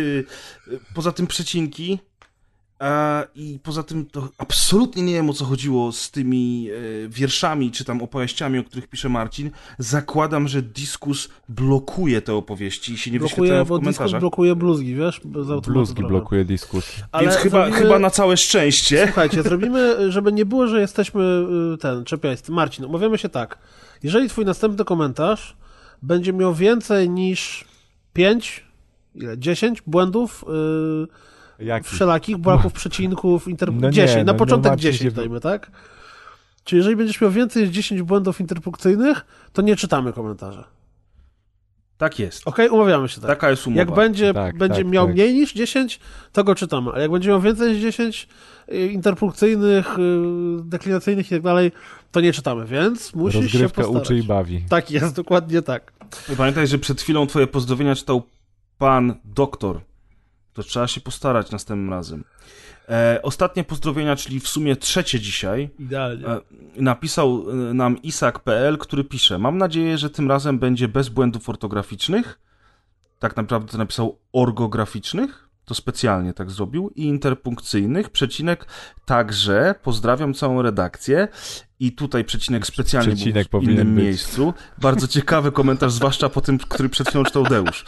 [0.94, 1.98] Poza tym przecinki.
[2.86, 6.68] A, I poza tym to absolutnie nie wiem o co chodziło z tymi
[7.04, 9.50] e, wierszami czy tam opowieściami, o których pisze Marcin.
[9.78, 14.20] Zakładam, że Diskus blokuje te opowieści i się nie Blokuje, wyświetlają w bo komentarzach.
[14.20, 15.20] blokuje bluzgi, wiesz?
[15.24, 16.08] Bluzgi trochę.
[16.08, 17.04] blokuje dyskusję.
[17.12, 19.04] Ale Więc chyba, zrobimy- chyba na całe szczęście.
[19.06, 22.52] Słuchajcie, zrobimy, żeby nie było, że jesteśmy y, ten, czepiańscy.
[22.52, 23.58] Marcin, umawiamy się tak.
[24.02, 25.56] Jeżeli twój następny komentarz
[26.02, 27.64] będzie miał więcej niż
[28.12, 28.64] 5,
[29.14, 30.44] ile, 10 błędów
[31.10, 31.88] y, Jaki?
[31.88, 33.72] wszelakich, braków, przecinków, inter...
[33.72, 35.70] No nie, 10, na no, no początek Marcin 10 się- dajmy, tak?
[36.64, 40.64] Czyli jeżeli będziesz miał więcej niż 10 błędów interpunkcyjnych, to nie czytamy komentarza.
[41.98, 42.42] Tak jest.
[42.48, 43.30] Okej, umawiamy się tak.
[43.30, 43.78] Taka jest umowa.
[43.80, 45.14] Jak będzie, Tak, będzie tak, miał tak.
[45.14, 46.00] mniej niż 10,
[46.32, 46.90] to go czytamy.
[46.92, 48.28] Ale jak będzie miał więcej niż 10
[48.72, 50.02] y, interpunkcyjnych, y,
[50.64, 51.72] deklinacyjnych i tak dalej,
[52.12, 54.04] to nie czytamy, więc musisz się Rozgrywka postarać.
[54.06, 54.64] uczy i bawi.
[54.68, 55.92] Tak jest, dokładnie tak.
[56.36, 58.22] Pamiętaj, że przed chwilą twoje pozdrowienia czytał
[58.78, 59.80] pan doktor.
[60.54, 62.24] To trzeba się postarać następnym razem.
[62.88, 66.26] E, ostatnie pozdrowienia, czyli w sumie trzecie dzisiaj, Idealnie.
[66.26, 66.40] e,
[66.76, 72.40] napisał e, nam isak.pl, który pisze Mam nadzieję, że tym razem będzie bez błędów ortograficznych.
[73.18, 75.48] Tak naprawdę to napisał orgograficznych.
[75.64, 76.90] To specjalnie tak zrobił.
[76.94, 78.10] I interpunkcyjnych.
[78.10, 78.66] Przecinek
[79.04, 79.74] także.
[79.82, 81.28] Pozdrawiam całą redakcję.
[81.80, 84.04] I tutaj przecinek specjalnie Przecinek był w innym być.
[84.04, 84.54] miejscu.
[84.78, 87.84] Bardzo ciekawy komentarz, zwłaszcza po tym, który przed chwilą czytał Deusz.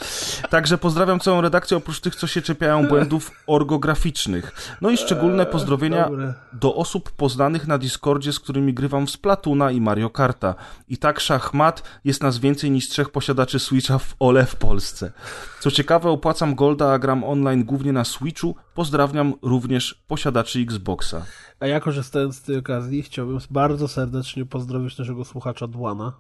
[0.51, 4.77] Także pozdrawiam całą redakcję, oprócz tych, co się czepiają błędów orgograficznych.
[4.81, 6.35] No i szczególne pozdrowienia Dobre.
[6.53, 10.55] do osób poznanych na Discordzie, z którymi grywam w Splatuna i Mario Karta.
[10.89, 15.13] I tak szachmat jest nas więcej niż trzech posiadaczy Switcha w OLE w Polsce.
[15.61, 18.57] Co ciekawe, opłacam Golda, a gram online głównie na Switchu.
[18.75, 21.23] Pozdrawiam również posiadaczy Xboxa.
[21.61, 26.13] A ja korzystając z tej okazji chciałbym bardzo serdecznie pozdrowić naszego słuchacza Dłana,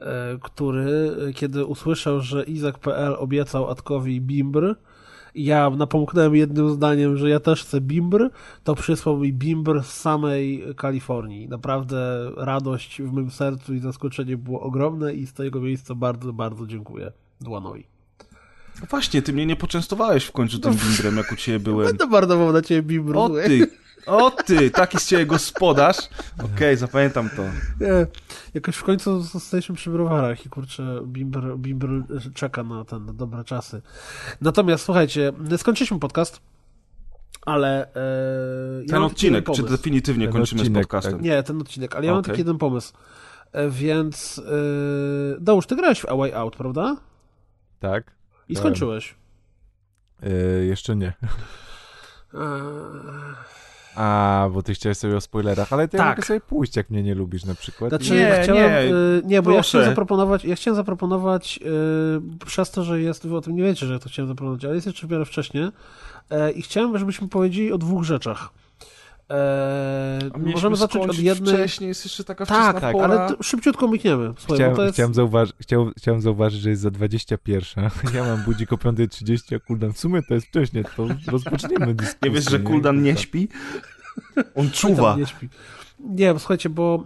[0.00, 4.74] e, który e, kiedy usłyszał, że Izak.pl obiecał Atkowi Bimbr,
[5.34, 8.30] ja napomknąłem jednym zdaniem, że ja też chcę Bimbr,
[8.64, 11.48] to przysłał mi Bimbr z samej Kalifornii.
[11.48, 16.66] Naprawdę radość w mym sercu i zaskoczenie było ogromne i z tego miejsca bardzo, bardzo
[16.66, 17.84] dziękuję Dłanowi.
[18.80, 21.86] No Właśnie, ty mnie nie poczęstowałeś w końcu tym bimbrem, jak u ciebie byłem.
[21.86, 23.16] Będę marnował na ciebie Bimbr.
[23.16, 23.70] O ty,
[24.08, 25.96] o ty, taki z ciebie gospodarz.
[26.54, 27.42] Okej, zapamiętam to.
[27.80, 28.06] Nie,
[28.54, 31.90] jakoś w końcu zostaliśmy przy browarach i kurczę, Bimber, Bimber
[32.34, 33.82] czeka na ten, na dobre czasy.
[34.40, 36.40] Natomiast słuchajcie, skończyliśmy podcast,
[37.46, 41.12] ale e, ja Ten mam taki odcinek, czy definitywnie Ten kończymy odcinek, z podcastem?
[41.12, 41.22] tak.
[41.22, 42.32] Nie, ten odcinek, ale ja mam Okej.
[42.32, 42.92] taki jeden pomysł.
[43.52, 46.96] E, więc e, Dałusz, ty grałeś w A Way Out, prawda?
[47.80, 48.12] Tak?
[48.48, 49.14] I skończyłeś.
[50.22, 51.12] Yy, jeszcze nie.
[52.34, 52.38] E,
[53.98, 56.16] A, bo ty chciałeś sobie o spoilerach, ale ja Tak.
[56.16, 57.90] mogę sobie pójść, jak mnie nie lubisz na przykład.
[57.90, 59.68] Znaczy, Nie, chciałem, nie, y, nie, bo ja proszę.
[59.68, 61.60] chciałem zaproponować, ja chciałem zaproponować,
[62.42, 64.64] y, przez to, że jest, wy o tym nie wiecie, że ja to chciałem zaproponować,
[64.64, 65.64] ale jest jeszcze w miarę wcześnie
[66.48, 68.48] y, i chciałem, żebyśmy powiedzieli o dwóch rzeczach.
[69.28, 71.54] Eee, możemy zacząć od jednej...
[71.54, 73.04] wcześniej, jest jeszcze taka Tak, tak, pora.
[73.04, 74.32] ale szybciutko mykniemy.
[74.38, 74.94] Słuchaj, Chciałem, to jest...
[74.94, 77.90] chciałem, zauważy, chciał, chciałem zauważyć, że jest za 21.
[78.14, 82.18] Ja mam budzik o 5.30, a Kuldan w sumie to jest wcześnie, to rozpoczniemy dyskusję.
[82.22, 83.48] Nie wiesz, że Kuldan nie śpi?
[84.54, 85.16] On czuwa.
[85.16, 85.48] Nie, śpi.
[86.00, 87.04] nie, bo słuchajcie, bo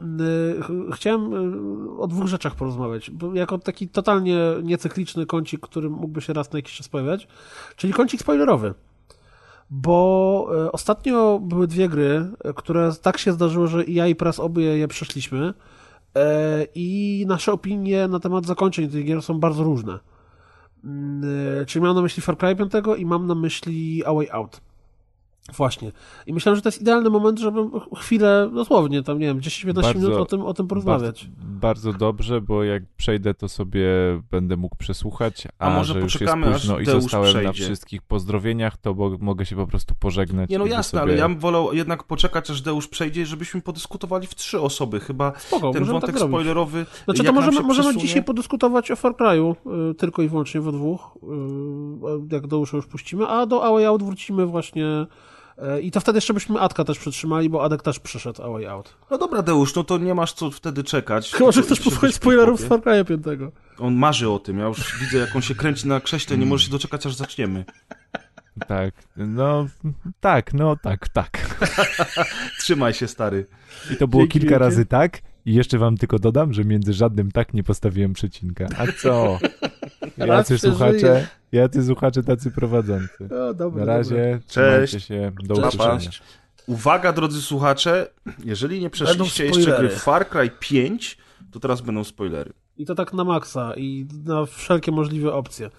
[0.59, 3.11] y, ch- chciałem y, o dwóch rzeczach porozmawiać.
[3.11, 7.29] Bo jako taki totalnie niecykliczny kącik, który mógłby się raz na jakiś czas pojawiać,
[7.77, 8.75] czyli kącik spoilerowy.
[9.75, 14.15] Bo y, ostatnio były dwie gry, y, które tak się zdarzyło, że i ja i
[14.15, 15.47] Pras obie je przeszliśmy.
[15.49, 15.53] y,
[16.75, 19.99] I nasze opinie na temat zakończeń tych gier są bardzo różne.
[21.63, 24.61] Y, Czyli mam na myśli Far Cry 5 i mam na myśli A Way Out.
[25.57, 25.93] Właśnie.
[26.27, 27.61] I myślałem, że to jest idealny moment, żeby
[27.97, 31.25] chwilę, dosłownie, tam nie wiem, 10-15 Bardzo- minut o tym, o tym porozmawiać.
[31.25, 33.87] Bardzo, bardzo dobrze, bo jak przejdę, to sobie
[34.31, 37.65] będę mógł przesłuchać, a, A może że już poczekamy, jest późno i zostałem na przejdzie.
[37.65, 40.51] wszystkich pozdrowieniach, to bo, mogę się po prostu pożegnać.
[40.51, 41.03] Nie no jasne, sobie...
[41.03, 45.01] ale ja bym wolał jednak poczekać, aż Deusz przejdzie, żebyśmy podyskutowali w trzy osoby.
[45.01, 46.87] Chyba Spoko, ten wątek tak spoilerowy.
[47.05, 49.55] Znaczy to możemy, możemy dzisiaj podyskutować o Far Cry'u,
[49.91, 51.19] y, tylko i wyłącznie we dwóch,
[52.31, 54.87] y, jak do uszu już puścimy, a do A Way Out wrócimy właśnie
[55.83, 58.95] i to wtedy jeszcze byśmy Adka też przytrzymali, bo Adek też przyszedł A Way Out.
[59.11, 61.33] No dobra, Deusz, no to nie masz co wtedy czekać.
[61.33, 62.65] Chyba, że chcesz posłuchać spoilerów z.
[62.65, 63.23] Far Cry'a 5.
[63.79, 66.65] On marzy o tym, ja już widzę, jak on się kręci na krześle, nie może
[66.65, 67.65] się doczekać, aż zaczniemy.
[68.69, 69.67] Tak, no
[70.21, 71.59] tak, no tak, tak.
[72.61, 73.47] Trzymaj się, stary.
[73.91, 74.65] I to było Dzięki kilka wielkie.
[74.65, 75.19] razy tak.
[75.47, 78.67] I jeszcze wam tylko dodam, że między żadnym tak nie postawiłem przecinka.
[78.79, 79.39] A co?
[80.19, 81.27] Raz Jacy słuchacze, żyje.
[81.53, 83.29] Jacy słuchacze, tacy prowadzący.
[83.49, 85.67] O, dobra, Na razie trzymajcie się, do Cześć.
[85.75, 85.99] usłyszenia.
[86.01, 86.23] Cześć.
[86.67, 88.09] Uwaga, drodzy słuchacze,
[88.45, 89.89] jeżeli nie przeszliście jeszcze gry.
[89.89, 91.19] Far Cry 5,
[91.53, 92.53] to teraz będą spoilery.
[92.79, 95.71] I to tak na maksa i na wszelkie możliwe opcje.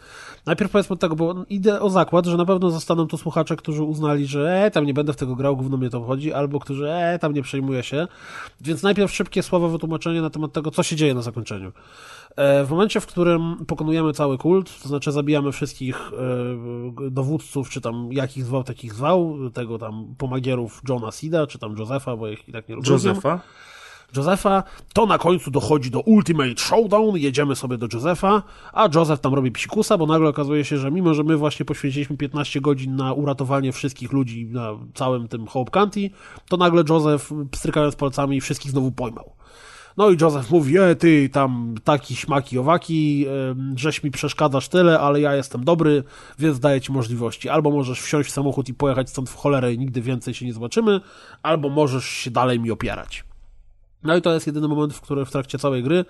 [0.45, 4.27] Najpierw powiedzmy tak, bo idę o zakład, że na pewno zostaną tu słuchacze, którzy uznali,
[4.27, 7.19] że e, tam nie będę w tego grał, gówno mnie to obchodzi, albo którzy e,
[7.19, 8.08] tam nie przejmuję się.
[8.61, 11.72] Więc najpierw szybkie słowo wytłumaczenie na temat tego, co się dzieje na zakończeniu.
[12.36, 16.12] E, W momencie, w którym pokonujemy cały kult, to znaczy zabijamy wszystkich
[17.08, 21.78] e, dowódców, czy tam jakich zwał, takich zwał, tego tam pomagierów Johna Sida, czy tam
[21.78, 23.16] Josefa, bo ich i tak nie rozumiem.
[23.16, 23.40] Josefa?
[24.18, 24.64] Josefa,
[24.94, 29.52] to na końcu dochodzi do Ultimate Showdown, jedziemy sobie do Josefa, a Joseph tam robi
[29.52, 33.72] psikusa, bo nagle okazuje się, że mimo, że my właśnie poświęciliśmy 15 godzin na uratowanie
[33.72, 36.10] wszystkich ludzi na całym tym Hope County,
[36.50, 39.34] to nagle Joseph, pstrykając palcami, wszystkich znowu pojmał.
[39.98, 43.26] No i Joseph mówi, e, ty tam taki śmaki owaki,
[43.76, 46.04] żeś mi przeszkadzasz tyle, ale ja jestem dobry,
[46.40, 47.50] więc daję ci możliwości.
[47.50, 50.54] Albo możesz wsiąść w samochód i pojechać stąd w cholerę i nigdy więcej się nie
[50.54, 51.02] zobaczymy,
[51.44, 53.24] albo możesz się dalej mi opierać.
[54.04, 56.06] No i to jest jedyny moment, w którym w trakcie całej gry,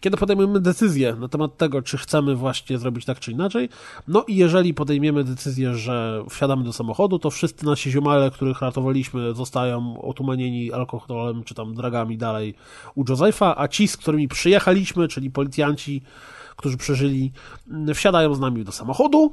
[0.00, 3.68] kiedy podejmujemy decyzję na temat tego, czy chcemy właśnie zrobić tak czy inaczej.
[4.08, 9.34] No i jeżeli podejmiemy decyzję, że wsiadamy do samochodu, to wszyscy nasi ziomale, których ratowaliśmy,
[9.34, 12.54] zostają otumanieni alkoholem czy tam dragami dalej
[12.94, 16.02] u Josefa, a ci, z którymi przyjechaliśmy, czyli policjanci,
[16.56, 17.32] którzy przeżyli,
[17.94, 19.32] wsiadają z nami do samochodu,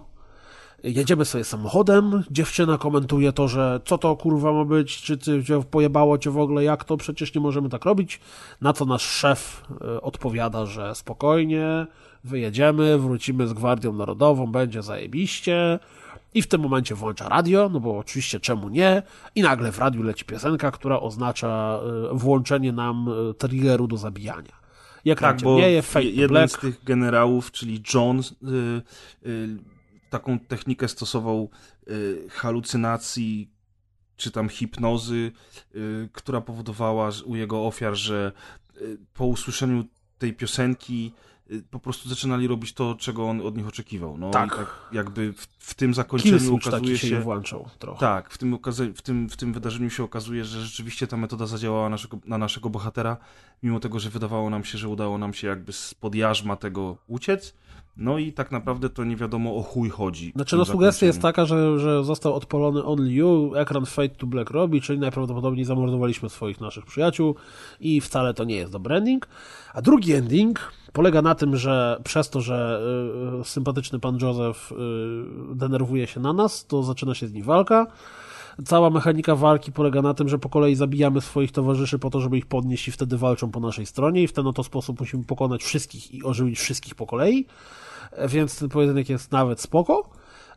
[0.85, 5.63] Jedziemy sobie samochodem, dziewczyna komentuje to, że co to kurwa ma być, czy ty cię
[5.63, 8.19] pojebało cię w ogóle, jak to, przecież nie możemy tak robić.
[8.61, 11.87] Na co nasz szef e, odpowiada, że spokojnie,
[12.23, 15.79] wyjedziemy, wrócimy z Gwardią Narodową, będzie zajebiście.
[16.33, 19.03] I w tym momencie włącza radio, no bo oczywiście czemu nie?
[19.35, 21.79] I nagle w radiu leci piosenka, która oznacza
[22.11, 24.65] e, włączenie nam e, triggeru do zabijania.
[25.05, 26.57] Jak Tak, bo ciemnieje, fade to jeden black.
[26.57, 28.23] z tych generałów, czyli John, y,
[29.29, 29.74] y,
[30.19, 31.49] taką technikę stosował
[31.87, 33.51] y, halucynacji
[34.15, 35.31] czy tam hipnozy,
[35.75, 38.31] y, która powodowała u jego ofiar, że
[38.77, 39.85] y, po usłyszeniu
[40.17, 41.11] tej piosenki
[41.71, 44.17] po prostu zaczynali robić to, czego on od nich oczekiwał.
[44.17, 44.55] No Tak.
[44.55, 47.19] tak jakby w, w tym zakończeniu okazuje się, się...
[47.19, 47.99] włączał trochę.
[47.99, 48.57] Tak, w tym,
[48.95, 52.69] w, tym, w tym wydarzeniu się okazuje, że rzeczywiście ta metoda zadziałała naszego, na naszego
[52.69, 53.17] bohatera,
[53.63, 57.53] mimo tego, że wydawało nam się, że udało nam się jakby spod jarzma tego uciec.
[57.97, 60.31] No i tak naprawdę to nie wiadomo o chuj chodzi.
[60.35, 64.49] Znaczy, no sugestia jest taka, że, że został odpalony Only You, ekran Fade to Black
[64.49, 67.35] robi, czyli najprawdopodobniej zamordowaliśmy swoich naszych przyjaciół
[67.79, 69.27] i wcale to nie jest dobry ending.
[69.73, 72.81] A drugi ending polega na tym, że przez to, że
[73.37, 74.75] y, y, sympatyczny pan Joseph y,
[75.55, 77.87] denerwuje się na nas, to zaczyna się z nim walka.
[78.65, 82.37] Cała mechanika walki polega na tym, że po kolei zabijamy swoich towarzyszy po to, żeby
[82.37, 85.63] ich podnieść i wtedy walczą po naszej stronie i w ten oto sposób musimy pokonać
[85.63, 87.45] wszystkich i ożywić wszystkich po kolei.
[88.15, 90.09] E, Więc ten pojedynek jest nawet spoko.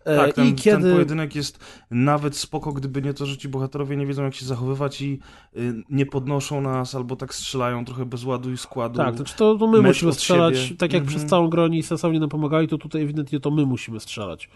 [0.05, 0.83] E, Tak, ten, I kiedy...
[0.83, 1.59] ten pojedynek jest
[1.91, 5.19] nawet spoko, gdyby nie to, że ci bohaterowie nie wiedzą, jak się zachowywać i
[5.57, 8.97] y, nie podnoszą nas, albo tak strzelają trochę bez ładu i składu.
[8.97, 10.77] Tak, to, to, to my musimy strzelać, siebie.
[10.77, 11.17] tak jak Mhm.
[11.19, 14.51] przez całą grę oni sensownie nam pomagali, to tutaj ewidentnie to my musimy strzelać.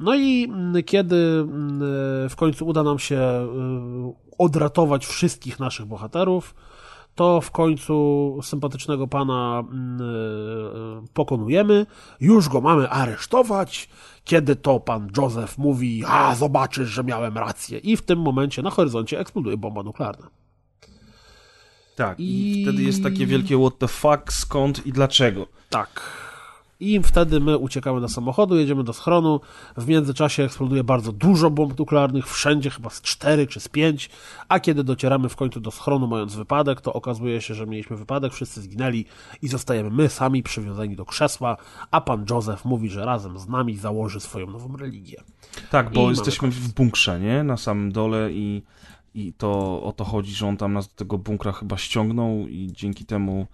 [0.00, 1.80] No i mm, kiedy mm,
[2.28, 6.54] w końcu uda nam się y, odratować wszystkich naszych bohaterów,
[7.16, 10.00] to w końcu sympatycznego pana mm,
[11.04, 11.86] y, pokonujemy,
[12.20, 13.88] już go mamy aresztować,
[14.24, 17.78] kiedy to pan Joseph mówi, a zobaczysz, że miałem rację.
[17.78, 20.26] I w tym momencie na horyzoncie eksploduje bomba nuklearna.
[21.96, 22.60] Tak, i...
[22.60, 25.46] I- wtedy jest takie wielkie what the fuck, skąd i dlaczego.
[25.70, 26.00] Tak.
[26.80, 29.40] I wtedy my uciekamy do samochodu, jedziemy do schronu.
[29.76, 34.10] W międzyczasie eksploduje bardzo dużo bomb nuklearnych, wszędzie chyba z 4 czy z 5.
[34.48, 38.32] A kiedy docieramy w końcu do schronu, mając wypadek, to okazuje się, że mieliśmy wypadek,
[38.32, 39.04] wszyscy zginęli
[39.42, 41.56] i zostajemy my sami przywiązani do krzesła.
[41.90, 45.22] A pan Joseph mówi, że razem z nami założy swoją nową religię.
[45.70, 47.42] Tak, I bo mamy jesteśmy w bunkrze, nie?
[47.42, 48.62] Na samym dole i,
[49.14, 52.68] i to o to chodzi, że on tam nas do tego bunkra chyba ściągnął i
[52.72, 53.46] dzięki temu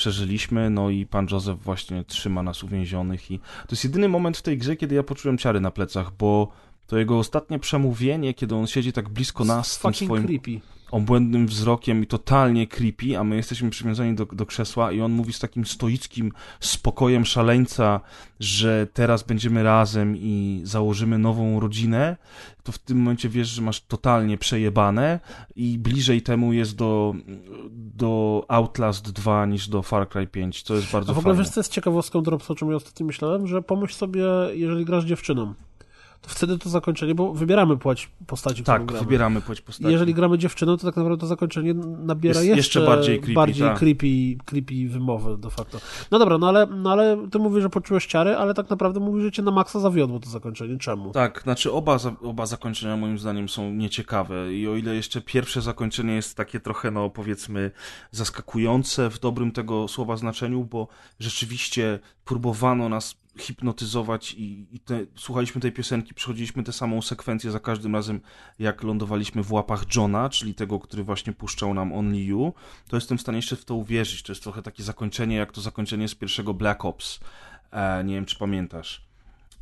[0.00, 4.42] przeżyliśmy, no i pan Józef właśnie trzyma nas uwięzionych i to jest jedyny moment w
[4.42, 6.48] tej grze, kiedy ja poczułem ciary na plecach, bo
[6.86, 10.60] to jego ostatnie przemówienie, kiedy on siedzi tak blisko nas z tym swoim creepy.
[10.90, 15.32] Obłędnym wzrokiem i totalnie creepy, a my jesteśmy przywiązani do, do krzesła i on mówi
[15.32, 18.00] z takim stoickim spokojem szaleńca,
[18.40, 22.16] że teraz będziemy razem i założymy nową rodzinę,
[22.62, 25.20] to w tym momencie wiesz, że masz totalnie przejebane
[25.56, 27.14] i bliżej temu jest do,
[27.70, 31.44] do Outlast 2 niż do Far Cry 5, co jest bardzo A w ogóle fajne.
[31.44, 33.46] wiesz, co jest ciekawostką Dropsa, o czym ja ostatnio myślałem?
[33.46, 35.54] Że pomyśl sobie, jeżeli grasz dziewczyną,
[36.20, 39.04] to wtedy to zakończenie, bo wybieramy płać postaci, Tak, gramy.
[39.04, 39.92] wybieramy płeć postaci.
[39.92, 43.68] Jeżeli gramy dziewczyną, to tak naprawdę to zakończenie nabiera Jest jeszcze, jeszcze bardziej creepy, bardziej
[43.68, 43.78] tak.
[43.78, 44.06] creepy,
[44.44, 45.78] creepy wymowy de facto.
[46.10, 49.22] No dobra, no ale, no ale ty mówisz, że poczułeś ciary, ale tak naprawdę mówisz,
[49.24, 50.78] że cię na maksa zawiodło to zakończenie.
[50.78, 51.10] Czemu?
[51.10, 56.14] Tak, znaczy oba, oba zakończenia moim zdaniem są nieciekawe i o ile jeszcze pierwsze zakończenie
[56.14, 57.70] jest takie trochę, no powiedzmy,
[58.10, 60.88] zaskakujące w dobrym tego słowa znaczeniu, bo
[61.20, 67.60] rzeczywiście próbowano nas hipnotyzować i, i te, słuchaliśmy tej piosenki, przechodziliśmy tę samą sekwencję za
[67.60, 68.20] każdym razem,
[68.58, 72.52] jak lądowaliśmy w łapach Johna, czyli tego, który właśnie puszczał nam Only You,
[72.88, 74.22] to jestem w stanie jeszcze w to uwierzyć.
[74.22, 77.20] To jest trochę takie zakończenie, jak to zakończenie z pierwszego Black Ops.
[77.70, 79.10] E, nie wiem, czy pamiętasz.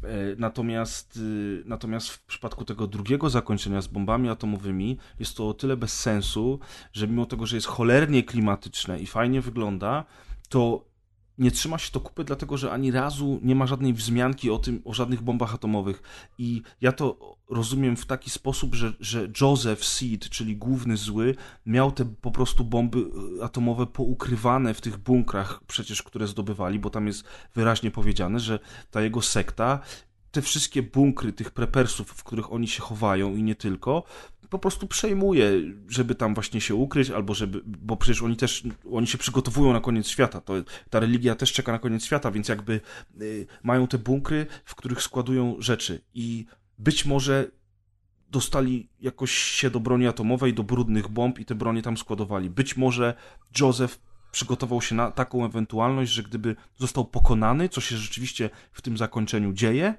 [0.05, 5.55] E, Natomiast, y, natomiast w przypadku tego drugiego zakończenia z bombami atomowymi jest to o
[5.55, 6.61] tyle bez sensu,
[6.93, 10.05] że mimo tego, że jest cholernie klimatyczne i fajnie wygląda,
[10.49, 10.88] to
[11.39, 14.83] nie trzyma się to kupy, dlatego że ani razu nie ma żadnej wzmianki o tym,
[14.84, 16.02] o żadnych bombach atomowych.
[16.39, 21.34] I ja to rozumiem w taki sposób, że, że Joseph Seed, czyli główny zły,
[21.67, 22.99] miał te po prostu bomby
[23.39, 28.58] y, atomowe poukrywane w tych bunkrach przecież, które zdobywali, bo tam jest wyraźnie powiedziane, że
[28.91, 29.81] ta jego sekta
[30.31, 34.05] te wszystkie bunkry tych prepersów, w których oni się chowają i nie tylko,
[34.51, 35.51] po prostu przejmuje,
[35.89, 38.62] żeby tam właśnie się ukryć, albo żeby, bo przecież oni też,
[38.93, 40.55] oni się przygotowują na koniec świata, to,
[40.91, 42.81] ta religia też czeka na koniec świata, więc jakby
[43.20, 46.47] y, mają te bunkry, w których składują rzeczy i
[46.78, 47.51] być może
[48.31, 52.51] dostali jakoś się do broni atomowej, do brudnych bomb i te bronie tam składowali.
[52.51, 53.15] Być może
[53.60, 54.01] Joseph
[54.33, 59.52] przygotował się na taką ewentualność, że gdyby został pokonany, co się rzeczywiście w tym zakończeniu
[59.52, 59.94] dzieje,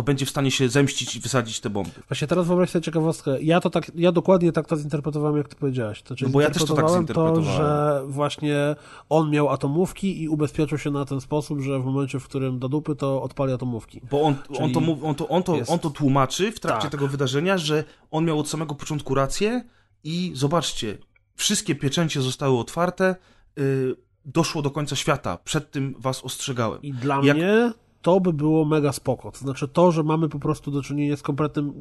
[0.00, 1.90] to będzie w stanie się zemścić i wysadzić te bomby.
[2.08, 3.42] Właśnie teraz wyobraź sobie ciekawostkę.
[3.42, 6.02] Ja to tak, ja dokładnie tak to zinterpretowałem, jak ty powiedziałeś.
[6.02, 8.76] To, No bo ja też to tak zinterpretowałem to, że właśnie
[9.08, 12.68] on miał atomówki i ubezpieczył się na ten sposób, że w momencie, w którym do
[12.68, 14.00] dupy, to odpali atomówki.
[14.10, 16.90] Bo on, on, to, on, to, on, to, jest- on to tłumaczy w trakcie Tak.
[16.90, 19.64] tego wydarzenia, że on miał od samego początku rację
[20.04, 20.98] i zobaczcie,
[21.34, 23.16] wszystkie pieczęcie zostały otwarte,
[23.58, 26.82] y, doszło do końca świata, przed tym was ostrzegałem.
[26.82, 27.72] I dla Jak- mnie
[28.02, 29.32] to by było mega spoko.
[29.32, 31.72] To znaczy to, że mamy po prostu do czynienia z kompletnym...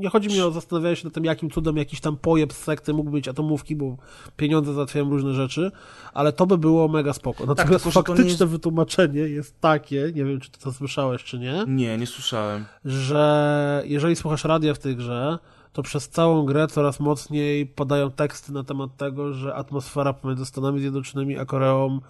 [0.00, 2.94] Nie chodzi mi o zastanawianie się nad tym, jakim cudem jakiś tam pojeb z sekty
[2.94, 3.96] mógł być atomówki, bo
[4.36, 5.70] pieniądze załatwiają różne rzeczy,
[6.14, 7.46] ale to by było mega spoko.
[7.46, 11.24] Natomiast że to nie faktyczne jest- wytłumaczenie jest takie, nie wiem, czy ty to słyszałeś,
[11.24, 12.64] czy nie, Nie, nie słyszałem.
[12.84, 15.38] że jeżeli słuchasz radia w tej grze,
[15.72, 20.80] to przez całą grę coraz mocniej padają teksty na temat tego, że atmosfera pomiędzy Stanami
[20.80, 22.00] Zjednoczonymi a Koreą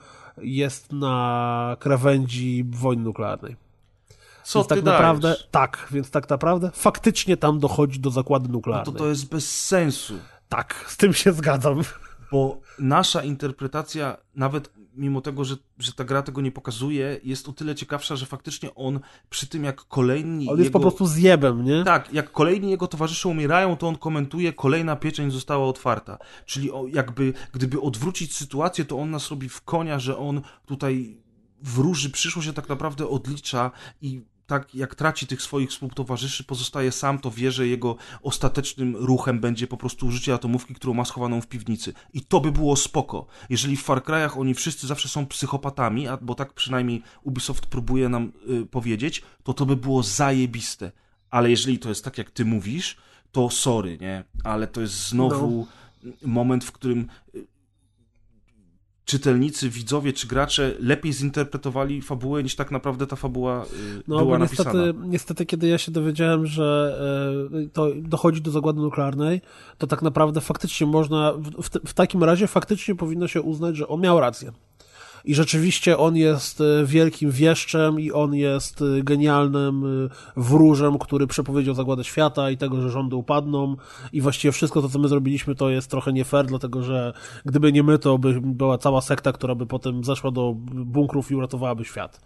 [0.43, 3.57] jest na krawędzi wojny nuklearnej.
[4.45, 4.99] Co więc ty tak dajesz?
[5.01, 8.93] naprawdę, tak, więc tak naprawdę faktycznie tam dochodzi do zakładu No nuklearnej.
[8.95, 10.15] to to jest bez sensu,
[10.49, 11.81] Tak, z tym się zgadzam.
[12.33, 17.53] bo nasza interpretacja, nawet mimo tego, że, że ta gra tego nie pokazuje, jest o
[17.53, 19.01] tyle ciekawsza, że faktycznie on
[19.31, 20.79] przy tym, jak kolejni On jest jego...
[20.79, 21.85] po prostu zjebem, nie?
[21.85, 26.19] Tak, jak kolejni jego towarzysze umierają, to on komentuje, kolejna pieczęć została otwarta.
[26.47, 31.25] Czyli jakby, gdyby odwrócić sytuację, to on nas robi w konia, że on tutaj
[31.63, 33.71] wróży przyszłość, że tak naprawdę odlicza
[34.03, 39.41] i tak jak traci tych swoich współtowarzyszy, pozostaje sam, to wie, że jego ostatecznym ruchem
[39.41, 41.93] będzie po prostu użycie atomówki, którą ma schowaną w piwnicy.
[42.13, 43.27] I to by było spoko.
[43.51, 48.09] Jeżeli w Far Cry'ach oni wszyscy zawsze są psychopatami, a, bo tak przynajmniej Ubisoft próbuje
[48.09, 48.33] nam
[48.63, 50.93] y, powiedzieć, to to by było zajebiste.
[51.31, 52.97] Ale jeżeli to jest tak, jak ty mówisz,
[53.33, 54.25] to sorry, nie?
[54.45, 55.67] Ale to jest znowu
[56.05, 56.13] no.
[56.23, 57.47] moment, w którym y,
[59.05, 64.39] czytelnicy, widzowie czy gracze lepiej zinterpretowali fabułę niż tak naprawdę ta fabuła y, no, była
[64.39, 65.07] niestety, napisana.
[65.07, 66.99] Niestety, kiedy ja się dowiedziałem, że
[67.65, 69.41] y, to dochodzi do zagłady nuklearnej,
[69.79, 74.01] to tak naprawdę faktycznie można, w, w takim razie faktycznie powinno się uznać, że on
[74.01, 74.53] miał rację.
[75.25, 81.27] I rzeczywiście on jest e, wielkim wieszczem i on jest e, genialnym e, wróżem, który
[81.27, 83.77] przepowiedział zagładę świata i tego, że rządy upadną
[84.13, 87.13] i właściwie wszystko to, co my zrobiliśmy, to jest trochę nie fair, dlatego że
[87.45, 91.35] gdyby nie my, to by była cała sekta, która by potem zeszła do bunkrów i
[91.35, 92.21] uratowałaby świat.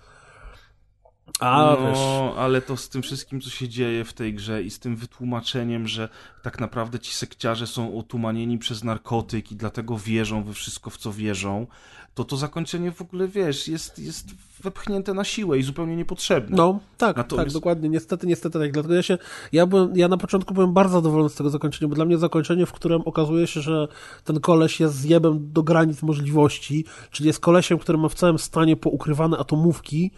[1.40, 2.38] A, no, wiesz.
[2.38, 5.88] ale to z tym wszystkim, co się dzieje w tej grze i z tym wytłumaczeniem,
[5.88, 6.08] że
[6.42, 11.12] tak naprawdę ci sekciarze są otumanieni przez narkotyk i dlatego wierzą we wszystko, w co
[11.12, 11.66] wierzą,
[12.14, 14.26] to to zakończenie w ogóle, wiesz, jest, jest
[14.62, 16.56] wepchnięte na siłę i zupełnie niepotrzebne.
[16.56, 17.46] No, tak, Natomiast...
[17.46, 17.88] tak, dokładnie.
[17.88, 18.72] Niestety, niestety tak.
[18.72, 19.18] Dlatego ja się,
[19.52, 22.66] ja, byłem, ja na początku byłem bardzo zadowolony z tego zakończenia, bo dla mnie zakończenie,
[22.66, 23.88] w którym okazuje się, że
[24.24, 28.76] ten koleś jest zjebem do granic możliwości, czyli jest kolesiem, który ma w całym stanie
[28.76, 30.10] poukrywane atomówki,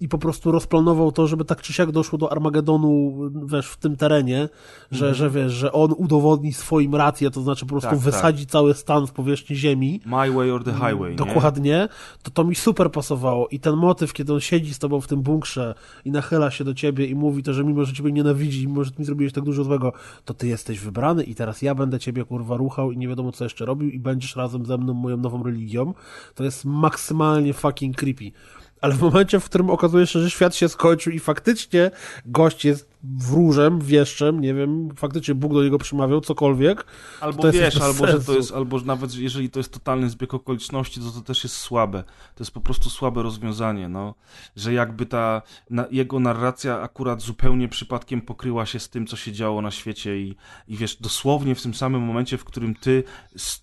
[0.00, 3.14] i po prostu rozplanował to, żeby tak czy siak doszło do Armagedonu,
[3.46, 4.48] wiesz, w tym terenie,
[4.90, 5.14] że, mm.
[5.14, 8.52] że wiesz, że on udowodni swoim rację, to znaczy po prostu tak, wysadzi tak.
[8.52, 10.00] cały stan z powierzchni ziemi.
[10.06, 11.70] My way or the highway, Dokładnie.
[11.70, 11.88] Nie?
[12.22, 15.22] To to mi super pasowało i ten motyw, kiedy on siedzi z tobą w tym
[15.22, 18.84] bunkrze i nachyla się do ciebie i mówi to, że mimo, że ciebie nienawidzi, mimo,
[18.84, 19.92] że mi zrobiłeś tak dużo złego,
[20.24, 23.44] to ty jesteś wybrany i teraz ja będę ciebie, kurwa, ruchał i nie wiadomo, co
[23.44, 25.94] jeszcze robił i będziesz razem ze mną moją nową religią.
[26.34, 28.32] To jest maksymalnie fucking creepy
[28.80, 31.90] ale w momencie, w którym okazuje się, że świat się skończył i faktycznie
[32.26, 36.86] gość jest wróżem, wieszczem, nie wiem, faktycznie Bóg do niego przemawiał, cokolwiek.
[37.20, 38.18] Albo wiesz, albo sensu.
[38.18, 41.56] że to jest, albo nawet jeżeli to jest totalny zbieg okoliczności, to to też jest
[41.56, 42.04] słabe.
[42.34, 44.14] To jest po prostu słabe rozwiązanie, no.
[44.56, 49.32] Że jakby ta, na, jego narracja akurat zupełnie przypadkiem pokryła się z tym, co się
[49.32, 50.36] działo na świecie i,
[50.68, 53.04] i wiesz, dosłownie w tym samym momencie, w którym ty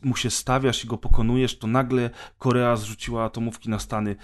[0.03, 4.15] mu się stawiasz i go pokonujesz, to nagle Korea zrzuciła atomówki na Stany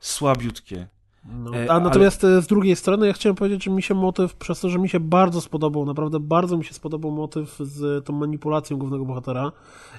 [0.00, 0.86] słabiutkie.
[1.24, 2.42] No, e, a natomiast ale...
[2.42, 5.00] z drugiej strony ja chciałem powiedzieć, że mi się motyw, przez to, że mi się
[5.00, 9.52] bardzo spodobał, naprawdę bardzo mi się spodobał motyw z tą manipulacją głównego bohatera.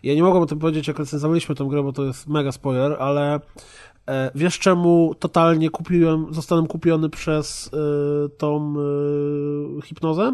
[0.03, 2.95] Ja nie mogłem o tym powiedzieć, jak recenzowaliśmy tę grę, bo to jest mega spoiler,
[2.99, 3.39] ale
[4.07, 8.75] e, wiesz czemu totalnie kupiłem, zostałem kupiony przez e, tą
[9.77, 10.33] e, hipnozę?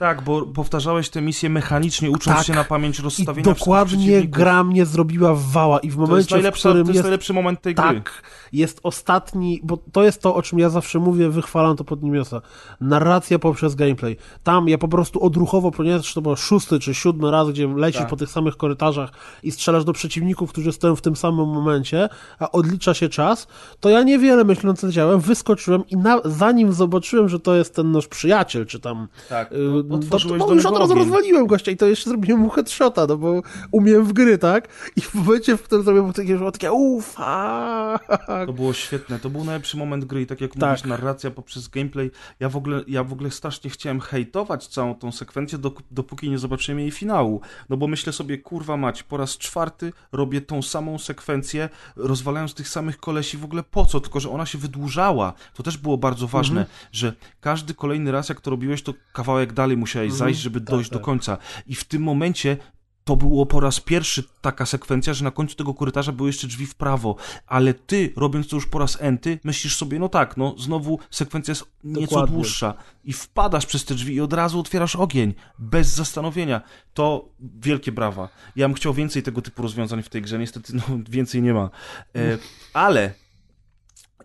[0.00, 2.46] Tak, bo powtarzałeś tę misję mechanicznie, ucząc tak.
[2.46, 6.36] się na pamięć rozstawienia I dokładnie gra mnie zrobiła w wała i w momencie, to
[6.36, 8.12] jest w którym to jest, najlepszy moment tej tak, gry.
[8.52, 12.40] Jest ostatni, bo to jest to, o czym ja zawsze mówię, wychwalam to pod niebiosa.
[12.80, 14.16] Narracja poprzez gameplay.
[14.42, 18.10] Tam ja po prostu odruchowo, ponieważ to był szósty czy siódmy raz, gdzie lecisz tak.
[18.10, 19.10] po tych samych korytarzach
[19.42, 23.46] i strzelasz do przeciwników, którzy stoją w tym samym momencie, a odlicza się czas,
[23.80, 28.08] to ja niewiele myśląc leciałem, wyskoczyłem i na, zanim zobaczyłem, że to jest ten nasz
[28.08, 31.86] przyjaciel, czy tam tak, y, otworzyłeś to, to, już od razu rozwaliłem gościa i to
[31.86, 34.68] jeszcze zrobiłem mu headshota, no bo umiem w gry, tak?
[34.96, 37.98] I w momencie, w którym zrobiłem mu takie, że takie ufa.
[38.46, 40.70] To było świetne, to był najlepszy moment gry i tak jak tak.
[40.70, 42.10] mówisz, narracja poprzez gameplay,
[42.40, 45.58] ja w ogóle, ja w ogóle strasznie chciałem hejtować całą tą sekwencję,
[45.90, 50.40] dopóki nie zobaczyłem jej finału, no bo myślę sobie, kurwa mać, po raz czwarty robię
[50.40, 54.58] tą samą sekwencję, rozwalając tych samych kolesi, w ogóle po co, tylko że ona się
[54.58, 56.78] wydłużała, to też było bardzo ważne, mhm.
[56.92, 60.18] że każdy kolejny raz, jak to robiłeś, to kawałek dalej musiałeś mhm.
[60.18, 60.98] zajść, żeby tak, dojść tak.
[60.98, 61.38] do końca.
[61.66, 62.56] I w tym momencie
[63.04, 66.66] to było po raz pierwszy taka sekwencja, że na końcu tego korytarza były jeszcze drzwi
[66.66, 70.54] w prawo, ale ty, robiąc to już po raz enty, myślisz sobie, no tak, no
[70.58, 72.34] znowu sekwencja jest nieco Dokładnie.
[72.34, 76.60] dłuższa i wpadasz przez te drzwi i od razu otwierasz ogień, bez zastanowienia.
[76.94, 78.28] To wielkie brawa.
[78.56, 81.70] Ja bym chciał więcej tego typu rozwiązań w tej grze, niestety no, więcej nie ma.
[82.16, 82.38] E,
[82.72, 83.14] ale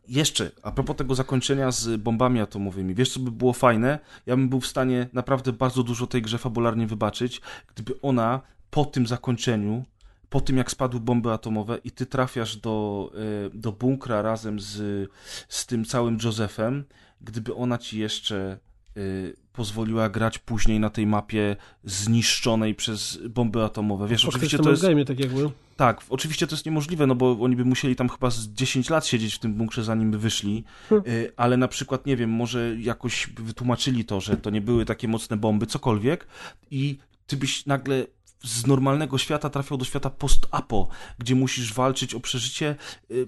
[0.08, 4.00] jeszcze, a propos tego zakończenia z bombami atomowymi, wiesz co by było fajne?
[4.26, 7.42] Ja bym był w stanie naprawdę bardzo dużo tej grze fabularnie wybaczyć,
[7.74, 9.86] gdyby ona po tym zakończeniu,
[10.30, 13.12] po tym jak spadły bomby atomowe i ty trafiasz do,
[13.46, 15.10] e, do bunkra razem z,
[15.50, 16.84] z tym całym Josephem,
[17.22, 18.58] gdyby ona ci jeszcze
[18.98, 24.08] y, pozwoliła grać później na tej mapie zniszczonej przez bomby atomowe.
[24.08, 24.82] Wiesz, oczywiście to jest...
[24.82, 25.50] Game, tak jakby.
[25.76, 29.08] Tak, oczywiście to jest niemożliwe, no bo oni by musieli tam chyba z 10 lat
[29.08, 31.08] siedzieć w tym bunkrze, zanim by wyszli, hmm.
[31.10, 35.08] y, ale na przykład, nie wiem, może jakoś wytłumaczyli to, że to nie były takie
[35.08, 36.28] mocne bomby, cokolwiek
[36.72, 36.98] i
[37.28, 38.06] ty byś nagle
[38.44, 40.88] z normalnego świata trafiał do świata post-apo,
[41.20, 42.76] gdzie musisz walczyć o przeżycie
[43.12, 43.28] y,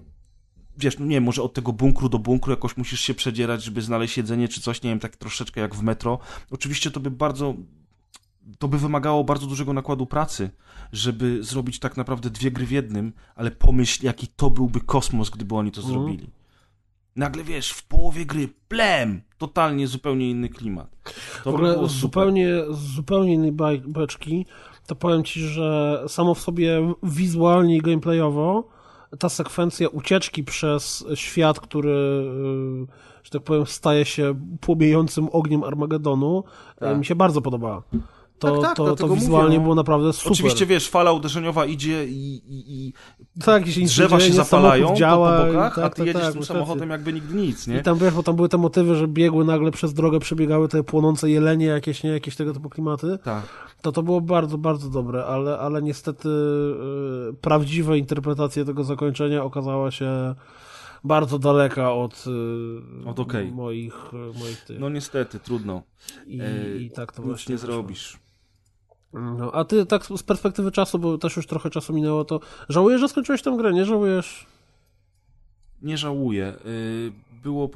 [0.77, 4.17] wiesz, no nie może od tego bunkru do bunkru jakoś musisz się przedzierać, żeby znaleźć
[4.17, 6.19] jedzenie czy coś, nie wiem, tak troszeczkę jak w metro.
[6.51, 7.55] Oczywiście to by bardzo,
[8.59, 10.49] to by wymagało bardzo dużego nakładu pracy,
[10.91, 15.55] żeby zrobić tak naprawdę dwie gry w jednym, ale pomyśl, jaki to byłby kosmos, gdyby
[15.55, 15.93] oni to Mhm.
[15.99, 16.29] zrobili.
[17.15, 20.87] Nagle, wiesz, w połowie gry, plem, totalnie zupełnie inny klimat.
[21.43, 24.45] To w ogóle zupełnie, zupełnie innej baj- beczki,
[24.87, 28.67] to powiem ci, że samo w sobie wizualnie i gameplayowo
[29.19, 36.43] ta sekwencja ucieczki przez świat, który, y, że tak powiem, staje się płomiejącym ogniem Armagedonu,
[36.79, 36.97] Tak.
[36.97, 37.83] mi się bardzo podobała.
[38.39, 39.63] To, Tak, tak, to, to wizualnie mówię, no.
[39.63, 40.31] było naprawdę super.
[40.31, 42.93] Oczywiście, wiesz, fala uderzeniowa idzie i, i, i
[43.43, 46.39] tak, drzewa się zapalają po- działa po bokach, tak, a ty tak, jedziesz tak, tym
[46.39, 47.79] masz samochodem jakby nigdy nic, nie?
[47.79, 50.83] I tam, wiesz, bo tam były te motywy, że biegły nagle przez drogę, przebiegały te
[50.83, 53.17] płonące jelenie, jakieś, nie, jakieś tego typu klimaty.
[53.23, 53.43] Tak.
[53.81, 59.91] to to było bardzo, bardzo dobre, ale, ale niestety y, prawdziwa interpretacja tego zakończenia okazała
[59.91, 60.35] się
[61.03, 62.25] bardzo daleka od,
[63.05, 63.51] y, Od okej.
[63.51, 64.79] moich, moich tych.
[64.79, 65.81] No niestety, trudno.
[66.27, 68.17] I, e, I tak to właśnie nie zrobisz.
[69.13, 73.01] No, a ty tak z perspektywy czasu, bo też już trochę czasu minęło, to żałujesz,
[73.01, 74.45] że skończyłeś tę grę, nie żałujesz?
[75.81, 76.53] Nie żałuję.
[76.65, 77.11] Y,
[77.43, 77.69] Było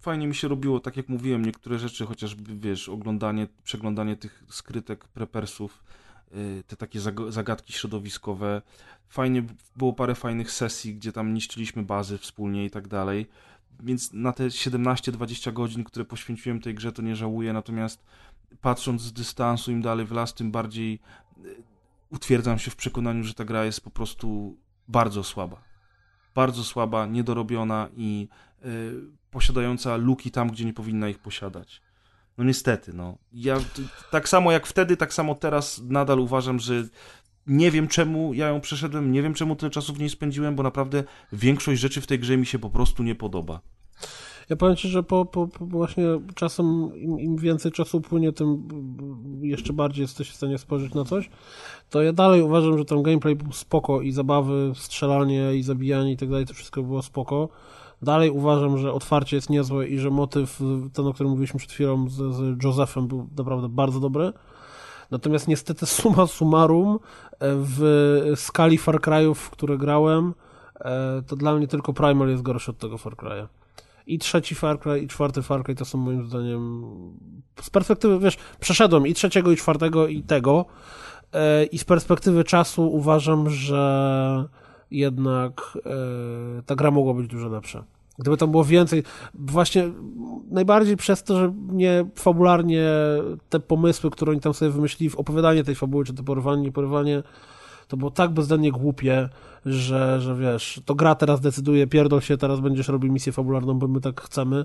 [0.00, 5.04] fajnie mi się robiło, tak jak mówiłem, niektóre rzeczy, chociażby wiesz, oglądanie, przeglądanie tych skrytek
[5.04, 5.84] prepersów,
[6.34, 8.62] y, te takie zag- zagadki środowiskowe.
[9.08, 9.42] Fajnie
[9.76, 13.26] było parę fajnych sesji, gdzie tam niszczyliśmy bazy wspólnie i tak dalej.
[13.80, 17.52] Więc na te 17-20 godzin, które poświęciłem tej grze, to nie żałuję.
[17.52, 18.04] Natomiast
[18.60, 21.00] patrząc z dystansu, im dalej w las, tym bardziej
[21.44, 21.62] y,
[22.10, 24.56] utwierdzam się w przekonaniu, że ta gra jest po prostu
[24.88, 25.62] bardzo słaba.
[26.34, 28.28] Bardzo słaba, niedorobiona i
[28.64, 28.92] y,
[29.30, 31.82] posiadająca luki tam, gdzie nie powinna ich posiadać.
[32.38, 33.18] No niestety, no.
[33.32, 33.56] Ja
[34.10, 36.84] tak samo jak wtedy, tak samo teraz nadal uważam, że
[37.46, 40.62] nie wiem czemu ja ją przeszedłem, nie wiem czemu tyle czasu w niej spędziłem, bo
[40.62, 43.60] naprawdę większość rzeczy w tej grze mi się po prostu nie podoba.
[44.48, 46.04] Ja powiem ci, że po, po, po właśnie
[46.34, 48.68] czasem im, im więcej czasu upłynie, tym
[49.42, 51.30] jeszcze bardziej jesteś w stanie spojrzeć na coś.
[51.90, 56.16] To ja dalej uważam, że ten gameplay był spoko i zabawy, strzelanie i zabijanie i
[56.16, 57.48] tak dalej, to wszystko było spoko.
[58.02, 60.60] Dalej uważam, że otwarcie jest niezłe i że motyw,
[60.92, 64.32] ten o którym mówiliśmy przed chwilą z, z Josephem był naprawdę bardzo dobry.
[65.10, 66.98] Natomiast niestety summa summarum e,
[67.40, 70.34] w skali Far Cry'ów, w które grałem,
[70.80, 73.46] e, to dla mnie tylko Primal jest gorszy od tego Far Cry'a.
[74.08, 76.84] I trzeci Far Cry, i czwarty Far Cry to są moim zdaniem
[77.62, 80.64] z perspektywy, wiesz, przeszedłem i trzeciego, i czwartego, i tego
[81.32, 84.48] e, i z perspektywy czasu uważam, że
[84.90, 87.84] jednak e, ta gra mogła być dużo lepsza.
[88.18, 89.02] Gdyby tam było więcej,
[89.34, 89.90] właśnie
[90.50, 92.88] najbardziej przez to, że nie fabularnie
[93.48, 96.72] te pomysły, które oni tam sobie wymyślili w opowiadanie tej fabuły, czy to porywanie, nie
[96.72, 97.22] porywanie,
[97.88, 99.28] to było tak bezdennie głupie,
[99.66, 103.88] że, że wiesz, to gra teraz decyduje, pierdol się, teraz będziesz robił misję fabularną, bo
[103.88, 104.64] my tak chcemy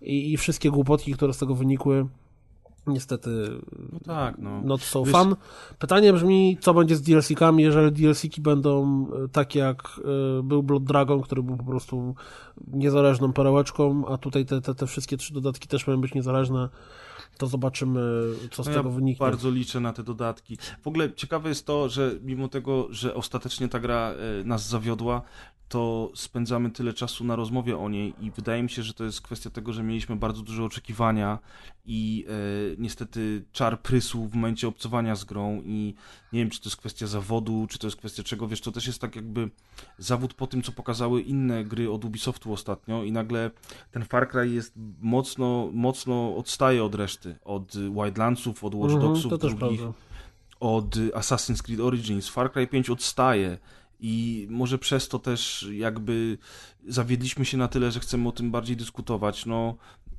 [0.00, 2.06] i, i wszystkie głupotki, które z tego wynikły,
[2.86, 3.30] niestety
[3.92, 4.60] No tak, no.
[4.60, 5.36] not so Wiesz- fun.
[5.78, 10.00] Pytanie brzmi, co będzie z DLC-kami, jeżeli DLC-ki będą e, tak jak
[10.38, 12.14] e, był Blood Dragon, który był po prostu
[12.66, 16.68] niezależną perełeczką, a tutaj te, te, te wszystkie trzy dodatki też mają być niezależne,
[17.38, 18.00] to zobaczymy,
[18.52, 19.26] co z No tego ja wyniknie.
[19.26, 20.58] bardzo liczę na te dodatki.
[20.82, 25.22] W ogóle ciekawe jest to, że mimo tego, że ostatecznie ta gra e, nas zawiodła,
[25.68, 29.20] to spędzamy tyle czasu na rozmowie o niej i wydaje mi się, że to jest
[29.20, 31.38] kwestia tego, że mieliśmy bardzo duże oczekiwania
[31.86, 32.32] i e,
[32.78, 35.94] niestety czar prysł w momencie obcowania z grą i
[36.32, 38.86] nie wiem, czy to jest kwestia zawodu, czy to jest kwestia czego, wiesz, to też
[38.86, 39.50] jest tak jakby
[39.98, 43.50] zawód po tym, co pokazały inne gry od Ubisoftu ostatnio i nagle
[43.90, 49.40] ten Far Cry jest mocno, mocno odstaje od reszty, od Wildlandsów, od Watch Mhm, Dogsów
[49.40, 49.80] też drugich,
[50.60, 52.28] od Assassin's Creed Origins.
[52.28, 53.58] Far Cry 5 odstaje
[54.06, 56.38] i może przez to też jakby
[56.88, 59.46] zawiedliśmy się na tyle, że chcemy o tym bardziej dyskutować.
[59.46, 59.76] No,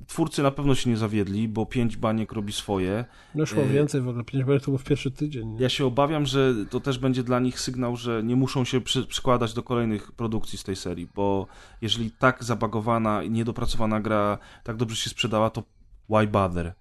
[0.08, 3.06] twórcy na pewno się nie zawiedli, bo 5 baniek robi swoje.
[3.36, 5.48] No szło e, więcej w ogóle, 5 to było w pierwszy tydzień.
[5.48, 5.62] Nie?
[5.62, 9.06] Ja się obawiam, że to też będzie dla nich sygnał, że nie muszą się przy,
[9.06, 11.48] przykładać do kolejnych produkcji z tej serii, bo
[11.82, 15.64] jeżeli tak zabagowana i niedopracowana gra tak dobrze się sprzedała, to
[16.10, 16.74] why bother?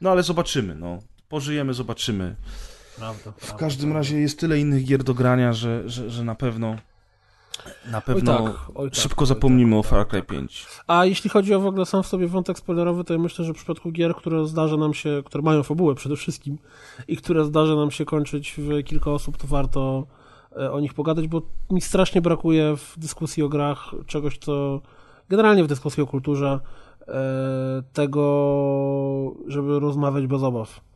[0.00, 0.98] No ale zobaczymy, no.
[1.28, 2.36] Pożyjemy, zobaczymy.
[3.00, 6.76] Prawda, W każdym razie jest tyle innych gier do grania, że, że, że na pewno
[7.90, 10.66] na Oj pewno tak, oj tak, szybko oj zapomnimy tak, o Far Cry 5.
[10.86, 13.52] A jeśli chodzi o w ogóle sam w sobie wątek spoilerowy, to ja myślę, że
[13.52, 16.58] w przypadku gier, które zdarza nam się, które mają fabułę przede wszystkim
[17.08, 20.06] i które zdarza nam się kończyć w kilka osób, to warto
[20.56, 24.80] e, o nich pogadać, bo mi strasznie brakuje w dyskusji o grach czegoś, co
[25.28, 26.60] generalnie w dyskusji o kulturze
[27.08, 27.12] e,
[27.92, 28.24] tego,
[29.46, 30.89] żeby rozmawiać bez obaw.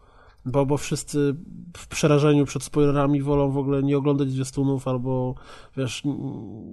[0.47, 1.35] Bo, bo wszyscy
[1.77, 5.35] w przerażeniu przed spoilerami wolą w ogóle nie oglądać zwiastunów albo,
[5.77, 6.03] wiesz,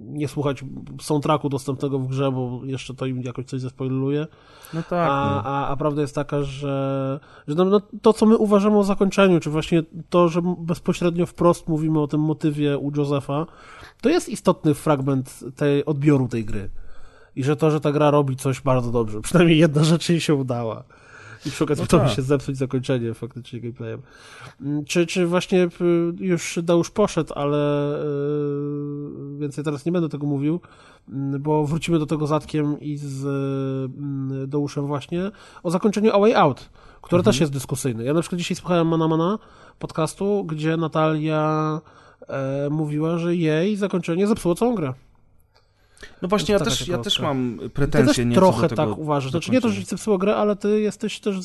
[0.04, 0.64] nie słuchać
[1.00, 4.26] soundtracku dostępnego w grze, bo jeszcze to im jakoś coś zespoileruje.
[4.74, 5.10] No tak.
[5.10, 5.42] A, no.
[5.44, 9.40] a, a prawda jest taka, że, że no, no, to, co my uważamy o zakończeniu,
[9.40, 13.46] czy właśnie to, że bezpośrednio wprost mówimy o tym motywie u Josefa,
[14.00, 16.70] to jest istotny fragment tej odbioru tej gry.
[17.36, 19.20] I że to, że ta gra robi coś bardzo dobrze.
[19.20, 20.84] Przynajmniej jedna rzecz jej się udała.
[21.46, 22.12] I przy okazji No to mi tak.
[22.16, 24.02] się zepsuć zakończenie faktycznie gameplayem.
[24.60, 25.68] Mm, Czy, czy właśnie y,
[26.20, 30.60] już Deusz poszedł, ale y, więc ja teraz nie będę tego mówił,
[31.08, 35.30] mm, bo wrócimy do tego Zatkiem i z mm, Deuszem właśnie
[35.62, 36.70] o zakończeniu A Way Out,
[37.02, 37.32] które Mhm.
[37.32, 38.04] też jest dyskusyjne.
[38.04, 39.38] Ja na przykład dzisiaj słuchałem Mana Mana
[39.78, 41.80] podcastu, gdzie Natalia
[42.28, 44.92] e, mówiła, że jej zakończenie zepsuło całą grę.
[46.22, 48.98] No właśnie, ja też, ja też mam Ty pretensje też nieco trochę do tego tak
[48.98, 49.30] uważasz.
[49.30, 51.36] Znaczy nie to, że ci zepsuło grę, ale ty jesteś też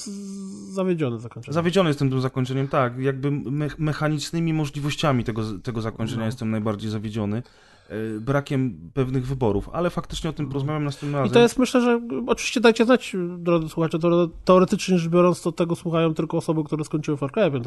[0.72, 1.54] zawiedziony zakończeniem.
[1.54, 3.00] Zawiedziony jestem tym zakończeniem, tak.
[3.00, 6.26] Jakby me mechanicznymi możliwościami tego, tego zakończenia No.
[6.26, 7.44] jestem najbardziej zawiedziony.
[7.90, 11.32] E, Brakiem pewnych wyborów, ale faktycznie o tym porozmawiam następnym razem.
[11.32, 15.52] I to jest, myślę, że oczywiście dajcie znać, drodzy słuchacze, to teoretycznie rzecz biorąc, to
[15.52, 17.66] tego słuchają tylko osoby, które skończyły Far Cry 5.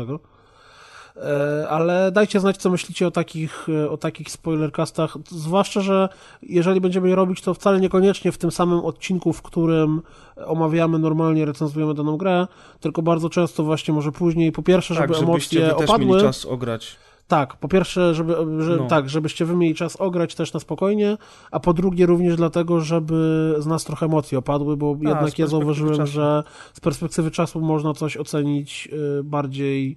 [1.20, 6.08] E, Ale dajcie znać, co myślicie o takich, e, o takich spoilercastach, zwłaszcza, że
[6.42, 10.02] jeżeli będziemy je robić, to wcale niekoniecznie w tym samym odcinku, w którym
[10.46, 12.46] omawiamy normalnie, recenzujemy daną grę,
[12.80, 16.06] tylko bardzo często właśnie może później, po pierwsze, tak, żeby żebyście emocje wy też opadły.
[16.06, 16.96] mieli czas ograć.
[17.28, 18.86] Tak, po pierwsze, żeby, że, No.
[18.86, 21.16] tak, żebyście wy mieli czas ograć też na spokojnie,
[21.50, 25.96] a po drugie również dlatego, żeby z nas trochę emocje opadły, bo jednak ja zauważyłem,
[25.96, 26.12] czasu.
[26.12, 26.42] że
[26.72, 28.88] z perspektywy czasu można coś ocenić
[29.20, 29.96] y, bardziej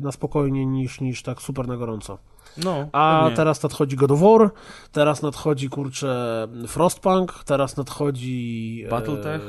[0.00, 2.18] na spokojnie niż, niż tak super na gorąco.
[2.64, 3.36] No, A pewnie.
[3.36, 4.50] teraz nadchodzi God of War,
[4.92, 8.82] teraz nadchodzi, kurczę, Frostpunk, teraz nadchodzi...
[8.86, 9.42] e, Battletech.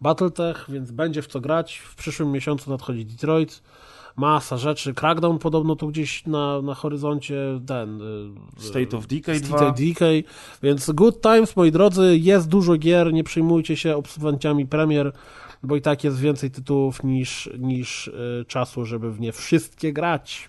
[0.00, 1.76] Battletech, więc będzie w co grać.
[1.78, 3.62] W przyszłym miesiącu nadchodzi Detroit.
[4.16, 4.94] Masa rzeczy.
[4.94, 8.00] Crackdown podobno tu gdzieś na, na horyzoncie ten...
[8.58, 9.66] e, State of Decay State 2.
[9.68, 10.24] of Decay.
[10.62, 12.18] Więc good times, moi drodzy.
[12.18, 15.12] Jest dużo gier, nie przejmujcie się obsuwanciami premier,
[15.62, 20.48] bo i tak jest więcej tytułów niż, niż e, czasu, żeby w nie wszystkie grać.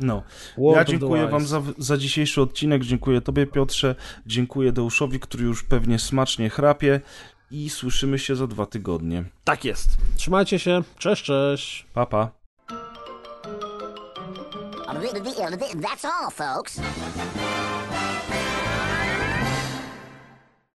[0.00, 0.22] No.
[0.58, 3.94] World Ja dziękuję Wam za, za dzisiejszy odcinek, dziękuję Tobie Piotrze,
[4.26, 7.00] dziękuję Deuszowi, który już pewnie smacznie chrapie
[7.50, 9.24] i słyszymy się za dwa tygodnie.
[9.44, 9.90] Tak jest.
[10.16, 10.82] Trzymajcie się.
[10.98, 11.86] Cześć, cześć.
[11.94, 12.30] Pa, pa.
[15.80, 16.80] That's all, folks.